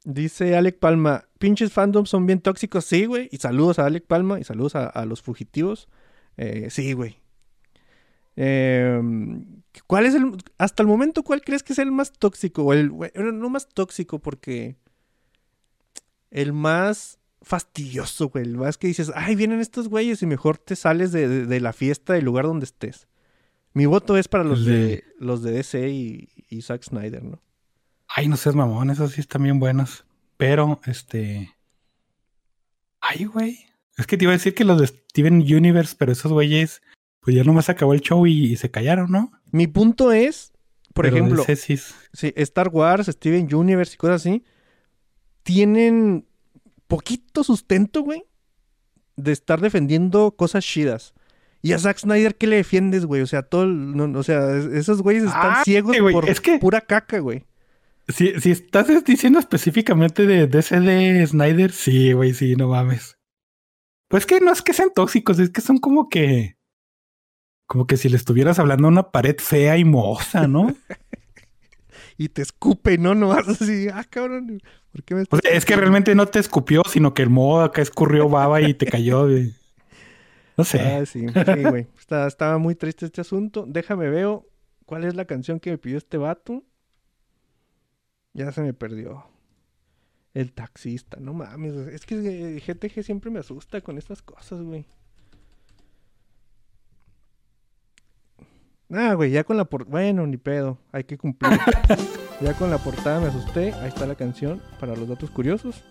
Dice 0.04 0.56
Alec 0.56 0.80
Palma, 0.80 1.26
pinches 1.38 1.74
fandoms 1.74 2.10
son 2.10 2.26
bien 2.26 2.40
tóxicos, 2.40 2.86
sí, 2.86 3.06
güey. 3.06 3.28
Y 3.32 3.38
saludos 3.38 3.78
a 3.80 3.86
Alec 3.86 4.06
Palma 4.08 4.40
y 4.40 4.44
saludos 4.46 4.76
a, 4.76 4.86
a 4.88 5.06
los 5.06 5.22
fugitivos. 5.22 5.90
Eh, 6.38 6.70
sí, 6.70 6.94
güey. 6.94 7.18
Eh, 8.38 9.02
¿Cuál 9.86 10.06
es 10.06 10.16
el, 10.16 10.32
hasta 10.58 10.82
el 10.84 10.88
momento, 10.88 11.24
cuál 11.24 11.42
crees 11.42 11.62
que 11.64 11.74
es 11.74 11.80
el 11.80 11.92
más 11.92 12.14
tóxico? 12.14 12.64
O 12.64 12.74
el, 12.74 12.94
no 13.34 13.50
más 13.50 13.68
tóxico 13.68 14.20
porque 14.20 14.78
el 16.32 16.54
más 16.54 17.20
fastidioso, 17.42 18.30
güey. 18.30 18.48
Más 18.48 18.78
que 18.78 18.88
dices, 18.88 19.12
ay, 19.16 19.36
vienen 19.36 19.60
estos 19.60 19.88
güeyes 19.90 20.22
y 20.22 20.26
mejor 20.26 20.58
te 20.58 20.76
sales 20.76 21.12
de, 21.12 21.28
de- 21.28 21.46
de 21.46 21.60
la 21.60 21.74
fiesta 21.74 22.14
del 22.14 22.26
lugar 22.26 22.46
donde 22.46 22.66
estés. 22.66 23.08
Mi 23.74 23.86
voto 23.86 24.18
es 24.18 24.28
para 24.28 24.44
los 24.44 24.66
de, 24.66 25.04
los 25.20 25.44
de 25.44 25.52
DC 25.52 25.90
y, 25.90 26.30
y 26.50 26.62
Zack 26.64 26.84
Snyder, 26.84 27.24
¿no? 27.24 27.42
Ay, 28.08 28.28
no 28.28 28.38
seas 28.38 28.56
mamón, 28.56 28.90
esos 28.90 29.12
sí 29.12 29.22
están 29.22 29.44
bien 29.44 29.60
buenos. 29.60 30.06
Pero, 30.38 30.80
este. 30.86 31.54
Ay, 33.02 33.26
güey. 33.26 33.60
Es 33.98 34.08
que 34.08 34.18
te 34.18 34.26
iba 34.26 34.32
a 34.32 34.38
decir 34.38 34.54
que 34.56 34.64
los 34.64 34.80
de 34.80 34.88
Steven 34.88 35.36
Universe, 35.42 35.96
pero 35.98 36.12
esos 36.12 36.32
güeyes, 36.32 36.82
pues 37.22 37.36
ya 37.36 37.44
nomás 37.44 37.70
acabó 37.70 37.94
el 37.94 38.02
show 38.02 38.26
y, 38.28 38.52
y 38.52 38.56
se 38.56 38.72
callaron, 38.72 39.12
¿no? 39.12 39.32
Mi 39.52 39.68
punto 39.68 40.12
es, 40.12 40.54
por 40.94 41.06
Pero 41.06 41.18
ejemplo, 41.18 41.44
sí, 41.44 42.34
Star 42.36 42.70
Wars, 42.70 43.08
Steven 43.08 43.54
Universe 43.54 43.94
y 43.96 43.98
cosas 43.98 44.22
así, 44.22 44.44
tienen 45.44 46.28
poquito 46.88 47.44
sustento, 47.44 48.02
güey, 48.02 48.24
de 49.16 49.32
estar 49.32 49.62
defendiendo 49.62 50.32
cosas 50.36 50.64
chidas. 50.66 51.14
Y 51.62 51.74
a 51.74 51.80
Zack 51.80 51.98
Snyder, 52.00 52.36
¿qué 52.36 52.48
le 52.48 52.58
defiendes, 52.58 53.06
güey? 53.06 53.22
O 53.22 53.28
sea, 53.28 53.42
todo, 53.44 53.66
no- 53.66 54.18
o 54.20 54.24
sea, 54.24 54.56
es- 54.58 54.66
esos 54.66 55.02
güeyes 55.02 55.24
están 55.24 55.54
Ah, 55.58 55.62
ciegos 55.66 56.00
güey, 56.00 56.14
por 56.14 56.30
es 56.30 56.40
que- 56.40 56.60
pura 56.60 56.82
caca, 56.82 57.20
güey. 57.20 57.46
Si, 58.10 58.40
si 58.40 58.52
estás 58.52 58.88
diciendo 59.04 59.38
específicamente 59.40 60.26
de 60.26 60.48
DC 60.48 60.80
de 60.80 61.28
Snyder, 61.28 61.72
sí, 61.74 62.14
güey, 62.14 62.34
sí, 62.34 62.56
no 62.56 62.70
mames. 62.70 63.18
Pues 64.08 64.26
que 64.26 64.40
no 64.40 64.54
es 64.54 64.62
que 64.62 64.72
sean 64.74 64.92
tóxicos, 64.96 65.40
es 65.40 65.50
que 65.50 65.60
son 65.62 65.80
como 65.80 66.08
que. 66.08 66.56
Como 67.66 67.86
que 67.86 67.98
si 67.98 68.08
le 68.08 68.16
estuvieras 68.16 68.60
hablando 68.60 68.88
a 68.88 68.92
una 68.92 69.12
pared 69.12 69.36
fea 69.40 69.78
y 69.78 69.84
mohosa, 69.84 70.48
¿no? 70.48 70.74
Y 72.18 72.30
te 72.30 72.42
escupe, 72.42 72.98
¿no? 72.98 73.14
No 73.14 73.30
vas 73.30 73.48
así, 73.48 73.88
ah, 73.94 74.04
cabrón, 74.10 74.60
¿por 74.92 75.04
qué 75.04 75.16
me 75.16 75.22
O 75.30 75.38
sea, 75.38 75.52
es 75.52 75.66
que 75.66 75.76
realmente 75.76 76.16
no 76.16 76.26
te 76.26 76.40
escupió, 76.40 76.82
sino 76.90 77.14
que 77.14 77.22
el 77.22 77.30
moho 77.30 77.62
acá 77.62 77.82
escurrió 77.82 78.28
baba 78.28 78.62
y 78.62 78.74
te 78.74 78.86
cayó. 78.86 79.28
No 80.58 80.64
sé. 80.64 80.80
Ah, 80.82 81.06
sí, 81.06 81.24
sí, 81.30 81.64
güey. 81.70 81.86
Está- 82.00 82.26
estaba 82.26 82.58
muy 82.58 82.74
triste 82.74 83.06
este 83.06 83.22
asunto. 83.22 83.66
Déjame 83.68 84.10
veo 84.10 84.50
cuál 84.88 85.04
es 85.04 85.14
la 85.14 85.26
canción 85.26 85.60
que 85.60 85.70
me 85.70 85.78
pidió 85.78 86.00
este 86.00 86.18
vato. 86.18 86.64
Ya 88.34 88.52
se 88.52 88.62
me 88.62 88.74
perdió. 88.74 89.24
El 90.34 90.54
taxista, 90.54 91.18
no 91.20 91.36
mames. 91.36 91.74
Es 91.76 92.08
que 92.08 92.16
eh, 92.56 92.60
GTG 92.60 93.04
siempre 93.04 93.30
me 93.30 93.38
asusta 93.38 93.82
con 93.82 94.00
estas 94.00 94.24
cosas, 94.24 94.64
güey. 94.64 94.88
Ah, 98.92 99.14
güey, 99.16 99.32
ya 99.32 99.44
con 99.44 99.58
la 99.58 99.66
por... 99.66 99.86
Bueno, 99.86 100.26
ni 100.26 100.38
pedo. 100.38 100.78
Hay 100.92 101.04
que 101.04 101.18
cumplir. 101.18 101.60
ya 102.42 102.54
con 102.54 102.70
la 102.72 102.78
portada 102.78 103.20
me 103.20 103.28
asusté. 103.28 103.74
Ahí 103.74 103.90
está 103.90 104.06
la 104.06 104.16
canción 104.16 104.62
para 104.80 104.96
los 104.96 105.08
datos 105.10 105.30
curiosos. 105.30 105.84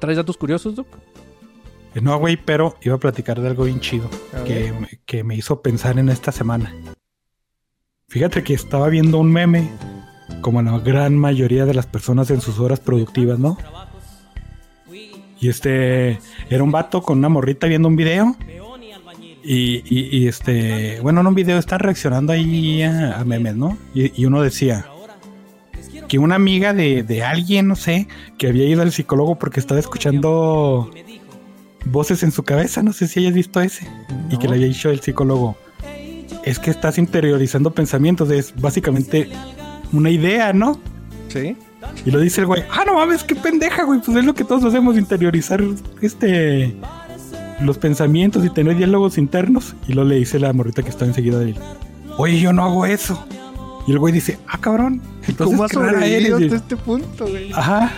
¿Traes 0.00 0.16
datos 0.16 0.36
curiosos, 0.36 0.74
Doc? 0.74 0.88
Eh, 1.94 2.00
No, 2.00 2.18
güey, 2.18 2.36
pero 2.36 2.76
iba 2.82 2.94
a 2.96 2.98
platicar 2.98 3.40
de 3.40 3.46
algo 3.48 3.64
bien 3.64 3.80
chido 3.80 4.08
que, 4.46 4.72
me- 4.72 5.00
que 5.06 5.22
me 5.24 5.36
hizo 5.36 5.62
pensar 5.62 5.98
en 5.98 6.08
esta 6.08 6.32
semana. 6.32 6.74
Fíjate 8.08 8.42
que 8.42 8.54
estaba 8.54 8.88
viendo 8.88 9.18
un 9.18 9.30
meme, 9.30 9.70
como 10.40 10.60
la 10.62 10.78
gran 10.80 11.16
mayoría 11.16 11.64
de 11.64 11.74
las 11.74 11.86
personas 11.86 12.30
en 12.30 12.40
sus 12.40 12.58
horas 12.58 12.80
productivas, 12.80 13.38
¿no? 13.38 13.56
Y 15.38 15.48
este 15.48 16.18
era 16.50 16.62
un 16.64 16.72
vato 16.72 17.02
con 17.02 17.18
una 17.18 17.28
morrita 17.28 17.66
viendo 17.68 17.86
un 17.88 17.96
video. 17.96 18.34
Y, 19.42 19.82
y- 19.88 20.08
y, 20.18 20.28
este, 20.28 21.00
bueno, 21.00 21.20
en 21.22 21.26
un 21.26 21.34
video 21.34 21.58
están 21.58 21.78
reaccionando 21.80 22.32
ahí 22.32 22.82
a, 22.82 23.18
a 23.20 23.24
memes, 23.24 23.56
¿no? 23.56 23.78
Y, 23.94 24.20
y 24.20 24.26
uno 24.26 24.42
decía 24.42 24.86
que 26.08 26.18
una 26.18 26.34
amiga 26.34 26.74
de, 26.74 27.02
de 27.02 27.22
alguien, 27.22 27.68
no 27.68 27.76
sé, 27.76 28.08
que 28.36 28.48
había 28.48 28.64
ido 28.68 28.82
al 28.82 28.92
psicólogo 28.92 29.38
porque 29.38 29.60
estaba 29.60 29.78
escuchando 29.80 30.90
voces 31.86 32.22
en 32.22 32.32
su 32.32 32.42
cabeza, 32.42 32.82
no 32.82 32.92
sé 32.92 33.06
si 33.08 33.20
hayas 33.20 33.32
visto 33.32 33.60
ese, 33.60 33.88
y 34.30 34.36
que 34.36 34.46
le 34.48 34.54
había 34.56 34.66
dicho 34.66 34.90
el 34.90 35.00
psicólogo, 35.00 35.56
es 36.44 36.58
que 36.58 36.70
estás 36.70 36.98
interiorizando 36.98 37.70
pensamientos, 37.72 38.30
es 38.30 38.52
básicamente 38.60 39.30
una 39.92 40.10
idea, 40.10 40.52
¿no? 40.52 40.78
Sí. 41.28 41.56
Y 42.04 42.10
lo 42.10 42.20
dice 42.20 42.42
el 42.42 42.46
güey, 42.48 42.62
ah, 42.70 42.82
no 42.86 42.94
mames, 42.94 43.22
qué 43.24 43.34
pendeja, 43.36 43.84
güey, 43.84 44.00
pues 44.04 44.16
es 44.18 44.24
lo 44.24 44.34
que 44.34 44.44
todos 44.44 44.64
hacemos, 44.64 44.98
interiorizar 44.98 45.62
este 46.02 46.76
los 47.62 47.78
pensamientos 47.78 48.44
y 48.44 48.50
tener 48.50 48.76
diálogos 48.76 49.18
internos. 49.18 49.74
Y 49.88 49.92
luego 49.92 50.10
le 50.10 50.16
dice 50.16 50.38
la 50.38 50.52
morrita 50.52 50.82
que 50.82 50.90
está 50.90 51.04
enseguida 51.04 51.38
de 51.38 51.50
él, 51.50 51.56
oye, 52.16 52.40
yo 52.40 52.52
no 52.52 52.64
hago 52.64 52.86
eso. 52.86 53.24
Y 53.86 53.92
el 53.92 53.98
güey 53.98 54.12
dice, 54.12 54.38
ah, 54.46 54.58
cabrón, 54.60 55.00
entonces 55.26 55.56
¿Cómo 55.56 55.64
has 55.64 55.72
sobrevivido 55.72 56.36
eres". 56.36 56.52
hasta 56.52 56.74
este 56.74 56.76
punto, 56.76 57.26
güey? 57.26 57.50
Ajá. 57.52 57.92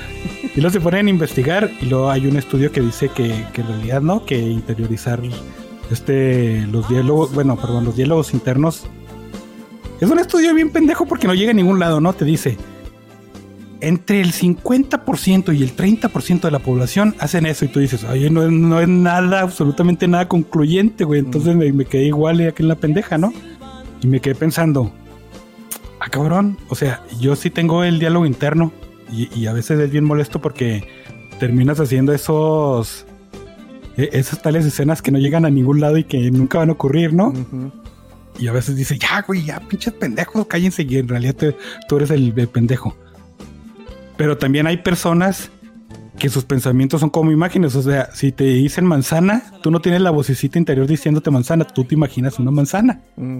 Y 0.54 0.60
luego 0.60 0.72
se 0.72 0.80
ponen 0.80 1.06
a 1.06 1.10
investigar 1.10 1.70
y 1.80 1.86
luego 1.86 2.10
hay 2.10 2.26
un 2.26 2.36
estudio 2.36 2.70
que 2.70 2.80
dice 2.80 3.08
que, 3.08 3.46
que 3.52 3.62
en 3.62 3.66
realidad 3.66 4.00
no, 4.00 4.24
que 4.24 4.38
interiorizar 4.38 5.20
este 5.90 6.66
los 6.68 6.88
diálogos, 6.88 7.34
bueno, 7.34 7.56
perdón, 7.56 7.84
los 7.84 7.96
diálogos 7.96 8.32
internos 8.32 8.84
es 10.00 10.10
un 10.10 10.18
estudio 10.18 10.54
bien 10.54 10.70
pendejo 10.70 11.06
porque 11.06 11.26
no 11.26 11.34
llega 11.34 11.50
a 11.50 11.54
ningún 11.54 11.78
lado, 11.78 12.00
¿no? 12.00 12.12
Te 12.12 12.24
dice 12.24 12.56
entre 13.82 14.20
el 14.20 14.32
50% 14.32 15.54
y 15.56 15.62
el 15.62 15.76
30% 15.76 16.40
de 16.40 16.50
la 16.50 16.58
población 16.60 17.14
hacen 17.18 17.44
eso 17.46 17.64
y 17.64 17.68
tú 17.68 17.80
dices, 17.80 18.04
oye, 18.04 18.30
no, 18.30 18.42
es- 18.44 18.50
no 18.50 18.80
es 18.80 18.88
nada, 18.88 19.40
absolutamente 19.40 20.08
nada 20.08 20.28
concluyente, 20.28 21.04
güey. 21.04 21.20
Entonces 21.20 21.54
me, 21.56 21.72
me 21.72 21.84
quedé 21.84 22.04
igual 22.06 22.40
aquí 22.46 22.62
en 22.62 22.68
la 22.68 22.76
pendeja, 22.76 23.18
¿no? 23.18 23.32
Y 24.02 24.06
me 24.06 24.20
quedé 24.20 24.34
pensando, 24.34 24.92
ah, 26.00 26.08
cabrón, 26.10 26.58
o 26.68 26.74
sea, 26.74 27.02
yo 27.20 27.36
sí 27.36 27.50
tengo 27.50 27.84
el 27.84 27.98
diálogo 27.98 28.24
interno 28.26 28.72
y, 29.12 29.28
y 29.38 29.46
a 29.46 29.52
veces 29.52 29.78
es 29.78 29.90
bien 29.90 30.04
molesto 30.04 30.40
porque 30.40 30.88
terminas 31.38 31.78
haciendo 31.80 32.12
esos, 32.12 33.04
e- 33.96 34.10
esas 34.12 34.40
tales 34.42 34.64
escenas 34.64 35.02
que 35.02 35.10
no 35.10 35.18
llegan 35.18 35.44
a 35.44 35.50
ningún 35.50 35.80
lado 35.80 35.98
y 35.98 36.04
que 36.04 36.30
nunca 36.30 36.58
van 36.58 36.70
a 36.70 36.72
ocurrir, 36.72 37.12
¿no? 37.14 37.32
Y 38.38 38.46
a 38.48 38.52
veces 38.52 38.76
dice, 38.76 38.98
ya, 38.98 39.22
güey, 39.26 39.44
ya, 39.44 39.60
pinches 39.60 39.92
pendejos, 39.92 40.46
cállense. 40.46 40.86
Y 40.88 40.96
en 40.96 41.06
realidad 41.08 41.34
te- 41.34 41.56
tú 41.88 41.96
eres 41.96 42.10
el, 42.10 42.32
el 42.36 42.48
pendejo. 42.48 42.96
Pero 44.22 44.38
también 44.38 44.68
hay 44.68 44.76
personas 44.76 45.50
que 46.16 46.28
sus 46.28 46.44
pensamientos 46.44 47.00
son 47.00 47.10
como 47.10 47.32
imágenes. 47.32 47.74
O 47.74 47.82
sea, 47.82 48.08
si 48.14 48.30
te 48.30 48.44
dicen 48.44 48.86
manzana, 48.86 49.42
tú 49.64 49.72
no 49.72 49.80
tienes 49.80 50.00
la 50.00 50.12
vocecita 50.12 50.60
interior 50.60 50.86
diciéndote 50.86 51.32
manzana, 51.32 51.64
tú 51.64 51.82
te 51.82 51.96
imaginas 51.96 52.38
una 52.38 52.52
manzana. 52.52 53.00
Mm. 53.16 53.38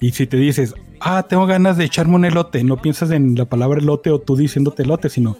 Y 0.00 0.10
si 0.10 0.26
te 0.26 0.36
dices, 0.36 0.74
ah, 0.98 1.24
tengo 1.28 1.46
ganas 1.46 1.76
de 1.76 1.84
echarme 1.84 2.16
un 2.16 2.24
elote, 2.24 2.64
no 2.64 2.82
piensas 2.82 3.12
en 3.12 3.36
la 3.36 3.44
palabra 3.44 3.78
elote 3.78 4.10
o 4.10 4.18
tú 4.18 4.34
diciéndote 4.34 4.82
elote, 4.82 5.08
sino 5.08 5.36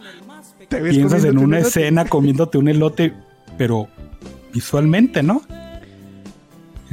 Te 0.68 0.80
piensas 0.80 1.24
en 1.24 1.38
una 1.38 1.58
un 1.58 1.64
escena 1.64 2.04
comiéndote 2.04 2.56
un 2.56 2.68
elote, 2.68 3.14
pero 3.56 3.88
visualmente, 4.54 5.24
¿no? 5.24 5.42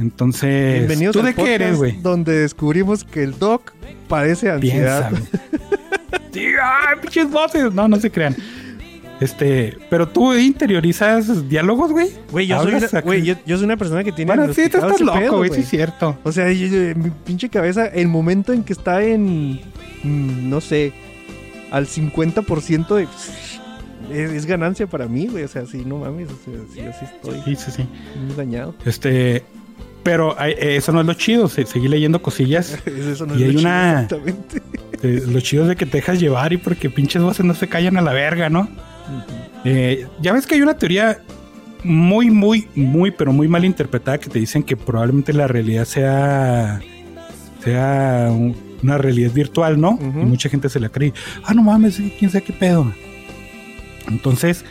Entonces, 0.00 0.78
Bienvenidos 0.78 1.14
¿tú 1.14 1.22
de 1.22 1.34
qué 1.34 1.54
eres, 1.54 1.76
güey? 1.76 2.00
Donde 2.02 2.32
descubrimos 2.32 3.04
que 3.04 3.22
el 3.22 3.38
Doc 3.38 3.74
padece 4.08 4.50
ansiedad. 4.50 5.10
Piensa. 5.10 5.56
Sí, 6.32 6.46
¡ay, 6.62 6.96
pinches 7.00 7.30
voces! 7.30 7.72
No, 7.72 7.88
no 7.88 7.96
se 7.98 8.10
crean. 8.10 8.36
Este, 9.20 9.78
pero 9.88 10.06
tú 10.08 10.34
interiorizas 10.34 11.48
diálogos, 11.48 11.90
güey. 11.90 12.10
Güey, 12.30 12.46
yo, 12.46 12.62
soy 12.62 12.74
una- 12.74 12.86
acá. 12.86 13.00
güey, 13.00 13.22
yo, 13.22 13.34
yo 13.46 13.56
soy 13.56 13.64
una 13.64 13.78
persona 13.78 14.04
que 14.04 14.12
tiene. 14.12 14.34
Bueno, 14.34 14.52
sí, 14.52 14.68
tú 14.68 14.76
estás 14.76 15.00
loco, 15.00 15.18
pedo, 15.18 15.36
güey, 15.38 15.50
sí 15.50 15.60
es 15.60 15.68
cierto. 15.70 16.18
O 16.22 16.32
sea, 16.32 16.52
yo- 16.52 16.68
mi 16.96 17.10
pinche 17.24 17.48
cabeza, 17.48 17.86
el 17.86 18.08
momento 18.08 18.52
en 18.52 18.62
que 18.62 18.74
está 18.74 19.02
en. 19.02 19.60
mm, 20.02 20.50
No 20.50 20.60
sé. 20.60 20.92
Al 21.70 21.86
50% 21.86 22.94
de. 22.94 23.08
Es, 24.12 24.30
es 24.30 24.46
ganancia 24.46 24.86
para 24.86 25.06
mí, 25.08 25.26
güey. 25.28 25.44
O 25.44 25.48
sea, 25.48 25.64
sí, 25.66 25.82
no 25.86 25.98
mames. 25.98 26.28
O 26.30 26.36
sea, 26.44 26.60
sí, 26.72 26.80
yo 26.80 26.92
sí 26.92 27.04
estoy 27.06 27.42
Sí, 27.44 27.56
sí, 27.56 27.70
sí. 27.70 27.88
muy 28.26 28.34
dañado. 28.36 28.74
Este, 28.84 29.44
pero 30.06 30.36
eh, 30.40 30.76
eso 30.76 30.92
no 30.92 31.00
es 31.00 31.06
lo 31.06 31.14
chido. 31.14 31.48
se- 31.48 31.66
seguí 31.66 31.88
leyendo 31.88 32.22
cosillas. 32.22 32.78
Es 32.86 33.06
eso 33.06 33.26
no 33.26 33.34
Y 33.34 33.42
es 33.42 33.48
hay 33.48 33.52
lo 33.52 33.58
chido, 33.58 33.70
una- 33.70 34.02
Exactamente. 34.02 34.62
Eh, 35.02 35.22
lo 35.28 35.40
chido 35.40 35.64
es 35.64 35.68
de 35.68 35.76
que 35.76 35.84
te 35.84 35.98
dejas 35.98 36.18
llevar 36.18 36.54
y 36.54 36.56
porque 36.56 36.88
pinches 36.88 37.20
voces 37.20 37.44
no 37.44 37.52
se 37.52 37.68
callan 37.68 37.98
a 37.98 38.00
la 38.00 38.14
verga, 38.14 38.48
¿no? 38.48 38.66
Eh, 39.62 40.06
ya 40.22 40.32
ves 40.32 40.46
que 40.46 40.54
hay 40.54 40.62
una 40.62 40.78
teoría 40.78 41.18
muy, 41.84 42.30
muy, 42.30 42.66
muy, 42.74 43.10
pero 43.10 43.30
muy 43.30 43.46
mal 43.46 43.64
interpretada 43.66 44.16
que 44.18 44.30
te 44.30 44.38
dicen 44.38 44.62
que 44.62 44.74
probablemente 44.74 45.34
la 45.34 45.48
realidad 45.48 45.84
sea, 45.84 46.80
sea 47.62 48.28
un- 48.30 48.56
una 48.82 48.96
realidad 48.96 49.32
virtual, 49.32 49.78
¿no? 49.78 49.98
Y 50.00 50.24
mucha 50.24 50.48
gente 50.48 50.70
se 50.70 50.80
la 50.80 50.88
cree. 50.88 51.12
Ah, 51.44 51.52
no 51.52 51.62
mames, 51.62 52.00
quién 52.18 52.30
sabe 52.30 52.44
qué 52.44 52.52
pedo. 52.54 52.90
Entonces, 54.08 54.64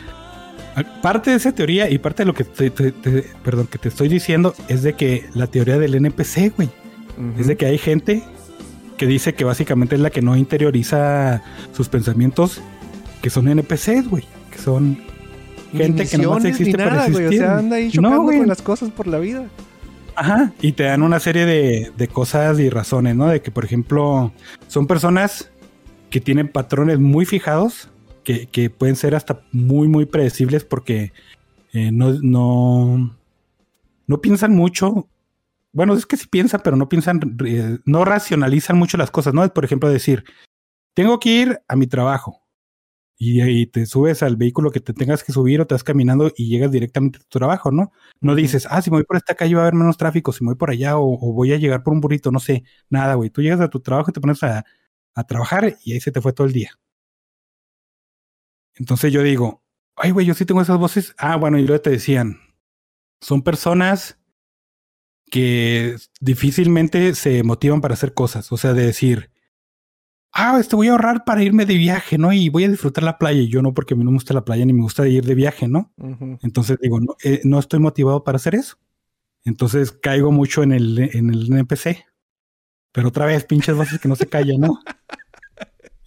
parte 1.02 1.30
de 1.30 1.36
esa 1.36 1.52
teoría 1.52 1.88
y 1.90 1.98
parte 1.98 2.22
de 2.22 2.26
lo 2.26 2.34
que 2.34 2.44
te, 2.44 2.70
te- 2.70 2.92
te- 2.92 3.24
perdón, 3.42 3.66
que 3.66 3.78
te 3.78 3.88
estoy 3.88 4.08
diciendo 4.08 4.54
es 4.68 4.82
de 4.82 4.94
que 4.94 5.26
la 5.34 5.46
teoría 5.46 5.78
del 5.78 5.94
NPC, 5.94 6.52
güey, 6.56 6.68
es 7.38 7.46
de 7.46 7.56
que 7.56 7.66
hay 7.66 7.78
gente 7.78 8.22
que 8.98 9.06
dice 9.06 9.34
que 9.34 9.44
básicamente 9.44 9.94
es 9.94 10.00
la 10.00 10.10
que 10.10 10.22
no 10.22 10.36
interioriza 10.36 11.42
sus 11.72 11.88
pensamientos, 11.88 12.60
que 13.22 13.30
son 13.30 13.48
NPCs, 13.48 14.08
güey, 14.08 14.24
que 14.50 14.58
son 14.58 14.98
gente 15.72 16.06
que 16.06 16.18
no 16.18 16.36
existe 16.48 16.76
nada, 16.76 16.90
para 16.90 17.08
Güey, 17.10 17.26
o 17.26 17.32
sea, 17.32 17.58
anda 17.58 17.76
ahí 17.76 17.90
chocando 17.90 18.16
con 18.38 18.48
las 18.48 18.62
cosas 18.62 18.90
por 18.90 19.06
la 19.06 19.18
vida. 19.18 19.44
Ajá, 20.14 20.52
y 20.62 20.72
te 20.72 20.84
dan 20.84 21.02
una 21.02 21.20
serie 21.20 21.44
de, 21.44 21.92
de 21.96 22.08
cosas 22.08 22.58
y 22.58 22.70
razones, 22.70 23.14
¿no? 23.16 23.26
De 23.28 23.42
que, 23.42 23.50
por 23.50 23.64
ejemplo, 23.66 24.32
son 24.66 24.86
personas 24.86 25.50
que 26.08 26.20
tienen 26.20 26.48
patrones 26.48 26.98
muy 26.98 27.26
fijados, 27.26 27.90
que, 28.26 28.48
que 28.48 28.70
pueden 28.70 28.96
ser 28.96 29.14
hasta 29.14 29.40
muy, 29.52 29.86
muy 29.86 30.04
predecibles 30.04 30.64
porque 30.64 31.12
eh, 31.72 31.92
no, 31.92 32.12
no, 32.22 33.16
no 34.08 34.20
piensan 34.20 34.52
mucho. 34.52 35.08
Bueno, 35.72 35.94
es 35.94 36.06
que 36.06 36.16
sí 36.16 36.26
piensan, 36.28 36.60
pero 36.64 36.76
no 36.76 36.88
piensan, 36.88 37.20
eh, 37.46 37.78
no 37.84 38.04
racionalizan 38.04 38.76
mucho 38.76 38.96
las 38.96 39.12
cosas, 39.12 39.32
¿no? 39.32 39.44
Es, 39.44 39.52
por 39.52 39.64
ejemplo, 39.64 39.88
decir, 39.88 40.24
tengo 40.94 41.20
que 41.20 41.30
ir 41.30 41.60
a 41.68 41.76
mi 41.76 41.86
trabajo 41.86 42.42
y, 43.16 43.42
y, 43.42 43.66
te 43.66 43.86
subes 43.86 44.24
al 44.24 44.36
vehículo 44.36 44.72
que 44.72 44.80
te 44.80 44.92
tengas 44.92 45.22
que 45.22 45.32
subir 45.32 45.60
o 45.60 45.66
te 45.68 45.76
vas 45.76 45.84
caminando 45.84 46.32
y 46.36 46.48
llegas 46.48 46.72
directamente 46.72 47.18
a 47.18 47.22
tu 47.22 47.38
trabajo, 47.38 47.70
¿no? 47.70 47.92
No 48.20 48.34
dices, 48.34 48.66
ah, 48.70 48.82
si 48.82 48.90
me 48.90 48.96
voy 48.96 49.04
por 49.04 49.18
esta 49.18 49.36
calle 49.36 49.54
va 49.54 49.60
a 49.62 49.64
haber 49.66 49.74
menos 49.74 49.98
tráfico, 49.98 50.32
si 50.32 50.42
me 50.42 50.48
voy 50.48 50.56
por 50.56 50.70
allá 50.70 50.98
o, 50.98 51.14
o 51.14 51.32
voy 51.32 51.52
a 51.52 51.58
llegar 51.58 51.84
por 51.84 51.92
un 51.94 52.00
burrito, 52.00 52.32
no 52.32 52.40
sé, 52.40 52.64
nada, 52.90 53.14
güey. 53.14 53.30
Tú 53.30 53.40
llegas 53.42 53.60
a 53.60 53.70
tu 53.70 53.80
trabajo 53.80 54.10
y 54.10 54.14
te 54.14 54.20
pones 54.20 54.42
a, 54.42 54.64
a 55.14 55.24
trabajar 55.24 55.76
y 55.84 55.92
ahí 55.92 56.00
se 56.00 56.10
te 56.10 56.20
fue 56.20 56.32
todo 56.32 56.46
el 56.48 56.52
día. 56.52 56.72
Entonces 58.76 59.12
yo 59.12 59.22
digo, 59.22 59.62
ay, 59.96 60.10
güey, 60.10 60.26
yo 60.26 60.34
sí 60.34 60.44
tengo 60.44 60.60
esas 60.60 60.78
voces. 60.78 61.14
Ah, 61.18 61.36
bueno, 61.36 61.58
y 61.58 61.66
luego 61.66 61.82
te 61.82 61.90
decían, 61.90 62.38
son 63.20 63.42
personas 63.42 64.18
que 65.30 65.96
difícilmente 66.20 67.14
se 67.14 67.42
motivan 67.42 67.80
para 67.80 67.94
hacer 67.94 68.14
cosas. 68.14 68.52
O 68.52 68.56
sea, 68.56 68.74
de 68.74 68.86
decir, 68.86 69.30
ah, 70.32 70.58
este 70.60 70.76
voy 70.76 70.88
a 70.88 70.92
ahorrar 70.92 71.24
para 71.24 71.42
irme 71.42 71.66
de 71.66 71.74
viaje, 71.74 72.18
¿no? 72.18 72.32
Y 72.32 72.48
voy 72.48 72.64
a 72.64 72.68
disfrutar 72.68 73.02
la 73.02 73.18
playa. 73.18 73.40
Y 73.40 73.48
yo 73.48 73.62
no, 73.62 73.74
porque 73.74 73.94
a 73.94 73.96
mí 73.96 74.04
no 74.04 74.10
me 74.10 74.16
gusta 74.16 74.34
la 74.34 74.44
playa 74.44 74.64
ni 74.64 74.72
me 74.72 74.82
gusta 74.82 75.08
ir 75.08 75.24
de 75.24 75.34
viaje, 75.34 75.66
¿no? 75.66 75.92
Uh 75.96 76.10
-huh. 76.10 76.38
Entonces 76.42 76.78
digo, 76.80 77.00
no, 77.00 77.16
eh, 77.24 77.40
no, 77.44 77.58
estoy 77.58 77.80
motivado 77.80 78.22
para 78.22 78.36
hacer 78.36 78.54
eso. 78.54 78.76
Entonces 79.44 79.92
caigo 79.92 80.30
mucho 80.32 80.62
en 80.62 80.72
el, 80.72 80.98
en 80.98 81.30
el 81.30 81.50
NPC. 81.50 82.04
Pero 82.92 83.08
otra 83.08 83.26
vez, 83.26 83.44
pinches 83.44 83.76
voces 83.76 83.98
que 83.98 84.08
no 84.08 84.16
se 84.16 84.26
callan, 84.26 84.60
¿no? 84.60 84.78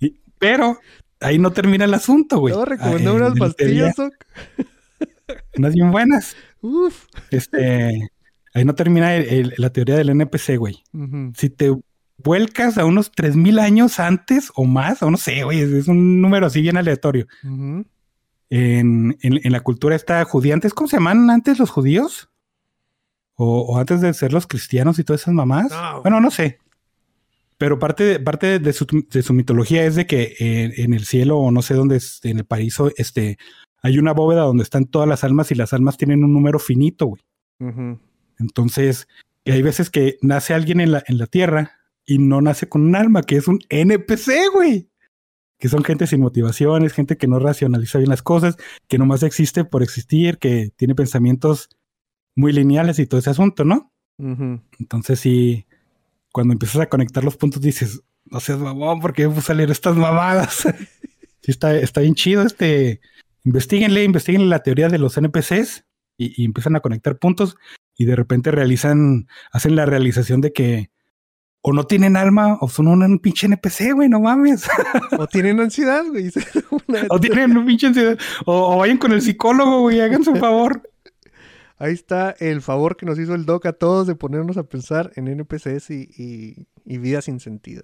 Y, 0.02 0.22
pero 0.38 0.80
ahí 1.20 1.40
no 1.40 1.52
termina 1.52 1.86
el 1.86 1.94
asunto, 1.94 2.40
güey. 2.40 2.54
No, 2.54 2.66
recomendó 2.66 3.16
unas 3.16 3.38
pastillas. 3.38 3.96
Unas 5.58 5.74
bien 5.74 5.92
buenas. 5.92 6.36
Uf. 6.62 7.06
Este, 7.30 8.10
ahí 8.54 8.66
no 8.66 8.74
termina 8.74 9.16
el, 9.16 9.28
el, 9.28 9.54
la 9.58 9.72
teoría 9.72 9.96
del 9.96 10.10
NPC, 10.10 10.58
güey. 10.58 10.84
Uh 10.94 10.98
-huh. 11.00 11.38
Si 11.38 11.50
te 11.50 11.72
vuelcas 12.18 12.78
a 12.78 12.86
unos 12.86 13.12
3000 13.12 13.60
años 13.60 14.00
antes 14.00 14.52
o 14.56 14.66
más, 14.66 15.04
o 15.04 15.12
no 15.12 15.18
sé, 15.18 15.44
güey, 15.44 15.60
es, 15.60 15.88
un 15.88 16.22
número 16.22 16.48
así 16.48 16.62
bien 16.62 16.78
aleatorio. 16.78 17.28
Uh 17.44 17.48
-huh. 17.48 17.86
en, 18.50 19.18
en, 19.22 19.40
en, 19.44 19.52
la 19.52 19.60
cultura 19.62 19.96
está 19.96 20.24
judía. 20.26 20.56
Antes, 20.56 20.74
¿cómo 20.74 20.88
se 20.88 20.98
llaman 20.98 21.30
antes 21.30 21.60
los 21.60 21.70
judíos? 21.70 22.30
O, 23.36 23.62
o 23.62 23.78
antes 23.78 24.02
de 24.02 24.14
ser 24.14 24.34
los 24.34 24.48
cristianos 24.48 24.98
y 25.00 25.04
todas 25.04 25.22
esas 25.22 25.34
mamás. 25.34 25.70
No. 25.70 26.02
Bueno, 26.02 26.20
no 26.20 26.32
sé. 26.32 26.60
Pero 27.60 27.78
parte, 27.78 28.04
de, 28.06 28.20
parte 28.22 28.58
de, 28.58 28.74
su, 28.74 28.88
de 29.12 29.22
su 29.22 29.34
mitología 29.34 29.86
es 29.86 29.96
de 29.96 30.08
que 30.08 30.34
en, 30.40 30.72
en, 30.78 30.94
el 30.94 31.06
cielo 31.06 31.38
o 31.38 31.52
no 31.52 31.62
sé 31.62 31.74
dónde, 31.74 31.98
es, 31.98 32.22
en 32.24 32.40
el 32.40 32.46
paraíso, 32.46 32.90
este, 32.96 33.38
hay 33.82 33.98
una 34.00 34.14
bóveda 34.14 34.44
donde 34.44 34.64
están 34.64 34.86
todas 34.86 35.10
las 35.10 35.26
almas 35.26 35.52
y 35.52 35.56
las 35.56 35.74
almas 35.74 35.98
tienen 35.98 36.24
un 36.24 36.34
número 36.34 36.58
finito, 36.58 37.08
güey. 37.08 37.22
Uh 37.60 37.66
-huh. 37.66 38.00
Entonces, 38.40 39.10
hay 39.46 39.62
veces 39.62 39.90
que 39.90 40.18
nace 40.22 40.54
alguien 40.54 40.80
en 40.80 40.94
la, 40.94 41.04
en 41.06 41.18
la 41.18 41.28
tierra 41.28 41.74
y 42.06 42.18
no 42.18 42.42
nace 42.42 42.70
con 42.70 42.82
un 42.82 42.96
alma, 42.96 43.24
que 43.24 43.36
es 43.36 43.50
un 43.50 43.60
NPC, 43.68 44.50
güey. 44.54 44.90
Que 45.60 45.68
son 45.68 45.84
gente 45.84 46.08
sin 46.08 46.22
motivaciones, 46.22 46.94
gente 46.94 47.18
que 47.18 47.28
no 47.28 47.40
racionaliza 47.40 47.98
bien 47.98 48.10
las 48.10 48.24
cosas, 48.24 48.56
que 48.88 48.98
nomás 48.98 49.22
existe 49.24 49.66
por 49.66 49.84
existir, 49.84 50.38
que 50.38 50.72
tiene 50.78 50.96
pensamientos 50.96 51.68
muy 52.36 52.54
lineales 52.54 53.00
y 53.00 53.06
todo 53.06 53.20
ese 53.20 53.32
asunto, 53.32 53.66
¿no? 53.66 53.92
Uh 54.18 54.28
-huh. 54.28 54.62
Entonces 54.80 55.20
sí, 55.20 55.66
cuando 56.32 56.54
empiezas 56.54 56.82
a 56.82 56.90
conectar 56.90 57.24
los 57.24 57.38
puntos 57.38 57.62
dices, 57.62 58.02
no 58.26 58.40
seas 58.40 58.60
mamón, 58.60 59.00
¿por 59.00 59.14
qué 59.14 59.28
me 59.28 59.36
puse 59.36 59.52
a 59.52 59.56
leer 59.56 59.72
estas 59.72 59.96
mamadas? 59.96 60.68
sí, 61.42 61.52
está, 61.52 61.76
está 61.76 62.02
bien 62.02 62.16
chido 62.16 62.44
este. 62.44 63.02
Investíguenle, 63.46 64.04
investíguenle 64.04 64.48
la 64.48 64.64
teoría 64.64 64.90
de 64.90 65.00
los 65.00 65.18
NPCs 65.18 65.86
y, 66.18 66.42
y, 66.42 66.46
empiezan 66.46 66.76
a 66.76 66.82
conectar 66.82 67.18
puntos 67.18 67.56
y 67.96 68.06
de 68.06 68.16
repente 68.16 68.52
realizan, 68.52 69.28
hacen 69.52 69.76
la 69.76 69.86
realización 69.86 70.42
de 70.42 70.52
que 70.52 70.92
o 71.62 71.74
no 71.74 71.86
tienen 71.86 72.16
alma 72.16 72.58
o 72.62 72.70
son 72.70 72.88
un, 72.88 73.04
un 73.04 73.20
pinche 73.20 73.48
NPC, 73.48 73.94
güey, 73.94 74.10
no 74.10 74.20
mames. 74.20 74.68
o 75.18 75.28
tienen 75.28 75.60
ansiedad, 75.60 76.04
güey. 76.06 76.32
o 77.10 77.20
tienen 77.20 77.58
un 77.58 77.66
pinche 77.66 77.88
ansiedad. 77.88 78.18
O, 78.46 78.76
o 78.76 78.78
vayan 78.78 78.98
con 78.98 79.12
el 79.12 79.22
psicólogo, 79.22 79.82
güey, 79.82 80.00
háganse 80.00 80.30
un 80.30 80.40
favor. 80.40 80.82
Ahí 81.80 81.94
está 81.94 82.36
el 82.40 82.62
favor 82.62 82.98
que 82.98 83.06
nos 83.06 83.18
hizo 83.18 83.34
el 83.34 83.46
Doc 83.46 83.66
a 83.66 83.74
todos 83.74 84.06
de 84.06 84.16
ponernos 84.16 84.58
a 84.58 84.64
pensar 84.64 85.12
en 85.16 85.30
NPCs 85.30 85.90
y, 85.92 86.10
y, 86.16 86.68
y 86.84 86.98
vida 86.98 87.22
sin 87.22 87.40
sentido. 87.40 87.84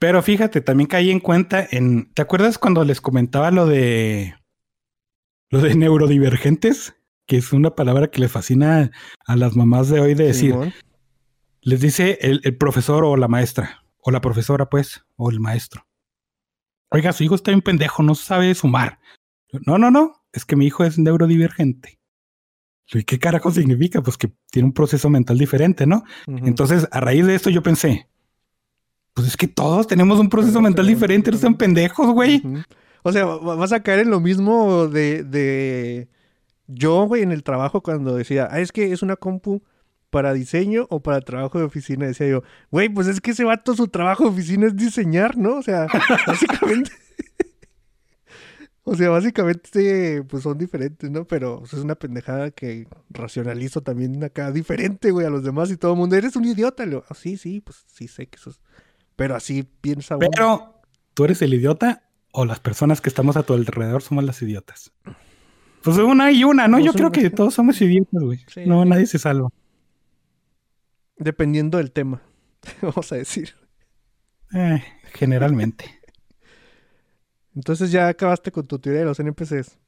Pero 0.00 0.20
fíjate, 0.20 0.60
también 0.60 0.88
caí 0.88 1.12
en 1.12 1.20
cuenta 1.20 1.64
en. 1.70 2.12
¿Te 2.12 2.22
acuerdas 2.22 2.58
cuando 2.58 2.84
les 2.84 3.00
comentaba 3.00 3.52
lo 3.52 3.66
de. 3.66 4.34
lo 5.50 5.60
de 5.60 5.76
neurodivergentes? 5.76 6.96
Que 7.24 7.36
es 7.36 7.52
una 7.52 7.76
palabra 7.76 8.08
que 8.08 8.20
le 8.20 8.28
fascina 8.28 8.90
a 9.24 9.36
las 9.36 9.54
mamás 9.54 9.88
de 9.88 10.00
hoy 10.00 10.14
de 10.14 10.24
decir. 10.24 10.56
Sí, 10.60 10.72
les 11.60 11.80
dice 11.80 12.18
el, 12.20 12.40
el, 12.42 12.56
profesor 12.56 13.04
o 13.04 13.16
la 13.16 13.28
maestra. 13.28 13.84
O 13.98 14.10
la 14.10 14.20
profesora, 14.20 14.68
pues. 14.68 15.04
O 15.14 15.30
el 15.30 15.38
maestro. 15.38 15.86
Oiga, 16.90 17.12
su 17.12 17.22
hijo 17.22 17.36
está 17.36 17.52
un 17.52 17.62
pendejo, 17.62 18.02
no 18.02 18.16
sabe 18.16 18.52
sumar. 18.56 18.98
No, 19.64 19.78
no, 19.78 19.92
no. 19.92 20.24
Es 20.32 20.44
que 20.44 20.56
mi 20.56 20.66
hijo 20.66 20.82
es 20.82 20.98
neurodivergente. 20.98 22.00
¿Y 22.92 23.04
qué 23.04 23.18
carajo 23.18 23.50
significa? 23.50 24.02
Pues 24.02 24.16
que 24.16 24.30
tiene 24.50 24.66
un 24.66 24.72
proceso 24.74 25.08
mental 25.08 25.38
diferente, 25.38 25.86
¿no? 25.86 26.04
Uh 26.26 26.32
-huh. 26.32 26.48
Entonces, 26.48 26.88
a 26.90 27.00
raíz 27.00 27.26
de 27.26 27.34
esto 27.34 27.50
yo 27.50 27.62
pensé, 27.62 28.08
pues 29.14 29.28
es 29.28 29.36
que 29.36 29.48
todos 29.48 29.86
tenemos 29.86 30.18
un 30.18 30.28
proceso 30.28 30.60
mental 30.60 30.86
diferente, 30.86 31.30
no 31.30 31.38
sean 31.38 31.56
pendejos, 31.56 32.12
güey. 32.12 32.40
Uh 32.44 32.48
-huh. 32.48 32.64
O 33.02 33.12
sea, 33.12 33.24
vas 33.24 33.72
a 33.72 33.82
caer 33.82 34.00
en 34.00 34.10
lo 34.10 34.20
mismo 34.20 34.86
de, 34.86 35.24
de... 35.24 36.08
yo, 36.68 37.04
güey, 37.06 37.22
en 37.22 37.32
el 37.32 37.42
trabajo 37.42 37.82
cuando 37.82 38.14
decía, 38.14 38.48
ah, 38.50 38.60
es 38.60 38.70
que 38.70 38.92
es 38.92 39.02
una 39.02 39.16
compu 39.16 39.62
para 40.10 40.34
diseño 40.34 40.86
o 40.90 41.00
para 41.02 41.20
trabajo 41.20 41.58
de 41.58 41.64
oficina. 41.64 42.06
Decía 42.06 42.28
yo, 42.28 42.42
güey, 42.70 42.88
pues 42.88 43.08
es 43.08 43.20
que 43.20 43.32
ese 43.32 43.44
vato 43.44 43.74
su 43.74 43.88
trabajo 43.88 44.24
de 44.24 44.30
oficina 44.30 44.66
es 44.66 44.76
diseñar, 44.76 45.36
¿no? 45.36 45.56
O 45.56 45.62
sea, 45.62 45.86
básicamente... 46.26 46.92
O 48.84 48.96
sea, 48.96 49.10
básicamente, 49.10 50.24
pues 50.24 50.42
son 50.42 50.58
diferentes, 50.58 51.08
¿no? 51.08 51.24
Pero 51.24 51.62
es 51.64 51.72
una 51.74 51.94
pendejada 51.94 52.50
que 52.50 52.88
racionalizo 53.10 53.80
también 53.80 54.22
acá 54.24 54.50
diferente, 54.50 55.12
güey, 55.12 55.24
a 55.24 55.30
los 55.30 55.44
demás 55.44 55.70
y 55.70 55.76
todo 55.76 55.92
el 55.92 55.98
mundo. 55.98 56.16
Eres 56.16 56.34
un 56.34 56.44
idiota, 56.44 56.84
Leo. 56.84 57.04
Oh, 57.08 57.14
sí, 57.14 57.36
sí, 57.36 57.60
pues 57.60 57.84
sí 57.86 58.08
sé 58.08 58.26
que 58.26 58.36
eso 58.36 58.50
es. 58.50 58.60
Pero 59.14 59.36
así 59.36 59.62
piensa 59.62 60.16
uno. 60.16 60.28
Pero, 60.32 60.80
¿tú 61.14 61.24
eres 61.24 61.40
el 61.42 61.54
idiota 61.54 62.02
o 62.32 62.44
las 62.44 62.58
personas 62.58 63.00
que 63.00 63.08
estamos 63.08 63.36
a 63.36 63.44
tu 63.44 63.54
alrededor 63.54 64.02
somos 64.02 64.24
las 64.24 64.42
idiotas? 64.42 64.92
Pues 65.84 65.96
una 65.98 66.32
y 66.32 66.42
una, 66.42 66.66
¿no? 66.66 66.80
Yo 66.80 66.92
creo 66.92 67.12
que 67.12 67.30
todos 67.30 67.54
somos 67.54 67.80
idiotas, 67.80 68.20
güey. 68.20 68.44
Sí. 68.48 68.62
No, 68.66 68.84
nadie 68.84 69.06
se 69.06 69.18
salva. 69.20 69.48
Dependiendo 71.18 71.78
del 71.78 71.92
tema, 71.92 72.20
vamos 72.82 73.12
a 73.12 73.14
decir. 73.14 73.54
Eh, 74.52 74.82
generalmente. 75.12 76.01
Entonces 77.54 77.90
ya 77.90 78.08
acabaste 78.08 78.50
con 78.50 78.66
tu 78.66 78.78
teoría 78.78 79.00
de 79.00 79.06
los 79.06 79.20
NPCs. 79.20 79.78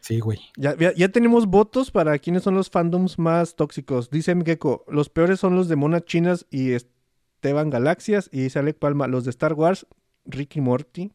Sí, 0.00 0.18
güey. 0.18 0.40
Ya, 0.56 0.76
ya, 0.76 0.92
ya, 0.94 1.08
tenemos 1.10 1.46
votos 1.46 1.92
para 1.92 2.18
quiénes 2.18 2.42
son 2.42 2.54
los 2.54 2.70
fandoms 2.70 3.18
más 3.18 3.54
tóxicos. 3.54 4.10
Dice 4.10 4.34
Mgeko, 4.34 4.84
los 4.88 5.08
peores 5.08 5.38
son 5.38 5.54
los 5.54 5.68
de 5.68 5.76
monas 5.76 6.04
chinas 6.04 6.46
y 6.50 6.72
Esteban 6.72 7.70
Galaxias. 7.70 8.28
Y 8.32 8.42
dice 8.42 8.58
Alec 8.58 8.78
Palma, 8.78 9.06
los 9.06 9.24
de 9.24 9.30
Star 9.30 9.52
Wars, 9.52 9.86
Ricky 10.24 10.60
Morty. 10.60 11.12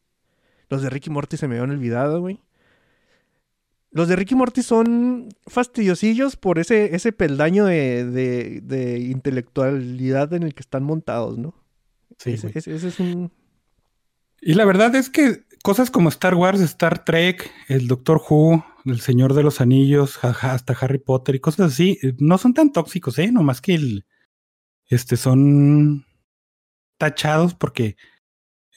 Los 0.69 0.81
de 0.81 0.89
Ricky 0.89 1.09
Morty 1.09 1.35
se 1.35 1.49
me 1.49 1.55
habían 1.55 1.71
olvidado, 1.71 2.21
güey. 2.21 2.41
Los 3.91 4.07
de 4.07 4.15
Ricky 4.15 4.35
Morty 4.35 4.63
son 4.63 5.29
fastidiosillos 5.47 6.35
por 6.37 6.59
ese, 6.59 6.95
ese 6.95 7.11
peldaño 7.11 7.65
de, 7.65 8.05
de, 8.05 8.61
de 8.61 8.99
intelectualidad 8.99 10.33
en 10.33 10.43
el 10.43 10.53
que 10.53 10.61
están 10.61 10.83
montados, 10.83 11.37
¿no? 11.37 11.55
Sí, 12.17 12.33
ese, 12.33 12.51
ese, 12.53 12.75
ese 12.75 12.87
es 12.87 12.99
un... 12.99 13.31
Y 14.41 14.53
la 14.53 14.65
verdad 14.65 14.93
es 14.95 15.09
que 15.09 15.46
cosas 15.67 15.91
como 15.91 16.07
Star 16.07 16.33
Wars, 16.33 16.61
Star 16.61 17.03
Trek, 17.03 17.51
el 17.67 17.89
Doctor 17.89 18.21
Who, 18.25 18.63
el 18.85 19.01
Señor 19.01 19.33
de 19.33 19.43
los 19.43 19.59
Anillos, 19.59 20.17
hasta 20.23 20.71
Harry 20.79 20.97
Potter 20.97 21.35
y 21.35 21.41
cosas 21.41 21.73
así, 21.73 21.99
no 22.19 22.37
son 22.37 22.53
tan 22.53 22.71
tóxicos, 22.71 23.19
¿eh? 23.19 23.33
Nomás 23.33 23.59
que 23.59 23.75
el, 23.75 24.05
este, 24.85 25.17
son 25.17 26.05
tachados 26.97 27.53
porque, 27.53 27.97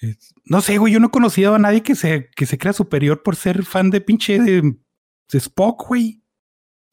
eh, 0.03 0.17
no 0.45 0.61
sé, 0.63 0.79
güey, 0.79 0.93
yo 0.93 0.99
no 0.99 1.07
he 1.07 1.11
conocido 1.13 1.55
a 1.55 1.61
nadie 1.61 1.85
que 1.85 1.95
se, 1.95 2.29
que 2.35 2.45
se 2.45 2.59
crea 2.59 2.73
superior 2.73 3.23
por 3.23 3.37
ser 3.37 3.65
fan 3.65 3.91
de 3.91 4.01
pinche 4.01 4.41
de, 4.41 4.61
de 4.61 5.39
Spock, 5.39 5.87
güey. 5.87 6.25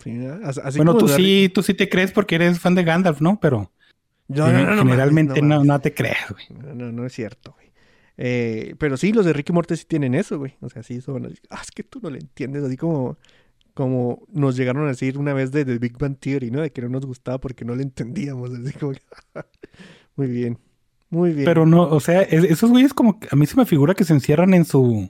Sí, 0.04 0.16
así 0.44 0.78
bueno, 0.78 0.96
tú 0.96 1.08
sí, 1.08 1.50
tú 1.52 1.64
sí 1.64 1.74
te 1.74 1.90
crees 1.90 2.12
porque 2.12 2.36
eres 2.36 2.60
fan 2.60 2.76
de 2.76 2.84
Gandalf, 2.84 3.20
¿no? 3.20 3.40
Pero... 3.40 3.74
No, 4.28 4.52
no, 4.52 4.76
no, 4.76 4.84
Generalmente 4.84 5.42
no, 5.42 5.80
te 5.80 5.96
creas, 5.96 6.30
güey. 6.30 6.46
No, 6.50 6.76
no, 6.76 6.92
no 6.92 7.04
es 7.08 7.14
cierto, 7.14 7.54
güey. 7.54 7.67
Eh, 8.18 8.74
pero 8.80 8.98
sí, 8.98 9.14
los 9.14 9.26
de 9.26 9.34
Ricky 9.34 9.54
Morty 9.54 9.76
sí 9.76 9.86
tienen 9.86 10.16
eso, 10.16 10.38
güey. 10.40 10.56
O 10.62 10.70
sea, 10.70 10.82
sí 10.84 11.02
son 11.02 11.26
así, 11.28 11.36
Ah, 11.50 11.62
es 11.64 11.72
que 11.72 11.84
tú 11.84 12.00
no 12.02 12.10
le 12.10 12.18
entiendes. 12.20 12.64
Así 12.64 12.76
como, 12.78 13.18
como 13.74 14.26
nos 14.34 14.56
llegaron 14.58 14.86
a 14.86 14.90
decir 14.90 15.18
una 15.20 15.34
vez 15.34 15.52
de 15.52 15.64
The 15.66 15.78
Big 15.78 15.98
Bang 15.98 16.18
Theory, 16.20 16.50
¿no? 16.52 16.62
De 16.62 16.72
que 16.72 16.82
no 16.82 16.90
nos 16.90 17.06
gustaba 17.06 17.38
porque 17.40 17.64
no 17.64 17.76
le 17.76 17.84
entendíamos. 17.84 18.52
Así 18.52 18.74
como 18.74 18.94
Muy 20.16 20.28
bien. 20.28 20.58
Muy 21.10 21.32
bien. 21.32 21.46
Pero 21.46 21.66
no, 21.66 21.84
o 21.84 22.00
sea, 22.00 22.22
es- 22.24 22.44
esos 22.44 22.70
güeyes 22.72 22.94
como 22.94 23.20
a 23.30 23.36
mí 23.36 23.46
se 23.46 23.56
me 23.56 23.66
figura 23.66 23.94
que 23.94 24.04
se 24.04 24.14
encierran 24.14 24.54
en 24.54 24.66
su 24.66 25.10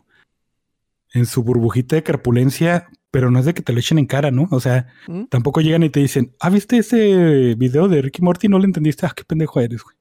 en 1.14 1.26
su 1.26 1.41
burbujita 1.41 1.95
de 1.95 2.03
carpulencia, 2.03 2.89
pero 3.10 3.32
no 3.32 3.39
es 3.39 3.45
de 3.45 3.53
que 3.53 3.62
te 3.64 3.72
lo 3.72 3.80
echen 3.80 3.97
en 3.97 4.05
cara, 4.05 4.30
¿no? 4.30 4.47
O 4.51 4.60
sea, 4.60 4.88
¿Mm? 5.08 5.24
tampoco 5.30 5.62
llegan 5.62 5.82
y 5.84 5.89
te 5.89 6.01
dicen, 6.01 6.36
ah, 6.41 6.49
¿viste 6.49 6.78
ese 6.78 7.55
video 7.55 7.88
de 7.88 8.01
Ricky 8.01 8.22
Morty? 8.22 8.49
No 8.49 8.60
lo 8.60 8.66
entendiste, 8.66 9.05
ah, 9.05 9.14
qué 9.16 9.24
pendejo 9.24 9.62
eres, 9.62 9.82
güey. 9.82 9.95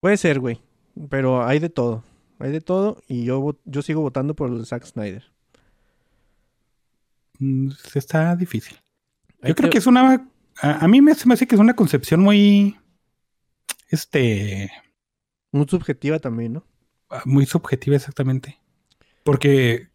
Puede 0.00 0.16
ser, 0.18 0.38
güey. 0.40 0.60
Pero 1.08 1.44
hay 1.46 1.58
de 1.58 1.68
todo. 1.70 2.04
Hay 2.38 2.52
de 2.52 2.60
todo. 2.60 3.02
Y 3.08 3.24
yo, 3.24 3.58
yo 3.64 3.82
sigo 3.82 4.00
votando 4.02 4.34
por 4.34 4.56
de 4.56 4.64
Zack 4.64 4.84
Snyder. 4.84 5.24
Mm, 7.38 7.70
Está 7.94 8.36
difícil. 8.36 8.78
Yo 9.42 9.54
creo 9.54 9.70
que 9.70 9.78
es 9.78 9.86
una, 9.86 10.28
a, 10.60 10.84
a 10.84 10.88
mí 10.88 11.00
me, 11.00 11.14
me 11.24 11.34
hace 11.34 11.46
que 11.46 11.54
es 11.54 11.60
una 11.60 11.74
concepción 11.76 12.20
muy, 12.20 12.76
este, 13.88 14.70
Muy 15.52 15.66
subjetiva 15.68 16.18
también, 16.18 16.54
¿no? 16.54 16.64
muy 17.24 17.44
subjetiva 17.46 17.96
exactamente. 17.96 18.60
Porque 19.24 19.88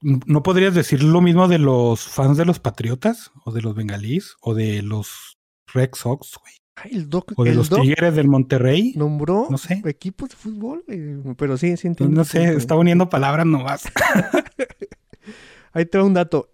no 0.00 0.42
podrías 0.42 0.74
decir 0.74 1.02
lo 1.02 1.20
mismo 1.20 1.46
de 1.46 1.58
los 1.58 2.02
fans 2.02 2.36
de 2.36 2.44
los 2.44 2.58
Patriotas, 2.58 3.30
o 3.44 3.52
de 3.52 3.62
los 3.62 3.74
Bengalís, 3.76 4.36
o 4.40 4.54
de 4.54 4.82
los 4.82 5.38
Red 5.72 5.90
Sox, 5.94 6.36
güey. 6.40 6.54
Ay, 6.74 6.92
el 6.94 7.08
Doc, 7.10 7.32
O 7.36 7.44
de 7.44 7.50
el 7.50 7.56
los 7.56 7.68
Doc 7.68 7.82
Tigres 7.82 8.14
del 8.14 8.28
Monterrey. 8.28 8.94
nombró 8.96 9.46
No 9.50 9.58
sé. 9.58 9.82
equipos 9.84 10.30
de 10.30 10.36
fútbol. 10.36 10.84
Pero 11.36 11.56
sí, 11.56 11.76
sí 11.76 11.86
entiendo. 11.86 12.16
no 12.16 12.24
sé, 12.24 12.54
está 12.54 12.76
uniendo 12.76 13.08
palabras 13.10 13.46
nomás. 13.46 13.84
Ahí 15.72 15.86
te 15.86 15.98
va 15.98 16.04
un 16.04 16.14
dato. 16.14 16.50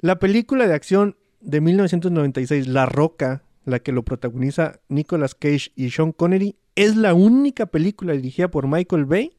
La 0.00 0.18
película 0.18 0.66
de 0.66 0.74
acción 0.74 1.16
de 1.40 1.60
1996, 1.60 2.66
La 2.68 2.86
Roca, 2.86 3.44
la 3.64 3.78
que 3.78 3.92
lo 3.92 4.04
protagoniza 4.04 4.80
Nicolas 4.88 5.34
Cage 5.34 5.70
y 5.74 5.90
Sean 5.90 6.12
Connery, 6.12 6.56
es 6.74 6.96
la 6.96 7.14
única 7.14 7.66
película 7.66 8.12
dirigida 8.12 8.48
por 8.48 8.66
Michael 8.68 9.04
Bay 9.06 9.36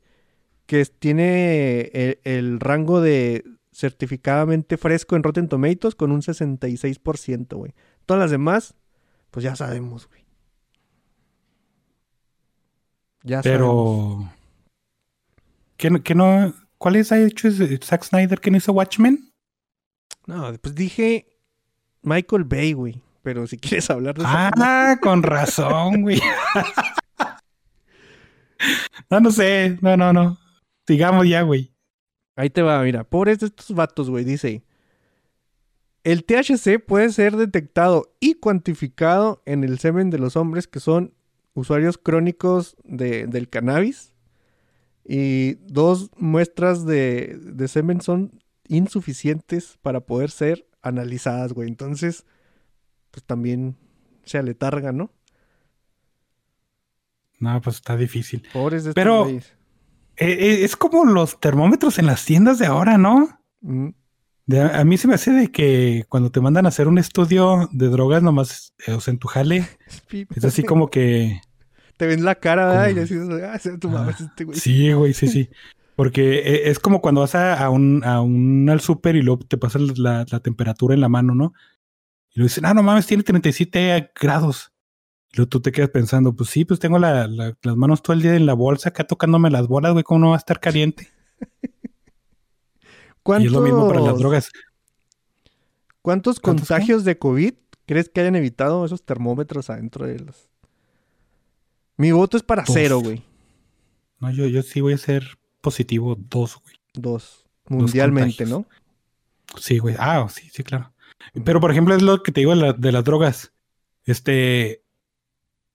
que 0.65 0.83
tiene 0.85 1.81
el, 1.93 2.19
el 2.23 2.59
rango 2.59 2.99
de 2.99 3.43
certificadamente 3.71 4.75
fresco 4.77 5.15
en 5.15 5.23
Rotten 5.23 5.47
Tomatoes 5.47 5.95
con 5.95 6.11
un 6.11 6.21
66%, 6.21 7.55
güey. 7.55 7.73
Todas 8.05 8.19
las 8.21 8.31
demás, 8.31 8.73
pues 9.37 9.43
ya 9.43 9.55
sabemos, 9.55 10.07
güey. 10.07 10.25
Ya 13.21 13.43
sabemos. 13.43 14.31
Pero. 15.77 16.01
¿Qué, 16.01 16.15
no-? 16.15 16.55
¿Cuáles 16.79 17.11
ha 17.11 17.19
hecho 17.19 17.47
Zack 17.83 18.03
Snyder 18.03 18.39
que 18.39 18.49
no 18.49 18.57
hizo 18.57 18.73
Watchmen? 18.73 19.31
No, 20.25 20.51
pues 20.59 20.73
dije 20.73 21.37
Michael 22.01 22.45
Bay, 22.45 22.73
güey. 22.73 22.99
Pero 23.21 23.45
si 23.45 23.59
quieres 23.59 23.87
hablar 23.91 24.15
de 24.15 24.23
Ah, 24.25 24.97
con 25.03 25.21
razón, 25.21 26.01
güey. 26.01 26.19
No, 29.11 29.19
no 29.19 29.29
sé. 29.29 29.77
No, 29.81 29.95
no, 29.95 30.13
no. 30.13 30.39
Sigamos 30.87 31.27
ya, 31.29 31.43
güey. 31.43 31.71
Ahí 32.35 32.49
te 32.49 32.63
va, 32.63 32.81
mira. 32.81 33.03
Pobres 33.03 33.37
de 33.37 33.45
estos 33.45 33.71
vatos, 33.75 34.09
güey. 34.09 34.23
Dice: 34.23 34.63
El 36.09 36.23
THC 36.23 36.79
puede 36.79 37.09
ser 37.11 37.35
detectado 37.35 38.15
y 38.21 38.35
cuantificado 38.35 39.41
en 39.45 39.65
el 39.65 39.77
semen 39.79 40.09
de 40.09 40.19
los 40.19 40.37
hombres 40.37 40.65
que 40.65 40.79
son 40.79 41.13
usuarios 41.53 41.97
crónicos 41.97 42.77
de- 42.85 43.27
del 43.27 43.49
cannabis. 43.49 44.13
Y 45.03 45.55
dos 45.67 46.09
muestras 46.15 46.85
de, 46.85 47.37
de 47.41 47.67
semen 47.67 47.99
son 47.99 48.41
insuficientes 48.69 49.77
para 49.81 49.99
poder 49.99 50.31
ser 50.31 50.65
analizadas, 50.81 51.51
güey. 51.51 51.67
Entonces, 51.67 52.25
pues 53.11 53.25
también 53.25 53.75
se 54.23 54.37
aletarga, 54.37 54.93
¿no? 54.93 55.11
No, 57.39 57.59
pues 57.61 57.75
está 57.77 57.97
difícil. 57.97 58.43
Pobres 58.53 58.83
de 58.85 58.93
Pero-. 58.93 59.27
Eh, 59.27 59.41
eh, 60.19 60.63
es 60.63 60.75
como 60.77 61.03
los 61.05 61.39
termómetros 61.39 61.99
en 61.99 62.05
las 62.07 62.23
tiendas 62.25 62.59
de 62.59 62.65
ahora, 62.65 62.97
¿no? 62.97 63.39
Mm, 63.61 63.89
De- 64.47 64.61
a 64.61 64.83
mí 64.85 64.97
se 64.97 65.07
me 65.07 65.13
hace 65.13 65.31
de 65.31 65.51
que 65.51 66.05
cuando 66.09 66.31
te 66.31 66.39
mandan 66.41 66.65
a 66.65 66.69
hacer 66.69 66.87
un 66.87 66.97
estudio 66.97 67.69
de 67.71 67.89
drogas, 67.89 68.23
nomás, 68.23 68.73
eh, 68.87 68.93
o 68.93 68.99
sea, 69.01 69.11
en 69.11 69.19
tu 69.19 69.27
jale, 69.27 69.67
es 70.35 70.43
así 70.45 70.63
como 70.63 70.87
que... 70.89 71.41
Te 71.97 72.05
ven 72.07 72.23
la 72.23 72.35
cara, 72.35 72.67
¿verdad? 72.67 72.89
Y 72.89 72.93
decís, 72.93 73.17
ah, 73.43 73.59
tu 73.79 73.89
mames 73.89 74.21
este 74.21 74.43
güey. 74.45 74.57
Sí, 74.59 74.91
güey, 74.93 75.13
sí, 75.13 75.27
sí. 75.27 75.49
Porque 75.95 76.39
eh, 76.39 76.69
es 76.69 76.77
como 76.79 77.01
cuando 77.01 77.21
vas 77.21 77.33
a, 77.33 77.55
a 77.61 77.69
un, 77.71 78.03
a 78.05 78.21
un 78.21 78.69
al 78.69 78.81
súper 78.81 79.15
y 79.15 79.23
luego 79.23 79.43
te 79.45 79.57
pasan 79.57 79.87
la, 79.97 80.23
la 80.29 80.39
temperatura 80.39 80.93
en 80.93 81.01
la 81.01 81.09
mano, 81.09 81.33
¿no? 81.33 81.53
Y 82.35 82.39
lo 82.39 82.45
dicen, 82.45 82.65
ah, 82.67 82.73
no 82.75 82.83
mames, 82.83 83.07
tiene 83.07 83.23
37 83.23 84.11
grados. 84.21 84.71
Y 85.33 85.37
luego 85.37 85.49
tú 85.49 85.59
te 85.59 85.71
quedas 85.71 85.89
pensando, 85.89 86.35
pues 86.35 86.51
sí, 86.51 86.65
pues 86.65 86.79
tengo 86.79 86.99
la- 86.99 87.27
la- 87.27 87.57
las 87.63 87.75
manos 87.75 88.03
todo 88.03 88.13
el 88.13 88.21
día 88.21 88.35
en 88.35 88.45
la 88.45 88.53
bolsa, 88.53 88.89
acá 88.89 89.05
tocándome 89.05 89.49
las 89.49 89.67
bolas, 89.67 89.91
güey, 89.93 90.03
¿cómo 90.03 90.19
no 90.19 90.29
va 90.29 90.35
a 90.35 90.37
estar 90.39 90.59
caliente? 90.59 91.09
Y 93.41 93.45
es 93.47 93.51
lo 93.51 93.61
mismo 93.61 93.87
para 93.87 93.99
las 93.99 94.03
¿Cuántos- 94.03 94.19
drogas. 94.19 94.51
¿Cuántos 96.01 96.39
¿Cuántos 96.39 96.67
qué? 96.67 96.73
contagios 96.73 97.03
de 97.03 97.17
COVID 97.17 97.53
crees 97.85 98.09
que 98.09 98.21
hayan 98.21 98.35
evitado 98.35 98.85
esos 98.85 99.03
termómetros 99.03 99.69
adentro 99.69 100.05
de 100.05 100.19
los? 100.19 100.49
Mi 101.97 102.11
voto 102.11 102.37
es 102.37 102.43
para 102.43 102.63
Dos. 102.63 102.73
cero, 102.73 102.99
güey. 102.99 103.23
No, 104.19 104.31
yo, 104.31 104.45
yo 104.47 104.61
sí 104.63 104.81
voy 104.81 104.93
a 104.93 104.97
ser 104.97 105.37
positivo 105.61 106.15
dos, 106.17 106.59
güey. 106.63 106.75
Dos. 106.93 107.45
Mundialmente. 107.67 108.45
¿no? 108.45 108.65
Sí, 109.59 109.79
güey. 109.79 109.95
Ah, 109.99 110.25
sí, 110.29 110.49
sí, 110.51 110.63
claro. 110.63 110.93
Pero, 111.43 111.59
por 111.59 111.71
ejemplo, 111.71 111.95
es 111.95 112.01
lo 112.01 112.23
que 112.23 112.31
te 112.31 112.41
digo 112.41 112.55
de, 112.55 112.61
la- 112.61 112.73
de 112.73 112.91
las 112.91 113.03
drogas. 113.03 113.51
Este. 114.05 114.83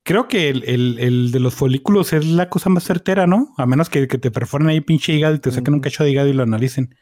Creo 0.05 0.27
que 0.27 0.49
el, 0.49 0.65
el- 0.65 0.99
el 0.99 1.31
de 1.33 1.41
los 1.41 1.55
folículos 1.55 2.13
es 2.13 2.25
la 2.27 2.49
cosa 2.49 2.71
más 2.71 2.85
certera, 2.85 3.27
¿no? 3.27 3.55
A 3.59 3.67
menos 3.67 3.89
que, 3.91 4.09
que 4.09 4.19
te 4.19 4.31
perforen 4.33 4.69
ahí 4.69 4.81
pinche 4.81 5.13
hígado 5.13 5.35
y 5.35 5.39
te 5.39 5.51
saquen 5.53 5.75
un 5.75 5.81
cacho 5.81 6.03
de 6.03 6.11
hígado 6.11 6.29
y 6.29 6.33
lo 6.33 6.43
analicen. 6.43 6.95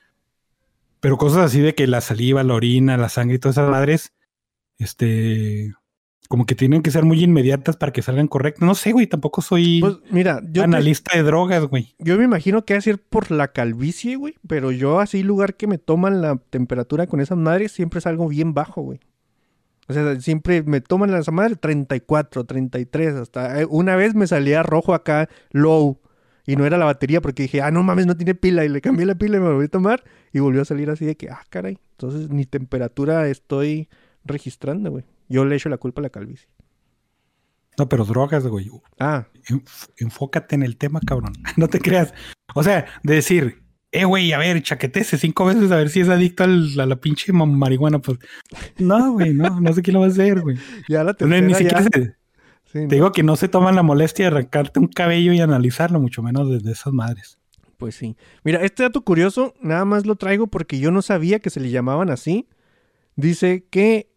Pero 1.01 1.17
cosas 1.19 1.45
así 1.47 1.61
de 1.61 1.75
que 1.75 1.87
la 1.87 2.01
saliva, 2.01 2.43
la 2.45 2.55
orina, 2.55 2.97
la 2.97 3.09
sangre 3.09 3.37
y 3.37 3.39
todas 3.39 3.57
esas 3.57 3.71
madres, 3.71 4.13
este. 4.79 5.73
Como 6.29 6.47
que 6.47 6.55
tienen 6.55 6.83
que 6.83 6.93
ser 6.93 7.05
muy 7.05 7.25
inmediatas 7.25 7.77
para 7.77 7.91
que 7.93 8.03
salgan 8.03 8.29
correctas. 8.29 8.63
No 8.63 8.77
sé, 8.77 8.93
güey, 8.93 9.09
tampoco 9.09 9.43
soy 9.43 9.81
Pues 9.81 9.97
mira, 10.13 10.41
yo, 10.45 10.53
te- 10.53 10.61
analista 10.63 11.17
de 11.17 11.25
drogas, 11.25 11.65
güey. 11.65 11.97
yo 11.99 12.17
me 12.19 12.23
imagino 12.25 12.65
que 12.65 12.75
va 12.75 12.79
a 12.79 12.83
ser 12.83 12.99
por 13.03 13.33
la 13.33 13.49
calvicie, 13.49 14.15
güey. 14.15 14.37
Pero 14.47 14.71
yo 14.71 15.01
así 15.01 15.25
lugar 15.25 15.57
que 15.57 15.67
me 15.67 15.79
toman 15.79 16.23
la 16.23 16.37
temperatura 16.51 17.09
con 17.09 17.21
esas 17.21 17.37
madres 17.37 17.73
siempre 17.73 18.01
salgo 18.01 18.29
bien 18.29 18.55
bajo, 18.55 18.81
güey. 18.83 19.01
O 19.89 19.93
sea, 19.93 20.21
siempre 20.21 20.63
me 20.63 20.81
toman 20.81 21.13
esa 21.15 21.33
madre 21.33 21.57
34, 21.57 22.45
33, 22.45 23.15
hasta 23.15 23.63
eh, 23.63 23.67
una 23.69 23.97
vez 23.97 24.15
me 24.15 24.29
salía 24.29 24.63
rojo 24.63 24.95
acá, 24.95 25.29
low, 25.51 25.99
y 26.51 26.57
no 26.57 26.65
era 26.67 26.77
la 26.79 26.85
batería 26.85 27.21
porque 27.21 27.43
dije, 27.45 27.61
ah, 27.63 27.71
no 27.71 27.83
mames, 27.83 28.07
no 28.07 28.17
tiene 28.17 28.35
pila, 28.35 28.65
y 28.65 28.69
le 28.69 28.81
cambié 28.81 29.07
la 29.07 29.15
pila 29.15 29.37
y 29.37 29.41
me 29.41 29.49
volví 29.51 29.67
a 29.67 29.69
tomar, 29.69 30.03
y 30.33 30.39
volvió 30.41 30.63
a 30.63 30.65
salir 30.65 30.91
así 30.91 31.05
de 31.05 31.17
que, 31.17 31.29
ah, 31.31 31.43
caray, 31.51 31.79
entonces 31.93 32.29
ni 32.31 32.45
temperatura 32.47 33.29
estoy 33.29 33.89
registrando, 34.25 34.91
güey. 34.91 35.05
Yo 35.29 35.45
le 35.45 35.57
echo 35.57 35.69
la 35.69 35.77
culpa 35.79 36.01
a 36.01 36.03
la 36.03 36.11
calvicie. 36.11 36.49
No, 37.79 37.89
pero 37.89 38.05
drogas, 38.05 38.47
güey. 38.47 38.69
Ah, 38.99 39.27
Enf- 39.49 39.89
enfócate 39.99 40.55
en 40.55 40.63
el 40.63 40.77
tema, 40.77 41.01
cabrón. 41.07 41.33
No 41.57 41.69
te 41.69 41.79
creas. 41.81 42.13
O 42.55 42.63
sea, 42.63 42.87
de 43.03 43.15
decir, 43.15 43.63
eh, 43.93 44.05
güey, 44.05 44.33
a 44.33 44.39
ver, 44.39 44.63
chaquetese 44.63 45.17
cinco 45.19 45.45
veces 45.47 45.71
a 45.71 45.77
ver 45.77 45.89
si 45.89 46.01
es 46.01 46.09
adicto 46.09 46.45
al- 46.45 46.79
a 46.79 46.87
la 46.87 46.97
pinche 46.97 47.33
ma- 47.33 47.47
marihuana. 47.47 48.01
Pues 48.01 48.19
no, 48.79 49.13
güey, 49.13 49.33
no, 49.35 49.61
no 49.61 49.73
sé 49.73 49.83
quién 49.83 49.95
lo 49.95 50.01
va 50.01 50.07
a 50.07 50.11
hacer, 50.11 50.41
güey. 50.41 50.59
ya 50.89 51.05
la 51.05 51.17
No, 51.21 51.27
ni 51.27 51.53
tercera 51.53 51.55
siquiera 51.59 51.81
ya. 51.83 51.89
se- 52.03 52.17
Sí, 52.73 52.83
¿no? 52.83 52.89
te 52.89 52.95
digo 52.97 53.13
que 53.13 53.23
no 53.23 53.37
se 53.37 53.49
toman 53.49 53.75
la 53.75 53.83
molestia 53.83 54.25
de 54.25 54.37
arrancarte 54.37 54.81
un 54.81 54.89
cabello 54.89 55.33
y 55.33 55.41
analizarlo, 55.41 56.01
mucho 56.01 56.23
menos 56.23 56.51
desde 56.51 56.73
esas 56.73 56.93
madres. 56.93 57.39
Pues 57.77 57.95
sí. 57.95 58.17
Mira, 58.45 58.63
este 58.63 58.83
dato 58.83 59.03
curioso, 59.03 59.55
nada 59.61 59.85
más 59.85 60.07
lo 60.07 60.17
traigo 60.17 60.47
porque 60.47 60.79
yo 60.79 60.91
no 60.91 61.03
sabía 61.03 61.41
que 61.41 61.51
se 61.51 61.61
le 61.61 61.71
llamaban 61.71 62.11
así. 62.11 62.47
Dice 63.17 63.65
que 63.71 64.11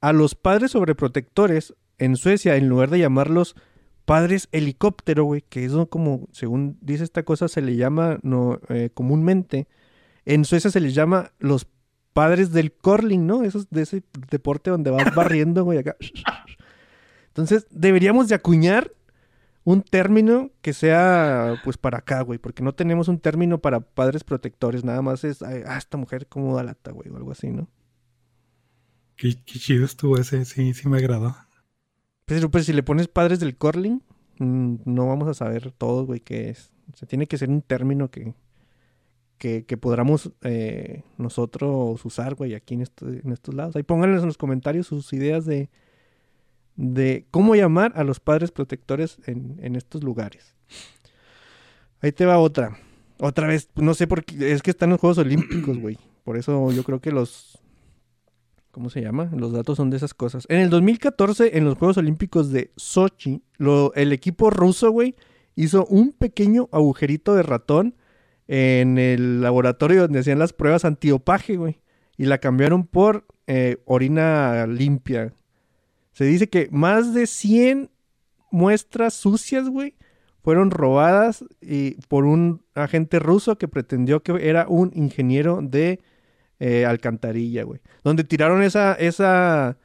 a 0.00 0.12
los 0.12 0.34
padres 0.34 0.72
sobreprotectores 0.72 1.74
en 1.98 2.16
Suecia, 2.16 2.56
en 2.56 2.68
lugar 2.68 2.90
de 2.90 2.98
llamarlos 2.98 3.54
padres 4.04 4.48
helicóptero, 4.52 5.24
güey, 5.24 5.42
que 5.42 5.64
eso 5.64 5.88
como, 5.88 6.28
según 6.32 6.78
dice 6.80 7.04
esta 7.04 7.22
cosa, 7.22 7.48
se 7.48 7.62
le 7.62 7.76
llama 7.76 8.18
no, 8.22 8.60
eh, 8.68 8.90
comúnmente, 8.92 9.68
en 10.24 10.44
Suecia 10.44 10.70
se 10.70 10.80
les 10.80 10.94
llama 10.94 11.32
los 11.38 11.66
padres 12.12 12.52
del 12.52 12.72
curling, 12.72 13.26
¿no? 13.26 13.42
Esos 13.44 13.68
de 13.70 13.82
ese 13.82 14.02
deporte 14.30 14.70
donde 14.70 14.90
vas 14.90 15.04
barriendo, 15.14 15.64
güey, 15.64 15.78
acá. 15.78 15.96
Entonces, 17.34 17.66
deberíamos 17.70 18.28
de 18.28 18.36
acuñar 18.36 18.92
un 19.64 19.82
término 19.82 20.50
que 20.62 20.72
sea 20.72 21.60
pues 21.64 21.76
para 21.78 21.98
acá, 21.98 22.20
güey, 22.22 22.38
porque 22.38 22.62
no 22.62 22.74
tenemos 22.74 23.08
un 23.08 23.18
término 23.18 23.58
para 23.58 23.80
padres 23.80 24.22
protectores, 24.22 24.84
nada 24.84 25.02
más 25.02 25.24
es, 25.24 25.42
ah, 25.42 25.76
esta 25.76 25.96
mujer 25.96 26.26
cómo 26.28 26.54
da 26.56 26.62
lata, 26.62 26.92
güey, 26.92 27.08
o 27.10 27.16
algo 27.16 27.32
así, 27.32 27.48
¿no? 27.50 27.68
Qué, 29.16 29.34
qué 29.44 29.58
chido 29.58 29.84
estuvo 29.84 30.16
ese, 30.18 30.44
sí, 30.44 30.74
sí 30.74 30.88
me 30.88 30.98
agradó. 30.98 31.34
Pero 32.26 32.50
pues 32.50 32.66
si 32.66 32.72
le 32.72 32.82
pones 32.82 33.08
padres 33.08 33.40
del 33.40 33.56
curling, 33.56 34.02
mm, 34.38 34.74
no 34.84 35.06
vamos 35.06 35.28
a 35.28 35.34
saber 35.34 35.72
todo, 35.72 36.06
güey, 36.06 36.20
qué 36.20 36.50
es. 36.50 36.72
O 36.92 36.96
sea, 36.96 37.08
tiene 37.08 37.26
que 37.26 37.38
ser 37.38 37.48
un 37.48 37.62
término 37.62 38.10
que, 38.10 38.34
que, 39.38 39.64
que 39.64 39.76
podamos 39.76 40.30
eh, 40.42 41.02
nosotros 41.16 42.04
usar, 42.04 42.34
güey, 42.34 42.54
aquí 42.54 42.74
en, 42.74 42.82
esto- 42.82 43.08
en 43.08 43.32
estos 43.32 43.54
lados. 43.54 43.76
Ahí 43.76 43.82
pónganles 43.82 44.20
en 44.20 44.26
los 44.26 44.38
comentarios 44.38 44.86
sus 44.86 45.12
ideas 45.12 45.44
de, 45.46 45.70
de 46.76 47.26
cómo 47.30 47.54
llamar 47.54 47.92
a 47.96 48.04
los 48.04 48.20
padres 48.20 48.50
protectores 48.50 49.18
en, 49.26 49.56
en 49.62 49.76
estos 49.76 50.02
lugares. 50.02 50.54
Ahí 52.00 52.12
te 52.12 52.26
va 52.26 52.38
otra. 52.38 52.76
Otra 53.18 53.46
vez, 53.46 53.68
no 53.76 53.94
sé 53.94 54.06
por 54.06 54.24
qué, 54.24 54.52
es 54.52 54.62
que 54.62 54.70
están 54.70 54.90
los 54.90 55.00
Juegos 55.00 55.18
Olímpicos, 55.18 55.78
güey. 55.78 55.98
Por 56.24 56.36
eso 56.36 56.70
yo 56.72 56.82
creo 56.84 57.00
que 57.00 57.12
los... 57.12 57.58
¿Cómo 58.72 58.90
se 58.90 59.00
llama? 59.00 59.30
Los 59.36 59.52
datos 59.52 59.76
son 59.76 59.88
de 59.90 59.96
esas 59.98 60.14
cosas. 60.14 60.46
En 60.48 60.58
el 60.60 60.68
2014, 60.68 61.56
en 61.56 61.64
los 61.64 61.78
Juegos 61.78 61.96
Olímpicos 61.96 62.50
de 62.50 62.72
Sochi, 62.76 63.40
lo- 63.56 63.94
el 63.94 64.12
equipo 64.12 64.50
ruso, 64.50 64.90
güey, 64.90 65.14
hizo 65.54 65.86
un 65.86 66.12
pequeño 66.12 66.68
agujerito 66.72 67.36
de 67.36 67.44
ratón 67.44 67.94
en 68.48 68.98
el 68.98 69.40
laboratorio 69.42 70.02
donde 70.02 70.18
hacían 70.18 70.40
las 70.40 70.52
pruebas 70.52 70.84
antiopaje, 70.84 71.56
güey. 71.56 71.80
Y 72.16 72.24
la 72.24 72.38
cambiaron 72.38 72.84
por 72.84 73.26
eh, 73.46 73.76
orina 73.84 74.66
limpia. 74.66 75.32
Se 76.14 76.24
dice 76.24 76.48
que 76.48 76.68
más 76.70 77.12
de 77.12 77.26
100 77.26 77.90
muestras 78.50 79.14
sucias, 79.14 79.68
güey, 79.68 79.94
fueron 80.42 80.70
robadas 80.70 81.44
y 81.60 81.92
por 82.08 82.24
un 82.24 82.62
agente 82.74 83.18
ruso 83.18 83.58
que 83.58 83.66
pretendió 83.66 84.22
que 84.22 84.48
era 84.48 84.66
un 84.68 84.92
ingeniero 84.94 85.60
de 85.62 86.00
eh, 86.60 86.86
alcantarilla, 86.86 87.64
güey. 87.64 87.80
Donde 88.04 88.22
tiraron 88.24 88.62
esa, 88.62 88.94
esa, 88.94 89.76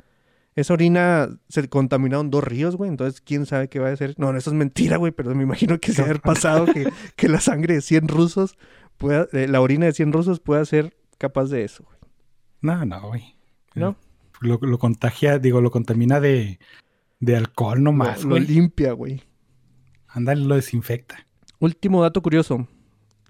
esa 0.56 0.74
orina, 0.74 1.30
se 1.48 1.68
contaminaron 1.68 2.30
dos 2.30 2.44
ríos, 2.44 2.76
güey. 2.76 2.90
Entonces, 2.90 3.22
¿quién 3.22 3.46
sabe 3.46 3.68
qué 3.68 3.80
va 3.80 3.90
a 3.90 3.96
ser? 3.96 4.14
No, 4.18 4.32
no, 4.32 4.38
eso 4.38 4.52
es 4.52 4.56
mentira, 4.56 4.98
güey, 4.98 5.12
pero 5.12 5.34
me 5.34 5.44
imagino 5.44 5.80
que 5.80 5.94
se 5.94 6.04
haber 6.04 6.22
pasado 6.22 6.66
que, 6.66 6.92
que 7.16 7.28
la 7.28 7.40
sangre 7.40 7.76
de 7.76 7.82
100 7.82 8.08
rusos, 8.08 8.58
pueda, 8.98 9.28
eh, 9.34 9.48
la 9.48 9.62
orina 9.62 9.88
de 9.88 9.94
100 9.94 10.14
rusos 10.14 10.40
pueda 10.40 10.64
ser 10.66 10.96
capaz 11.18 11.46
de 11.50 11.64
eso, 11.64 11.86
güey. 11.86 11.98
No, 12.62 12.86
no, 12.86 13.08
güey. 13.08 13.36
¿No? 13.74 13.96
Lo, 14.42 14.58
lo 14.62 14.78
contagia, 14.80 15.40
digo, 15.40 15.62
lo 15.62 15.72
contamina 15.72 16.20
de, 16.20 16.60
de 17.20 17.36
alcohol 17.36 17.84
nomás, 17.84 18.24
Lo, 18.24 18.32
lo 18.32 18.40
limpia, 18.40 18.94
güey. 18.94 19.22
Ándale, 20.08 20.44
lo 20.46 20.56
desinfecta. 20.56 21.28
Último 21.60 22.02
dato 22.02 22.22
curioso, 22.22 22.68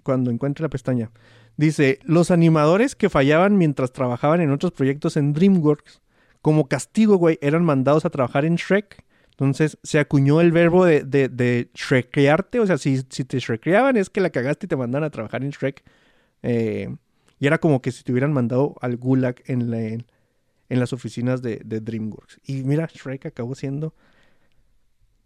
cuando 0.02 0.30
encuentre 0.30 0.62
la 0.62 0.68
pestaña. 0.70 1.10
Dice, 1.56 1.98
los 2.04 2.30
animadores 2.30 2.94
que 2.94 3.10
fallaban 3.10 3.58
mientras 3.58 3.92
trabajaban 3.92 4.40
en 4.40 4.50
otros 4.50 4.72
proyectos 4.72 5.16
en 5.16 5.32
DreamWorks, 5.32 6.00
como 6.40 6.68
castigo, 6.68 7.16
güey, 7.16 7.38
eran 7.42 7.64
mandados 7.64 8.04
a 8.04 8.10
trabajar 8.10 8.44
en 8.44 8.54
Shrek. 8.54 9.04
Entonces 9.32 9.78
se 9.82 9.98
acuñó 9.98 10.40
el 10.40 10.52
verbo 10.52 10.84
de, 10.84 11.02
de, 11.02 11.28
de 11.28 11.70
shrekearte, 11.74 12.60
o 12.60 12.66
sea, 12.66 12.78
si, 12.78 13.02
si 13.08 13.24
te 13.24 13.38
shrekeaban 13.40 13.96
es 13.96 14.10
que 14.10 14.20
la 14.20 14.30
cagaste 14.30 14.66
y 14.66 14.68
te 14.68 14.76
mandan 14.76 15.02
a 15.02 15.10
trabajar 15.10 15.42
en 15.42 15.50
Shrek. 15.50 15.82
Eh, 16.42 16.94
y 17.38 17.46
era 17.46 17.58
como 17.58 17.80
que 17.82 17.90
si 17.90 18.04
te 18.04 18.12
hubieran 18.12 18.32
mandado 18.32 18.76
al 18.80 18.96
gulag 18.96 19.36
en, 19.46 19.70
la- 19.70 19.80
en, 19.80 20.06
en 20.70 20.80
las 20.80 20.94
oficinas 20.94 21.42
de, 21.42 21.60
de 21.64 21.80
DreamWorks. 21.80 22.40
Y 22.46 22.62
mira, 22.62 22.86
Shrek 22.86 23.26
acabó 23.26 23.54
siendo 23.54 23.92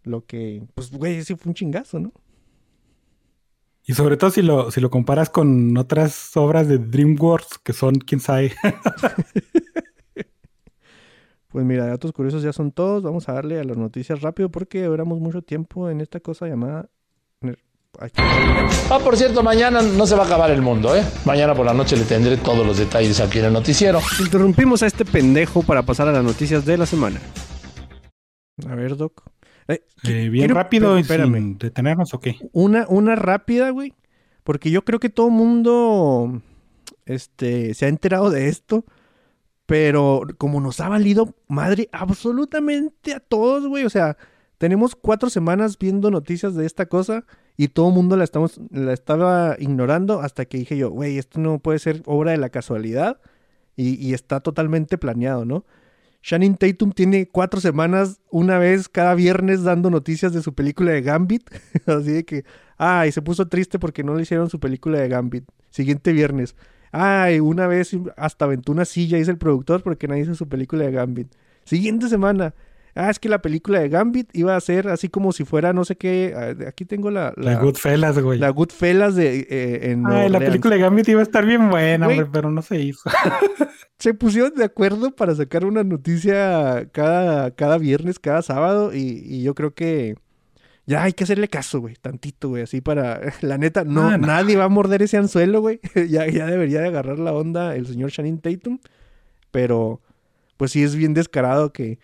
lo 0.03 0.25
que, 0.25 0.63
pues, 0.73 0.91
güey, 0.91 1.23
sí 1.23 1.35
fue 1.35 1.51
un 1.51 1.55
chingazo, 1.55 1.99
¿no? 1.99 2.11
Y 3.87 3.93
sobre 3.93 4.17
todo 4.17 4.31
si 4.31 4.41
lo, 4.41 4.71
si 4.71 4.81
lo 4.81 4.89
comparas 4.89 5.29
con 5.29 5.77
otras 5.77 6.35
obras 6.35 6.67
de 6.67 6.79
DreamWorks 6.79 7.59
que 7.59 7.71
son, 7.71 7.95
quién 7.95 8.19
sabe. 8.19 8.51
Pues 11.47 11.65
mira, 11.65 11.85
datos 11.85 12.11
curiosos 12.11 12.43
ya 12.43 12.51
son 12.51 12.73
todos. 12.73 13.01
Vamos 13.01 13.29
a 13.29 13.33
darle 13.33 13.57
a 13.57 13.63
las 13.63 13.77
noticias 13.77 14.21
rápido 14.21 14.51
porque 14.51 14.83
duramos 14.83 15.21
mucho 15.21 15.41
tiempo 15.41 15.89
en 15.89 16.01
esta 16.01 16.19
cosa 16.19 16.49
llamada. 16.49 16.89
Ah, 17.99 18.99
por 19.03 19.15
cierto, 19.17 19.41
mañana 19.43 19.81
no 19.81 20.05
se 20.05 20.15
va 20.15 20.23
a 20.23 20.25
acabar 20.25 20.51
el 20.51 20.61
mundo, 20.61 20.95
¿eh? 20.95 21.03
Mañana 21.25 21.53
por 21.55 21.65
la 21.65 21.73
noche 21.73 21.95
le 21.95 22.03
tendré 22.03 22.37
todos 22.37 22.65
los 22.65 22.77
detalles 22.77 23.19
aquí 23.19 23.39
en 23.39 23.45
el 23.45 23.53
noticiero. 23.53 23.99
Interrumpimos 24.19 24.83
a 24.83 24.87
este 24.87 25.05
pendejo 25.05 25.63
para 25.63 25.83
pasar 25.83 26.07
a 26.07 26.11
las 26.11 26.23
noticias 26.23 26.65
de 26.65 26.77
la 26.77 26.85
semana. 26.85 27.19
A 28.69 28.75
ver, 28.75 28.95
Doc. 28.97 29.23
Eh, 29.67 29.81
Eh, 30.03 30.29
bien 30.29 30.45
quiero- 30.45 30.55
rápido 30.55 30.97
espérame. 30.97 31.33
sin 31.35 31.57
detenernos 31.57 32.13
o 32.13 32.19
qué. 32.19 32.37
Una, 32.51 32.85
una 32.89 33.15
rápida, 33.15 33.69
güey. 33.71 33.93
Porque 34.43 34.69
yo 34.71 34.83
creo 34.83 34.99
que 34.99 35.09
todo 35.09 35.27
el 35.27 35.33
mundo 35.33 36.41
este, 37.05 37.73
se 37.73 37.85
ha 37.85 37.89
enterado 37.89 38.29
de 38.29 38.47
esto. 38.49 38.85
Pero 39.65 40.21
como 40.37 40.61
nos 40.61 40.79
ha 40.79 40.89
valido 40.89 41.33
madre 41.47 41.89
absolutamente 41.91 43.13
a 43.15 43.19
todos, 43.19 43.65
güey. 43.65 43.83
O 43.85 43.89
sea, 43.89 44.15
tenemos 44.59 44.95
cuatro 44.95 45.29
semanas 45.31 45.79
viendo 45.79 46.11
noticias 46.11 46.53
de 46.53 46.67
esta 46.67 46.85
cosa 46.85 47.25
y 47.57 47.69
todo 47.69 47.89
el 47.89 47.93
mundo 47.93 48.17
la, 48.17 48.93
estaba 48.93 49.55
ignorando 49.59 50.21
hasta 50.21 50.45
que 50.45 50.57
dije 50.57 50.77
yo, 50.77 50.89
güey, 50.89 51.17
esto 51.17 51.39
no 51.39 51.59
puede 51.59 51.79
ser 51.79 52.01
obra 52.05 52.31
de 52.31 52.37
la 52.37 52.49
casualidad 52.49 53.19
y, 53.77 54.13
está 54.13 54.39
totalmente 54.39 54.97
planeado, 54.97 55.43
¿no? 55.43 55.65
Shannon 56.23 56.55
Tatum 56.55 56.91
tiene 56.91 57.27
cuatro 57.27 57.59
semanas, 57.59 58.19
una 58.31 58.57
vez 58.57 58.89
cada 58.89 59.13
viernes, 59.15 59.63
dando 59.63 59.89
noticias 59.89 60.33
de 60.33 60.41
su 60.41 60.53
película 60.53 60.91
de 60.91 61.01
Gambit. 61.01 61.43
Así 61.85 62.11
de 62.11 62.25
que, 62.25 62.45
ay, 62.77 63.11
se 63.11 63.21
puso 63.21 63.47
triste 63.47 63.77
porque 63.77 64.03
no 64.03 64.15
le 64.15 64.23
hicieron 64.23 64.49
su 64.49 64.59
película 64.59 64.99
de 64.99 65.09
Gambit. 65.09 65.43
Siguiente 65.69 66.13
viernes. 66.13 66.55
Ay, 66.91 67.41
una 67.41 67.67
vez 67.67 67.91
hasta 68.15 68.45
aventó 68.45 68.73
silla, 68.85 69.17
dice 69.17 69.29
el 69.29 69.37
productor, 69.37 69.83
porque 69.83 70.07
nadie 70.07 70.23
hizo 70.23 70.35
su 70.35 70.47
película 70.47 70.85
de 70.85 70.91
Gambit. 70.91 71.27
Siguiente 71.65 72.07
semana. 72.07 72.55
Ah, 72.97 73.09
es 73.09 73.19
que 73.19 73.27
la 73.27 73.41
película 73.41 73.79
de 73.81 73.89
Gambit 73.89 74.29
iba 74.33 74.55
a 74.55 74.61
ser 74.61 74.87
así 74.87 75.09
como 75.09 75.33
si 75.33 75.43
fuera 75.43 75.73
no 75.73 75.83
sé 75.83 75.97
qué. 75.97 76.33
ah, 76.35 76.67
Aquí 76.67 76.85
tengo 76.85 77.11
la. 77.11 77.33
La, 77.35 77.55
Goodfellas, 77.59 78.17
güey. 78.19 78.39
La 78.39 78.49
Goodfellas 78.49 79.15
de, 79.15 79.39
eh, 79.49 79.91
en. 79.91 80.05
Ay, 80.07 80.29
la 80.29 80.39
película 80.39 80.75
de 80.75 80.81
Gambit 80.81 81.09
iba 81.09 81.19
a 81.19 81.23
estar 81.23 81.45
bien 81.45 81.69
buena, 81.69 82.05
Güey. 82.05 82.19
hombre, 82.19 82.31
pero 82.31 82.49
no 82.51 82.61
se 82.61 82.79
hizo. 82.79 83.01
se 83.99 84.13
pusieron 84.13 84.53
de 84.55 84.63
acuerdo 84.63 85.11
para 85.11 85.35
sacar 85.35 85.65
una 85.65 85.83
noticia 85.83 86.87
cada, 86.93 87.51
cada 87.51 87.77
viernes, 87.77 88.17
cada 88.19 88.41
sábado, 88.41 88.93
y, 88.93 89.21
y 89.25 89.43
yo 89.43 89.55
creo 89.55 89.73
que 89.73 90.15
ya 90.85 91.03
hay 91.03 91.13
que 91.13 91.23
hacerle 91.23 91.47
caso, 91.49 91.79
güey, 91.81 91.95
tantito, 91.95 92.49
güey, 92.49 92.63
así 92.63 92.79
para, 92.79 93.19
la 93.41 93.57
neta, 93.57 93.83
no, 93.83 94.07
Ah, 94.09 94.17
no. 94.17 94.27
nadie 94.27 94.55
va 94.55 94.65
a 94.65 94.69
morder 94.69 95.01
ese 95.01 95.17
anzuelo, 95.17 95.59
güey, 95.61 95.79
ya, 96.09 96.27
ya 96.27 96.45
debería 96.45 96.79
de 96.81 96.87
agarrar 96.89 97.19
la 97.19 97.33
onda 97.33 97.75
el 97.75 97.87
señor 97.87 98.11
Shannon 98.11 98.39
Tatum, 98.39 98.79
pero 99.51 99.99
pues 100.57 100.71
sí 100.71 100.83
es 100.83 100.95
bien 100.95 101.13
descarado 101.13 101.73
que 101.73 101.99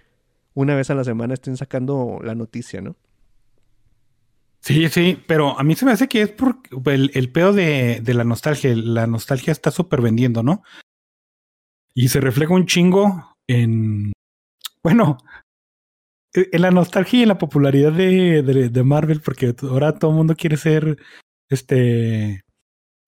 una 0.54 0.76
vez 0.76 0.90
a 0.90 0.96
la 0.96 1.04
semana 1.04 1.34
estén 1.34 1.58
sacando 1.58 2.20
la 2.24 2.36
noticia, 2.36 2.82
¿no? 2.82 2.96
Sí, 4.62 4.88
sí, 4.90 5.22
pero 5.28 5.60
a 5.60 5.64
mí 5.64 5.76
se 5.76 5.86
me 5.86 5.92
hace 5.92 6.08
que 6.08 6.22
es 6.22 6.30
por 6.30 6.60
el, 6.86 7.32
pedo 7.32 7.52
de, 7.52 8.02
la 8.06 8.24
nostalgia. 8.24 8.76
La 8.76 9.08
nostalgia 9.08 9.52
está 9.52 9.72
súper 9.72 10.02
vendiendo, 10.02 10.44
¿no? 10.44 10.62
Y 11.96 12.10
se 12.10 12.22
refleja 12.22 12.54
un 12.54 12.68
chingo 12.68 13.36
en. 13.48 14.14
Bueno, 14.84 15.18
e- 16.34 16.50
en 16.52 16.62
la 16.62 16.70
nostalgia 16.72 17.20
y 17.20 17.24
en 17.24 17.30
la 17.30 17.40
popularidad 17.40 17.92
de, 17.92 18.44
de, 18.44 18.70
de 18.70 18.84
Marvel, 18.84 19.22
porque 19.22 19.56
ahora 19.64 19.98
todo 19.98 20.12
el 20.12 20.18
mundo 20.18 20.36
quiere 20.36 20.58
ser 20.58 20.98
este 21.50 22.42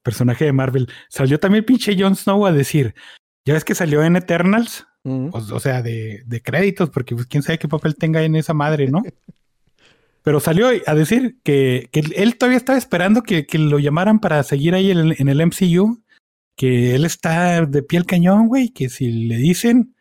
personaje 0.03 0.45
de 0.45 0.53
Marvel. 0.53 0.89
Salió 1.09 1.39
también 1.39 1.65
pinche 1.65 1.95
Jon 1.97 2.15
Snow 2.15 2.47
a 2.47 2.51
decir: 2.51 2.95
Ya 3.45 3.53
ves 3.53 3.63
que 3.63 3.75
salió 3.75 4.03
en 4.03 4.15
Eternals, 4.15 4.87
O, 5.05 5.37
o 5.37 5.59
sea, 5.59 5.81
de, 5.81 6.23
de 6.25 6.41
créditos, 6.41 6.89
porque 6.89 7.13
pues, 7.15 7.27
quién 7.27 7.43
sabe 7.43 7.59
qué 7.59 7.67
papel 7.67 7.95
tenga 7.95 8.23
en 8.23 8.35
esa 8.35 8.53
madre, 8.53 8.89
¿no? 8.89 9.03
Pero 10.23 10.39
salió 10.39 10.69
a 10.85 10.95
decir 10.95 11.37
que, 11.43 11.89
que 11.91 11.99
él 11.99 12.37
todavía 12.37 12.57
estaba 12.57 12.77
esperando 12.77 13.23
que, 13.23 13.45
que 13.45 13.59
lo 13.59 13.77
llamaran 13.77 14.19
para 14.19 14.41
seguir 14.43 14.73
ahí 14.73 14.89
en, 14.89 15.13
en 15.17 15.27
el 15.27 15.45
MCU, 15.45 16.01
que 16.55 16.95
él 16.95 17.03
está 17.03 17.65
de 17.65 17.83
piel 17.83 18.05
cañón, 18.05 18.47
güey, 18.47 18.69
que 18.69 18.87
si 18.87 19.11
le 19.11 19.35
dicen 19.35 19.95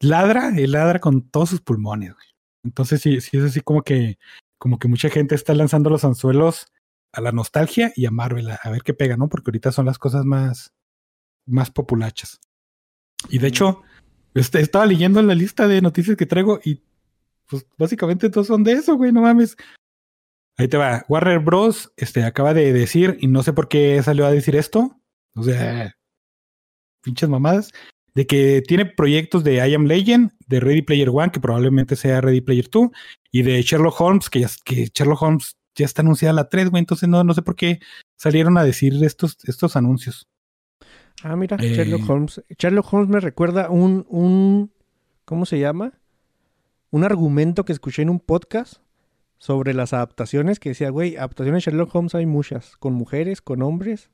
ladra, 0.00 0.52
él 0.54 0.72
ladra 0.72 0.98
con 0.98 1.30
todos 1.30 1.48
sus 1.48 1.62
pulmones, 1.62 2.12
güey. 2.12 2.26
Entonces 2.64 3.00
sí, 3.00 3.22
sí 3.22 3.38
es 3.38 3.44
así 3.44 3.60
como 3.62 3.82
que, 3.82 4.18
como 4.58 4.78
que 4.78 4.88
mucha 4.88 5.08
gente 5.08 5.34
está 5.34 5.54
lanzando 5.54 5.88
los 5.88 6.04
anzuelos 6.04 6.66
a 7.14 7.22
la 7.22 7.32
nostalgia 7.32 7.90
y 7.96 8.04
a 8.04 8.10
Marvel, 8.10 8.50
a, 8.50 8.56
a 8.62 8.70
ver 8.70 8.82
qué 8.82 8.92
pega, 8.92 9.16
¿no? 9.16 9.30
Porque 9.30 9.50
ahorita 9.50 9.72
son 9.72 9.86
las 9.86 9.98
cosas 9.98 10.26
más, 10.26 10.74
más 11.46 11.70
populachas. 11.70 12.38
Y 13.30 13.38
de 13.38 13.48
hecho, 13.48 13.82
este, 14.34 14.60
estaba 14.60 14.86
leyendo 14.86 15.20
la 15.22 15.34
lista 15.34 15.68
de 15.68 15.80
noticias 15.80 16.16
que 16.16 16.26
traigo 16.26 16.60
y 16.64 16.80
pues 17.48 17.66
básicamente 17.76 18.30
todos 18.30 18.46
son 18.46 18.64
de 18.64 18.72
eso, 18.72 18.96
güey, 18.96 19.12
no 19.12 19.22
mames. 19.22 19.56
Ahí 20.56 20.68
te 20.68 20.76
va. 20.76 21.04
Warner 21.08 21.38
Bros. 21.38 21.92
Este, 21.96 22.24
acaba 22.24 22.54
de 22.54 22.72
decir, 22.72 23.16
y 23.20 23.26
no 23.26 23.42
sé 23.42 23.52
por 23.52 23.68
qué 23.68 24.02
salió 24.02 24.26
a 24.26 24.30
decir 24.30 24.56
esto, 24.56 24.98
o 25.34 25.42
sea, 25.42 25.96
pinches 27.02 27.28
mamadas, 27.28 27.72
de 28.14 28.26
que 28.26 28.62
tiene 28.66 28.86
proyectos 28.86 29.44
de 29.44 29.54
I 29.56 29.74
Am 29.74 29.86
Legend, 29.86 30.32
de 30.46 30.60
Ready 30.60 30.82
Player 30.82 31.10
One, 31.10 31.30
que 31.32 31.40
probablemente 31.40 31.96
sea 31.96 32.20
Ready 32.20 32.40
Player 32.42 32.68
2, 32.70 32.90
y 33.30 33.42
de 33.42 33.60
Sherlock 33.62 34.00
Holmes, 34.00 34.30
que, 34.30 34.40
ya, 34.40 34.48
que 34.64 34.90
Sherlock 34.94 35.22
Holmes 35.22 35.56
ya 35.74 35.86
está 35.86 36.02
anunciada 36.02 36.34
la 36.34 36.48
3, 36.48 36.70
güey, 36.70 36.80
entonces 36.80 37.08
no, 37.08 37.24
no 37.24 37.34
sé 37.34 37.42
por 37.42 37.56
qué 37.56 37.80
salieron 38.16 38.58
a 38.58 38.64
decir 38.64 38.92
estos, 39.02 39.38
estos 39.44 39.76
anuncios. 39.76 40.28
Ah, 41.22 41.36
mira, 41.36 41.56
Eh. 41.60 41.74
Sherlock 41.74 42.08
Holmes. 42.08 42.42
Sherlock 42.58 42.92
Holmes 42.92 43.08
me 43.08 43.20
recuerda 43.20 43.70
un, 43.70 44.06
un, 44.08 44.72
¿cómo 45.24 45.46
se 45.46 45.58
llama? 45.58 45.92
un 46.90 47.04
argumento 47.04 47.64
que 47.64 47.72
escuché 47.72 48.02
en 48.02 48.10
un 48.10 48.20
podcast 48.20 48.74
sobre 49.38 49.72
las 49.72 49.94
adaptaciones 49.94 50.60
que 50.60 50.68
decía, 50.68 50.90
güey, 50.90 51.16
adaptaciones 51.16 51.64
de 51.64 51.70
Sherlock 51.70 51.94
Holmes 51.94 52.14
hay 52.14 52.26
muchas, 52.26 52.76
con 52.76 52.92
mujeres, 52.92 53.40
con 53.40 53.62
hombres. 53.62 54.10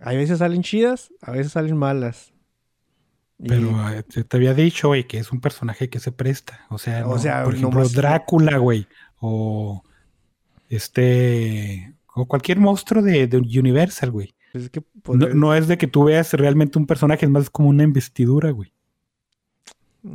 A 0.00 0.12
veces 0.14 0.38
salen 0.38 0.62
chidas, 0.62 1.12
a 1.20 1.32
veces 1.32 1.52
salen 1.52 1.76
malas. 1.76 2.32
Pero 3.38 3.90
eh, 3.90 4.02
te, 4.02 4.24
te 4.24 4.36
había 4.38 4.54
dicho, 4.54 4.88
güey, 4.88 5.06
que 5.06 5.18
es 5.18 5.30
un 5.30 5.40
personaje 5.42 5.90
que 5.90 6.00
se 6.00 6.10
presta. 6.10 6.64
O 6.70 6.78
sea, 6.78 7.06
O 7.06 7.16
no- 7.16 7.18
sea, 7.18 7.44
por 7.44 7.54
ejemplo, 7.54 7.80
nomás- 7.80 7.92
Drácula, 7.92 8.56
güey. 8.56 8.86
O 9.20 9.82
este. 10.70 11.94
O 12.14 12.26
cualquier 12.26 12.58
monstruo 12.60 13.02
de, 13.02 13.26
de 13.26 13.36
Universal, 13.38 14.10
güey. 14.10 14.33
Es 14.62 14.70
que 14.70 14.82
No, 15.34 15.54
es 15.54 15.66
de 15.66 15.76
que 15.78 15.86
tú 15.88 16.04
veas 16.04 16.32
realmente 16.34 16.78
un 16.78 16.86
personaje, 16.86 17.26
es 17.26 17.30
más 17.30 17.50
como 17.50 17.68
una 17.70 17.82
investidura, 17.82 18.50
güey. 18.50 18.72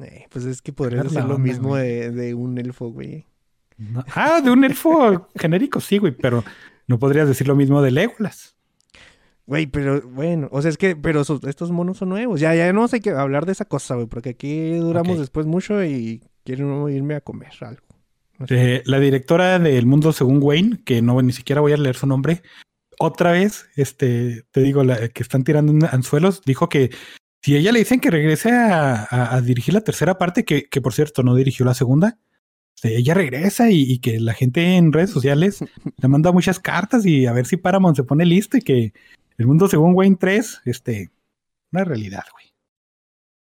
eh, 0.04 0.26
pues 0.30 0.46
es 0.46 0.62
que 0.62 0.72
podría 0.74 1.00
Sacar 1.00 1.12
ser 1.14 1.24
la 1.24 1.30
lo 1.30 1.38
mismo 1.40 1.76
de, 1.76 2.12
de 2.12 2.34
un 2.34 2.58
elfo, 2.58 2.90
güey. 2.90 3.26
No- 3.78 4.04
Ah, 4.16 4.42
de 4.42 4.52
un 4.52 4.64
elfo 4.64 5.28
genérico, 5.36 5.80
sí, 5.80 5.98
güey, 5.98 6.14
pero 6.16 6.44
no 6.88 7.00
podrías 7.00 7.28
decir 7.28 7.48
lo 7.48 7.56
mismo 7.56 7.82
de 7.82 7.92
Legolas. 7.92 8.56
Güey, 9.46 9.66
pero 9.66 10.02
bueno, 10.02 10.48
o 10.52 10.62
sea, 10.62 10.70
es 10.70 10.78
que, 10.78 10.96
pero 10.96 11.22
estos 11.22 11.72
monos 11.72 11.98
son 11.98 12.10
nuevos. 12.10 12.40
Ya, 12.40 12.54
ya 12.54 12.72
no 12.72 12.88
sé 12.88 13.00
que 13.02 13.10
hablar 13.10 13.48
de 13.48 13.54
esa 13.54 13.66
cosa, 13.66 13.96
güey, 13.96 14.06
porque 14.06 14.30
aquí 14.30 14.76
duramos 14.76 15.18
después 15.18 15.48
mucho 15.48 15.84
y 15.84 16.22
quiero 16.44 16.88
irme 16.90 17.16
a 17.16 17.22
comer 17.22 17.50
algo. 17.62 17.82
No 18.38 18.46
sé. 18.46 18.76
Eh, 18.76 18.82
la 18.86 19.00
directora 19.00 19.58
del 19.58 19.88
mundo 19.88 20.14
según 20.14 20.38
Wayne, 20.42 20.82
que 20.86 21.02
no 21.02 21.20
ni 21.24 21.34
siquiera 21.34 21.62
voy 21.62 21.72
a 21.74 21.78
leer 21.78 21.96
su 21.96 22.06
nombre, 22.06 22.44
otra 23.00 23.32
vez, 23.32 23.66
este, 23.76 24.43
te 24.52 24.62
digo, 24.62 24.84
la, 24.84 25.08
que 25.10 25.24
están 25.24 25.43
tirando 25.43 25.88
anzuelos, 25.91 26.41
dijo 26.45 26.70
que 26.70 26.89
si 27.41 27.56
ella 27.56 27.72
le 27.72 27.80
dicen 27.80 28.00
que 28.02 28.12
regrese 28.12 28.52
a, 28.52 29.08
a- 29.10 29.36
a 29.36 29.41
dirigir 29.41 29.74
la 29.74 29.82
tercera 29.82 30.18
parte, 30.18 30.43
que, 30.45 30.66
que 30.70 30.82
por 30.82 30.93
cierto 30.93 31.24
no 31.24 31.34
dirigió 31.36 31.66
la 31.66 31.74
segunda, 31.74 32.20
este, 32.76 32.97
ella 32.97 33.14
regresa 33.14 33.72
y, 33.72 33.82
y 33.84 34.00
que 34.00 34.20
la 34.20 34.34
gente 34.34 34.76
en 34.78 34.91
redes 34.93 35.10
sociales 35.12 35.60
le 35.62 36.08
manda 36.08 36.32
muchas 36.32 36.60
cartas 36.60 37.06
y 37.06 37.26
a 37.26 37.34
ver 37.34 37.45
si 37.45 37.58
Paramount 37.58 37.95
se 37.95 38.04
pone 38.04 38.26
listo 38.26 38.58
y 38.58 38.62
que 38.62 38.93
el 39.38 39.47
mundo 39.47 39.68
según 39.70 39.93
Wayne 39.95 40.18
3, 40.20 40.62
este, 40.66 41.10
una 41.72 41.86
realidad, 41.86 42.24
güey. 42.34 42.45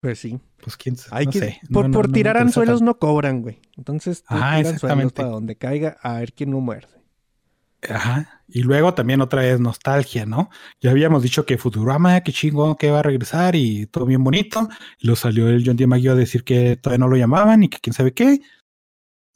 Pues 0.00 0.18
sí. 0.18 0.38
Pues 0.62 0.76
quién 0.76 0.96
sabe, 0.96 1.20
Hay 1.20 1.26
no 1.26 1.32
que, 1.32 1.38
sé. 1.38 1.60
por 1.72 1.88
No, 1.88 1.92
por 1.96 2.08
no 2.08 2.12
tirar 2.14 2.36
anzuelos 2.36 2.80
tanto. 2.80 2.84
no 2.92 2.98
cobran, 2.98 3.42
güey. 3.42 3.60
Entonces, 3.76 4.22
tú 4.22 4.34
Ajá, 4.34 4.38
tira 4.38 4.56
anzuelos 4.56 4.74
exactamente. 4.74 5.14
para 5.14 5.28
donde 5.28 5.56
caiga 5.56 5.96
a 6.02 6.18
ver 6.18 6.32
quién 6.32 6.50
no 6.50 6.60
muerde. 6.60 6.88
Ajá. 7.88 8.42
Y 8.48 8.62
luego 8.62 8.94
también 8.94 9.20
otra 9.20 9.42
vez 9.42 9.60
nostalgia, 9.60 10.26
¿no? 10.26 10.50
Ya 10.80 10.90
habíamos 10.90 11.22
dicho 11.22 11.46
que 11.46 11.58
Futurama, 11.58 12.20
que 12.20 12.32
chingón, 12.32 12.76
que 12.76 12.90
va 12.90 13.00
a 13.00 13.02
regresar 13.02 13.56
y 13.56 13.86
todo 13.86 14.06
bien 14.06 14.22
bonito. 14.22 14.68
Y 14.98 15.06
luego 15.06 15.16
salió 15.16 15.48
el 15.48 15.64
John 15.64 15.76
D. 15.76 15.86
Maggio 15.86 16.12
a 16.12 16.16
decir 16.16 16.44
que 16.44 16.76
todavía 16.76 17.04
no 17.04 17.08
lo 17.08 17.16
llamaban 17.16 17.62
y 17.62 17.68
que 17.68 17.78
quién 17.78 17.94
sabe 17.94 18.12
qué. 18.12 18.40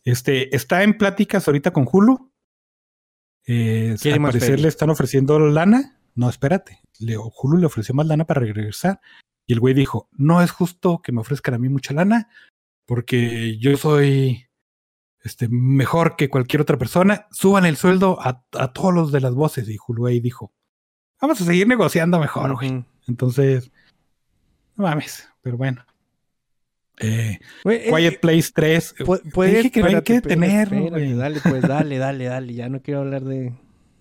Este, 0.04 0.54
está 0.54 0.82
en 0.82 0.96
pláticas 0.96 1.48
ahorita 1.48 1.72
con 1.72 1.88
Hulu. 1.90 2.30
Eh, 3.46 3.96
al 4.04 4.22
parecer 4.22 4.60
le 4.60 4.68
están 4.68 4.90
ofreciendo 4.90 5.38
lana. 5.38 5.98
No, 6.14 6.28
espérate. 6.28 6.80
Le, 6.98 7.16
Hulu 7.16 7.58
le 7.58 7.66
ofreció 7.66 7.94
más 7.94 8.06
lana 8.06 8.26
para 8.26 8.40
regresar. 8.40 9.00
Y 9.46 9.54
el 9.54 9.60
güey 9.60 9.72
dijo, 9.74 10.08
no 10.12 10.42
es 10.42 10.50
justo 10.50 11.00
que 11.02 11.12
me 11.12 11.20
ofrezcan 11.20 11.54
a 11.54 11.58
mí 11.58 11.68
mucha 11.68 11.94
lana 11.94 12.28
porque 12.88 13.58
yo 13.58 13.76
soy 13.76 14.47
este, 15.24 15.48
mejor 15.48 16.16
que 16.16 16.28
cualquier 16.28 16.62
otra 16.62 16.78
persona. 16.78 17.26
Suban 17.30 17.66
el 17.66 17.76
sueldo 17.76 18.18
a, 18.20 18.44
a 18.52 18.72
todos 18.72 18.94
los 18.94 19.12
de 19.12 19.20
las 19.20 19.34
voces. 19.34 19.68
Y 19.68 19.78
ahí 20.06 20.20
dijo, 20.20 20.52
vamos 21.20 21.40
a 21.40 21.44
seguir 21.44 21.66
negociando 21.68 22.18
mejor, 22.20 22.54
güey. 22.54 22.84
Entonces, 23.06 23.70
no 24.76 24.84
mames, 24.84 25.28
pero 25.42 25.56
bueno. 25.56 25.84
Eh, 27.00 27.38
eh, 27.64 27.92
Quiet 27.94 28.20
Place 28.20 28.50
3. 28.54 28.96
pu- 28.98 29.22
te 29.22 29.30
puedes- 29.30 29.56
dije 29.56 29.70
que 29.70 29.80
no 29.80 29.86
hay 29.86 29.94
espérate, 29.94 30.04
que 30.28 30.34
espérate, 30.34 30.62
espérate, 30.62 30.90
güey. 30.90 31.12
Dale, 31.14 31.40
pues, 31.40 31.62
dale, 31.62 31.98
dale, 31.98 32.24
dale. 32.24 32.54
Ya 32.54 32.68
no 32.68 32.82
quiero 32.82 33.00
hablar 33.00 33.22
de. 33.24 33.54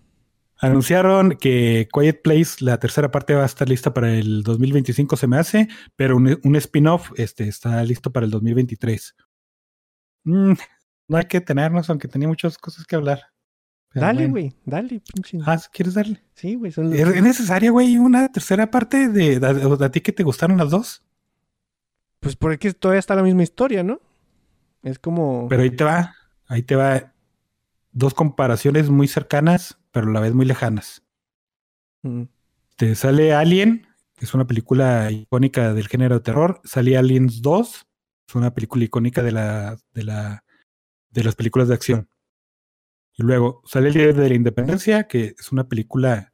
Anunciaron 0.59 1.38
que 1.39 1.88
Quiet 1.93 2.24
Place, 2.24 2.65
la 2.65 2.80
tercera 2.80 3.11
parte 3.11 3.36
va 3.36 3.43
a 3.43 3.45
estar 3.45 3.70
lista 3.70 3.93
para 3.93 4.11
el 4.15 4.41
2025, 4.41 5.15
se 5.15 5.28
me 5.28 5.38
hace, 5.38 5.68
pero 5.95 6.18
un, 6.18 6.39
un 6.43 6.55
spin-off 6.55 7.11
este, 7.15 7.47
está 7.47 7.84
listo 7.84 8.11
para 8.11 8.26
el 8.26 8.32
2023. 8.32 9.15
Mm, 10.24 10.53
no 11.08 11.18
hay 11.18 11.26
que 11.26 11.39
detenernos, 11.39 11.89
aunque 11.89 12.08
tenía 12.08 12.28
muchas 12.28 12.58
cosas 12.58 12.86
que 12.86 12.95
hablar. 12.95 13.22
Pero 13.89 14.05
Dale, 14.05 14.20
bueno. 14.28 14.32
güey. 14.32 14.53
Dale, 14.66 15.01
pinche. 15.14 15.39
Ah, 15.45 15.58
si 15.58 15.70
¿quieres 15.70 15.93
darle? 15.93 16.22
Sí, 16.34 16.55
güey. 16.55 16.72
Los- 16.76 16.93
¿Es 16.93 17.08
es 17.08 17.24
necesaria, 17.24 17.72
güey, 17.72 17.97
una 17.97 18.32
tercera 18.32 18.70
parte 18.70 19.08
de, 19.08 19.39
de, 19.39 19.53
de 19.78 19.86
a 19.86 19.91
ti 19.91 20.01
que 20.01 20.12
te 20.12 20.24
gustaron 20.24 20.58
las 20.58 20.70
dos? 20.70 21.03
Pues 22.20 22.36
porque 22.36 22.74
todavía 22.74 22.99
está 22.99 23.16
la 23.16 23.24
misma 23.24 23.43
historia, 23.43 23.84
¿no? 23.84 23.99
Es 24.84 24.99
como. 24.99 25.47
Pero 25.49 25.62
ahí 25.64 25.72
te 25.72 25.84
va, 25.84 26.14
ahí 26.47 26.64
te 26.64 26.76
va 26.76 27.14
dos 27.91 28.14
comparaciones 28.14 28.89
muy 28.89 29.08
cercanas, 29.08 29.78
pero 29.91 30.08
a 30.10 30.12
la 30.14 30.20
vez 30.20 30.34
muy 30.34 30.45
lejanas. 30.45 31.03
Mm. 32.03 32.24
Te 32.76 32.93
sale 32.95 33.34
Alien, 33.34 33.88
que 34.16 34.26
es 34.26 34.34
una 34.34 34.45
película 34.45 35.10
icónica 35.12 35.74
del 35.74 35.88
género 35.88 36.16
de 36.16 36.22
terror. 36.22 36.62
Sale 36.64 36.97
Aliens 36.97 37.41
2, 37.41 37.88
es 38.28 38.36
una 38.36 38.53
película 38.53 38.84
icónica 38.84 39.24
de 39.24 39.32
la, 39.32 39.78
de 39.93 40.03
la, 40.03 40.43
de 41.10 41.24
las 41.24 41.36
películas 41.36 41.68
de 41.68 41.74
acción. 41.74 42.10
Y 43.14 43.24
luego 43.24 43.62
sale 43.66 43.88
El 43.88 43.93
Día 43.93 44.14
de 44.14 44.30
la 44.30 44.36
Independencia, 44.36 45.08
que 45.08 45.36
es 45.39 45.51
una 45.51 45.68
película, 45.68 46.32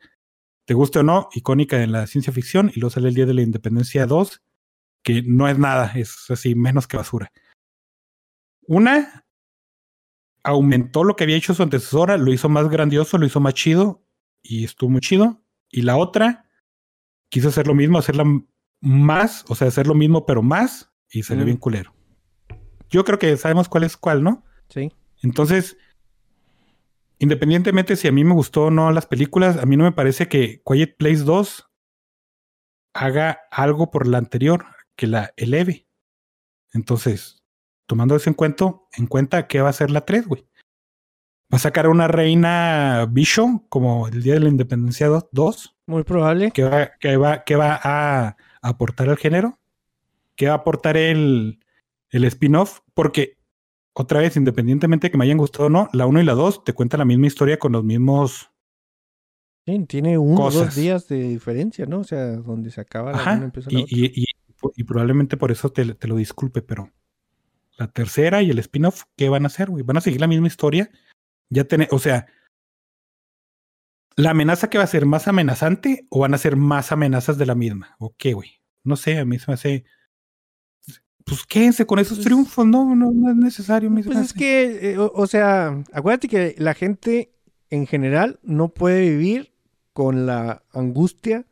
te 0.65 0.73
guste 0.73 0.99
o 0.99 1.03
no, 1.03 1.29
icónica 1.33 1.81
en 1.81 1.91
la 1.91 2.07
ciencia 2.07 2.33
ficción. 2.33 2.71
Y 2.75 2.79
luego 2.79 2.91
sale 2.91 3.07
El 3.09 3.15
Día 3.15 3.25
de 3.25 3.33
la 3.33 3.41
Independencia 3.41 4.05
2, 4.05 4.41
que 5.03 5.21
no 5.23 5.47
es 5.47 5.57
nada, 5.57 5.91
es 5.95 6.29
así, 6.29 6.55
menos 6.55 6.87
que 6.87 6.97
basura. 6.97 7.31
Una 8.67 9.25
aumentó 10.43 11.03
lo 11.03 11.15
que 11.15 11.23
había 11.23 11.37
hecho 11.37 11.53
su 11.53 11.63
antecesora, 11.63 12.17
lo 12.17 12.33
hizo 12.33 12.49
más 12.49 12.69
grandioso, 12.69 13.17
lo 13.17 13.25
hizo 13.25 13.39
más 13.39 13.53
chido 13.53 14.05
y 14.41 14.65
estuvo 14.65 14.89
muy 14.89 15.01
chido. 15.01 15.41
Y 15.69 15.81
la 15.83 15.95
otra 15.97 16.49
quiso 17.29 17.49
hacer 17.49 17.67
lo 17.67 17.75
mismo, 17.75 17.97
hacerla 17.97 18.25
más, 18.81 19.45
o 19.47 19.55
sea, 19.55 19.69
hacer 19.69 19.87
lo 19.87 19.95
mismo 19.95 20.25
pero 20.25 20.41
más 20.41 20.91
y 21.09 21.23
salió 21.23 21.43
Mm. 21.43 21.45
bien 21.45 21.57
culero. 21.57 21.95
Yo 22.89 23.03
creo 23.05 23.17
que 23.17 23.37
sabemos 23.37 23.69
cuál 23.69 23.85
es 23.85 23.95
cuál, 23.97 24.21
¿no? 24.23 24.43
Sí. 24.73 24.91
Entonces, 25.21 25.77
independientemente 27.19 27.95
si 27.95 28.07
a 28.07 28.11
mí 28.11 28.23
me 28.23 28.33
gustó 28.33 28.65
o 28.65 28.71
no 28.71 28.91
las 28.91 29.05
películas, 29.05 29.57
a 29.57 29.65
mí 29.67 29.77
no 29.77 29.83
me 29.83 29.91
parece 29.91 30.27
que 30.27 30.63
Quiet 30.65 30.97
Place 30.97 31.23
2 31.23 31.69
haga 32.93 33.41
algo 33.51 33.91
por 33.91 34.07
la 34.07 34.17
anterior 34.17 34.65
que 34.95 35.05
la 35.05 35.31
eleve. 35.37 35.87
Entonces, 36.73 37.43
tomando 37.85 38.15
eso 38.15 38.31
en 38.31 38.33
cuenta, 38.33 38.75
en 38.97 39.05
cuenta, 39.05 39.47
¿qué 39.47 39.61
va 39.61 39.69
a 39.69 39.73
ser 39.73 39.91
la 39.91 40.05
3, 40.05 40.27
güey? 40.27 40.47
¿Va 41.53 41.57
a 41.57 41.59
sacar 41.59 41.87
una 41.87 42.07
reina 42.07 43.07
bicho 43.11 43.63
como 43.69 44.07
el 44.07 44.23
Día 44.23 44.33
de 44.33 44.39
la 44.39 44.49
Independencia 44.49 45.07
2? 45.31 45.75
Muy 45.85 46.03
probable. 46.03 46.49
¿Qué 46.51 46.63
va, 46.63 46.93
qué 46.99 47.15
va, 47.15 47.43
qué 47.43 47.55
va 47.55 47.79
a 47.83 48.37
aportar 48.63 49.09
al 49.09 49.17
género? 49.17 49.59
¿Qué 50.35 50.47
va 50.47 50.53
a 50.53 50.57
aportar 50.57 50.97
el, 50.97 51.59
el 52.09 52.23
spin-off? 52.23 52.79
Porque, 52.95 53.37
otra 53.93 54.19
vez, 54.19 54.35
independientemente 54.37 55.07
de 55.07 55.11
que 55.11 55.17
me 55.17 55.25
hayan 55.25 55.37
gustado 55.37 55.65
o 55.65 55.69
no, 55.69 55.89
la 55.93 56.05
1 56.05 56.21
y 56.21 56.23
la 56.25 56.33
2 56.33 56.63
te 56.63 56.73
cuentan 56.73 56.99
la 56.99 57.05
misma 57.05 57.27
historia 57.27 57.57
con 57.59 57.71
los 57.71 57.83
mismos. 57.83 58.49
Sí, 59.65 59.85
tiene 59.87 60.17
uno 60.17 60.45
o 60.45 60.51
dos 60.51 60.75
días 60.75 61.07
de 61.07 61.21
diferencia, 61.29 61.85
¿no? 61.85 61.99
O 61.99 62.03
sea, 62.03 62.35
donde 62.37 62.69
se 62.71 62.81
acaba 62.81 63.11
la 63.11 63.21
una 63.21 63.31
Ajá. 63.31 63.43
empieza 63.45 63.69
la 63.71 63.79
Y, 63.79 63.83
otra. 63.83 63.97
y, 63.97 64.05
y, 64.21 64.25
y 64.75 64.83
probablemente 64.83 65.37
por 65.37 65.51
eso 65.51 65.69
te, 65.71 65.93
te 65.95 66.07
lo 66.07 66.15
disculpe, 66.17 66.61
pero 66.61 66.91
la 67.77 67.87
tercera 67.87 68.41
y 68.41 68.49
el 68.49 68.59
spin-off, 68.59 69.03
¿qué 69.15 69.29
van 69.29 69.43
a 69.43 69.47
hacer, 69.47 69.69
güey? 69.69 69.83
¿Van 69.83 69.97
a 69.97 70.01
seguir 70.01 70.19
la 70.21 70.27
misma 70.27 70.47
historia? 70.47 70.89
Ya 71.49 71.63
tener, 71.63 71.87
o 71.91 71.99
sea, 71.99 72.25
¿la 74.15 74.31
amenaza 74.31 74.69
que 74.69 74.77
va 74.77 74.83
a 74.83 74.87
ser 74.87 75.05
más 75.05 75.27
amenazante 75.27 76.07
o 76.09 76.19
van 76.19 76.33
a 76.33 76.37
ser 76.37 76.55
más 76.55 76.91
amenazas 76.91 77.37
de 77.37 77.45
la 77.45 77.55
misma? 77.55 77.95
¿O 77.99 78.13
qué, 78.17 78.33
güey? 78.33 78.61
No 78.83 78.95
sé, 78.95 79.17
a 79.17 79.25
mí 79.25 79.39
se 79.39 79.45
me 79.49 79.53
hace. 79.53 79.85
Pues 81.25 81.45
quédense 81.45 81.85
con 81.85 81.99
esos 81.99 82.17
Pues- 82.17 82.25
triunfos, 82.25 82.65
no, 82.65 82.95
no, 82.95 83.11
no 83.11 83.29
es 83.29 83.35
necesario. 83.35 83.89
Pues 83.93 84.17
es 84.17 84.33
que, 84.33 84.91
eh, 84.91 84.97
o, 84.97 85.11
o 85.15 85.27
sea, 85.27 85.83
acuérdate 85.93 86.27
que 86.27 86.55
la 86.57 86.73
gente 86.73 87.31
en 87.69 87.87
general 87.87 88.39
no 88.43 88.69
puede 88.69 89.01
vivir 89.09 89.53
con 89.93 90.25
la 90.25 90.63
angustia 90.73 91.45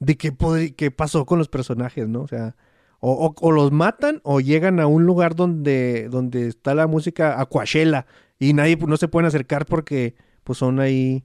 de 0.00 0.16
qué, 0.16 0.34
qué 0.76 0.90
pasó 0.90 1.24
con 1.26 1.38
los 1.38 1.48
personajes, 1.48 2.08
¿no? 2.08 2.22
O 2.22 2.28
sea, 2.28 2.56
o, 3.00 3.12
o- 3.12 3.34
o 3.40 3.52
los 3.52 3.70
matan 3.72 4.20
o 4.24 4.40
llegan 4.40 4.80
a 4.80 4.86
un 4.86 5.04
lugar 5.06 5.34
donde, 5.36 6.08
donde 6.10 6.48
está 6.48 6.74
la 6.74 6.86
música 6.86 7.40
a 7.40 7.46
Coachella 7.46 8.06
y 8.38 8.52
nadie 8.54 8.76
no 8.76 8.96
se 8.96 9.08
pueden 9.08 9.26
acercar 9.28 9.66
porque 9.66 10.14
pues 10.44 10.58
son 10.58 10.80
ahí 10.80 11.24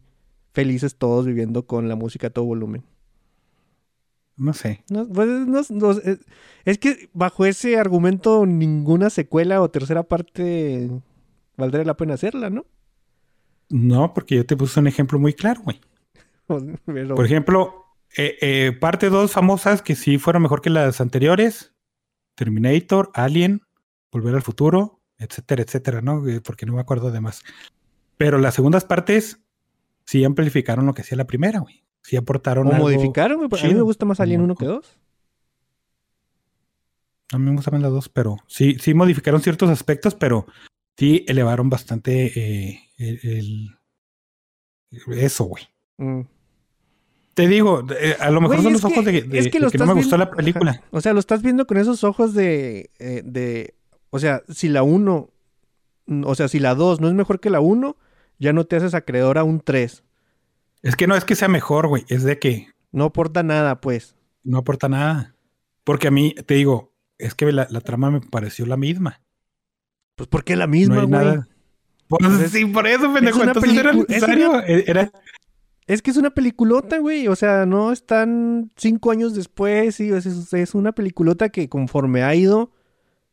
felices 0.54 0.96
todos 0.96 1.26
viviendo 1.26 1.66
con 1.66 1.88
la 1.90 1.96
música 1.96 2.28
a 2.28 2.30
todo 2.30 2.46
volumen. 2.46 2.84
No 4.38 4.54
sé. 4.54 4.84
No, 4.90 5.08
pues, 5.08 5.28
no- 5.28 5.62
no- 5.70 5.92
es, 6.66 6.78
que 6.78 7.10
bajo 7.14 7.46
ese 7.46 7.78
argumento 7.78 8.46
ninguna 8.46 9.10
secuela 9.10 9.62
o 9.62 9.70
tercera 9.72 10.04
parte 10.04 10.90
valdría 11.58 11.84
la 11.86 11.98
pena 11.98 12.14
hacerla, 12.14 12.50
¿no? 12.50 12.66
No, 13.70 14.14
porque 14.14 14.36
yo 14.36 14.46
te 14.46 14.56
puse 14.56 14.80
un 14.80 14.88
ejemplo 14.88 15.20
muy 15.20 15.34
claro, 15.34 15.62
güey. 15.64 15.82
Pero- 16.86 17.16
Por 17.16 17.26
ejemplo, 17.26 17.86
eh, 18.16 18.38
eh, 18.42 18.72
parte 18.80 19.10
dos 19.10 19.32
famosas 19.32 19.82
que 19.82 19.96
sí 19.96 20.18
fueron 20.18 20.44
mejor 20.44 20.62
que 20.62 20.70
las 20.70 21.02
anteriores: 21.02 21.74
Terminator, 22.36 23.10
Alien, 23.14 23.62
Volver 24.12 24.36
al 24.36 24.42
Futuro, 24.44 25.02
etcétera, 25.18 25.64
etcétera, 25.64 26.02
¿no? 26.02 26.26
Eh, 26.28 26.42
Porque 26.42 26.66
no 26.66 26.74
me 26.74 26.82
acuerdo 26.82 27.12
de 27.12 27.20
más. 27.22 27.44
Pero 28.18 28.38
las 28.38 28.54
segundas 28.56 28.86
partes 28.86 29.40
sí 30.06 30.24
amplificaron 30.24 30.86
lo 30.86 30.94
que 30.94 31.02
hacía 31.02 31.18
la 31.18 31.28
primera, 31.28 31.60
güey. 31.60 31.84
Sí 32.08 32.16
aportaron 32.16 32.68
O 32.68 32.72
algo 32.72 32.86
modificaron, 32.86 33.36
güey. 33.38 33.50
porque 33.50 33.66
A 33.66 33.68
mí 33.68 33.74
me 33.74 33.78
chido. 33.80 33.84
gusta 33.86 34.06
más 34.06 34.22
Alien 34.22 34.40
Como- 34.40 34.54
1 34.54 34.56
que 34.56 34.66
2. 34.66 34.98
A 37.34 37.38
mí 37.38 37.44
me 37.50 37.56
gustan 37.56 37.74
más 37.74 37.82
las 37.82 37.92
dos, 37.92 38.08
pero 38.08 38.38
sí, 38.48 38.78
sí 38.80 38.94
modificaron 38.94 39.42
ciertos 39.42 39.70
aspectos, 39.70 40.16
pero 40.16 40.46
sí 40.98 41.26
elevaron 41.28 41.70
bastante 41.70 42.32
eh, 42.74 42.80
el, 42.98 43.20
el- 43.24 45.18
eso, 45.20 45.44
güey. 45.44 45.64
Mm. 45.98 46.22
Te 47.34 47.48
digo, 47.48 47.86
eh, 48.00 48.16
a 48.20 48.32
lo 48.32 48.40
mejor 48.40 48.56
Güey, 48.62 48.64
son 48.64 48.74
los 48.74 48.86
ojos 48.86 49.04
que- 49.04 49.12
de, 49.12 49.22
de- 49.24 49.40
es 49.40 49.48
que 49.48 49.60
de 49.60 49.66
lo 49.66 49.70
que 49.70 49.78
no 49.78 49.86
me 49.88 49.94
gustó 49.96 50.16
viendo- 50.16 50.32
la 50.32 50.38
película. 50.38 50.72
Ajá. 50.72 50.84
O 50.92 51.02
sea, 51.02 51.12
lo 51.14 51.20
estás 51.20 51.42
viendo 51.42 51.68
con 51.68 51.76
esos 51.78 52.06
ojos 52.06 52.34
de, 52.34 52.90
eh, 53.00 53.22
de... 53.26 53.76
O 54.10 54.20
sea, 54.20 54.42
si 54.48 54.70
la 54.70 54.84
1... 54.84 55.30
mm, 56.06 56.24
O 56.26 56.34
sea, 56.36 56.48
si 56.48 56.60
la 56.60 56.74
2 56.76 57.02
no 57.02 57.10
es 57.10 57.14
mejor 57.14 57.42
que 57.42 57.50
la 57.50 57.60
1, 57.60 57.98
ya 58.40 58.54
no 58.54 58.64
te 58.64 58.78
haces 58.78 58.94
acreedor 58.94 59.38
a 59.38 59.44
un 59.44 59.60
3. 59.60 60.04
Es 60.88 60.96
que 60.96 61.08
no 61.08 61.16
es 61.16 61.26
que 61.26 61.36
sea 61.36 61.48
mejor, 61.48 61.88
güey, 61.88 62.06
es 62.08 62.24
de 62.24 62.40
que 62.40 62.68
No 62.92 63.06
aporta 63.06 63.44
nada, 63.44 63.82
pues. 63.82 64.16
no 64.44 64.58
aporta 64.60 64.88
nada. 64.90 65.36
Porque 65.84 66.08
a 66.08 66.12
mí, 66.12 66.34
te 66.46 66.54
digo, 66.56 66.94
es 67.18 67.34
que 67.36 67.52
la, 67.52 67.68
la 67.70 67.82
trama 67.82 68.12
me 68.12 68.22
pareció 68.22 68.66
la 68.66 68.78
misma. 68.78 69.22
Pues 70.16 70.28
porque 70.28 70.54
es 70.54 70.60
la 70.60 70.66
No 70.68 70.72
misma, 70.72 71.02
hay 71.02 71.06
güey. 71.08 71.38
Pues 72.08 72.26
Pues 72.26 72.52
sí, 72.52 72.66
por 72.66 72.88
eso, 72.88 73.14
pendejo. 73.14 73.38
una 73.42 73.48
Entonces 73.52 73.78
era 73.78 73.92
es 73.92 73.98
necesario. 74.10 74.50
una- 74.52 74.66
eh, 74.68 74.84
Era, 74.88 75.12
Es 75.88 76.02
que 76.02 76.12
es 76.12 76.18
una 76.18 76.30
peliculota, 76.32 76.98
güey. 77.00 77.28
O 77.28 77.36
sea, 77.36 77.66
no 77.66 77.92
están 77.92 78.72
cinco 78.78 79.12
años 79.12 79.36
después. 79.36 80.00
Y 80.00 80.10
es, 80.12 80.26
es- 80.26 80.54
es 80.54 80.74
una 80.76 80.92
peliculota 80.94 81.50
que 81.50 81.68
conforme 81.70 82.24
ha 82.24 82.34
ido 82.36 82.72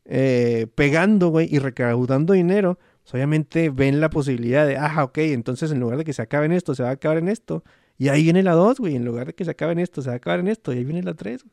eh, 0.05 0.67
pegando, 0.75 1.29
güey, 1.29 1.49
y 1.55 1.59
recaudando 1.61 2.35
dinero, 2.35 2.79
obviamente 3.13 3.71
ven 3.71 4.01
la 4.01 4.11
posibilidad 4.11 4.67
de, 4.67 4.77
ajá, 4.77 5.05
ok, 5.05 5.19
entonces 5.19 5.71
en 5.71 5.81
lugar 5.81 5.99
de 5.99 6.05
que 6.05 6.13
se 6.13 6.23
acabe 6.23 6.47
en 6.47 6.53
esto, 6.53 6.75
se 6.75 6.83
va 6.83 6.89
a 6.91 6.93
acabar 6.93 7.19
en 7.19 7.29
esto. 7.29 7.63
Y 7.99 8.09
ahí 8.09 8.25
viene 8.25 8.43
la 8.43 8.53
2, 8.53 8.79
güey. 8.81 8.97
En 8.97 9.05
lugar 9.05 9.27
de 9.27 9.35
que 9.35 9.45
se 9.45 9.53
acabe 9.53 9.73
en 9.73 9.79
esto, 9.79 10.03
se 10.03 10.09
va 10.09 10.15
a 10.15 10.17
acabar 10.17 10.41
en 10.41 10.49
esto. 10.49 10.73
Y 10.73 10.79
ahí 10.79 10.85
viene 10.85 11.03
la 11.03 11.15
3. 11.15 11.45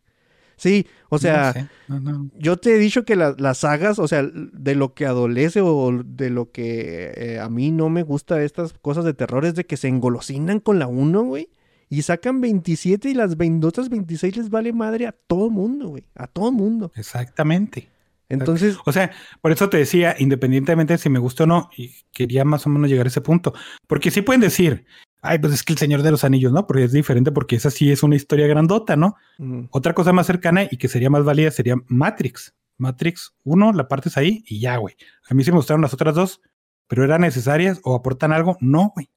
Sí, 0.56 0.86
o 1.10 1.18
sea, 1.18 1.48
no 1.48 1.54
sé, 1.54 1.68
no, 1.88 2.00
no. 2.00 2.30
yo 2.38 2.58
te 2.58 2.76
he 2.76 2.78
dicho 2.78 3.04
que 3.04 3.16
la- 3.16 3.36
las 3.40 3.60
sagas, 3.60 3.98
o 4.00 4.08
sea, 4.08 4.24
de 4.24 4.76
lo 4.76 4.94
que 4.94 5.08
adolece 5.08 5.60
o 5.62 6.04
de 6.06 6.30
lo 6.30 6.52
que 6.52 7.12
eh, 7.16 7.40
a 7.40 7.50
mí 7.50 7.72
no 7.72 7.90
me 7.90 8.04
gusta 8.04 8.36
de 8.36 8.46
estas 8.46 8.74
cosas 8.74 9.04
de 9.06 9.16
terror 9.16 9.44
es 9.46 9.56
de 9.56 9.66
que 9.66 9.76
se 9.78 9.88
engolosinan 9.88 10.60
con 10.60 10.78
la 10.78 10.86
1, 10.88 11.24
güey. 11.24 11.50
Y 11.90 12.04
sacan 12.04 12.42
27 12.42 13.10
y 13.10 13.14
las 13.16 13.38
20 13.38 13.66
otras 13.68 13.90
26 13.90 14.38
les 14.38 14.50
vale 14.50 14.72
madre 14.72 15.08
a 15.08 15.12
todo 15.12 15.50
mundo, 15.50 15.90
güey. 15.90 16.04
A 16.16 16.28
todo 16.28 16.52
mundo. 16.52 16.92
Exactamente. 16.96 17.90
Entonces, 18.32 18.78
O 18.86 18.92
sea, 18.92 19.12
por 19.42 19.52
eso 19.52 19.70
te 19.70 19.78
decía, 19.78 20.16
independientemente 20.18 20.94
de 20.94 20.98
si 20.98 21.10
me 21.10 21.20
gusta 21.20 21.44
o 21.44 21.48
no, 21.48 21.70
y 21.76 21.92
quería 22.12 22.46
más 22.46 22.66
o 22.66 22.70
menos 22.70 22.90
llegar 22.90 23.06
a 23.06 23.10
ese 23.10 23.22
punto. 23.22 23.54
Porque 23.88 24.12
sí 24.12 24.22
pueden 24.22 24.42
decir, 24.42 24.86
ay, 25.22 25.40
pues 25.40 25.54
es 25.54 25.64
que 25.64 25.74
el 25.74 25.80
Señor 25.80 26.02
de 26.02 26.12
los 26.12 26.24
Anillos, 26.24 26.52
¿no? 26.52 26.66
Porque 26.66 26.86
es 26.86 26.92
diferente, 26.92 27.32
porque 27.32 27.56
esa 27.58 27.70
sí 27.70 27.92
es 27.92 28.04
una 28.04 28.16
historia 28.16 28.48
grandota, 28.48 28.96
¿no? 28.96 29.16
mm, 29.38 29.66
Otra 29.72 29.94
cosa 29.94 30.14
más 30.14 30.28
cercana 30.28 30.64
y 30.70 30.78
que 30.78 30.88
sería 30.88 31.10
más 31.10 31.24
válida 31.24 31.52
sería 31.52 31.76
Matrix. 31.88 32.54
Matrix 32.78 33.34
1, 33.44 33.74
la 33.74 33.88
partes 33.88 34.18
ahí 34.18 34.44
y 34.48 34.60
ya, 34.60 34.78
güey. 34.78 34.96
A 35.30 35.34
mí 35.34 35.44
sí 35.44 35.52
me 35.52 35.58
gustaron 35.58 35.82
las 35.82 35.94
otras 35.94 36.16
dos, 36.16 36.42
pero 36.88 37.04
eran 37.04 37.22
necesarias 37.22 37.80
o 37.84 37.96
aportan 37.96 38.32
algo. 38.32 38.58
No, 38.60 38.92
güey. 38.96 39.10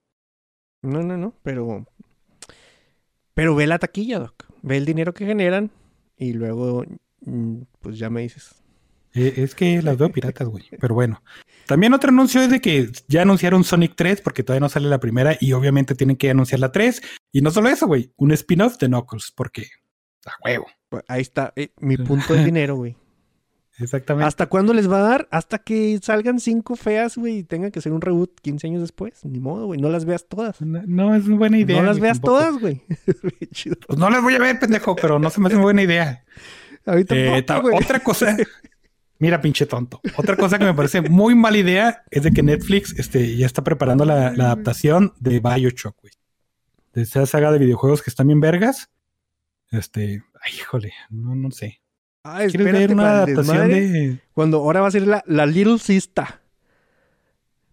no, 0.83 1.03
no, 1.03 1.17
no, 1.17 1.35
pero... 1.43 1.87
Pero 3.33 3.55
ve 3.55 3.67
la 3.67 3.79
taquilla, 3.79 4.19
Doc. 4.19 4.45
Ve 4.62 4.77
el 4.77 4.85
dinero 4.85 5.12
que 5.15 5.27
generan 5.27 5.71
y 6.17 6.33
luego, 6.35 6.85
mm, 7.23 7.62
pues 7.81 7.99
ya 7.99 8.11
me 8.11 8.21
dices. 8.23 8.62
Eh, 9.15 9.35
Es 9.37 9.55
que 9.55 9.81
las 9.83 9.97
veo 9.97 10.11
piratas, 10.11 10.49
güey. 10.49 10.65
Pero 10.81 10.95
bueno. 10.95 11.23
También 11.67 11.95
otro 11.95 12.11
anuncio 12.11 12.43
es 12.43 12.51
de 12.51 12.61
que 12.61 12.91
ya 13.09 13.23
anunciaron 13.23 13.65
Sonic 13.65 13.95
3 13.97 14.21
porque 14.21 14.43
todavía 14.43 14.61
no 14.61 14.69
sale 14.69 14.89
la 14.89 15.01
primera 15.01 15.37
y 15.41 15.53
obviamente 15.53 15.95
tienen 15.95 16.17
que 16.17 16.31
anunciar 16.31 16.61
la 16.61 16.73
3. 16.73 17.01
Y 17.33 17.41
no 17.41 17.51
solo 17.51 17.69
eso, 17.69 17.87
güey. 17.87 18.12
Un 18.17 18.33
spin-off 18.33 18.77
de 18.79 18.89
Knuckles 18.89 19.33
porque 19.35 19.69
a 20.27 20.33
huevo. 20.45 20.67
Pues, 20.89 21.05
Ahí 21.09 21.23
está, 21.23 21.53
eh, 21.57 21.71
mi 21.79 21.97
punto 21.97 22.35
de 22.35 22.45
dinero, 22.45 22.77
güey. 22.77 22.97
Exactamente. 23.79 24.29
¿Hasta 24.29 24.47
cuándo 24.47 24.73
les 24.73 24.89
va 24.91 24.99
a 24.99 25.09
dar? 25.09 25.29
Hasta 25.33 25.59
que 25.59 25.99
salgan 26.01 26.39
cinco 26.39 26.77
feas, 26.77 27.17
güey, 27.17 27.39
y 27.39 27.43
tenga 27.45 27.71
que 27.73 27.81
ser 27.81 27.93
un 27.93 28.01
reboot 28.01 28.39
15 28.41 28.69
años 28.69 28.83
después. 28.83 29.25
Ni 29.25 29.41
modo, 29.41 29.67
güey. 29.67 29.81
No 29.81 29.89
las 29.89 30.05
veas 30.05 30.29
todas. 30.29 30.61
No, 30.61 30.81
no 30.87 31.15
es 31.15 31.27
una 31.27 31.37
buena 31.37 31.59
idea. 31.59 31.79
no 31.79 31.83
las 31.83 31.99
güey, 31.99 32.03
veas 32.03 32.21
tampoco. 32.21 32.39
todas, 32.39 32.61
güey. 32.61 32.83
Pues 33.87 33.99
no 33.99 34.11
las 34.11 34.23
voy 34.23 34.35
a 34.35 34.39
ver, 34.39 34.59
pendejo, 34.59 34.95
pero 34.95 35.19
no 35.19 35.31
se 35.31 35.41
me 35.41 35.47
hace 35.47 35.57
una 35.57 35.65
buena 35.65 35.83
idea. 35.83 36.25
A 36.87 36.97
mí 36.97 37.05
Eh, 37.09 37.45
otra 37.73 38.01
cosa, 38.01 38.37
mira, 39.19 39.41
pinche 39.41 39.67
tonto. 39.67 40.01
Otra 40.17 40.37
cosa 40.37 40.59
que 40.59 40.65
me 40.65 40.75
parece 40.75 41.01
muy 41.03 41.35
mala 41.35 41.59
idea 41.59 42.05
es 42.11 42.23
de 42.23 42.33
que 42.33 42.43
Netflix 42.43 42.99
este, 42.99 43.37
ya 43.37 43.47
está 43.47 43.62
preparando 43.65 44.05
la, 44.05 44.33
la 44.33 44.45
adaptación 44.47 45.12
de 45.21 45.41
Bioshock, 45.41 45.97
güey. 46.01 46.12
De 46.93 47.03
esa 47.03 47.27
saga 47.27 47.51
de 47.51 47.59
videojuegos 47.59 48.03
que 48.03 48.11
están 48.11 48.27
bien 48.29 48.41
vergas. 48.41 48.91
Este, 49.71 50.23
ay, 50.43 50.53
híjole, 50.59 50.93
no, 51.11 51.35
no 51.35 51.51
sé. 51.51 51.81
Ah, 52.23 52.43
¿Quieres 52.49 52.73
ver 52.73 52.93
una 52.93 53.11
adaptación 53.23 53.69
de. 53.69 54.19
Cuando 54.33 54.59
ahora 54.59 54.81
va 54.81 54.89
a 54.89 54.91
ser 54.93 55.07
la, 55.07 55.23
la 55.27 55.45
Little 55.47 55.79
Sista. 55.79 56.41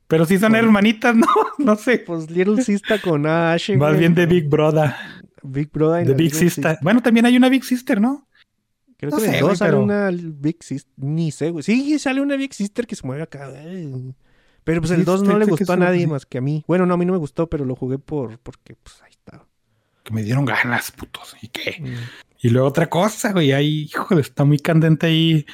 Pero 0.08 0.26
si 0.26 0.38
son 0.40 0.52
Bueno. 0.52 0.68
hermanitas, 0.68 1.16
no, 1.16 1.26
no 1.58 1.76
sé. 1.76 2.00
Pues 2.00 2.30
Little 2.30 2.62
Sista 2.64 3.00
con 3.00 3.26
Ash. 3.28 3.72
Más 3.78 3.98
bien 3.98 4.14
de 4.14 4.26
Big 4.26 4.50
Brother, 4.50 4.92
Big 5.44 5.72
Brother. 5.72 6.04
y 6.04 6.08
de 6.10 6.14
Big 6.16 6.34
Sister. 6.36 6.78
Bueno, 6.82 7.02
también 7.02 7.26
hay 7.26 7.38
una 7.38 7.48
Big 7.50 7.64
Sister, 7.64 8.02
¿no? 8.02 8.28
Creo 9.02 9.12
No 9.12 9.18
que 9.18 9.26
en 9.26 9.34
el 9.34 9.40
2 9.40 9.48
güey, 9.50 9.58
sale 9.58 9.72
pero- 9.72 9.84
una 9.84 10.10
Big 10.14 10.64
Sister. 10.64 10.94
Ni 10.98 11.32
sé, 11.32 11.50
güey. 11.50 11.64
Sí, 11.64 11.98
sale 12.00 12.22
una 12.22 12.36
Big 12.38 12.54
Sister 12.54 12.86
que 12.88 12.96
se 12.96 13.06
mueve 13.06 13.24
acá. 13.24 13.52
Pero 14.64 14.80
pues 14.80 14.92
el 14.92 15.04
2 15.04 15.24
no 15.24 15.38
le 15.40 15.46
gustó 15.46 15.74
a 15.74 15.76
nadie 15.78 16.06
más 16.08 16.26
que 16.26 16.38
a 16.38 16.42
mí. 16.42 16.64
Bueno, 16.68 16.86
no, 16.86 16.94
a 16.94 16.98
mí 16.98 17.06
no 17.06 17.12
me 17.14 17.18
gustó, 17.20 17.50
pero 17.50 17.66
lo 17.66 17.76
jugué 17.76 17.98
por 17.98 18.38
porque 18.40 18.76
pues 18.76 19.02
ahí 19.02 19.10
está. 19.10 19.46
Que 20.04 20.14
me 20.14 20.22
dieron 20.24 20.46
ganas, 20.46 20.92
putos. 20.92 21.36
¿Y 21.42 21.48
qué? 21.48 21.78
Mm. 21.82 21.96
Y 22.44 22.50
luego 22.50 22.68
otra 22.68 22.90
cosa, 22.90 23.34
güey, 23.34 23.52
ahí, 23.54 23.84
híjole, 23.92 24.22
está 24.22 24.46
muy 24.46 24.60
candente 24.60 25.08
ahí 25.08 25.46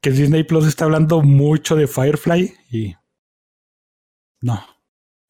que 0.00 0.10
Disney 0.10 0.44
Plus 0.44 0.66
está 0.66 0.86
hablando 0.86 1.20
mucho 1.22 1.76
de 1.76 1.86
Firefly 1.86 2.54
y 2.70 2.94
no, 4.40 4.64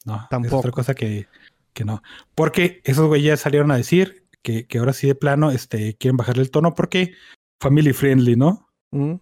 no, 0.05 0.17
es 0.23 0.29
Tampoco. 0.31 0.59
otra 0.59 0.71
cosa 0.73 0.95
que, 0.95 1.27
que 1.73 1.85
no. 1.85 2.03
Porque 2.35 2.81
esos 2.85 3.07
güeyes 3.09 3.27
ya 3.27 3.37
salieron 3.37 3.71
a 3.71 3.77
decir 3.77 4.27
que, 4.43 4.67
que 4.67 4.79
ahora 4.79 4.93
sí 4.93 5.07
de 5.07 5.15
plano 5.15 5.51
este, 5.51 5.95
quieren 5.97 6.17
bajarle 6.17 6.43
el 6.43 6.51
tono 6.51 6.75
porque 6.75 7.15
family 7.61 7.93
friendly, 7.93 8.37
¿no? 8.37 8.69
Mm. 8.91 9.15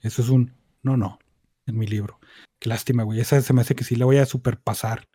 Eso 0.00 0.22
es 0.22 0.28
un 0.28 0.58
no, 0.82 0.96
no, 0.96 1.18
en 1.66 1.78
mi 1.78 1.86
libro. 1.86 2.18
Qué 2.58 2.68
lástima, 2.68 3.02
güey. 3.02 3.20
Esa 3.20 3.40
se 3.40 3.52
me 3.52 3.60
hace 3.60 3.74
que 3.74 3.84
sí 3.84 3.96
la 3.96 4.04
voy 4.04 4.18
a 4.18 4.26
superpasar 4.26 5.08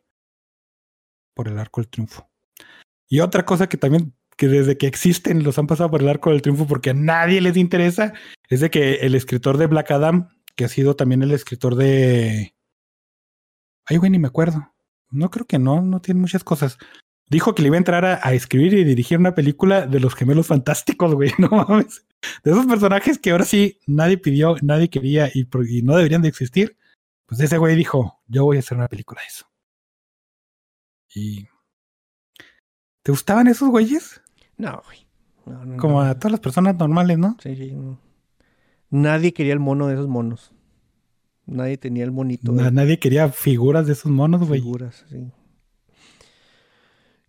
por 1.33 1.47
el 1.47 1.59
arco 1.59 1.81
del 1.81 1.89
triunfo. 1.89 2.29
Y 3.07 3.19
otra 3.19 3.45
cosa 3.45 3.67
que 3.67 3.77
también, 3.77 4.13
que 4.37 4.47
desde 4.47 4.77
que 4.77 4.87
existen 4.87 5.43
los 5.43 5.57
han 5.57 5.67
pasado 5.67 5.89
por 5.91 6.01
el 6.01 6.09
arco 6.09 6.29
del 6.29 6.41
triunfo 6.41 6.67
porque 6.67 6.91
a 6.91 6.93
nadie 6.93 7.41
les 7.41 7.57
interesa, 7.57 8.13
es 8.49 8.59
de 8.59 8.69
que 8.69 8.95
el 8.95 9.15
escritor 9.15 9.57
de 9.57 9.67
Black 9.67 9.91
Adam, 9.91 10.29
que 10.55 10.65
ha 10.65 10.69
sido 10.69 10.95
también 10.95 11.21
el 11.21 11.31
escritor 11.31 11.75
de... 11.75 12.55
Ay, 13.85 13.97
güey, 13.97 14.11
ni 14.11 14.19
me 14.19 14.27
acuerdo. 14.27 14.73
No 15.09 15.29
creo 15.29 15.45
que 15.45 15.59
no, 15.59 15.81
no 15.81 16.01
tiene 16.01 16.21
muchas 16.21 16.43
cosas. 16.43 16.77
Dijo 17.29 17.55
que 17.55 17.61
le 17.61 17.67
iba 17.67 17.75
a 17.75 17.79
entrar 17.79 18.05
a, 18.05 18.19
a 18.23 18.33
escribir 18.33 18.73
y 18.73 18.83
dirigir 18.83 19.17
una 19.17 19.35
película 19.35 19.85
de 19.87 19.99
los 19.99 20.15
gemelos 20.15 20.47
fantásticos, 20.47 21.13
güey. 21.13 21.31
No 21.39 21.49
mames. 21.49 22.05
De 22.43 22.51
esos 22.51 22.65
personajes 22.65 23.19
que 23.19 23.31
ahora 23.31 23.45
sí 23.45 23.79
nadie 23.87 24.17
pidió, 24.17 24.55
nadie 24.61 24.89
quería 24.89 25.29
y, 25.33 25.47
no 25.83 25.95
deberían 25.95 26.21
de 26.21 26.29
existir. 26.29 26.77
Pues 27.25 27.39
ese 27.39 27.57
güey 27.57 27.75
dijo, 27.75 28.21
yo 28.27 28.45
voy 28.45 28.57
a 28.57 28.59
hacer 28.59 28.77
una 28.77 28.87
película 28.87 29.21
de 29.21 29.27
eso. 29.27 29.45
Y... 31.15 31.47
¿Te 33.01 33.11
gustaban 33.11 33.47
esos 33.47 33.69
güeyes? 33.69 34.21
No, 34.57 34.81
güey. 34.85 35.07
No, 35.45 35.65
no, 35.65 35.77
Como 35.77 36.03
no. 36.03 36.09
a 36.09 36.15
todas 36.15 36.31
las 36.31 36.39
personas 36.39 36.77
normales, 36.77 37.17
¿no? 37.17 37.37
Sí, 37.41 37.55
sí, 37.55 37.71
no. 37.71 37.99
Nadie 38.89 39.33
quería 39.33 39.53
el 39.53 39.59
mono 39.59 39.87
de 39.87 39.95
esos 39.95 40.07
monos. 40.07 40.53
Nadie 41.45 41.77
tenía 41.77 42.05
el 42.05 42.11
monito 42.11 42.53
nadie 42.53 42.99
quería 42.99 43.27
figuras 43.29 43.85
de 43.85 43.93
esos 43.93 44.11
monos, 44.11 44.47
güey. 44.47 44.61
figuras, 44.61 45.05
sí. 45.09 45.29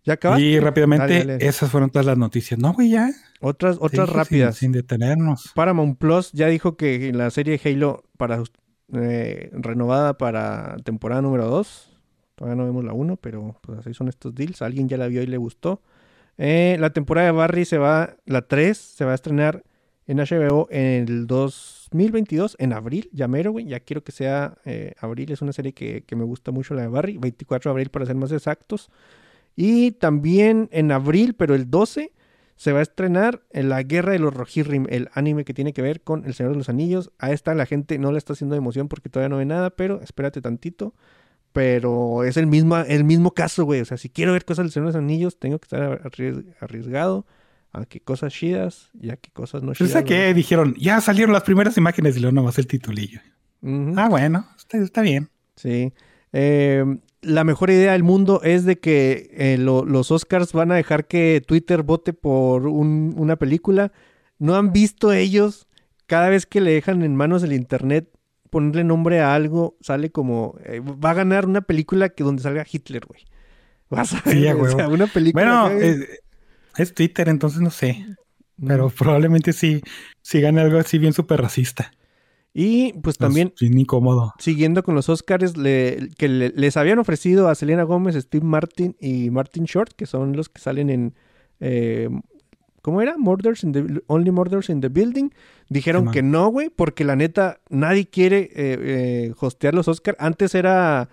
¿Ya 0.05 0.13
acabas? 0.13 0.39
Y 0.39 0.59
rápidamente, 0.59 1.07
Dale, 1.19 1.25
dale. 1.33 1.45
esas 1.47 1.69
fueron 1.71 1.89
todas 1.89 2.05
las 2.05 2.17
noticias. 2.17 2.59
No, 2.59 2.73
güey, 2.73 2.91
ya. 2.91 3.09
Otras, 3.41 3.77
otras 3.79 4.07
Sí, 4.07 4.11
sin- 4.13 4.15
rápidas. 4.17 4.55
Sin, 4.57 4.71
detenernos. 4.71 5.51
Paramount 5.55 5.97
Plus 5.97 6.31
ya 6.31 6.47
dijo 6.47 6.77
que 6.77 7.11
la 7.13 7.29
serie 7.31 7.59
Halo 7.63 8.03
para 8.17 8.41
eh, 8.93 9.49
renovada 9.53 10.17
para 10.17 10.77
temporada 10.83 11.21
número 11.21 11.47
2. 11.47 11.91
Todavía 12.35 12.55
no 12.55 12.65
vemos 12.65 12.83
la 12.85 12.93
1, 12.93 13.17
pero 13.17 13.57
pues 13.61 13.79
así 13.79 13.93
son 13.93 14.07
estos 14.07 14.35
deals. 14.35 14.61
Alguien 14.61 14.87
ya 14.87 14.97
la 14.97 15.07
vio 15.07 15.23
y 15.23 15.27
le 15.27 15.37
gustó. 15.37 15.81
Eh, 16.37 16.77
la 16.79 16.91
temporada 16.91 17.27
de 17.27 17.31
Barry 17.31 17.65
se 17.65 17.77
va, 17.77 18.15
la 18.25 18.41
3 18.43 18.77
se 18.77 19.05
va 19.05 19.13
a 19.13 19.15
estrenar 19.15 19.63
en 20.05 20.17
HBO 20.19 20.67
en 20.69 21.07
el 21.07 21.27
2022, 21.27 22.57
en 22.59 22.73
abril, 22.73 23.09
ya 23.13 23.27
mero, 23.27 23.51
güey. 23.53 23.65
Ya 23.65 23.79
quiero 23.79 24.03
que 24.03 24.11
sea 24.11 24.57
eh, 24.65 24.93
abril, 24.99 25.31
es 25.31 25.41
una 25.41 25.53
serie 25.53 25.73
que, 25.73 26.03
que 26.03 26.15
me 26.15 26.23
gusta 26.25 26.51
mucho 26.51 26.73
la 26.73 26.81
de 26.83 26.87
Barry. 26.89 27.17
24 27.17 27.69
de 27.69 27.71
abril 27.71 27.89
para 27.89 28.05
ser 28.05 28.15
más 28.15 28.31
exactos. 28.31 28.89
Y 29.55 29.91
también 29.91 30.67
en 30.71 30.91
abril, 30.91 31.33
pero 31.35 31.55
el 31.55 31.69
12, 31.69 32.11
se 32.57 32.71
va 32.71 32.79
a 32.79 32.81
estrenar 32.83 33.41
en 33.51 33.69
La 33.69 33.83
Guerra 33.83 34.11
de 34.13 34.19
los 34.19 34.33
Rohirrim, 34.33 34.85
el 34.89 35.09
anime 35.13 35.43
que 35.45 35.53
tiene 35.53 35.73
que 35.73 35.81
ver 35.81 36.01
con 36.01 36.25
El 36.25 36.33
Señor 36.33 36.53
de 36.53 36.57
los 36.57 36.69
Anillos. 36.69 37.11
A 37.19 37.31
esta 37.31 37.53
la 37.55 37.65
gente 37.65 37.97
no 37.99 38.11
le 38.11 38.17
está 38.17 38.33
haciendo 38.33 38.55
emoción 38.55 38.87
porque 38.87 39.09
todavía 39.09 39.29
no 39.29 39.37
ve 39.37 39.45
nada, 39.45 39.69
pero 39.71 40.01
espérate 40.01 40.41
tantito. 40.41 40.93
Pero 41.53 42.23
es 42.25 42.35
el 42.35 42.47
mismo, 42.47 42.77
el 42.77 43.05
mismo 43.05 43.31
caso, 43.31 43.63
güey. 43.63 43.79
O 43.79 43.85
sea, 43.85 43.97
si 43.97 44.09
quiero 44.09 44.33
ver 44.33 44.43
cosas 44.43 44.65
del 44.65 44.71
Señor 44.73 44.87
de 44.87 44.93
los 44.93 45.01
Anillos, 45.01 45.39
tengo 45.39 45.57
que 45.59 45.65
estar 45.65 46.01
arries- 46.03 46.43
arriesgado 46.59 47.25
a 47.71 47.85
que 47.85 48.01
cosas 48.01 48.33
chidas 48.33 48.89
y 48.99 49.09
a 49.09 49.15
que 49.17 49.31
cosas 49.31 49.61
no 49.61 49.67
Pues 49.67 49.77
chidas. 49.77 49.91
esa 49.91 50.03
que 50.03 50.33
dijeron, 50.33 50.75
ya 50.77 50.99
salieron 50.99 51.31
las 51.33 51.43
primeras 51.43 51.77
imágenes 51.77 52.17
y 52.17 52.19
luego 52.19 52.35
nomás 52.35 52.57
el 52.57 52.67
titulillo. 52.67 53.21
Ah, 53.95 54.09
bueno, 54.09 54.45
está, 54.57 54.77
está 54.77 55.01
bien. 55.01 55.29
Sí. 55.55 55.93
Eh, 56.33 56.83
la 57.25 57.43
mejor 57.43 57.69
idea 57.71 57.91
del 57.93 58.03
mundo 58.03 58.41
es 58.43 58.65
de 58.65 58.79
que 58.79 59.29
eh, 59.33 59.57
lo- 59.57 59.83
los 59.85 60.11
Oscars 60.11 60.53
van 60.53 60.71
a 60.71 60.75
dejar 60.75 61.07
que 61.07 61.41
Twitter 61.45 61.83
vote 61.83 62.13
por 62.13 62.67
un- 62.67 63.13
una 63.17 63.35
película. 63.35 63.91
¿No 64.39 64.55
han 64.55 64.71
visto 64.73 65.11
ellos 65.13 65.67
cada 66.07 66.29
vez 66.29 66.45
que 66.45 66.61
le 66.61 66.71
dejan 66.71 67.01
en 67.03 67.15
manos 67.15 67.41
el 67.43 67.53
internet 67.53 68.09
ponerle 68.49 68.83
nombre 68.83 69.19
a 69.21 69.33
algo, 69.35 69.75
sale 69.81 70.11
como 70.11 70.55
eh, 70.63 70.79
va 70.79 71.09
a 71.11 71.13
ganar 71.15 71.45
una 71.45 71.61
película 71.61 72.09
que 72.09 72.23
donde 72.23 72.41
salga 72.43 72.65
Hitler, 72.69 73.05
güey. 73.05 73.21
Vas 73.89 74.13
a 74.13 74.21
ver, 74.25 74.35
Sí, 74.37 74.47
o 74.47 74.69
sea, 74.69 74.87
una 74.87 75.07
película. 75.07 75.63
Bueno, 75.69 75.79
es 76.77 76.93
Twitter, 76.93 77.27
entonces 77.29 77.59
no 77.61 77.69
sé. 77.71 78.05
Pero 78.65 78.87
Mm. 78.87 78.91
probablemente 78.91 79.51
sí, 79.53 79.81
sí 80.21 80.39
gane 80.41 80.61
algo 80.61 80.77
así 80.79 80.97
bien 80.97 81.11
súper 81.13 81.41
racista. 81.41 81.91
Y 82.57 82.93
pues 82.93 83.17
también 83.17 83.53
Bien 83.59 83.77
incómodo. 83.77 84.33
siguiendo 84.39 84.81
con 84.81 84.95
los 84.95 85.09
Oscars, 85.09 85.57
le- 85.57 86.09
que 86.17 86.29
le- 86.29 86.49
les 86.55 86.77
habían 86.77 86.99
ofrecido 86.99 87.49
a 87.49 87.55
Selena 87.55 87.83
Gómez, 87.83 88.15
Steve 88.15 88.45
Martin 88.45 88.95
y 89.01 89.29
Martin 89.29 89.65
Short, 89.65 89.91
que 89.93 90.05
son 90.05 90.37
los 90.37 90.47
que 90.47 90.61
salen 90.61 90.89
en. 90.89 91.13
eh, 91.59 92.09
¿Cómo 92.81 93.01
era? 93.01 93.17
Murders 93.17 93.63
in 93.63 93.71
the, 93.71 93.83
Only 94.07 94.29
Murders 94.31 94.69
in 94.69 94.79
the 94.79 94.89
Building. 94.89 95.31
Dijeron 95.69 96.11
que 96.11 96.21
no, 96.21 96.47
güey, 96.49 96.69
porque 96.69 97.03
la 97.03 97.15
neta 97.15 97.59
nadie 97.69 98.07
quiere 98.07 98.43
eh, 98.43 98.49
eh, 98.55 99.33
hostear 99.39 99.73
los 99.73 99.87
Oscars. 99.87 100.15
Antes 100.21 100.53
era 100.55 101.09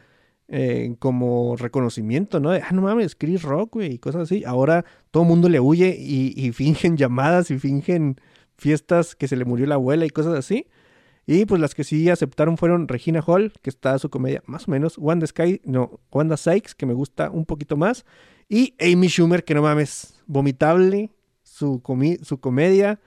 eh, 0.49 0.95
como 0.99 1.57
reconocimiento, 1.57 2.41
¿no? 2.41 2.51
De, 2.51 2.61
ah, 2.61 2.71
no 2.73 2.83
mames, 2.83 3.17
Chris 3.17 3.43
Rock, 3.43 3.73
güey, 3.73 3.95
y 3.95 3.99
cosas 3.99 4.23
así. 4.23 4.45
Ahora 4.45 4.85
todo 5.11 5.23
el 5.23 5.29
mundo 5.31 5.49
le 5.49 5.61
huye 5.61 5.97
y, 5.99 6.35
y 6.37 6.53
fingen 6.53 6.97
llamadas 6.99 7.51
y 7.51 7.59
fingen 7.59 8.17
fiestas 8.59 9.17
que 9.17 9.27
se 9.27 9.37
le 9.37 9.45
murió 9.47 9.67
la 9.67 9.77
abuela 9.77 10.05
y 10.05 10.11
cosas 10.11 10.35
así. 10.35 10.67
Y 11.27 11.45
pues 11.47 11.61
las 11.61 11.75
que 11.75 11.85
sí 11.85 12.09
aceptaron 12.11 12.57
fueron 12.59 12.89
Regina 12.89 13.21
Hall, 13.25 13.53
que 13.63 13.71
está 13.71 13.99
su 13.99 14.11
comedia 14.11 14.43
más 14.47 14.67
o 14.67 14.71
menos, 14.73 14.99
Wanda 14.99 15.27
Sky, 15.27 15.61
no, 15.65 16.01
Wanda 16.11 16.37
Sykes, 16.37 16.75
que 16.77 16.85
me 16.87 16.95
gusta 16.95 17.31
un 17.31 17.45
poquito 17.45 17.77
más, 17.77 18.05
y 18.49 18.75
Amy 18.81 19.09
Schumer, 19.09 19.45
que 19.45 19.55
no 19.55 19.63
mames, 19.63 20.21
vomitable 20.27 21.11
su, 21.43 21.81
comi- 21.83 22.23
su 22.25 22.41
comedia 22.41 23.01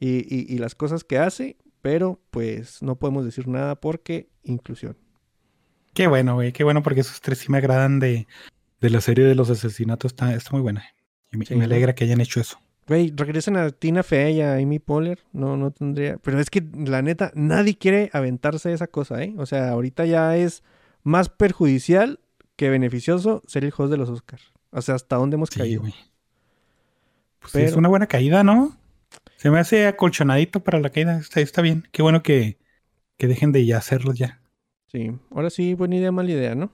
y, 0.00 0.18
y- 0.34 0.46
y 0.52 0.58
las 0.58 0.74
cosas 0.74 1.04
que 1.04 1.18
hace, 1.18 1.56
pero 1.80 2.20
pues 2.30 2.82
no 2.82 2.96
podemos 2.96 3.24
decir 3.24 3.46
nada 3.46 3.76
porque 3.76 4.28
inclusión. 4.42 4.96
Qué 5.94 6.06
bueno, 6.06 6.34
güey. 6.34 6.52
Qué 6.52 6.64
bueno 6.64 6.82
porque 6.82 7.00
esos 7.00 7.20
tres 7.20 7.38
sí 7.38 7.50
me 7.52 7.58
agradan 7.58 7.98
de, 8.00 8.26
de 8.80 8.90
la 8.90 9.00
serie 9.00 9.24
de 9.24 9.34
los 9.34 9.48
asesinatos. 9.50 10.12
Está, 10.12 10.34
está 10.34 10.50
muy 10.52 10.60
buena. 10.60 10.84
Y 11.32 11.36
me, 11.36 11.46
Sí, 11.46 11.54
me 11.54 11.60
¿no? 11.60 11.64
alegra 11.66 11.94
que 11.94 12.04
hayan 12.04 12.20
hecho 12.20 12.40
eso. 12.40 12.58
Güey, 12.90 13.12
regresen 13.14 13.56
a 13.56 13.70
Tina 13.70 14.02
Fey 14.02 14.38
y 14.38 14.40
a 14.40 14.54
Amy 14.56 14.80
Poehler, 14.80 15.20
no, 15.32 15.56
no 15.56 15.70
tendría, 15.70 16.18
pero 16.18 16.40
es 16.40 16.50
que 16.50 16.60
la 16.74 17.02
neta, 17.02 17.30
nadie 17.36 17.78
quiere 17.78 18.10
aventarse 18.12 18.72
esa 18.72 18.88
cosa, 18.88 19.22
¿eh? 19.22 19.32
O 19.38 19.46
sea, 19.46 19.70
ahorita 19.70 20.06
ya 20.06 20.36
es 20.36 20.64
más 21.04 21.28
perjudicial 21.28 22.18
que 22.56 22.68
beneficioso 22.68 23.44
ser 23.46 23.64
el 23.64 23.72
host 23.76 23.92
de 23.92 23.96
los 23.96 24.10
Oscars. 24.10 24.52
O 24.72 24.82
sea, 24.82 24.96
¿hasta 24.96 25.14
dónde 25.14 25.36
hemos 25.36 25.50
Sí, 25.52 25.60
caído? 25.60 25.82
güey. 25.82 25.94
Pues 27.38 27.52
sí, 27.52 27.60
es 27.60 27.76
una 27.76 27.88
buena 27.88 28.08
caída, 28.08 28.42
¿no? 28.42 28.76
Se 29.36 29.50
me 29.50 29.60
hace 29.60 29.86
acolchonadito 29.86 30.58
para 30.64 30.80
la 30.80 30.90
caída. 30.90 31.16
Está, 31.18 31.40
está 31.40 31.62
bien. 31.62 31.86
Qué 31.92 32.02
bueno 32.02 32.24
que, 32.24 32.58
que 33.18 33.28
dejen 33.28 33.52
de 33.52 33.64
ya 33.66 33.78
hacerlos 33.78 34.18
ya. 34.18 34.40
Sí, 34.88 35.12
ahora 35.30 35.48
sí, 35.50 35.74
buena 35.74 35.94
idea, 35.94 36.10
mala 36.10 36.30
idea, 36.32 36.56
¿no? 36.56 36.72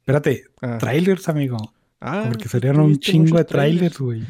Espérate, 0.00 0.46
Ah, 0.60 0.78
trailers, 0.78 1.28
amigo. 1.28 1.56
ah, 2.00 2.24
Porque 2.28 2.48
salieron 2.48 2.80
un 2.80 2.98
chingo 2.98 3.38
de 3.38 3.44
trailers, 3.44 3.98
güey. 4.00 4.24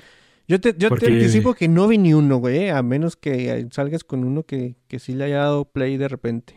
Yo 0.49 0.61
te, 0.61 0.75
yo 0.79 0.89
Porque- 0.89 1.07
te 1.07 1.13
anticipo 1.13 1.53
que 1.55 1.69
no 1.69 1.87
vi 1.89 1.99
ni 1.99 2.15
uno, 2.15 2.39
güey, 2.39 2.57
eh, 2.65 2.71
a 2.71 2.83
menos 2.83 3.17
que 3.17 3.69
salgas 3.71 4.03
con 4.03 4.25
uno 4.25 4.45
que, 4.45 4.77
que 4.89 4.99
sí 4.99 5.13
le 5.15 5.25
haya 5.25 5.39
dado 5.39 5.67
play 5.67 5.97
de 5.99 6.09
repente. 6.09 6.57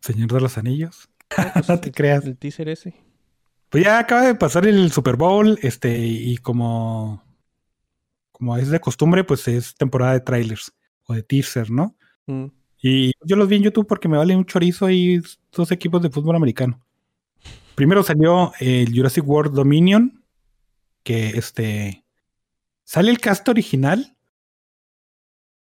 Señor 0.00 0.32
de 0.32 0.40
los 0.40 0.58
Anillos. 0.58 1.08
Ah, 1.36 1.50
pues, 1.54 1.68
No 1.68 1.78
te 1.80 1.88
el- 1.90 1.94
creas. 1.94 2.24
El 2.24 2.36
teaser 2.36 2.68
ese. 2.68 2.94
Pues 3.70 3.84
ya 3.84 3.98
acaba 3.98 4.22
de 4.26 4.34
pasar 4.34 4.66
el 4.66 4.90
Super 4.90 5.16
Bowl, 5.16 5.58
este, 5.62 5.98
y 5.98 6.38
como, 6.38 7.22
como 8.32 8.56
es 8.56 8.68
de 8.70 8.80
costumbre, 8.80 9.24
pues 9.24 9.46
es 9.46 9.74
temporada 9.74 10.14
de 10.14 10.20
trailers 10.20 10.72
o 11.04 11.14
de 11.14 11.22
teaser, 11.22 11.70
¿no? 11.70 11.94
Mm. 12.26 12.46
Y 12.80 13.12
yo 13.24 13.36
los 13.36 13.48
vi 13.48 13.56
en 13.56 13.64
YouTube 13.64 13.86
porque 13.86 14.08
me 14.08 14.16
vale 14.16 14.34
un 14.36 14.46
chorizo 14.46 14.88
y 14.90 15.20
dos 15.52 15.70
equipos 15.70 16.00
de 16.02 16.08
fútbol 16.10 16.36
americano. 16.36 16.80
Primero 17.74 18.02
salió 18.02 18.52
el 18.58 18.92
Jurassic 18.94 19.26
World 19.28 19.54
Dominion, 19.54 20.24
que 21.02 21.28
este 21.30 22.04
sale 22.88 23.10
el 23.10 23.20
cast 23.20 23.46
original. 23.48 24.16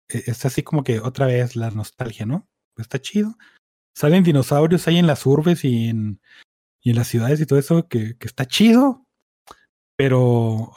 E- 0.09 0.25
Es 0.27 0.47
así 0.47 0.63
como 0.63 0.83
que 0.83 1.01
otra 1.01 1.27
vez 1.27 1.55
la 1.55 1.71
nostalgia, 1.71 2.25
¿no? 2.25 2.49
Está 2.79 2.99
chido. 2.99 3.37
Salen 3.95 4.25
dinosaurios 4.25 4.89
ahí 4.89 4.97
en 4.97 5.07
las 5.07 5.27
urbes 5.27 5.65
y 5.65 5.89
en, 5.89 6.21
y 6.81 6.91
en 6.91 6.97
las 6.97 7.09
ciudades 7.09 7.39
y 7.41 7.47
todo 7.47 7.59
eso, 7.59 7.89
que, 7.89 8.17
que 8.17 8.27
está 8.27 8.47
chido. 8.47 9.07
Pero 9.97 10.73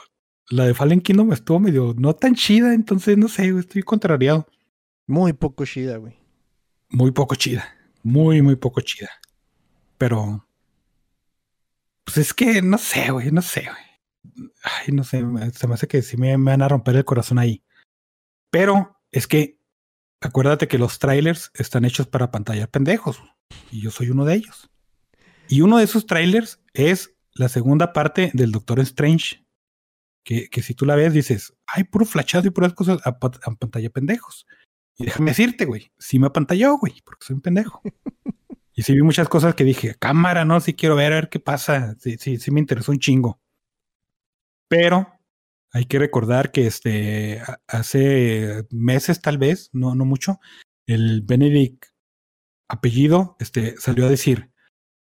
la 0.50 0.66
de 0.66 0.74
Fallen 0.74 1.00
Kingdom 1.00 1.32
estuvo 1.32 1.58
medio 1.60 1.94
no 1.96 2.14
tan 2.14 2.34
chida, 2.34 2.74
entonces 2.74 3.16
no 3.16 3.28
sé, 3.28 3.48
estoy 3.58 3.82
contrariado. 3.82 4.46
Muy 5.06 5.32
poco 5.32 5.64
chida, 5.64 5.96
güey. 5.96 6.14
Muy 6.90 7.10
poco 7.12 7.36
chida. 7.36 7.74
Muy, 8.02 8.42
muy 8.42 8.56
poco 8.56 8.82
chida. 8.82 9.10
Pero. 9.96 10.46
Pues 12.04 12.18
es 12.18 12.34
que 12.34 12.60
no 12.60 12.76
sé, 12.76 13.10
güey, 13.10 13.30
no 13.30 13.40
sé, 13.40 13.62
güey. 13.62 13.83
Ay, 14.62 14.92
no 14.92 15.04
sé, 15.04 15.24
se 15.52 15.66
me 15.66 15.74
hace 15.74 15.88
que 15.88 16.02
sí 16.02 16.16
me, 16.16 16.36
me 16.38 16.52
van 16.52 16.62
a 16.62 16.68
romper 16.68 16.96
el 16.96 17.04
corazón 17.04 17.38
ahí. 17.38 17.62
Pero 18.50 19.00
es 19.10 19.26
que 19.26 19.58
acuérdate 20.20 20.68
que 20.68 20.78
los 20.78 20.98
trailers 20.98 21.50
están 21.54 21.84
hechos 21.84 22.06
para 22.06 22.30
pantallar 22.30 22.68
pendejos. 22.70 23.22
Y 23.70 23.82
yo 23.82 23.90
soy 23.90 24.10
uno 24.10 24.24
de 24.24 24.34
ellos. 24.34 24.70
Y 25.48 25.60
uno 25.60 25.78
de 25.78 25.84
esos 25.84 26.06
trailers 26.06 26.60
es 26.72 27.14
la 27.32 27.48
segunda 27.48 27.92
parte 27.92 28.30
del 28.34 28.52
Doctor 28.52 28.80
Strange. 28.80 29.44
Que, 30.24 30.48
que 30.48 30.62
si 30.62 30.74
tú 30.74 30.86
la 30.86 30.96
ves, 30.96 31.12
dices, 31.12 31.54
ay, 31.66 31.84
puro 31.84 32.06
flachazo 32.06 32.46
y 32.46 32.50
puras 32.50 32.72
cosas 32.72 32.98
a 33.04 33.18
pantalla 33.18 33.90
pendejos. 33.90 34.46
Y 34.96 35.04
déjame 35.04 35.32
decirte, 35.32 35.64
güey, 35.64 35.92
sí 35.98 36.18
me 36.18 36.28
apantalló, 36.28 36.78
güey, 36.78 37.02
porque 37.04 37.26
soy 37.26 37.34
un 37.34 37.42
pendejo. 37.42 37.82
y 38.74 38.82
sí 38.82 38.94
vi 38.94 39.02
muchas 39.02 39.28
cosas 39.28 39.54
que 39.54 39.64
dije, 39.64 39.96
cámara, 39.96 40.44
no, 40.44 40.60
sí 40.60 40.74
quiero 40.74 40.96
ver, 40.96 41.12
a 41.12 41.16
ver 41.16 41.28
qué 41.28 41.40
pasa. 41.40 41.96
Sí, 41.98 42.16
sí, 42.18 42.38
sí 42.38 42.50
me 42.50 42.60
interesó 42.60 42.92
un 42.92 42.98
chingo. 42.98 43.40
Pero 44.68 45.12
hay 45.72 45.86
que 45.86 45.98
recordar 45.98 46.52
que 46.52 46.66
este 46.66 47.42
hace 47.66 48.66
meses, 48.70 49.20
tal 49.20 49.38
vez, 49.38 49.70
no, 49.72 49.94
no 49.94 50.04
mucho, 50.04 50.40
el 50.86 51.22
Benedict 51.22 51.86
apellido 52.68 53.36
este, 53.40 53.76
salió 53.78 54.06
a 54.06 54.10
decir, 54.10 54.50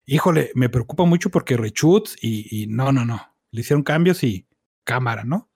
híjole, 0.05 0.51
me 0.55 0.69
preocupa 0.69 1.05
mucho 1.05 1.29
porque 1.29 1.57
reshoots 1.57 2.17
y, 2.21 2.63
y 2.63 2.67
no, 2.67 2.91
no, 2.91 3.05
no. 3.05 3.21
Le 3.51 3.61
hicieron 3.61 3.83
cambios 3.83 4.23
y 4.23 4.47
cámara, 4.83 5.23
¿no? 5.23 5.49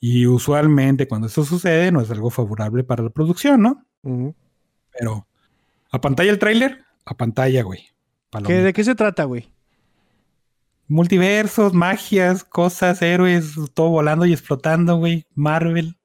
Y 0.00 0.26
usualmente 0.26 1.08
cuando 1.08 1.26
eso 1.28 1.44
sucede 1.44 1.90
no 1.90 2.00
es 2.00 2.10
algo 2.10 2.30
favorable 2.30 2.84
para 2.84 3.02
la 3.02 3.10
producción, 3.10 3.62
¿no? 3.62 3.86
Pero 4.98 5.26
a 5.90 6.00
pantalla 6.00 6.30
el 6.30 6.38
tráiler, 6.38 6.84
a 7.04 7.16
pantalla, 7.16 7.62
güey. 7.62 7.88
¿Qué-. 8.44 8.62
¿De 8.62 8.72
qué 8.72 8.84
se 8.84 8.94
trata, 8.94 9.24
güey? 9.24 9.52
Multiversos, 10.88 11.72
magias, 11.74 12.44
cosas, 12.44 13.02
héroes, 13.02 13.54
todo 13.74 13.88
volando 13.90 14.24
y 14.26 14.32
explotando, 14.32 14.96
güey. 14.96 15.26
Marvel. 15.34 15.98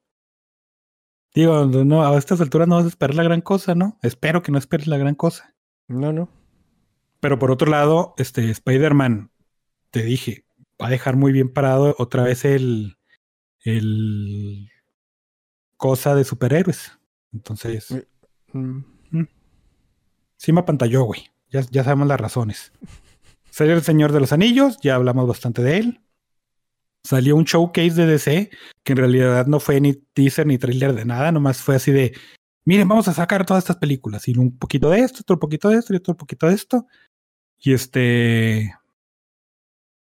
Digo, 1.33 1.65
no, 1.65 2.03
a 2.05 2.17
estas 2.17 2.41
alturas 2.41 2.67
no 2.67 2.75
vas 2.75 2.85
a 2.85 2.89
esperar 2.89 3.15
la 3.15 3.23
gran 3.23 3.41
cosa, 3.41 3.75
¿no? 3.75 3.97
Espero 4.01 4.41
que 4.41 4.51
no 4.51 4.57
esperes 4.57 4.87
la 4.87 4.97
gran 4.97 5.15
cosa. 5.15 5.53
No, 5.87 6.11
no. 6.11 6.29
Pero 7.19 7.37
por 7.39 7.51
otro 7.51 7.69
lado, 7.69 8.15
este 8.17 8.49
Spider-Man, 8.49 9.31
te 9.91 10.03
dije, 10.03 10.45
va 10.81 10.87
a 10.87 10.89
dejar 10.91 11.15
muy 11.15 11.31
bien 11.31 11.53
parado 11.53 11.95
otra 11.99 12.23
vez 12.23 12.43
el, 12.43 12.97
el 13.63 14.69
cosa 15.77 16.15
de 16.15 16.23
superhéroes. 16.23 16.97
Entonces, 17.31 17.91
Eh. 17.91 18.07
Mm. 18.53 18.83
sí 20.37 20.51
me 20.51 20.61
apantalló, 20.61 21.03
güey. 21.03 21.29
Ya, 21.49 21.61
ya 21.69 21.83
sabemos 21.83 22.07
las 22.07 22.19
razones. 22.19 22.71
Salió 23.51 23.75
el 23.75 23.83
Señor 23.83 24.13
de 24.13 24.21
los 24.21 24.31
Anillos, 24.31 24.77
ya 24.81 24.95
hablamos 24.95 25.27
bastante 25.27 25.61
de 25.61 25.77
él. 25.77 26.01
Salió 27.03 27.35
un 27.35 27.43
showcase 27.43 27.93
de 27.93 28.05
DC, 28.05 28.49
que 28.83 28.93
en 28.93 28.97
realidad 28.97 29.45
no 29.45 29.59
fue 29.59 29.81
ni 29.81 29.93
teaser 29.93 30.47
ni 30.47 30.57
trailer 30.57 30.93
de 30.93 31.05
nada, 31.05 31.31
nomás 31.31 31.61
fue 31.61 31.75
así 31.75 31.91
de, 31.91 32.15
miren, 32.63 32.87
vamos 32.87 33.07
a 33.09 33.13
sacar 33.13 33.45
todas 33.45 33.63
estas 33.63 33.77
películas, 33.77 34.27
y 34.27 34.37
un 34.37 34.57
poquito 34.57 34.89
de 34.89 35.01
esto, 35.01 35.19
otro 35.21 35.37
poquito 35.39 35.69
de 35.69 35.77
esto, 35.77 35.93
y 35.93 35.97
otro 35.97 36.15
poquito 36.15 36.47
de 36.47 36.53
esto. 36.53 36.87
Y 37.59 37.73
este... 37.73 38.73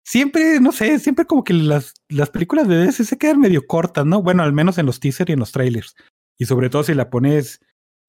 siempre, 0.05 0.59
no 0.59 0.71
sé, 0.71 0.99
siempre 0.99 1.25
como 1.25 1.43
que 1.43 1.53
las, 1.53 1.93
las 2.09 2.29
películas 2.29 2.67
de 2.67 2.77
DC 2.77 3.03
se 3.03 3.17
quedan 3.17 3.39
medio 3.39 3.65
cortas, 3.65 4.05
¿no? 4.05 4.21
Bueno, 4.21 4.43
al 4.43 4.53
menos 4.53 4.77
en 4.77 4.85
los 4.85 4.99
teasers 4.99 5.29
y 5.29 5.33
en 5.33 5.39
los 5.39 5.51
trailers. 5.51 5.95
Y 6.37 6.45
sobre 6.45 6.69
todo 6.69 6.83
si 6.83 6.93
la 6.93 7.09
pones 7.09 7.61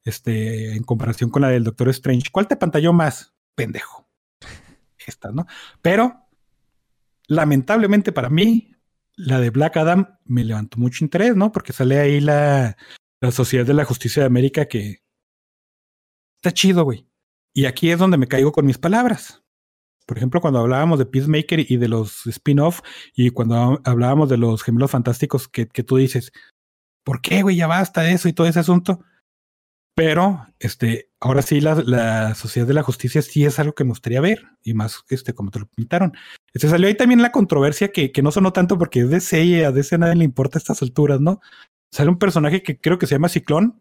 este, 0.05 0.77
en 0.77 0.83
comparación 0.83 1.31
con 1.31 1.43
la 1.43 1.49
del 1.49 1.65
Doctor 1.65 1.89
Strange. 1.89 2.31
¿Cuál 2.31 2.47
te 2.49 2.57
pantalló 2.57 2.93
más? 2.93 3.35
Pendejo. 3.55 4.04
Esta, 5.07 5.31
¿no? 5.33 5.47
Pero, 5.83 6.27
lamentablemente 7.27 8.13
para 8.13 8.31
mí, 8.31 8.75
la 9.17 9.41
de 9.41 9.51
Black 9.51 9.77
Adam 9.77 10.19
me 10.25 10.45
levantó 10.45 10.79
mucho 10.79 11.05
interés, 11.05 11.37
¿no? 11.37 11.53
Porque 11.53 11.73
sale 11.73 11.99
ahí 11.99 12.21
la, 12.21 12.77
la 13.21 13.31
Sociedad 13.31 13.67
de 13.67 13.75
la 13.75 13.85
Justicia 13.85 14.23
de 14.23 14.27
América 14.27 14.67
que 14.67 15.03
está 16.37 16.53
chido, 16.53 16.85
güey. 16.85 17.09
Y 17.53 17.67
aquí 17.67 17.91
es 17.91 17.99
donde 17.99 18.19
me 18.19 18.27
caigo 18.27 18.53
con 18.53 18.67
mis 18.67 18.79
palabras. 18.79 19.43
Por 20.07 20.19
ejemplo, 20.19 20.41
cuando 20.41 20.61
hablábamos 20.61 20.99
de 20.99 21.07
Peacemaker 21.07 21.61
y 21.61 21.77
de 21.77 21.89
los 21.89 22.27
spin-off, 22.27 22.81
y 23.15 23.31
cuando 23.31 23.81
hablábamos 23.85 24.29
de 24.29 24.37
los 24.37 24.63
gemelos 24.63 24.91
fantásticos 24.91 25.49
que, 25.49 25.67
que 25.67 25.83
tú 25.83 25.97
dices, 25.97 26.33
¿por 27.05 27.23
qué, 27.23 27.43
güey? 27.43 27.57
Ya 27.57 27.67
basta 27.67 28.03
de 28.03 28.13
eso 28.13 28.29
y 28.29 28.33
todo 28.33 28.47
ese 28.47 28.61
asunto. 28.61 29.01
Pero, 29.97 30.47
este, 30.59 31.11
ahora 31.21 31.43
sí, 31.43 31.61
la, 31.61 31.77
la, 31.77 32.35
Sociedad 32.35 32.67
de 32.67 32.75
la 32.75 32.83
Justicia 32.83 33.23
sí 33.23 33.45
es 33.45 33.61
algo 33.61 33.75
que 33.75 33.85
me 33.85 33.91
gustaría 33.91 34.21
ver, 34.21 34.45
y 34.63 34.75
más, 34.75 35.05
este, 35.09 35.35
como 35.35 35.53
te 35.53 35.61
lo 35.61 35.67
pintaron. 35.67 36.13
Este 36.53 36.69
salió 36.69 36.89
ahí 36.89 36.97
también 36.97 37.23
la 37.23 37.31
controversia 37.31 37.93
que, 37.93 38.11
que 38.11 38.23
no 38.23 38.33
sonó 38.33 38.53
tanto 38.53 38.77
porque 38.77 39.01
es 39.01 39.11
DC 39.11 39.65
a 39.65 39.71
DC 39.71 39.99
nadie 39.99 40.17
le 40.17 40.25
importa 40.25 40.59
a 40.59 40.61
estas 40.61 40.83
alturas, 40.83 41.21
¿no? 41.21 41.41
Sale 41.93 42.11
un 42.11 42.19
personaje 42.19 42.63
que 42.63 42.81
creo 42.81 42.99
que 42.99 43.07
se 43.07 43.15
llama 43.15 43.29
Ciclón, 43.29 43.81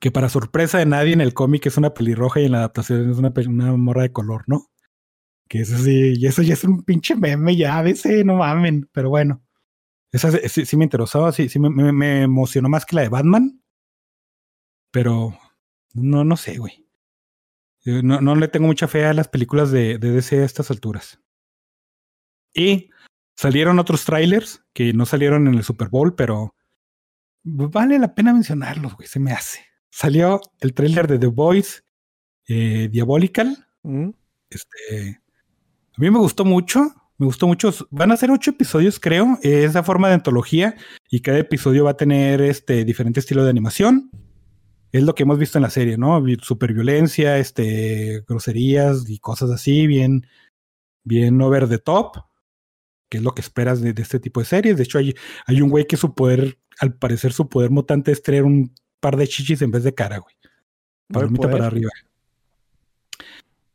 que 0.00 0.10
para 0.10 0.30
sorpresa 0.30 0.78
de 0.78 0.86
nadie 0.86 1.12
en 1.12 1.20
el 1.20 1.34
cómic 1.34 1.66
es 1.66 1.76
una 1.76 1.92
pelirroja 1.92 2.40
y 2.40 2.46
en 2.46 2.52
la 2.52 2.58
adaptación 2.58 3.10
es 3.10 3.18
una, 3.18 3.32
una 3.48 3.76
morra 3.76 4.02
de 4.02 4.12
color, 4.12 4.44
¿no? 4.46 4.70
Que 5.48 5.60
eso 5.60 5.76
sí, 5.78 6.14
y 6.16 6.26
eso 6.26 6.42
ya 6.42 6.54
es 6.54 6.64
un 6.64 6.82
pinche 6.84 7.14
meme 7.14 7.54
ya, 7.54 7.78
a 7.78 7.82
veces 7.82 8.24
no 8.24 8.36
mamen, 8.36 8.88
pero 8.92 9.10
bueno. 9.10 9.42
Esa 10.10 10.30
sí, 10.48 10.64
sí 10.64 10.76
me 10.76 10.84
interesaba, 10.84 11.32
sí, 11.32 11.48
sí 11.48 11.58
me, 11.58 11.68
me, 11.68 11.92
me, 11.92 12.22
emocionó 12.22 12.68
más 12.68 12.86
que 12.86 12.96
la 12.96 13.02
de 13.02 13.10
Batman. 13.10 13.60
Pero 14.96 15.38
no, 15.92 16.24
no 16.24 16.38
sé, 16.38 16.56
güey. 16.56 16.86
No, 17.84 18.22
no 18.22 18.34
le 18.34 18.48
tengo 18.48 18.66
mucha 18.66 18.88
fe 18.88 19.04
a 19.04 19.12
las 19.12 19.28
películas 19.28 19.70
de, 19.70 19.98
de 19.98 20.10
DC 20.10 20.40
a 20.40 20.44
estas 20.46 20.70
alturas. 20.70 21.20
Y 22.54 22.88
salieron 23.36 23.78
otros 23.78 24.06
trailers 24.06 24.64
que 24.72 24.94
no 24.94 25.04
salieron 25.04 25.48
en 25.48 25.54
el 25.54 25.64
Super 25.64 25.90
Bowl, 25.90 26.14
pero 26.14 26.54
vale 27.44 27.98
la 27.98 28.14
pena 28.14 28.32
mencionarlos, 28.32 28.94
güey, 28.94 29.06
se 29.06 29.20
me 29.20 29.32
hace. 29.32 29.66
Salió 29.90 30.40
el 30.60 30.72
trailer 30.72 31.06
de 31.08 31.18
The 31.18 31.26
Voice 31.26 31.82
eh, 32.48 32.88
Diabolical. 32.90 33.68
Mm. 33.82 34.12
Este, 34.48 35.20
a 35.94 36.00
mí 36.00 36.10
me 36.10 36.20
gustó 36.20 36.46
mucho, 36.46 36.80
me 37.18 37.26
gustó 37.26 37.46
mucho. 37.46 37.70
Van 37.90 38.12
a 38.12 38.16
ser 38.16 38.30
ocho 38.30 38.52
episodios, 38.52 38.98
creo. 38.98 39.38
esa 39.42 39.82
forma 39.82 40.08
de 40.08 40.14
antología 40.14 40.74
y 41.10 41.20
cada 41.20 41.38
episodio 41.40 41.84
va 41.84 41.90
a 41.90 41.98
tener 41.98 42.40
este 42.40 42.86
diferente 42.86 43.20
estilo 43.20 43.44
de 43.44 43.50
animación. 43.50 44.10
Es 44.92 45.02
lo 45.02 45.14
que 45.14 45.24
hemos 45.24 45.38
visto 45.38 45.58
en 45.58 45.62
la 45.62 45.70
serie, 45.70 45.98
¿no? 45.98 46.22
Super 46.40 46.72
violencia, 46.72 47.38
este, 47.38 48.24
groserías 48.28 49.08
y 49.08 49.18
cosas 49.18 49.50
así, 49.50 49.86
bien, 49.86 50.26
bien 51.04 51.40
over 51.40 51.68
the 51.68 51.78
top, 51.78 52.16
que 53.08 53.18
es 53.18 53.22
lo 53.22 53.34
que 53.34 53.40
esperas 53.40 53.80
de, 53.80 53.92
de 53.92 54.02
este 54.02 54.20
tipo 54.20 54.40
de 54.40 54.46
series. 54.46 54.76
De 54.76 54.84
hecho, 54.84 54.98
hay, 54.98 55.14
hay 55.46 55.60
un 55.60 55.70
güey 55.70 55.86
que 55.86 55.96
su 55.96 56.14
poder, 56.14 56.58
al 56.78 56.94
parecer, 56.94 57.32
su 57.32 57.48
poder 57.48 57.70
mutante 57.70 58.12
es 58.12 58.22
traer 58.22 58.44
un 58.44 58.74
par 59.00 59.16
de 59.16 59.28
chichis 59.28 59.62
en 59.62 59.70
vez 59.70 59.84
de 59.84 59.94
cara, 59.94 60.18
güey. 60.18 60.34
Palomita 61.08 61.50
para 61.50 61.66
arriba. 61.66 61.90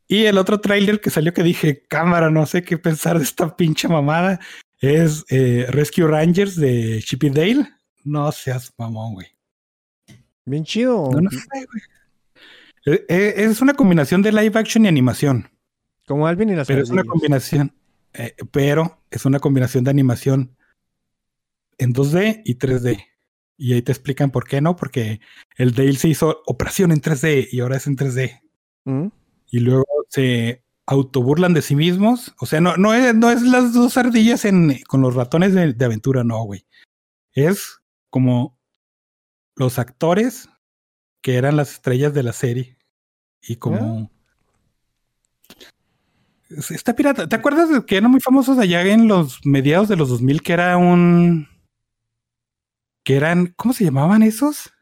Y 0.06 0.26
el 0.26 0.36
otro 0.36 0.60
tráiler 0.60 1.00
que 1.00 1.08
salió 1.08 1.32
que 1.32 1.42
dije, 1.42 1.84
cámara, 1.88 2.30
no 2.30 2.44
sé 2.44 2.62
qué 2.62 2.76
pensar 2.76 3.16
de 3.16 3.24
esta 3.24 3.56
pinche 3.56 3.88
mamada, 3.88 4.40
es 4.78 5.24
eh, 5.30 5.64
Rescue 5.70 6.06
Rangers 6.06 6.56
de 6.56 7.00
Chip 7.02 7.22
Dale. 7.24 7.66
No 8.04 8.30
seas 8.32 8.74
mamón, 8.76 9.14
güey. 9.14 9.28
Bien 10.44 10.64
chido. 10.64 11.10
No, 11.12 11.20
no 11.20 11.30
sé, 11.30 11.38
güey. 11.52 11.82
Eh, 12.84 13.04
eh, 13.08 13.34
es 13.36 13.60
una 13.60 13.74
combinación 13.74 14.22
de 14.22 14.32
live 14.32 14.58
action 14.58 14.84
y 14.84 14.88
animación. 14.88 15.48
Como 16.06 16.26
Alvin 16.26 16.50
y 16.50 16.56
las 16.56 16.66
Pero 16.66 16.82
es 16.82 16.90
una 16.90 17.04
combinación. 17.04 17.74
Eh, 18.14 18.34
pero 18.50 19.02
es 19.10 19.24
una 19.24 19.38
combinación 19.38 19.84
de 19.84 19.90
animación 19.90 20.56
en 21.78 21.94
2D 21.94 22.42
y 22.44 22.58
3D. 22.58 23.04
Y 23.56 23.74
ahí 23.74 23.82
te 23.82 23.92
explican 23.92 24.30
por 24.30 24.46
qué 24.46 24.60
no, 24.60 24.76
porque 24.76 25.20
el 25.56 25.72
Dale 25.74 25.94
se 25.94 26.08
hizo 26.08 26.42
operación 26.46 26.90
en 26.90 27.00
3D 27.00 27.48
y 27.52 27.60
ahora 27.60 27.76
es 27.76 27.86
en 27.86 27.96
3D. 27.96 28.40
¿Mm? 28.84 29.06
Y 29.50 29.60
luego 29.60 29.86
se 30.08 30.64
autoburlan 30.86 31.54
de 31.54 31.62
sí 31.62 31.76
mismos. 31.76 32.34
O 32.40 32.46
sea, 32.46 32.60
no, 32.60 32.76
no, 32.76 32.92
es, 32.92 33.14
no 33.14 33.30
es 33.30 33.42
las 33.42 33.72
dos 33.72 33.96
ardillas 33.96 34.44
en, 34.44 34.80
con 34.88 35.00
los 35.00 35.14
ratones 35.14 35.54
de, 35.54 35.72
de 35.72 35.84
aventura, 35.84 36.24
no, 36.24 36.42
güey. 36.42 36.66
Es 37.32 37.78
como 38.10 38.58
los 39.56 39.78
actores 39.78 40.48
que 41.20 41.36
eran 41.36 41.56
las 41.56 41.72
estrellas 41.72 42.12
de 42.12 42.22
la 42.22 42.32
serie. 42.32 42.76
Y 43.40 43.56
como. 43.56 44.10
Esta 46.50 46.94
pirata. 46.94 47.28
¿Te 47.28 47.36
acuerdas 47.36 47.70
de 47.70 47.84
que 47.86 47.96
eran 47.96 48.10
muy 48.10 48.20
famosos 48.20 48.58
allá 48.58 48.82
en 48.82 49.08
los 49.08 49.44
mediados 49.44 49.88
de 49.88 49.96
los 49.96 50.08
2000? 50.08 50.42
Que 50.42 50.52
era 50.52 50.76
un. 50.76 51.48
Que 53.04 53.16
eran. 53.16 53.54
¿Cómo 53.56 53.72
se 53.72 53.84
llamaban 53.84 54.22
esos? 54.22 54.72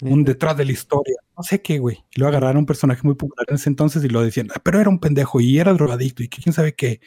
Un 0.00 0.24
detrás 0.24 0.56
de 0.56 0.64
la 0.64 0.72
historia. 0.72 1.16
No 1.36 1.42
sé 1.42 1.62
qué, 1.62 1.78
güey. 1.78 2.04
Y 2.14 2.20
lo 2.20 2.28
agarraron 2.28 2.58
un 2.58 2.66
personaje 2.66 3.02
muy 3.04 3.14
popular 3.14 3.46
en 3.48 3.56
ese 3.56 3.70
entonces 3.70 4.04
y 4.04 4.08
lo 4.08 4.22
decían, 4.22 4.48
ah, 4.54 4.60
pero 4.62 4.80
era 4.80 4.90
un 4.90 4.98
pendejo 4.98 5.40
y 5.40 5.58
era 5.58 5.72
drogadicto 5.72 6.22
y 6.22 6.28
que 6.28 6.42
quién 6.42 6.52
sabe 6.52 6.74
qué. 6.74 7.00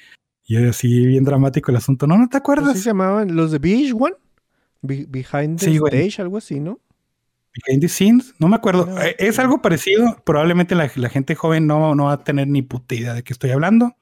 Y 0.46 0.56
así 0.66 1.06
bien 1.06 1.26
dramático 1.26 1.72
el 1.72 1.78
asunto. 1.78 2.08
No, 2.08 2.18
no 2.18 2.30
te 2.30 2.38
acuerdas. 2.38 2.70
¿Así 2.70 2.80
se 2.80 2.90
llamaban 2.90 3.36
los 3.36 3.52
de 3.52 3.60
Beach 3.60 3.94
One? 3.94 4.16
Be 4.82 5.06
behind 5.08 5.60
the 5.60 5.66
Sí, 5.66 5.78
stage, 5.78 6.22
algo 6.22 6.38
así, 6.38 6.60
¿no? 6.60 6.80
Behind 7.66 7.82
the 7.82 7.90
scenes, 7.90 8.34
no 8.40 8.48
me 8.48 8.56
acuerdo. 8.56 8.86
No, 8.86 9.02
Eh, 9.02 9.16
es 9.20 9.40
algo 9.40 9.62
parecido. 9.62 10.22
Probablemente 10.26 10.76
la, 10.76 10.92
la 10.96 11.10
gente 11.10 11.34
joven 11.36 11.66
no, 11.66 11.96
no 11.96 12.06
va 12.06 12.14
a 12.14 12.24
tener 12.24 12.48
ni 12.48 12.62
puta 12.62 12.94
idea 12.96 13.14
de 13.14 13.24
qué 13.24 13.34
estoy 13.34 13.50
hablando. 13.52 13.96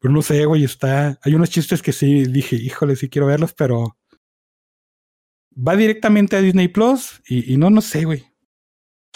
Pero 0.00 0.14
no 0.14 0.22
sé, 0.22 0.44
güey, 0.46 0.64
está. 0.64 1.18
Hay 1.22 1.34
unos 1.34 1.50
chistes 1.50 1.82
que 1.82 1.92
sí 1.92 2.24
dije, 2.24 2.56
híjole, 2.56 2.96
sí 2.96 3.08
quiero 3.08 3.26
verlos, 3.26 3.52
pero 3.52 3.96
va 5.56 5.76
directamente 5.76 6.36
a 6.36 6.40
Disney 6.40 6.68
Plus 6.68 7.20
y, 7.28 7.52
y 7.52 7.56
no, 7.56 7.68
no 7.70 7.80
sé, 7.80 8.04
güey. 8.04 8.24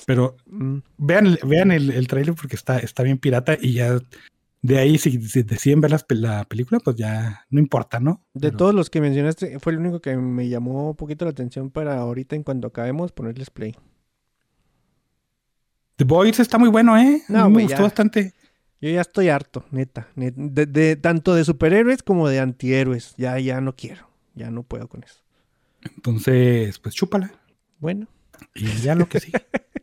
Pero 0.07 0.37
Mm. 0.47 0.79
vean, 0.99 1.39
vean 1.45 1.71
el, 1.73 1.91
el 1.91 2.07
trailer 2.09 2.35
porque 2.35 2.57
está, 2.57 2.79
está 2.79 3.03
bien 3.03 3.19
pirata 3.19 3.57
y 3.59 3.75
ya 3.75 3.99
de 4.67 4.79
ahí, 4.79 4.97
si, 4.97 5.21
si 5.29 5.43
deciden 5.43 5.83
ver 5.83 5.91
las 5.91 6.07
la 6.09 6.45
película, 6.47 6.81
pues 6.81 6.97
ya 6.97 7.45
no 7.51 7.61
importa, 7.61 8.01
¿no? 8.01 8.25
De 8.33 8.49
Pero- 8.49 8.57
todos 8.57 8.75
los 8.75 8.89
que 8.89 9.03
mencionaste, 9.03 9.59
fue 9.59 9.75
el 9.75 9.79
único 9.79 10.01
que 10.01 10.17
me 10.17 10.49
llamó 10.49 10.89
un 10.91 10.97
poquito 10.97 11.27
la 11.27 11.33
atención 11.33 11.71
para 11.71 11.99
ahorita, 11.99 12.35
en 12.35 12.45
cuanto 12.45 12.69
acabemos, 12.69 13.13
ponerles 13.13 13.51
play. 13.51 13.77
The 15.97 16.05
Boys 16.05 16.41
está 16.41 16.57
muy 16.59 16.71
bueno, 16.71 16.97
¿eh? 16.99 17.23
No, 17.29 17.51
me 17.51 17.63
gustó 17.65 17.77
ya. 17.79 17.83
bastante. 17.83 18.33
Yo 18.81 18.89
ya 18.91 19.03
estoy 19.03 19.29
harto, 19.29 19.65
neta. 19.71 20.09
net- 20.17 20.35
de, 20.35 20.65
de- 20.67 20.97
tanto 20.97 21.35
de 21.35 21.45
superhéroes 21.45 22.03
como 22.03 22.29
de 22.29 22.41
antihéroes. 22.41 23.15
Ya, 23.19 23.39
ya 23.39 23.61
no 23.61 23.77
quiero. 23.77 24.09
Ya 24.35 24.51
no 24.51 24.63
puedo 24.63 24.89
con 24.89 25.05
eso. 25.05 25.21
Entonces, 25.95 26.79
pues 26.79 26.95
chúpala. 26.95 27.33
Bueno. 27.79 28.09
Y 28.55 28.67
ya 28.81 28.95
lo 28.95 29.09
que 29.09 29.21
sí. 29.21 29.31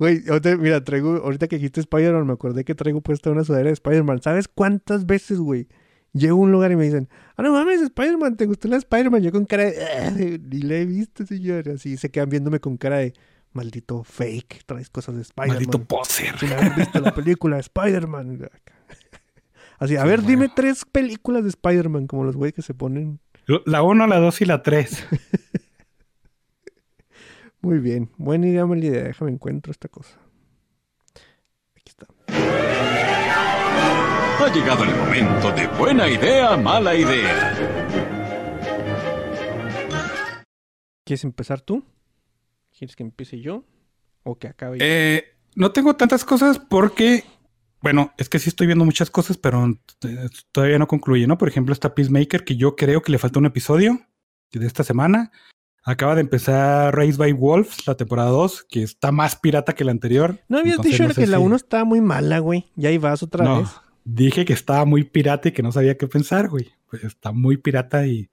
Güey, 0.00 0.22
mira, 0.58 0.82
traigo, 0.82 1.16
ahorita 1.18 1.46
que 1.46 1.56
dijiste 1.56 1.80
Spider-Man, 1.80 2.26
me 2.26 2.32
acordé 2.32 2.64
que 2.64 2.74
traigo 2.74 3.02
puesta 3.02 3.30
una 3.30 3.44
sudadera 3.44 3.68
de 3.68 3.74
Spider-Man. 3.74 4.22
¿Sabes 4.22 4.48
cuántas 4.48 5.04
veces, 5.04 5.38
güey? 5.38 5.68
Llego 6.14 6.38
a 6.38 6.40
un 6.40 6.50
lugar 6.50 6.72
y 6.72 6.76
me 6.76 6.84
dicen, 6.84 7.10
ah, 7.36 7.42
no 7.42 7.52
mames, 7.52 7.82
Spider-Man, 7.82 8.36
¿te 8.38 8.46
gustó 8.46 8.66
la 8.68 8.78
Spider-Man? 8.78 9.22
Yo 9.22 9.30
con 9.30 9.44
cara 9.44 9.64
de, 9.66 9.74
"Ah, 9.84 10.10
ni 10.10 10.62
la 10.62 10.76
he 10.76 10.86
visto, 10.86 11.24
señor. 11.26 11.68
Así 11.68 11.98
se 11.98 12.10
quedan 12.10 12.30
viéndome 12.30 12.60
con 12.60 12.78
cara 12.78 12.96
de, 12.96 13.12
maldito 13.52 14.02
fake, 14.02 14.62
traes 14.64 14.88
cosas 14.88 15.16
de 15.16 15.22
Spider-Man. 15.22 15.56
Maldito 15.56 15.84
poser. 15.84 16.38
sin 16.38 16.50
haber 16.52 16.74
visto 16.76 16.98
la 17.00 17.14
película 17.14 17.56
de 17.56 17.60
Spider-Man. 17.60 18.48
Así, 19.78 19.96
a 19.96 20.04
ver, 20.04 20.22
dime 20.22 20.48
tres 20.54 20.86
películas 20.90 21.42
de 21.42 21.50
Spider-Man, 21.50 22.06
como 22.06 22.24
los 22.24 22.36
güeyes 22.36 22.54
que 22.54 22.62
se 22.62 22.72
ponen. 22.74 23.20
La 23.66 23.82
1, 23.82 24.06
la 24.06 24.18
2 24.18 24.40
y 24.40 24.44
la 24.46 24.62
3. 24.62 25.06
Muy 27.62 27.78
bien, 27.78 28.10
buena 28.16 28.46
idea, 28.46 28.64
mala 28.64 28.84
idea. 28.84 29.04
Déjame 29.04 29.32
encuentro 29.32 29.70
esta 29.70 29.88
cosa. 29.88 30.18
Aquí 31.76 31.88
está. 31.88 32.06
Ha 34.38 34.54
llegado 34.54 34.84
el 34.84 34.96
momento 34.96 35.52
de 35.52 35.66
buena 35.66 36.08
idea, 36.08 36.56
mala 36.56 36.94
idea. 36.94 37.54
¿Quieres 41.04 41.24
empezar 41.24 41.60
tú? 41.60 41.84
¿Quieres 42.76 42.96
que 42.96 43.02
empiece 43.02 43.40
yo? 43.40 43.64
¿O 44.22 44.38
que 44.38 44.48
acabe 44.48 44.78
yo? 44.78 44.84
Eh, 44.86 45.24
no 45.54 45.72
tengo 45.72 45.96
tantas 45.96 46.24
cosas 46.24 46.58
porque, 46.58 47.24
bueno, 47.82 48.14
es 48.16 48.30
que 48.30 48.38
sí 48.38 48.48
estoy 48.48 48.68
viendo 48.68 48.86
muchas 48.86 49.10
cosas, 49.10 49.36
pero 49.36 49.66
eh, 49.66 50.28
todavía 50.52 50.78
no 50.78 50.88
concluye, 50.88 51.26
¿no? 51.26 51.36
Por 51.36 51.48
ejemplo, 51.48 51.74
está 51.74 51.94
Peacemaker, 51.94 52.42
que 52.42 52.56
yo 52.56 52.74
creo 52.74 53.02
que 53.02 53.12
le 53.12 53.18
falta 53.18 53.38
un 53.38 53.46
episodio 53.46 54.00
de 54.50 54.66
esta 54.66 54.82
semana. 54.82 55.30
Acaba 55.82 56.14
de 56.14 56.20
empezar 56.20 56.94
Raised 56.94 57.18
by 57.18 57.32
Wolves, 57.32 57.86
la 57.86 57.96
temporada 57.96 58.28
2, 58.30 58.66
que 58.68 58.82
está 58.82 59.12
más 59.12 59.36
pirata 59.36 59.74
que 59.74 59.84
la 59.84 59.92
anterior. 59.92 60.38
no 60.48 60.58
habías 60.58 60.76
Entonces, 60.76 60.92
dicho 60.92 61.08
no 61.08 61.14
sé 61.14 61.20
que 61.22 61.26
la 61.26 61.38
si- 61.38 61.42
1 61.42 61.56
estaba 61.56 61.84
muy 61.84 62.00
mala, 62.00 62.38
güey. 62.38 62.70
Ya 62.76 62.90
ahí 62.90 62.98
vas 62.98 63.22
otra 63.22 63.44
No, 63.44 63.60
vez. 63.60 63.70
dije 64.04 64.44
que 64.44 64.52
estaba 64.52 64.84
muy 64.84 65.04
pirata 65.04 65.48
y 65.48 65.52
que 65.52 65.62
no 65.62 65.72
sabía 65.72 65.96
qué 65.96 66.06
pensar, 66.06 66.48
güey. 66.48 66.70
Pues 66.88 67.04
está 67.04 67.32
muy 67.32 67.56
pirata 67.56 68.06
y. 68.06 68.30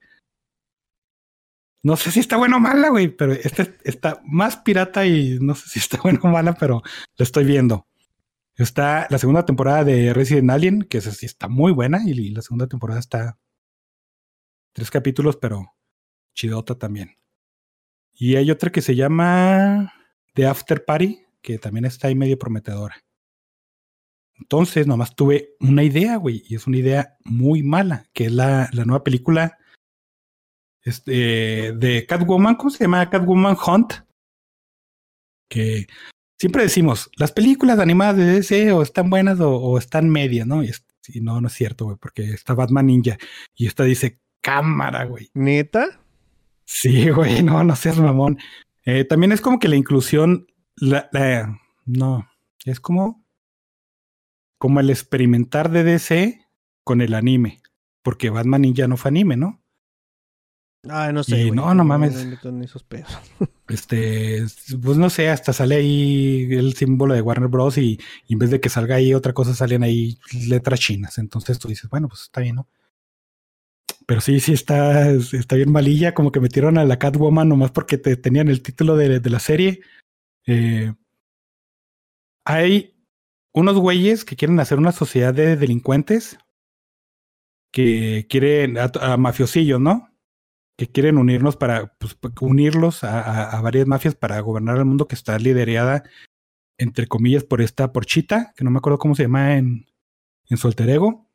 No 1.83 1.95
sé 1.95 2.11
si 2.11 2.19
está 2.19 2.35
buena 2.37 2.57
o 2.57 2.59
mala, 2.59 2.89
güey, 2.89 3.07
pero 3.07 3.31
esta 3.31 3.65
está 3.85 4.19
más 4.25 4.57
pirata 4.57 5.05
y 5.05 5.37
no 5.39 5.55
sé 5.55 5.69
si 5.69 5.79
está 5.79 5.97
buena 6.03 6.19
o 6.23 6.27
mala, 6.27 6.53
pero 6.53 6.81
la 7.15 7.23
estoy 7.23 7.45
viendo. 7.45 7.87
Está 8.55 9.07
la 9.09 9.19
segunda 9.19 9.45
temporada 9.45 9.83
de 9.85 10.13
Resident 10.13 10.49
Alien, 10.49 10.81
que 10.81 10.97
esa 10.97 11.11
sí 11.11 11.25
está 11.27 11.47
muy 11.47 11.71
buena, 11.71 12.01
y 12.05 12.31
la 12.31 12.41
segunda 12.41 12.67
temporada 12.67 12.99
está 12.99 13.37
tres 14.73 14.89
capítulos, 14.91 15.37
pero 15.37 15.73
chidota 16.33 16.75
también. 16.75 17.15
Y 18.17 18.35
hay 18.35 18.49
otra 18.49 18.71
que 18.71 18.81
se 18.81 18.95
llama 18.95 19.93
The 20.33 20.47
After 20.47 20.83
Party, 20.83 21.21
que 21.41 21.59
también 21.59 21.85
está 21.85 22.07
ahí 22.07 22.15
medio 22.15 22.37
prometedora. 22.39 22.95
Entonces, 24.39 24.87
nomás 24.87 25.15
tuve 25.15 25.55
una 25.59 25.83
idea, 25.83 26.17
güey, 26.17 26.43
y 26.47 26.55
es 26.55 26.67
una 26.67 26.77
idea 26.77 27.17
muy 27.23 27.63
mala, 27.63 28.07
que 28.13 28.25
es 28.25 28.31
la, 28.31 28.69
la 28.73 28.85
nueva 28.85 29.03
película 29.03 29.57
este, 30.87 31.73
de 31.73 32.05
Catwoman, 32.07 32.55
¿cómo 32.55 32.69
se 32.69 32.85
llama? 32.85 33.09
Catwoman 33.09 33.57
Hunt. 33.65 33.93
Que 35.49 35.85
siempre 36.39 36.63
decimos, 36.63 37.09
las 37.17 37.33
películas 37.33 37.79
animadas 37.79 38.15
de 38.15 38.25
DC 38.25 38.71
o 38.71 38.81
están 38.81 39.09
buenas 39.09 39.37
o, 39.41 39.77
están 39.77 40.09
medias, 40.09 40.47
¿no? 40.47 40.63
Y, 40.63 40.71
no, 41.21 41.41
no 41.41 41.47
es 41.47 41.53
cierto, 41.53 41.85
güey, 41.85 41.97
porque 41.97 42.31
está 42.31 42.53
Batman 42.53 42.85
Ninja 42.85 43.17
y 43.53 43.67
esta 43.67 43.83
dice 43.83 44.21
cámara, 44.41 45.03
güey. 45.03 45.29
¿Neta? 45.33 45.99
Sí, 46.67 47.09
güey, 47.09 47.41
no, 47.43 47.63
no 47.63 47.75
seas 47.75 47.97
mamón. 47.97 48.37
Eh, 48.83 49.05
también 49.05 49.31
es 49.31 49.39
como 49.41 49.57
que 49.57 49.69
la 49.69 49.77
inclusión, 49.77 50.47
la, 50.75 51.09
no, 51.85 52.29
es 52.65 52.81
como, 52.81 53.25
como 54.57 54.81
el 54.81 54.89
experimentar 54.89 55.71
de 55.71 55.83
DC 55.83 56.45
con 56.83 57.01
el 57.01 57.13
anime, 57.13 57.61
porque 58.03 58.29
Batman 58.29 58.61
Ninja 58.61 58.87
no 58.87 58.97
fue 58.97 59.09
anime, 59.09 59.37
¿no? 59.37 59.63
Ah, 60.89 61.11
no 61.11 61.23
sé. 61.23 61.51
no, 61.51 61.73
no 61.73 61.83
mames. 61.83 62.15
Este, 63.69 64.45
pues 64.81 64.97
no 64.97 65.09
sé, 65.09 65.27
hasta 65.27 65.51
sale 65.51 65.75
ahí 65.75 66.47
el 66.51 66.73
símbolo 66.75 67.13
de 67.13 67.21
Warner 67.21 67.49
Bros. 67.49 67.77
Y, 67.77 67.99
en 68.29 68.39
vez 68.39 68.49
de 68.49 68.61
que 68.61 68.69
salga 68.69 68.95
ahí 68.95 69.13
otra 69.13 69.33
cosa, 69.33 69.53
salen 69.53 69.83
ahí 69.83 70.17
letras 70.47 70.79
chinas. 70.79 71.17
Entonces 71.17 71.59
tú 71.59 71.67
dices, 71.67 71.89
bueno, 71.89 72.07
pues 72.07 72.21
está 72.21 72.39
bien, 72.39 72.55
¿no? 72.55 72.69
Pero 74.07 74.21
sí, 74.21 74.39
sí 74.39 74.53
está, 74.53 75.11
está 75.11 75.55
bien 75.55 75.71
malilla, 75.71 76.13
como 76.13 76.31
que 76.31 76.39
metieron 76.39 76.77
a 76.77 76.85
la 76.85 76.97
Catwoman 76.97 77.49
nomás 77.49 77.71
porque 77.71 77.97
te, 77.97 78.15
tenían 78.15 78.47
el 78.47 78.63
título 78.63 78.95
de, 78.95 79.19
de 79.19 79.29
la 79.29 79.39
serie. 79.39 79.81
Eh, 80.47 80.93
hay 82.45 82.95
unos 83.53 83.77
güeyes 83.77 84.25
que 84.25 84.35
quieren 84.35 84.59
hacer 84.59 84.77
una 84.77 84.93
sociedad 84.93 85.33
de 85.33 85.57
delincuentes 85.57 86.37
que 87.73 88.25
quieren 88.29 88.77
a 88.77 89.17
mafiosillos, 89.17 89.79
¿no? 89.79 90.09
que 90.77 90.87
quieren 90.87 91.17
unirnos 91.17 91.57
para 91.57 91.93
pues, 91.97 92.15
unirlos 92.39 93.03
a, 93.03 93.59
varias 93.61 93.87
mafias 93.87 94.15
para 94.15 94.39
gobernar 94.39 94.77
el 94.77 94.85
mundo 94.85 95.07
que 95.07 95.15
está 95.15 95.37
liderada 95.39 96.03
entre 96.77 97.07
comillas 97.07 97.43
por 97.43 97.61
esta 97.61 97.91
porchita 97.91 98.53
que 98.55 98.63
no 98.63 98.69
me 98.69 98.77
acuerdo 98.77 98.99
cómo 98.99 99.15
se 99.15 99.23
llama 99.23 99.55
en, 99.55 99.87
en 100.49 100.57
su 100.57 100.69
ego 100.77 101.27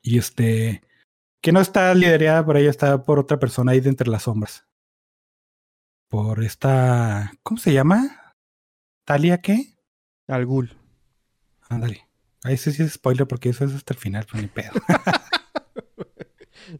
y 0.00 0.18
este 0.18 0.82
que 1.42 1.52
no 1.52 1.60
está 1.60 1.94
liderada 1.94 2.44
por 2.44 2.56
ella 2.56 2.70
está 2.70 3.02
por 3.02 3.18
otra 3.18 3.38
persona 3.38 3.72
ahí 3.72 3.80
de 3.80 3.90
entre 3.90 4.08
las 4.08 4.22
sombras 4.22 4.66
por 6.08 6.42
esta 6.42 7.32
¿cómo 7.42 7.58
se 7.58 7.72
llama? 7.72 8.34
Talia 9.04 9.42
qué? 9.42 9.74
Algul 10.28 10.74
ándale 11.68 12.08
ahí 12.44 12.56
sí 12.56 12.70
es 12.70 12.92
spoiler 12.92 13.26
porque 13.26 13.50
eso 13.50 13.66
es 13.66 13.74
hasta 13.74 13.92
el 13.92 14.00
final 14.00 14.26
pero 14.30 14.40
ni 14.42 14.48
pedo 14.48 14.72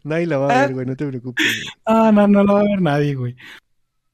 Nadie 0.04 0.26
la 0.26 0.38
va 0.38 0.46
a 0.46 0.60
ver, 0.62 0.74
güey, 0.74 0.86
no 0.86 0.96
te 0.96 1.06
preocupes. 1.06 1.44
Ah, 1.84 2.10
no, 2.12 2.26
no 2.26 2.44
la 2.44 2.52
va 2.52 2.60
a 2.60 2.64
ver 2.64 2.80
nadie, 2.80 3.14
güey. 3.14 3.36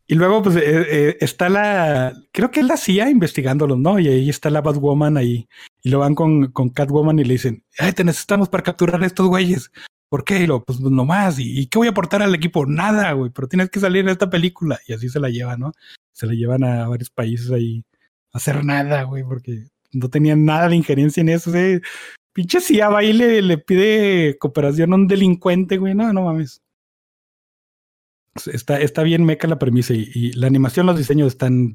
Y 0.06 0.14
luego, 0.14 0.42
pues, 0.42 0.56
eh, 0.56 0.62
eh, 0.64 1.16
está 1.20 1.48
la. 1.48 2.14
Creo 2.32 2.50
que 2.50 2.60
es 2.60 2.66
la 2.66 2.78
CIA 2.78 3.10
investigándolos, 3.10 3.78
¿no? 3.78 3.98
Y 3.98 4.08
ahí 4.08 4.30
está 4.30 4.48
la 4.48 4.62
Batwoman 4.62 5.18
ahí. 5.18 5.48
Y 5.82 5.90
lo 5.90 5.98
van 5.98 6.14
con, 6.14 6.50
con 6.52 6.70
Catwoman 6.70 7.18
y 7.18 7.24
le 7.24 7.34
dicen: 7.34 7.64
Ay, 7.78 7.92
te 7.92 8.04
necesitamos 8.04 8.48
para 8.48 8.62
capturar 8.62 9.02
a 9.02 9.06
estos 9.06 9.26
güeyes. 9.26 9.70
¿Por 10.08 10.24
qué? 10.24 10.40
Y 10.40 10.46
lo, 10.46 10.64
pues 10.64 10.80
nomás. 10.80 11.38
¿Y, 11.38 11.60
¿Y 11.60 11.66
qué 11.66 11.78
voy 11.78 11.88
a 11.88 11.90
aportar 11.90 12.22
al 12.22 12.34
equipo? 12.34 12.66
Nada, 12.66 13.12
güey. 13.12 13.30
Pero 13.30 13.48
tienes 13.48 13.70
que 13.70 13.80
salir 13.80 14.04
en 14.04 14.10
esta 14.10 14.30
película. 14.30 14.78
Y 14.86 14.94
así 14.94 15.08
se 15.08 15.20
la 15.20 15.28
llevan, 15.28 15.60
¿no? 15.60 15.72
Se 16.12 16.26
la 16.26 16.34
llevan 16.34 16.64
a 16.64 16.88
varios 16.88 17.10
países 17.10 17.50
ahí 17.50 17.84
a 18.32 18.38
hacer 18.38 18.64
nada, 18.64 19.02
güey, 19.02 19.24
porque 19.24 19.66
no 19.92 20.08
tenían 20.08 20.44
nada 20.44 20.68
de 20.68 20.76
injerencia 20.76 21.20
en 21.20 21.28
eso. 21.28 21.52
¿sí? 21.52 21.80
Pinche 22.32 22.60
CIA 22.60 22.88
va 22.88 23.04
y 23.04 23.12
le, 23.12 23.58
pide 23.58 24.38
cooperación 24.38 24.92
a 24.92 24.96
un 24.96 25.08
delincuente, 25.08 25.76
güey. 25.76 25.94
No, 25.94 26.12
no 26.12 26.22
mames. 26.22 26.62
Está, 28.46 28.80
está 28.80 29.02
bien 29.02 29.24
meca 29.24 29.48
la 29.48 29.58
premisa 29.58 29.92
y, 29.94 30.32
la 30.32 30.46
animación, 30.46 30.86
los 30.86 30.96
diseños 30.96 31.28
están. 31.28 31.74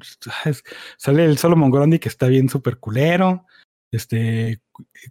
sale 0.96 1.24
el 1.24 1.38
solo 1.38 1.56
Grundy 1.70 1.98
que 1.98 2.08
está 2.08 2.26
bien 2.26 2.48
súper 2.48 2.78
culero. 2.78 3.46
Este, 3.94 4.60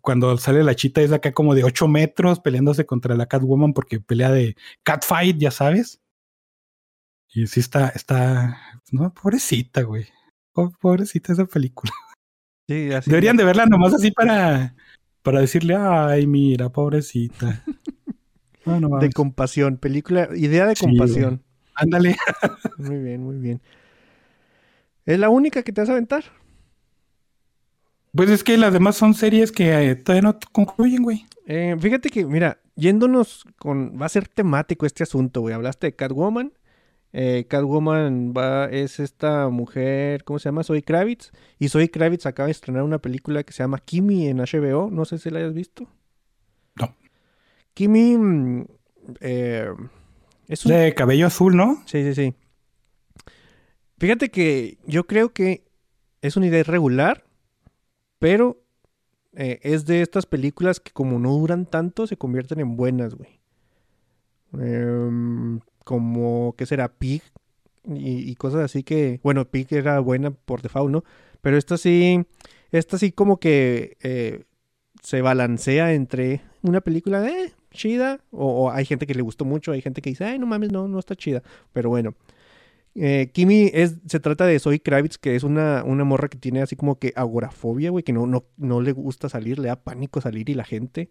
cuando 0.02 0.38
sale 0.38 0.62
la 0.62 0.76
chita 0.76 1.02
es 1.02 1.14
acá 1.14 1.32
como 1.32 1.56
de 1.56 1.64
8 1.64 1.88
metros 1.88 2.42
peleándose 2.42 2.86
contra 2.86 3.16
la 3.16 3.28
Catwoman 3.28 3.74
porque 3.74 4.02
pelea 4.02 4.30
de 4.30 4.58
catfight, 4.84 5.38
ya 5.38 5.52
sabes. 5.52 6.02
Y 7.34 7.48
sí 7.48 7.62
está, 7.62 7.90
está, 7.90 8.58
no, 8.92 9.14
pobrecita, 9.14 9.84
güey. 9.84 10.08
Pobrecita 10.52 11.34
esa 11.34 11.46
película. 11.46 11.92
Sí, 12.66 12.94
así 12.94 13.10
Deberían 13.10 13.36
de 13.36 13.44
verla 13.44 13.66
nomás 13.66 13.94
así 13.94 14.10
para, 14.12 14.74
para 15.22 15.42
decirle, 15.42 15.76
ay, 15.78 16.26
mira, 16.26 16.70
pobrecita. 16.70 17.62
de 19.02 19.10
compasión, 19.12 19.76
película, 19.76 20.30
idea 20.34 20.66
de 20.66 20.76
compasión. 20.78 21.44
Ándale. 21.76 22.16
muy 22.78 23.00
bien, 23.00 23.22
muy 23.22 23.36
bien. 23.36 23.62
¿Es 25.06 25.20
la 25.20 25.28
única 25.28 25.62
que 25.64 25.74
te 25.74 25.82
vas 25.82 25.90
a 25.90 25.92
aventar? 25.92 26.24
Pues 28.16 28.30
es 28.30 28.44
que 28.44 28.58
las 28.58 28.74
demás 28.74 28.96
son 28.96 29.14
series 29.14 29.52
que 29.52 29.74
eh, 29.74 29.96
todavía 29.96 30.30
no 30.30 30.40
concluyen, 30.52 31.04
güey. 31.04 31.26
Eh, 31.48 31.76
fíjate 31.80 32.10
que, 32.10 32.26
mira, 32.26 32.60
yéndonos 32.76 33.46
con. 33.58 34.00
Va 34.00 34.06
a 34.06 34.10
ser 34.10 34.28
temático 34.28 34.86
este 34.86 35.04
asunto, 35.04 35.42
güey. 35.42 35.54
Hablaste 35.56 35.88
de 35.88 35.96
Catwoman. 35.96 36.54
Eh, 37.12 37.46
Catwoman 37.48 38.34
va, 38.36 38.66
es 38.66 39.00
esta 39.00 39.50
mujer, 39.50 40.24
¿cómo 40.24 40.40
se 40.40 40.46
llama? 40.46 40.64
Soy 40.64 40.82
Kravitz. 40.82 41.32
Y 41.60 41.70
Soy 41.70 41.90
Kravitz 41.90 42.26
acaba 42.26 42.48
de 42.48 42.52
estrenar 42.52 42.84
una 42.84 43.00
película 43.00 43.44
que 43.44 43.54
se 43.54 43.64
llama 43.64 43.80
Kimi 43.80 44.28
en 44.28 44.38
HBO. 44.38 44.90
No 44.92 45.06
sé 45.06 45.20
si 45.20 45.30
la 45.30 45.40
hayas 45.40 45.54
visto. 45.54 45.88
No. 46.76 46.96
Kimi 47.74 48.18
mm, 48.18 48.66
eh, 49.22 49.70
es 50.48 50.66
un... 50.66 50.72
De 50.72 50.94
cabello 50.94 51.28
azul, 51.28 51.56
¿no? 51.56 51.82
Sí, 51.86 52.04
sí, 52.04 52.16
sí. 52.16 52.34
Fíjate 54.00 54.30
que 54.30 54.78
yo 54.86 55.06
creo 55.06 55.34
que 55.34 55.64
es 56.22 56.36
una 56.36 56.48
idea 56.48 56.60
irregular, 56.60 57.24
pero 58.24 58.64
eh, 59.34 59.60
es 59.64 59.86
de 59.86 60.02
estas 60.02 60.26
películas 60.26 60.80
que 60.80 60.94
como 60.94 61.20
no 61.20 61.34
duran 61.34 61.66
tanto, 61.66 62.08
se 62.08 62.16
convierten 62.16 62.62
en 62.62 62.78
buenas, 62.78 63.16
güey. 63.16 63.42
Eh, 64.62 65.60
como, 65.84 66.56
¿qué 66.58 66.66
será? 66.66 66.88
Pig 66.88 67.22
y, 67.84 68.34
cosas 68.36 68.62
así 68.62 68.82
que, 68.82 69.20
bueno, 69.24 69.44
Pig 69.44 69.68
era 69.72 70.00
buena 70.00 70.32
por 70.32 70.62
default, 70.62 70.90
¿no? 70.90 71.04
Pero 71.42 71.58
esta 71.58 71.76
sí, 71.76 72.26
esta 72.72 72.98
sí 72.98 73.12
como 73.12 73.42
que 73.42 73.98
eh, 74.04 74.46
se 75.02 75.22
balancea 75.22 75.92
entre 75.92 76.44
una 76.62 76.80
película 76.80 77.20
de 77.20 77.48
eh, 77.48 77.54
chida, 77.72 78.22
o, 78.32 78.72
hay 78.72 78.86
gente 78.86 79.06
que 79.06 79.16
le 79.16 79.22
gustó 79.22 79.44
mucho, 79.44 79.74
hay 79.74 79.82
gente 79.82 80.02
que 80.02 80.12
dice, 80.12 80.24
ay, 80.24 80.40
no 80.40 80.46
mames, 80.46 80.72
no, 80.72 80.88
no 80.88 80.98
está 80.98 81.18
chida, 81.18 81.44
pero 81.74 81.90
bueno. 81.90 82.16
Eh, 82.96 83.32
Kimi 83.34 83.72
es, 83.74 83.98
se 84.08 84.20
trata 84.20 84.46
de 84.46 84.60
Zoe 84.60 84.80
Kravitz, 84.80 85.18
que 85.18 85.36
es 85.36 85.44
una, 85.44 85.84
una 85.84 86.04
morra 86.04 86.28
que 86.30 86.38
tiene 86.38 86.62
así 86.62 86.76
como 86.76 87.00
que 87.00 87.14
agorafobia, 87.16 87.90
güey, 87.90 88.04
que 88.04 88.14
no, 88.14 88.28
no, 88.28 88.46
no 88.58 88.82
le 88.82 88.92
gusta 88.92 89.30
salir, 89.30 89.60
le 89.60 89.70
da 89.70 89.82
pánico 89.84 90.22
salir 90.22 90.50
y 90.50 90.54
la 90.54 90.64
gente, 90.64 91.10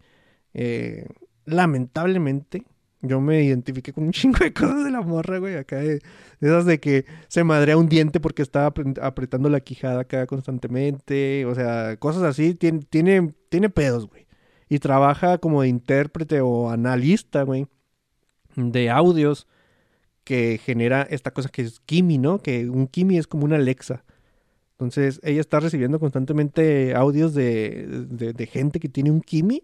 lamentablemente, 1.44 2.64
yo 3.02 3.20
me 3.20 3.42
identifiqué 3.42 3.92
con 3.92 4.04
un 4.04 4.12
chingo 4.12 4.38
de 4.38 4.52
cosas 4.52 4.84
de 4.84 4.90
la 4.90 5.02
morra, 5.02 5.38
güey. 5.38 5.56
Acá 5.56 5.76
de, 5.76 6.00
esas 6.40 6.64
de 6.64 6.80
que 6.80 7.04
se 7.28 7.44
madrea 7.44 7.76
un 7.76 7.88
diente 7.88 8.20
porque 8.20 8.42
estaba 8.42 8.72
apretando 9.02 9.48
la 9.50 9.60
quijada 9.60 10.02
acá 10.02 10.26
constantemente. 10.26 11.44
O 11.46 11.54
sea, 11.54 11.96
cosas 11.98 12.22
así. 12.22 12.54
Tiene, 12.54 12.80
tiene, 12.88 13.34
tiene 13.48 13.70
pedos, 13.70 14.06
güey. 14.08 14.26
Y 14.68 14.78
trabaja 14.78 15.38
como 15.38 15.64
intérprete 15.64 16.40
o 16.40 16.70
analista, 16.70 17.42
güey. 17.42 17.66
De 18.56 18.90
audios 18.90 19.46
que 20.24 20.58
genera 20.58 21.02
esta 21.02 21.32
cosa 21.32 21.48
que 21.48 21.62
es 21.62 21.80
Kimi, 21.80 22.18
¿no? 22.18 22.38
Que 22.38 22.68
un 22.68 22.86
Kimi 22.86 23.18
es 23.18 23.26
como 23.26 23.44
una 23.44 23.56
Alexa. 23.56 24.04
Entonces 24.72 25.20
ella 25.22 25.40
está 25.40 25.60
recibiendo 25.60 26.00
constantemente 26.00 26.94
audios 26.94 27.34
de, 27.34 27.86
de, 28.08 28.46
gente 28.46 28.80
que 28.80 28.88
tiene 28.88 29.10
un 29.10 29.20
Kimi 29.20 29.62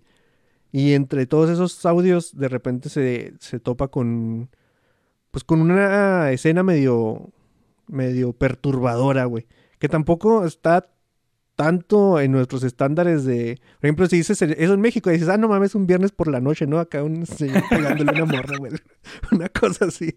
y 0.72 0.93
entre 0.93 1.26
todos 1.26 1.51
esos 1.51 1.85
audios, 1.86 2.36
de 2.36 2.48
repente 2.48 2.89
se, 2.89 3.35
se 3.40 3.59
topa 3.60 3.89
con. 3.89 4.51
Pues 5.30 5.44
con 5.44 5.60
una 5.60 6.30
escena 6.32 6.62
medio. 6.62 7.30
medio 7.86 8.32
perturbadora, 8.32 9.24
güey. 9.24 9.47
Que 9.78 9.89
tampoco 9.89 10.44
está 10.44 10.90
tanto 11.59 12.20
en 12.20 12.30
nuestros 12.30 12.62
estándares 12.62 13.24
de... 13.24 13.59
Por 13.80 13.89
ejemplo, 13.89 14.06
si 14.06 14.18
dices 14.18 14.40
eso 14.40 14.74
en 14.74 14.80
México, 14.80 15.10
dices, 15.10 15.28
ah, 15.28 15.36
no 15.39 15.48
mames, 15.48 15.74
un 15.74 15.89
viernes 15.89 16.12
por 16.12 16.28
la 16.28 16.40
noche, 16.40 16.68
¿no? 16.68 16.78
Acá 16.78 17.02
un 17.02 17.26
señor 17.26 17.64
pegándole 17.68 18.12
una 18.12 18.26
morra, 18.26 18.56
güey. 18.59 18.72
Una 19.32 19.48
cosa 19.48 19.86
así. 19.86 20.16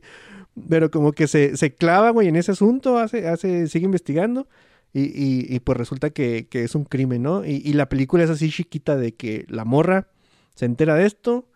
Pero 0.70 0.92
como 0.92 1.14
que 1.14 1.28
se, 1.28 1.58
se 1.58 1.74
clava, 1.76 2.10
güey, 2.10 2.28
en 2.28 2.36
ese 2.36 2.52
asunto, 2.52 2.98
hace, 2.98 3.28
hace, 3.28 3.68
sigue 3.68 3.86
investigando. 3.86 4.48
Y, 4.94 5.04
y, 5.04 5.46
y 5.48 5.60
pues 5.62 5.78
resulta 5.78 6.10
que, 6.10 6.48
que, 6.50 6.64
es 6.64 6.76
un 6.76 6.84
crimen, 6.84 7.24
¿no? 7.24 7.46
Y, 7.46 7.62
y 7.64 7.74
la 7.74 7.88
película 7.88 8.24
es 8.24 8.30
así 8.30 8.50
chiquita 8.50 8.98
de 8.98 9.16
que 9.16 9.46
la 9.48 9.64
morra 9.64 10.10
se 10.56 10.66
entera 10.66 10.96
de 10.96 11.06
esto, 11.06 11.48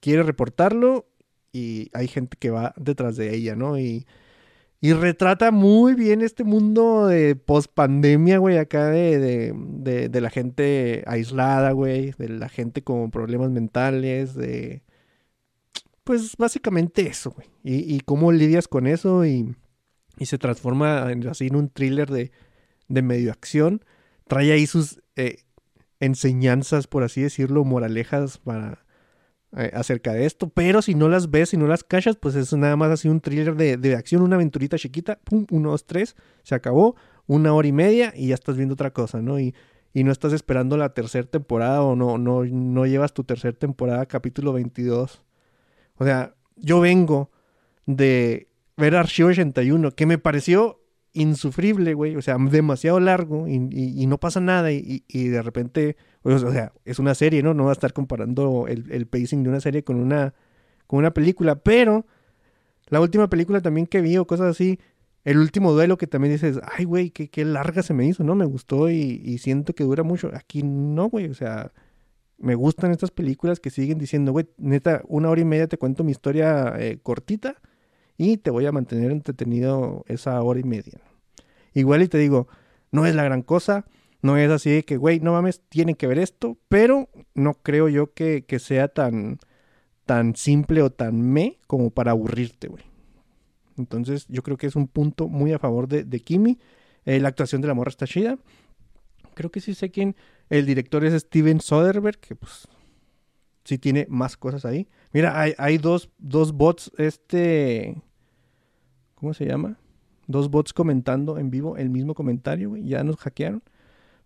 quiere 0.00 0.22
reportarlo 0.22 1.06
y 1.52 1.90
hay 1.94 2.06
gente 2.06 2.36
que 2.38 2.50
va 2.50 2.74
detrás 2.76 3.16
de 3.16 3.34
ella, 3.34 3.56
¿no? 3.56 3.78
Y, 3.78 4.06
y 4.80 4.92
retrata 4.92 5.50
muy 5.50 5.94
bien 5.94 6.20
este 6.20 6.44
mundo 6.44 7.06
de 7.06 7.34
post-pandemia, 7.34 8.38
güey, 8.38 8.58
acá 8.58 8.86
de, 8.88 9.18
de, 9.18 10.08
de, 10.08 10.20
la 10.20 10.30
gente 10.30 11.02
aislada, 11.06 11.72
güey, 11.72 12.12
de 12.18 12.28
la 12.28 12.48
gente 12.48 12.82
con 12.82 13.10
problemas 13.10 13.50
mentales, 13.50 14.34
de... 14.34 14.82
Pues 16.06 16.36
básicamente 16.36 17.08
eso, 17.08 17.32
güey. 17.32 17.48
Y, 17.64 17.96
y, 17.96 17.98
cómo 17.98 18.30
lidias 18.30 18.68
con 18.68 18.86
eso 18.86 19.26
y, 19.26 19.56
y 20.16 20.26
se 20.26 20.38
transforma 20.38 21.10
en, 21.10 21.26
así 21.26 21.48
en 21.48 21.56
un 21.56 21.68
thriller 21.68 22.08
de, 22.08 22.30
de 22.86 23.02
medio 23.02 23.32
acción. 23.32 23.84
Trae 24.28 24.52
ahí 24.52 24.68
sus 24.68 25.02
eh, 25.16 25.38
enseñanzas, 25.98 26.86
por 26.86 27.02
así 27.02 27.22
decirlo, 27.22 27.64
moralejas 27.64 28.38
para, 28.38 28.86
eh, 29.56 29.72
acerca 29.74 30.12
de 30.12 30.26
esto, 30.26 30.48
pero 30.48 30.80
si 30.80 30.94
no 30.94 31.08
las 31.08 31.28
ves, 31.32 31.48
si 31.48 31.56
no 31.56 31.66
las 31.66 31.82
cachas, 31.82 32.14
pues 32.14 32.36
es 32.36 32.52
nada 32.52 32.76
más 32.76 32.92
así 32.92 33.08
un 33.08 33.20
thriller 33.20 33.56
de, 33.56 33.76
de, 33.76 33.96
acción, 33.96 34.22
una 34.22 34.36
aventurita 34.36 34.78
chiquita, 34.78 35.18
pum, 35.24 35.44
uno, 35.50 35.72
dos, 35.72 35.86
tres, 35.86 36.14
se 36.44 36.54
acabó, 36.54 36.94
una 37.26 37.52
hora 37.52 37.66
y 37.66 37.72
media 37.72 38.12
y 38.14 38.28
ya 38.28 38.34
estás 38.34 38.56
viendo 38.56 38.74
otra 38.74 38.92
cosa, 38.92 39.22
¿no? 39.22 39.40
Y, 39.40 39.56
y 39.92 40.04
no 40.04 40.12
estás 40.12 40.32
esperando 40.32 40.76
la 40.76 40.94
tercera 40.94 41.26
temporada 41.26 41.82
o 41.82 41.96
no, 41.96 42.16
no, 42.16 42.44
no 42.44 42.86
llevas 42.86 43.12
tu 43.12 43.24
tercera 43.24 43.58
temporada, 43.58 44.06
capítulo 44.06 44.52
22. 44.52 45.25
O 45.98 46.04
sea, 46.04 46.34
yo 46.56 46.80
vengo 46.80 47.30
de 47.86 48.48
ver 48.76 48.96
Archivo 48.96 49.28
81, 49.28 49.92
que 49.92 50.06
me 50.06 50.18
pareció 50.18 50.80
insufrible, 51.12 51.94
güey, 51.94 52.14
o 52.16 52.22
sea, 52.22 52.36
demasiado 52.38 53.00
largo 53.00 53.48
y, 53.48 53.54
y, 53.70 54.02
y 54.02 54.06
no 54.06 54.18
pasa 54.18 54.40
nada 54.40 54.70
y, 54.70 55.02
y, 55.08 55.28
de 55.28 55.40
repente, 55.40 55.96
o 56.22 56.38
sea, 56.38 56.72
es 56.84 56.98
una 56.98 57.14
serie, 57.14 57.42
¿no? 57.42 57.54
No 57.54 57.64
va 57.64 57.70
a 57.70 57.72
estar 57.72 57.94
comparando 57.94 58.66
el, 58.68 58.92
el, 58.92 59.06
pacing 59.06 59.42
de 59.42 59.48
una 59.48 59.60
serie 59.60 59.82
con 59.82 59.96
una, 59.96 60.34
con 60.86 60.98
una 60.98 61.12
película, 61.12 61.56
pero 61.56 62.04
la 62.88 63.00
última 63.00 63.28
película 63.30 63.62
también 63.62 63.86
que 63.86 64.02
vi 64.02 64.18
o 64.18 64.26
cosas 64.26 64.48
así, 64.48 64.78
el 65.24 65.38
último 65.38 65.72
duelo 65.72 65.96
que 65.96 66.06
también 66.06 66.34
dices, 66.34 66.60
ay, 66.76 66.84
güey, 66.84 67.10
qué, 67.10 67.28
qué, 67.28 67.44
larga 67.44 67.82
se 67.82 67.94
me 67.94 68.06
hizo, 68.06 68.22
¿no? 68.22 68.34
Me 68.34 68.44
gustó 68.44 68.90
y, 68.90 69.38
siento 69.38 69.74
que 69.74 69.84
dura 69.84 70.04
mucho. 70.04 70.30
Aquí 70.34 70.62
no, 70.62 71.08
güey, 71.08 71.28
o 71.28 71.34
sea, 71.34 71.72
me 72.38 72.54
gustan 72.54 72.90
estas 72.90 73.10
películas 73.10 73.60
que 73.60 73.70
siguen 73.70 73.98
diciendo, 73.98 74.32
güey, 74.32 74.46
neta, 74.58 75.02
una 75.08 75.30
hora 75.30 75.40
y 75.40 75.44
media 75.44 75.66
te 75.66 75.78
cuento 75.78 76.04
mi 76.04 76.12
historia 76.12 76.74
eh, 76.78 76.98
cortita 77.02 77.56
y 78.18 78.38
te 78.38 78.50
voy 78.50 78.66
a 78.66 78.72
mantener 78.72 79.10
entretenido 79.10 80.04
esa 80.06 80.40
hora 80.42 80.60
y 80.60 80.64
media. 80.64 81.00
Igual 81.74 82.02
y 82.02 82.08
te 82.08 82.18
digo, 82.18 82.48
no 82.90 83.06
es 83.06 83.14
la 83.14 83.24
gran 83.24 83.42
cosa, 83.42 83.86
no 84.22 84.36
es 84.36 84.50
así 84.50 84.70
de 84.70 84.84
que, 84.84 84.96
güey, 84.96 85.20
no 85.20 85.32
mames, 85.32 85.62
tienen 85.68 85.94
que 85.94 86.06
ver 86.06 86.18
esto, 86.18 86.58
pero 86.68 87.08
no 87.34 87.54
creo 87.54 87.88
yo 87.88 88.12
que, 88.12 88.44
que 88.46 88.58
sea 88.58 88.88
tan, 88.88 89.38
tan 90.04 90.36
simple 90.36 90.82
o 90.82 90.90
tan 90.90 91.20
me 91.20 91.58
como 91.66 91.90
para 91.90 92.12
aburrirte, 92.12 92.68
güey. 92.68 92.84
Entonces 93.76 94.26
yo 94.28 94.42
creo 94.42 94.56
que 94.56 94.66
es 94.66 94.76
un 94.76 94.88
punto 94.88 95.28
muy 95.28 95.52
a 95.52 95.58
favor 95.58 95.88
de, 95.88 96.04
de 96.04 96.20
Kimi. 96.20 96.58
Eh, 97.04 97.20
la 97.20 97.28
actuación 97.28 97.60
de 97.60 97.68
la 97.68 97.74
morra 97.74 97.90
está 97.90 98.06
chida. 98.06 98.38
Creo 99.34 99.50
que 99.50 99.60
sí 99.60 99.74
sé 99.74 99.90
quién. 99.90 100.16
El 100.48 100.66
director 100.66 101.04
es 101.04 101.20
Steven 101.22 101.60
Soderbergh, 101.60 102.18
que 102.18 102.36
pues 102.36 102.68
sí 103.64 103.78
tiene 103.78 104.06
más 104.08 104.36
cosas 104.36 104.64
ahí. 104.64 104.88
Mira, 105.12 105.40
hay, 105.40 105.54
hay 105.58 105.78
dos, 105.78 106.10
dos 106.18 106.52
bots, 106.52 106.92
este... 106.98 108.02
¿Cómo 109.16 109.34
se 109.34 109.46
llama? 109.46 109.78
Dos 110.26 110.50
bots 110.50 110.72
comentando 110.72 111.38
en 111.38 111.50
vivo 111.50 111.76
el 111.76 111.88
mismo 111.88 112.14
comentario, 112.14 112.70
güey. 112.70 112.86
Ya 112.86 113.02
nos 113.02 113.16
hackearon. 113.16 113.62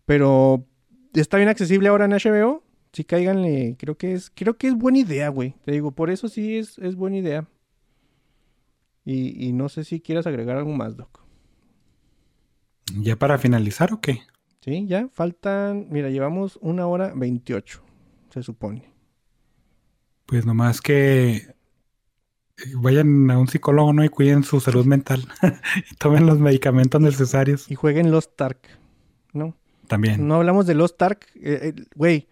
Pero 0.05 0.67
está 1.15 1.37
bien 1.37 1.49
accesible 1.49 1.89
ahora 1.89 2.07
en 2.07 2.13
HBO. 2.13 2.65
Sí, 2.93 3.05
cáiganle. 3.05 3.77
Creo 3.79 3.97
que 3.97 4.13
es, 4.13 4.31
creo 4.31 4.57
que 4.57 4.67
es 4.67 4.75
buena 4.75 4.99
idea, 4.99 5.29
güey. 5.29 5.55
Te 5.65 5.73
digo, 5.73 5.93
por 5.93 6.11
eso 6.11 6.29
sí 6.29 6.59
es, 6.59 6.77
es 6.79 6.97
buena 6.97 7.19
idea. 7.19 7.47
Y, 9.05 9.47
y, 9.47 9.53
no 9.53 9.69
sé 9.69 9.85
si 9.85 10.01
quieras 10.01 10.27
agregar 10.27 10.57
algo 10.57 10.73
más, 10.73 10.97
Doc. 10.97 11.21
¿Ya 13.01 13.17
para 13.17 13.39
finalizar 13.39 13.93
o 13.93 14.01
qué? 14.01 14.21
Sí, 14.61 14.87
ya 14.87 15.09
faltan. 15.13 15.87
Mira, 15.91 16.11
llevamos 16.11 16.59
una 16.61 16.87
hora 16.87 17.13
veintiocho, 17.15 17.83
se 18.31 18.43
supone. 18.43 18.93
Pues 20.27 20.45
nomás 20.45 20.81
que 20.81 21.55
vayan 22.77 23.31
a 23.31 23.39
un 23.39 23.49
psicólogo, 23.49 23.93
¿no? 23.93 24.05
Y 24.05 24.09
cuiden 24.09 24.43
su 24.43 24.61
salud 24.61 24.85
mental. 24.85 25.27
y 25.91 25.95
tomen 25.97 26.27
los 26.27 26.39
medicamentos 26.39 27.01
necesarios. 27.01 27.71
Y 27.71 27.75
jueguen 27.75 28.11
Lost 28.11 28.41
Ark, 28.41 28.61
¿no? 29.33 29.57
También. 29.89 30.27
No 30.29 30.37
hablamos 30.37 30.67
de 30.67 30.75
Lost 30.75 31.01
Ark. 31.03 31.27
Güey, 31.35 32.17
eh, 32.17 32.27
eh, 32.27 32.29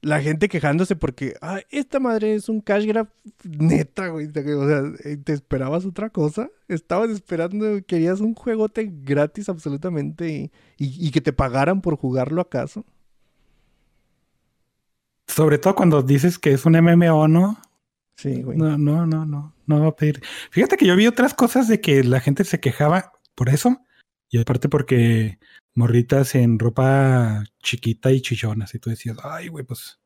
la 0.00 0.20
gente 0.20 0.48
quejándose 0.48 0.96
porque, 0.96 1.34
ah, 1.40 1.60
esta 1.70 2.00
madre 2.00 2.34
es 2.34 2.48
un 2.48 2.60
cash 2.60 2.86
grab 2.86 3.08
neta, 3.44 4.08
güey. 4.08 4.28
O 4.28 4.68
sea, 4.68 4.82
eh, 5.04 5.16
¿te 5.16 5.32
esperabas 5.32 5.84
otra 5.84 6.10
cosa? 6.10 6.50
Estabas 6.68 7.10
esperando, 7.10 7.66
querías 7.86 8.20
un 8.20 8.34
juegote 8.34 8.90
gratis 9.02 9.48
absolutamente 9.48 10.28
y, 10.28 10.52
y, 10.76 11.08
y 11.08 11.10
que 11.10 11.20
te 11.20 11.32
pagaran 11.32 11.80
por 11.80 11.96
jugarlo 11.96 12.40
acaso. 12.40 12.84
Sobre 15.26 15.58
todo 15.58 15.74
cuando 15.74 16.02
dices 16.02 16.38
que 16.38 16.52
es 16.52 16.64
un 16.64 16.72
MMO, 16.72 17.28
¿no? 17.28 17.58
Sí, 18.16 18.42
güey. 18.42 18.58
No, 18.58 18.76
no, 18.78 19.06
no, 19.06 19.24
no. 19.24 19.54
No 19.66 19.80
va 19.80 19.88
a 19.88 19.96
pedir. 19.96 20.22
Fíjate 20.50 20.76
que 20.76 20.86
yo 20.86 20.96
vi 20.96 21.06
otras 21.06 21.34
cosas 21.34 21.68
de 21.68 21.80
que 21.80 22.02
la 22.02 22.20
gente 22.20 22.44
se 22.44 22.58
quejaba 22.58 23.12
por 23.34 23.48
eso. 23.48 23.80
Y 24.30 24.38
aparte 24.38 24.68
porque 24.68 25.38
morritas 25.74 26.34
en 26.34 26.58
ropa 26.58 27.44
chiquita 27.62 28.12
y 28.12 28.20
chichonas. 28.20 28.74
Y 28.74 28.78
tú 28.78 28.90
decías, 28.90 29.16
ay, 29.22 29.48
güey, 29.48 29.64
pues. 29.64 29.98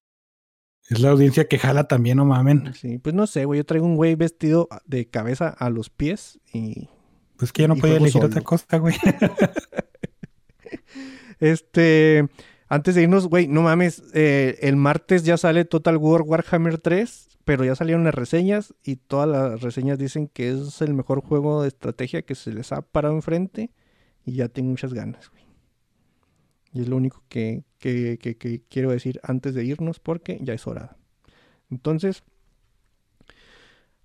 Es 0.88 1.00
la 1.00 1.10
audiencia 1.10 1.48
que 1.48 1.58
jala 1.58 1.88
también, 1.88 2.18
no 2.18 2.24
mamen. 2.24 2.74
Sí, 2.74 2.98
pues 2.98 3.14
no 3.14 3.26
sé, 3.26 3.44
güey. 3.44 3.58
Yo 3.58 3.64
traigo 3.64 3.86
un 3.86 3.96
güey 3.96 4.14
vestido 4.14 4.68
de 4.84 5.08
cabeza 5.08 5.48
a 5.48 5.70
los 5.70 5.90
pies 5.90 6.40
y. 6.52 6.88
Pues 7.36 7.52
que 7.52 7.62
ya 7.62 7.68
no 7.68 7.76
podía 7.76 7.96
elegir 7.96 8.12
solo. 8.12 8.26
otra 8.26 8.42
cosa, 8.42 8.78
güey. 8.78 8.94
este. 11.40 12.28
Antes 12.68 12.94
de 12.94 13.02
irnos, 13.02 13.26
güey, 13.26 13.48
no 13.48 13.62
mames, 13.62 14.02
eh, 14.14 14.58
el 14.62 14.76
martes 14.76 15.24
ya 15.24 15.36
sale 15.36 15.66
Total 15.66 15.98
War 15.98 16.22
Warhammer 16.22 16.78
3, 16.78 17.38
pero 17.44 17.66
ya 17.66 17.74
salieron 17.74 18.04
las 18.04 18.14
reseñas 18.14 18.72
y 18.82 18.96
todas 18.96 19.28
las 19.28 19.60
reseñas 19.60 19.98
dicen 19.98 20.26
que 20.26 20.50
es 20.50 20.80
el 20.80 20.94
mejor 20.94 21.20
juego 21.20 21.60
de 21.60 21.68
estrategia 21.68 22.22
que 22.22 22.34
se 22.34 22.50
les 22.50 22.72
ha 22.72 22.80
parado 22.80 23.14
enfrente 23.14 23.72
y 24.24 24.34
ya 24.34 24.48
tengo 24.48 24.70
muchas 24.70 24.94
ganas, 24.94 25.30
güey. 25.30 25.42
Y 26.74 26.80
es 26.80 26.88
lo 26.88 26.96
único 26.96 27.22
que, 27.28 27.64
que, 27.78 28.62
quiero 28.70 28.90
decir 28.90 29.20
antes 29.22 29.54
de 29.54 29.64
irnos 29.64 30.00
porque 30.00 30.38
ya 30.42 30.54
es 30.54 30.66
hora. 30.66 30.96
Entonces, 31.70 32.22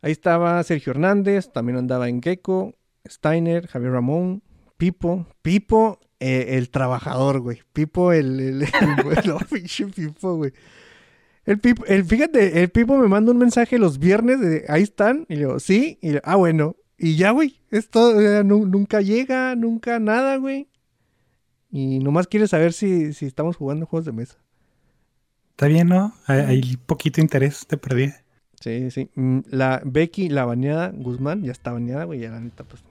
ahí 0.02 0.12
estaba 0.12 0.62
Sergio 0.64 0.92
Hernández, 0.92 1.52
también 1.52 1.78
andaba 1.78 2.10
en 2.10 2.22
Gecko, 2.22 2.74
Steiner, 3.08 3.68
Javier 3.68 3.94
Ramón, 3.94 4.44
Pipo. 4.78 5.26
Pipo 5.42 6.00
eh, 6.20 6.58
el 6.58 6.70
trabajador, 6.70 7.40
güey. 7.40 7.62
Pipo, 7.74 8.12
el, 8.12 8.40
el, 8.40 8.62
el, 8.64 8.70
Pipo, 9.96 10.36
güey. 10.36 10.52
El 11.46 11.60
Pipo, 11.60 11.86
el, 11.86 12.04
fíjate, 12.04 12.62
el 12.62 12.70
Pipo 12.70 12.98
me 12.98 13.08
manda 13.08 13.32
un 13.32 13.38
mensaje 13.38 13.80
los 13.80 13.98
viernes 13.98 14.42
de 14.42 14.66
ahí 14.68 14.84
están. 14.84 15.26
Y 15.30 15.36
le 15.36 15.40
digo, 15.40 15.60
sí. 15.60 16.00
Y 16.02 16.12
le, 16.12 16.22
ah, 16.24 16.36
bueno. 16.36 16.76
Y 16.98 17.16
ya, 17.16 17.32
güey. 17.32 17.60
Esto 17.70 18.20
eh, 18.20 18.44
no, 18.44 18.66
nunca 18.66 19.02
llega, 19.02 19.56
nunca 19.56 20.00
nada, 20.00 20.38
güey. 20.38 20.68
Y 21.72 22.00
nomás 22.00 22.28
quiere 22.28 22.48
saber 22.48 22.74
si, 22.74 23.14
si 23.14 23.26
estamos 23.26 23.56
jugando 23.58 23.86
juegos 23.86 24.06
de 24.06 24.14
mesa. 24.14 24.38
Está 25.52 25.68
bien, 25.68 25.88
¿no? 25.88 26.14
Hay, 26.26 26.40
hay 26.40 26.78
poquito 26.78 27.22
interés, 27.22 27.66
te 27.68 27.78
perdí. 27.78 28.12
Sí, 28.62 28.90
sí. 28.92 29.10
Mm, 29.16 29.40
La 29.50 29.82
Becky, 29.86 30.30
la 30.30 30.46
bañada, 30.46 30.92
Guzmán, 30.94 31.44
ya 31.44 31.52
está 31.52 31.72
bañada, 31.72 32.06
güey. 32.06 32.20
Ya 32.20 32.32
la 32.32 32.40
neta, 32.40 32.64
pues 32.64 32.84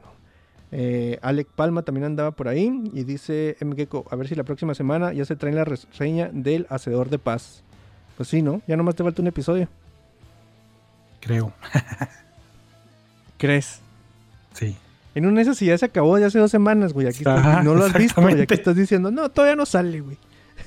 eh, 0.72 1.18
Alec 1.22 1.48
Palma 1.48 1.82
también 1.82 2.04
andaba 2.04 2.32
por 2.32 2.48
ahí 2.48 2.90
y 2.92 3.04
dice 3.04 3.56
MGeco, 3.60 4.04
a 4.10 4.16
ver 4.16 4.28
si 4.28 4.34
la 4.34 4.44
próxima 4.44 4.74
semana 4.74 5.12
ya 5.12 5.24
se 5.24 5.36
trae 5.36 5.52
la 5.52 5.64
reseña 5.64 6.28
del 6.32 6.66
Hacedor 6.68 7.08
de 7.08 7.18
Paz. 7.18 7.62
Pues 8.16 8.28
sí, 8.28 8.42
¿no? 8.42 8.62
Ya 8.66 8.76
nomás 8.76 8.94
te 8.94 9.04
falta 9.04 9.22
un 9.22 9.28
episodio. 9.28 9.68
Creo. 11.20 11.52
¿Crees? 13.38 13.80
Sí. 14.56 14.76
En 15.14 15.24
una 15.24 15.36
de 15.36 15.42
esas 15.42 15.60
ya 15.60 15.78
se 15.78 15.86
acabó 15.86 16.16
de 16.16 16.24
hace 16.24 16.38
dos 16.38 16.50
semanas, 16.50 16.92
güey. 16.92 17.06
Aquí 17.06 17.18
estás, 17.18 17.64
no 17.64 17.74
lo 17.74 17.84
has 17.84 17.92
visto, 17.94 18.20
y 18.28 18.40
aquí 18.40 18.54
estás 18.54 18.76
diciendo, 18.76 19.10
no, 19.10 19.30
todavía 19.30 19.56
no 19.56 19.64
sale, 19.64 20.00
güey. 20.00 20.18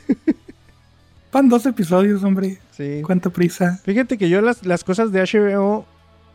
Van 1.32 1.50
dos 1.50 1.66
episodios, 1.68 2.24
hombre. 2.24 2.58
Sí. 2.72 3.02
¿Cuánta 3.04 3.30
prisa? 3.30 3.80
Fíjate 3.84 4.18
que 4.18 4.30
yo 4.30 4.42
las, 4.42 4.66
las 4.66 4.84
cosas 4.84 5.12
de 5.12 5.22
HBO 5.22 5.86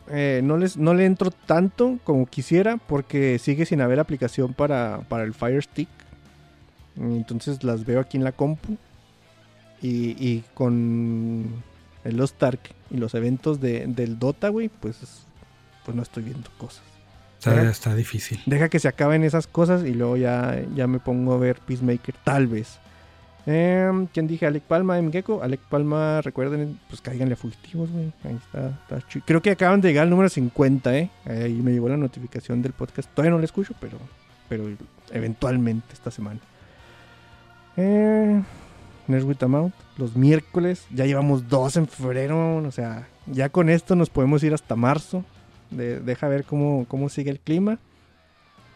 eh, 0.09 0.39
no, 0.43 0.57
les, 0.57 0.77
no 0.77 0.93
le 0.93 1.05
entro 1.05 1.31
tanto 1.31 1.99
como 2.03 2.25
quisiera 2.25 2.77
porque 2.77 3.39
sigue 3.39 3.65
sin 3.65 3.81
haber 3.81 3.99
aplicación 3.99 4.53
para, 4.53 5.01
para 5.09 5.23
el 5.23 5.33
Fire 5.33 5.61
Stick. 5.61 5.89
Entonces 6.95 7.63
las 7.65 7.85
veo 7.85 7.99
aquí 7.99 8.15
en 8.15 8.23
la 8.23 8.31
compu. 8.31 8.77
Y, 9.81 10.15
y 10.17 10.43
con 10.53 11.45
el 12.05 12.17
Lost 12.17 12.41
Ark 12.41 12.61
y 12.89 12.97
los 12.97 13.13
eventos 13.13 13.59
de, 13.59 13.85
del 13.87 14.17
Dota, 14.17 14.47
güey, 14.47 14.69
pues, 14.69 14.97
pues 15.83 15.95
no 15.95 16.01
estoy 16.01 16.23
viendo 16.23 16.49
cosas. 16.57 16.94
Está, 17.45 17.95
difícil. 17.95 18.41
Deja 18.45 18.69
que 18.69 18.79
se 18.79 18.87
acaben 18.87 19.23
esas 19.23 19.47
cosas 19.47 19.83
y 19.83 19.93
luego 19.93 20.17
ya, 20.17 20.63
ya 20.75 20.87
me 20.87 20.99
pongo 20.99 21.33
a 21.33 21.37
ver 21.37 21.59
Peacemaker, 21.59 22.15
tal 22.23 22.47
vez. 22.47 22.79
Em, 23.45 24.07
¿Quién 24.07 24.27
dije? 24.27 24.47
Alec 24.47 24.63
Palma, 24.63 24.99
Mgeko. 25.01 25.43
Alec 25.43 25.59
Palma, 25.61 26.21
recuerden, 26.21 26.79
pues 26.89 27.01
cáiganle 27.01 27.33
a 27.33 27.37
fugitivos, 27.37 27.91
güey. 27.91 28.11
Ahí 28.23 28.35
está, 28.35 28.79
Creo 29.25 29.41
que 29.41 29.51
acaban 29.51 29.81
de 29.81 29.89
llegar 29.89 30.03
al 30.03 30.09
número 30.09 30.29
50, 30.29 30.97
¿eh? 30.97 31.11
Ahí 31.25 31.61
me 31.61 31.71
llegó 31.71 31.87
la 31.89 31.97
notificación 31.97 32.61
del 32.61 32.73
podcast. 32.73 33.09
Todavía 33.13 33.31
no 33.31 33.37
lo 33.37 33.45
escucho, 33.45 33.73
pero, 33.79 33.97
pero 34.49 34.65
eventualmente 35.11 35.93
esta 35.93 36.09
semana. 36.09 36.39
Eh, 37.77 38.41
Nerds 39.07 39.25
with 39.25 39.37
los 39.97 40.15
miércoles. 40.15 40.85
Ya 40.91 41.05
llevamos 41.05 41.47
dos 41.47 41.77
en 41.77 41.87
febrero. 41.87 42.57
O 42.57 42.71
sea, 42.71 43.07
ya 43.27 43.49
con 43.49 43.69
esto 43.69 43.95
nos 43.95 44.09
podemos 44.09 44.43
ir 44.43 44.53
hasta 44.53 44.75
marzo. 44.75 45.23
De- 45.71 45.99
deja 45.99 46.27
ver 46.27 46.43
cómo, 46.45 46.85
cómo 46.87 47.09
sigue 47.09 47.31
el 47.31 47.39
clima. 47.39 47.79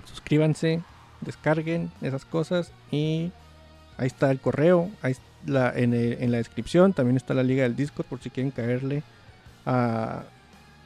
Suscríbanse, 0.05 0.81
descarguen 1.21 1.91
esas 2.01 2.25
cosas 2.25 2.71
y 2.91 3.31
ahí 3.97 4.07
está 4.07 4.31
el 4.31 4.39
correo. 4.39 4.89
Ahí 5.01 5.15
la, 5.45 5.71
en, 5.75 5.93
el- 5.93 6.17
en 6.21 6.31
la 6.31 6.37
descripción 6.37 6.93
también 6.93 7.17
está 7.17 7.33
la 7.33 7.43
liga 7.43 7.63
del 7.63 7.75
Discord 7.75 8.05
por 8.07 8.19
si 8.19 8.29
quieren 8.29 8.51
caerle 8.51 9.03
a, 9.65 10.23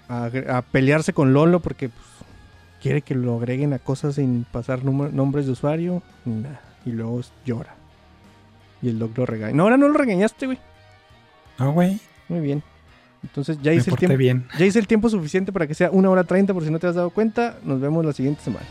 a, 0.10 0.30
a 0.50 0.62
pelearse 0.62 1.14
con 1.14 1.34
Lolo 1.34 1.60
porque 1.62 1.90
pues, 1.90 2.06
quiere 2.82 3.02
que 3.02 3.16
lo 3.16 3.38
agreguen 3.38 3.74
a 3.74 3.80
cosas 3.80 4.16
sin 4.16 4.44
pasar 4.52 4.84
nombres 4.84 5.46
de 5.46 5.54
usuario. 5.54 6.04
Nah, 6.26 6.50
y 6.86 6.92
luego 6.92 7.22
llora. 7.46 7.76
Y 8.82 8.90
el 8.90 9.00
dog 9.00 9.12
lo 9.18 9.26
regaña. 9.26 9.56
No, 9.56 9.64
ahora 9.64 9.78
no 9.78 9.88
lo 9.88 9.98
regañaste, 9.98 10.46
güey. 10.48 10.58
No, 11.58 11.72
güey. 11.72 12.00
Muy 12.28 12.42
bien. 12.42 12.62
Entonces 13.24 13.58
ya 13.62 13.74
hice, 13.74 13.90
el 13.90 13.98
tiempo, 13.98 14.18
bien. 14.18 14.46
ya 14.58 14.66
hice 14.66 14.80
el 14.80 14.88
tiempo 14.88 15.10
suficiente 15.10 15.52
para 15.52 15.66
que 15.66 15.74
sea 15.74 15.90
una 15.92 16.10
hora 16.10 16.24
treinta 16.24 16.54
por 16.54 16.64
si 16.64 16.70
no 16.70 16.80
te 16.80 16.88
has 16.88 16.96
dado 16.96 17.10
cuenta. 17.10 17.58
Nos 17.64 17.80
vemos 17.80 18.06
la 18.06 18.14
siguiente 18.14 18.42
semana. 18.42 18.66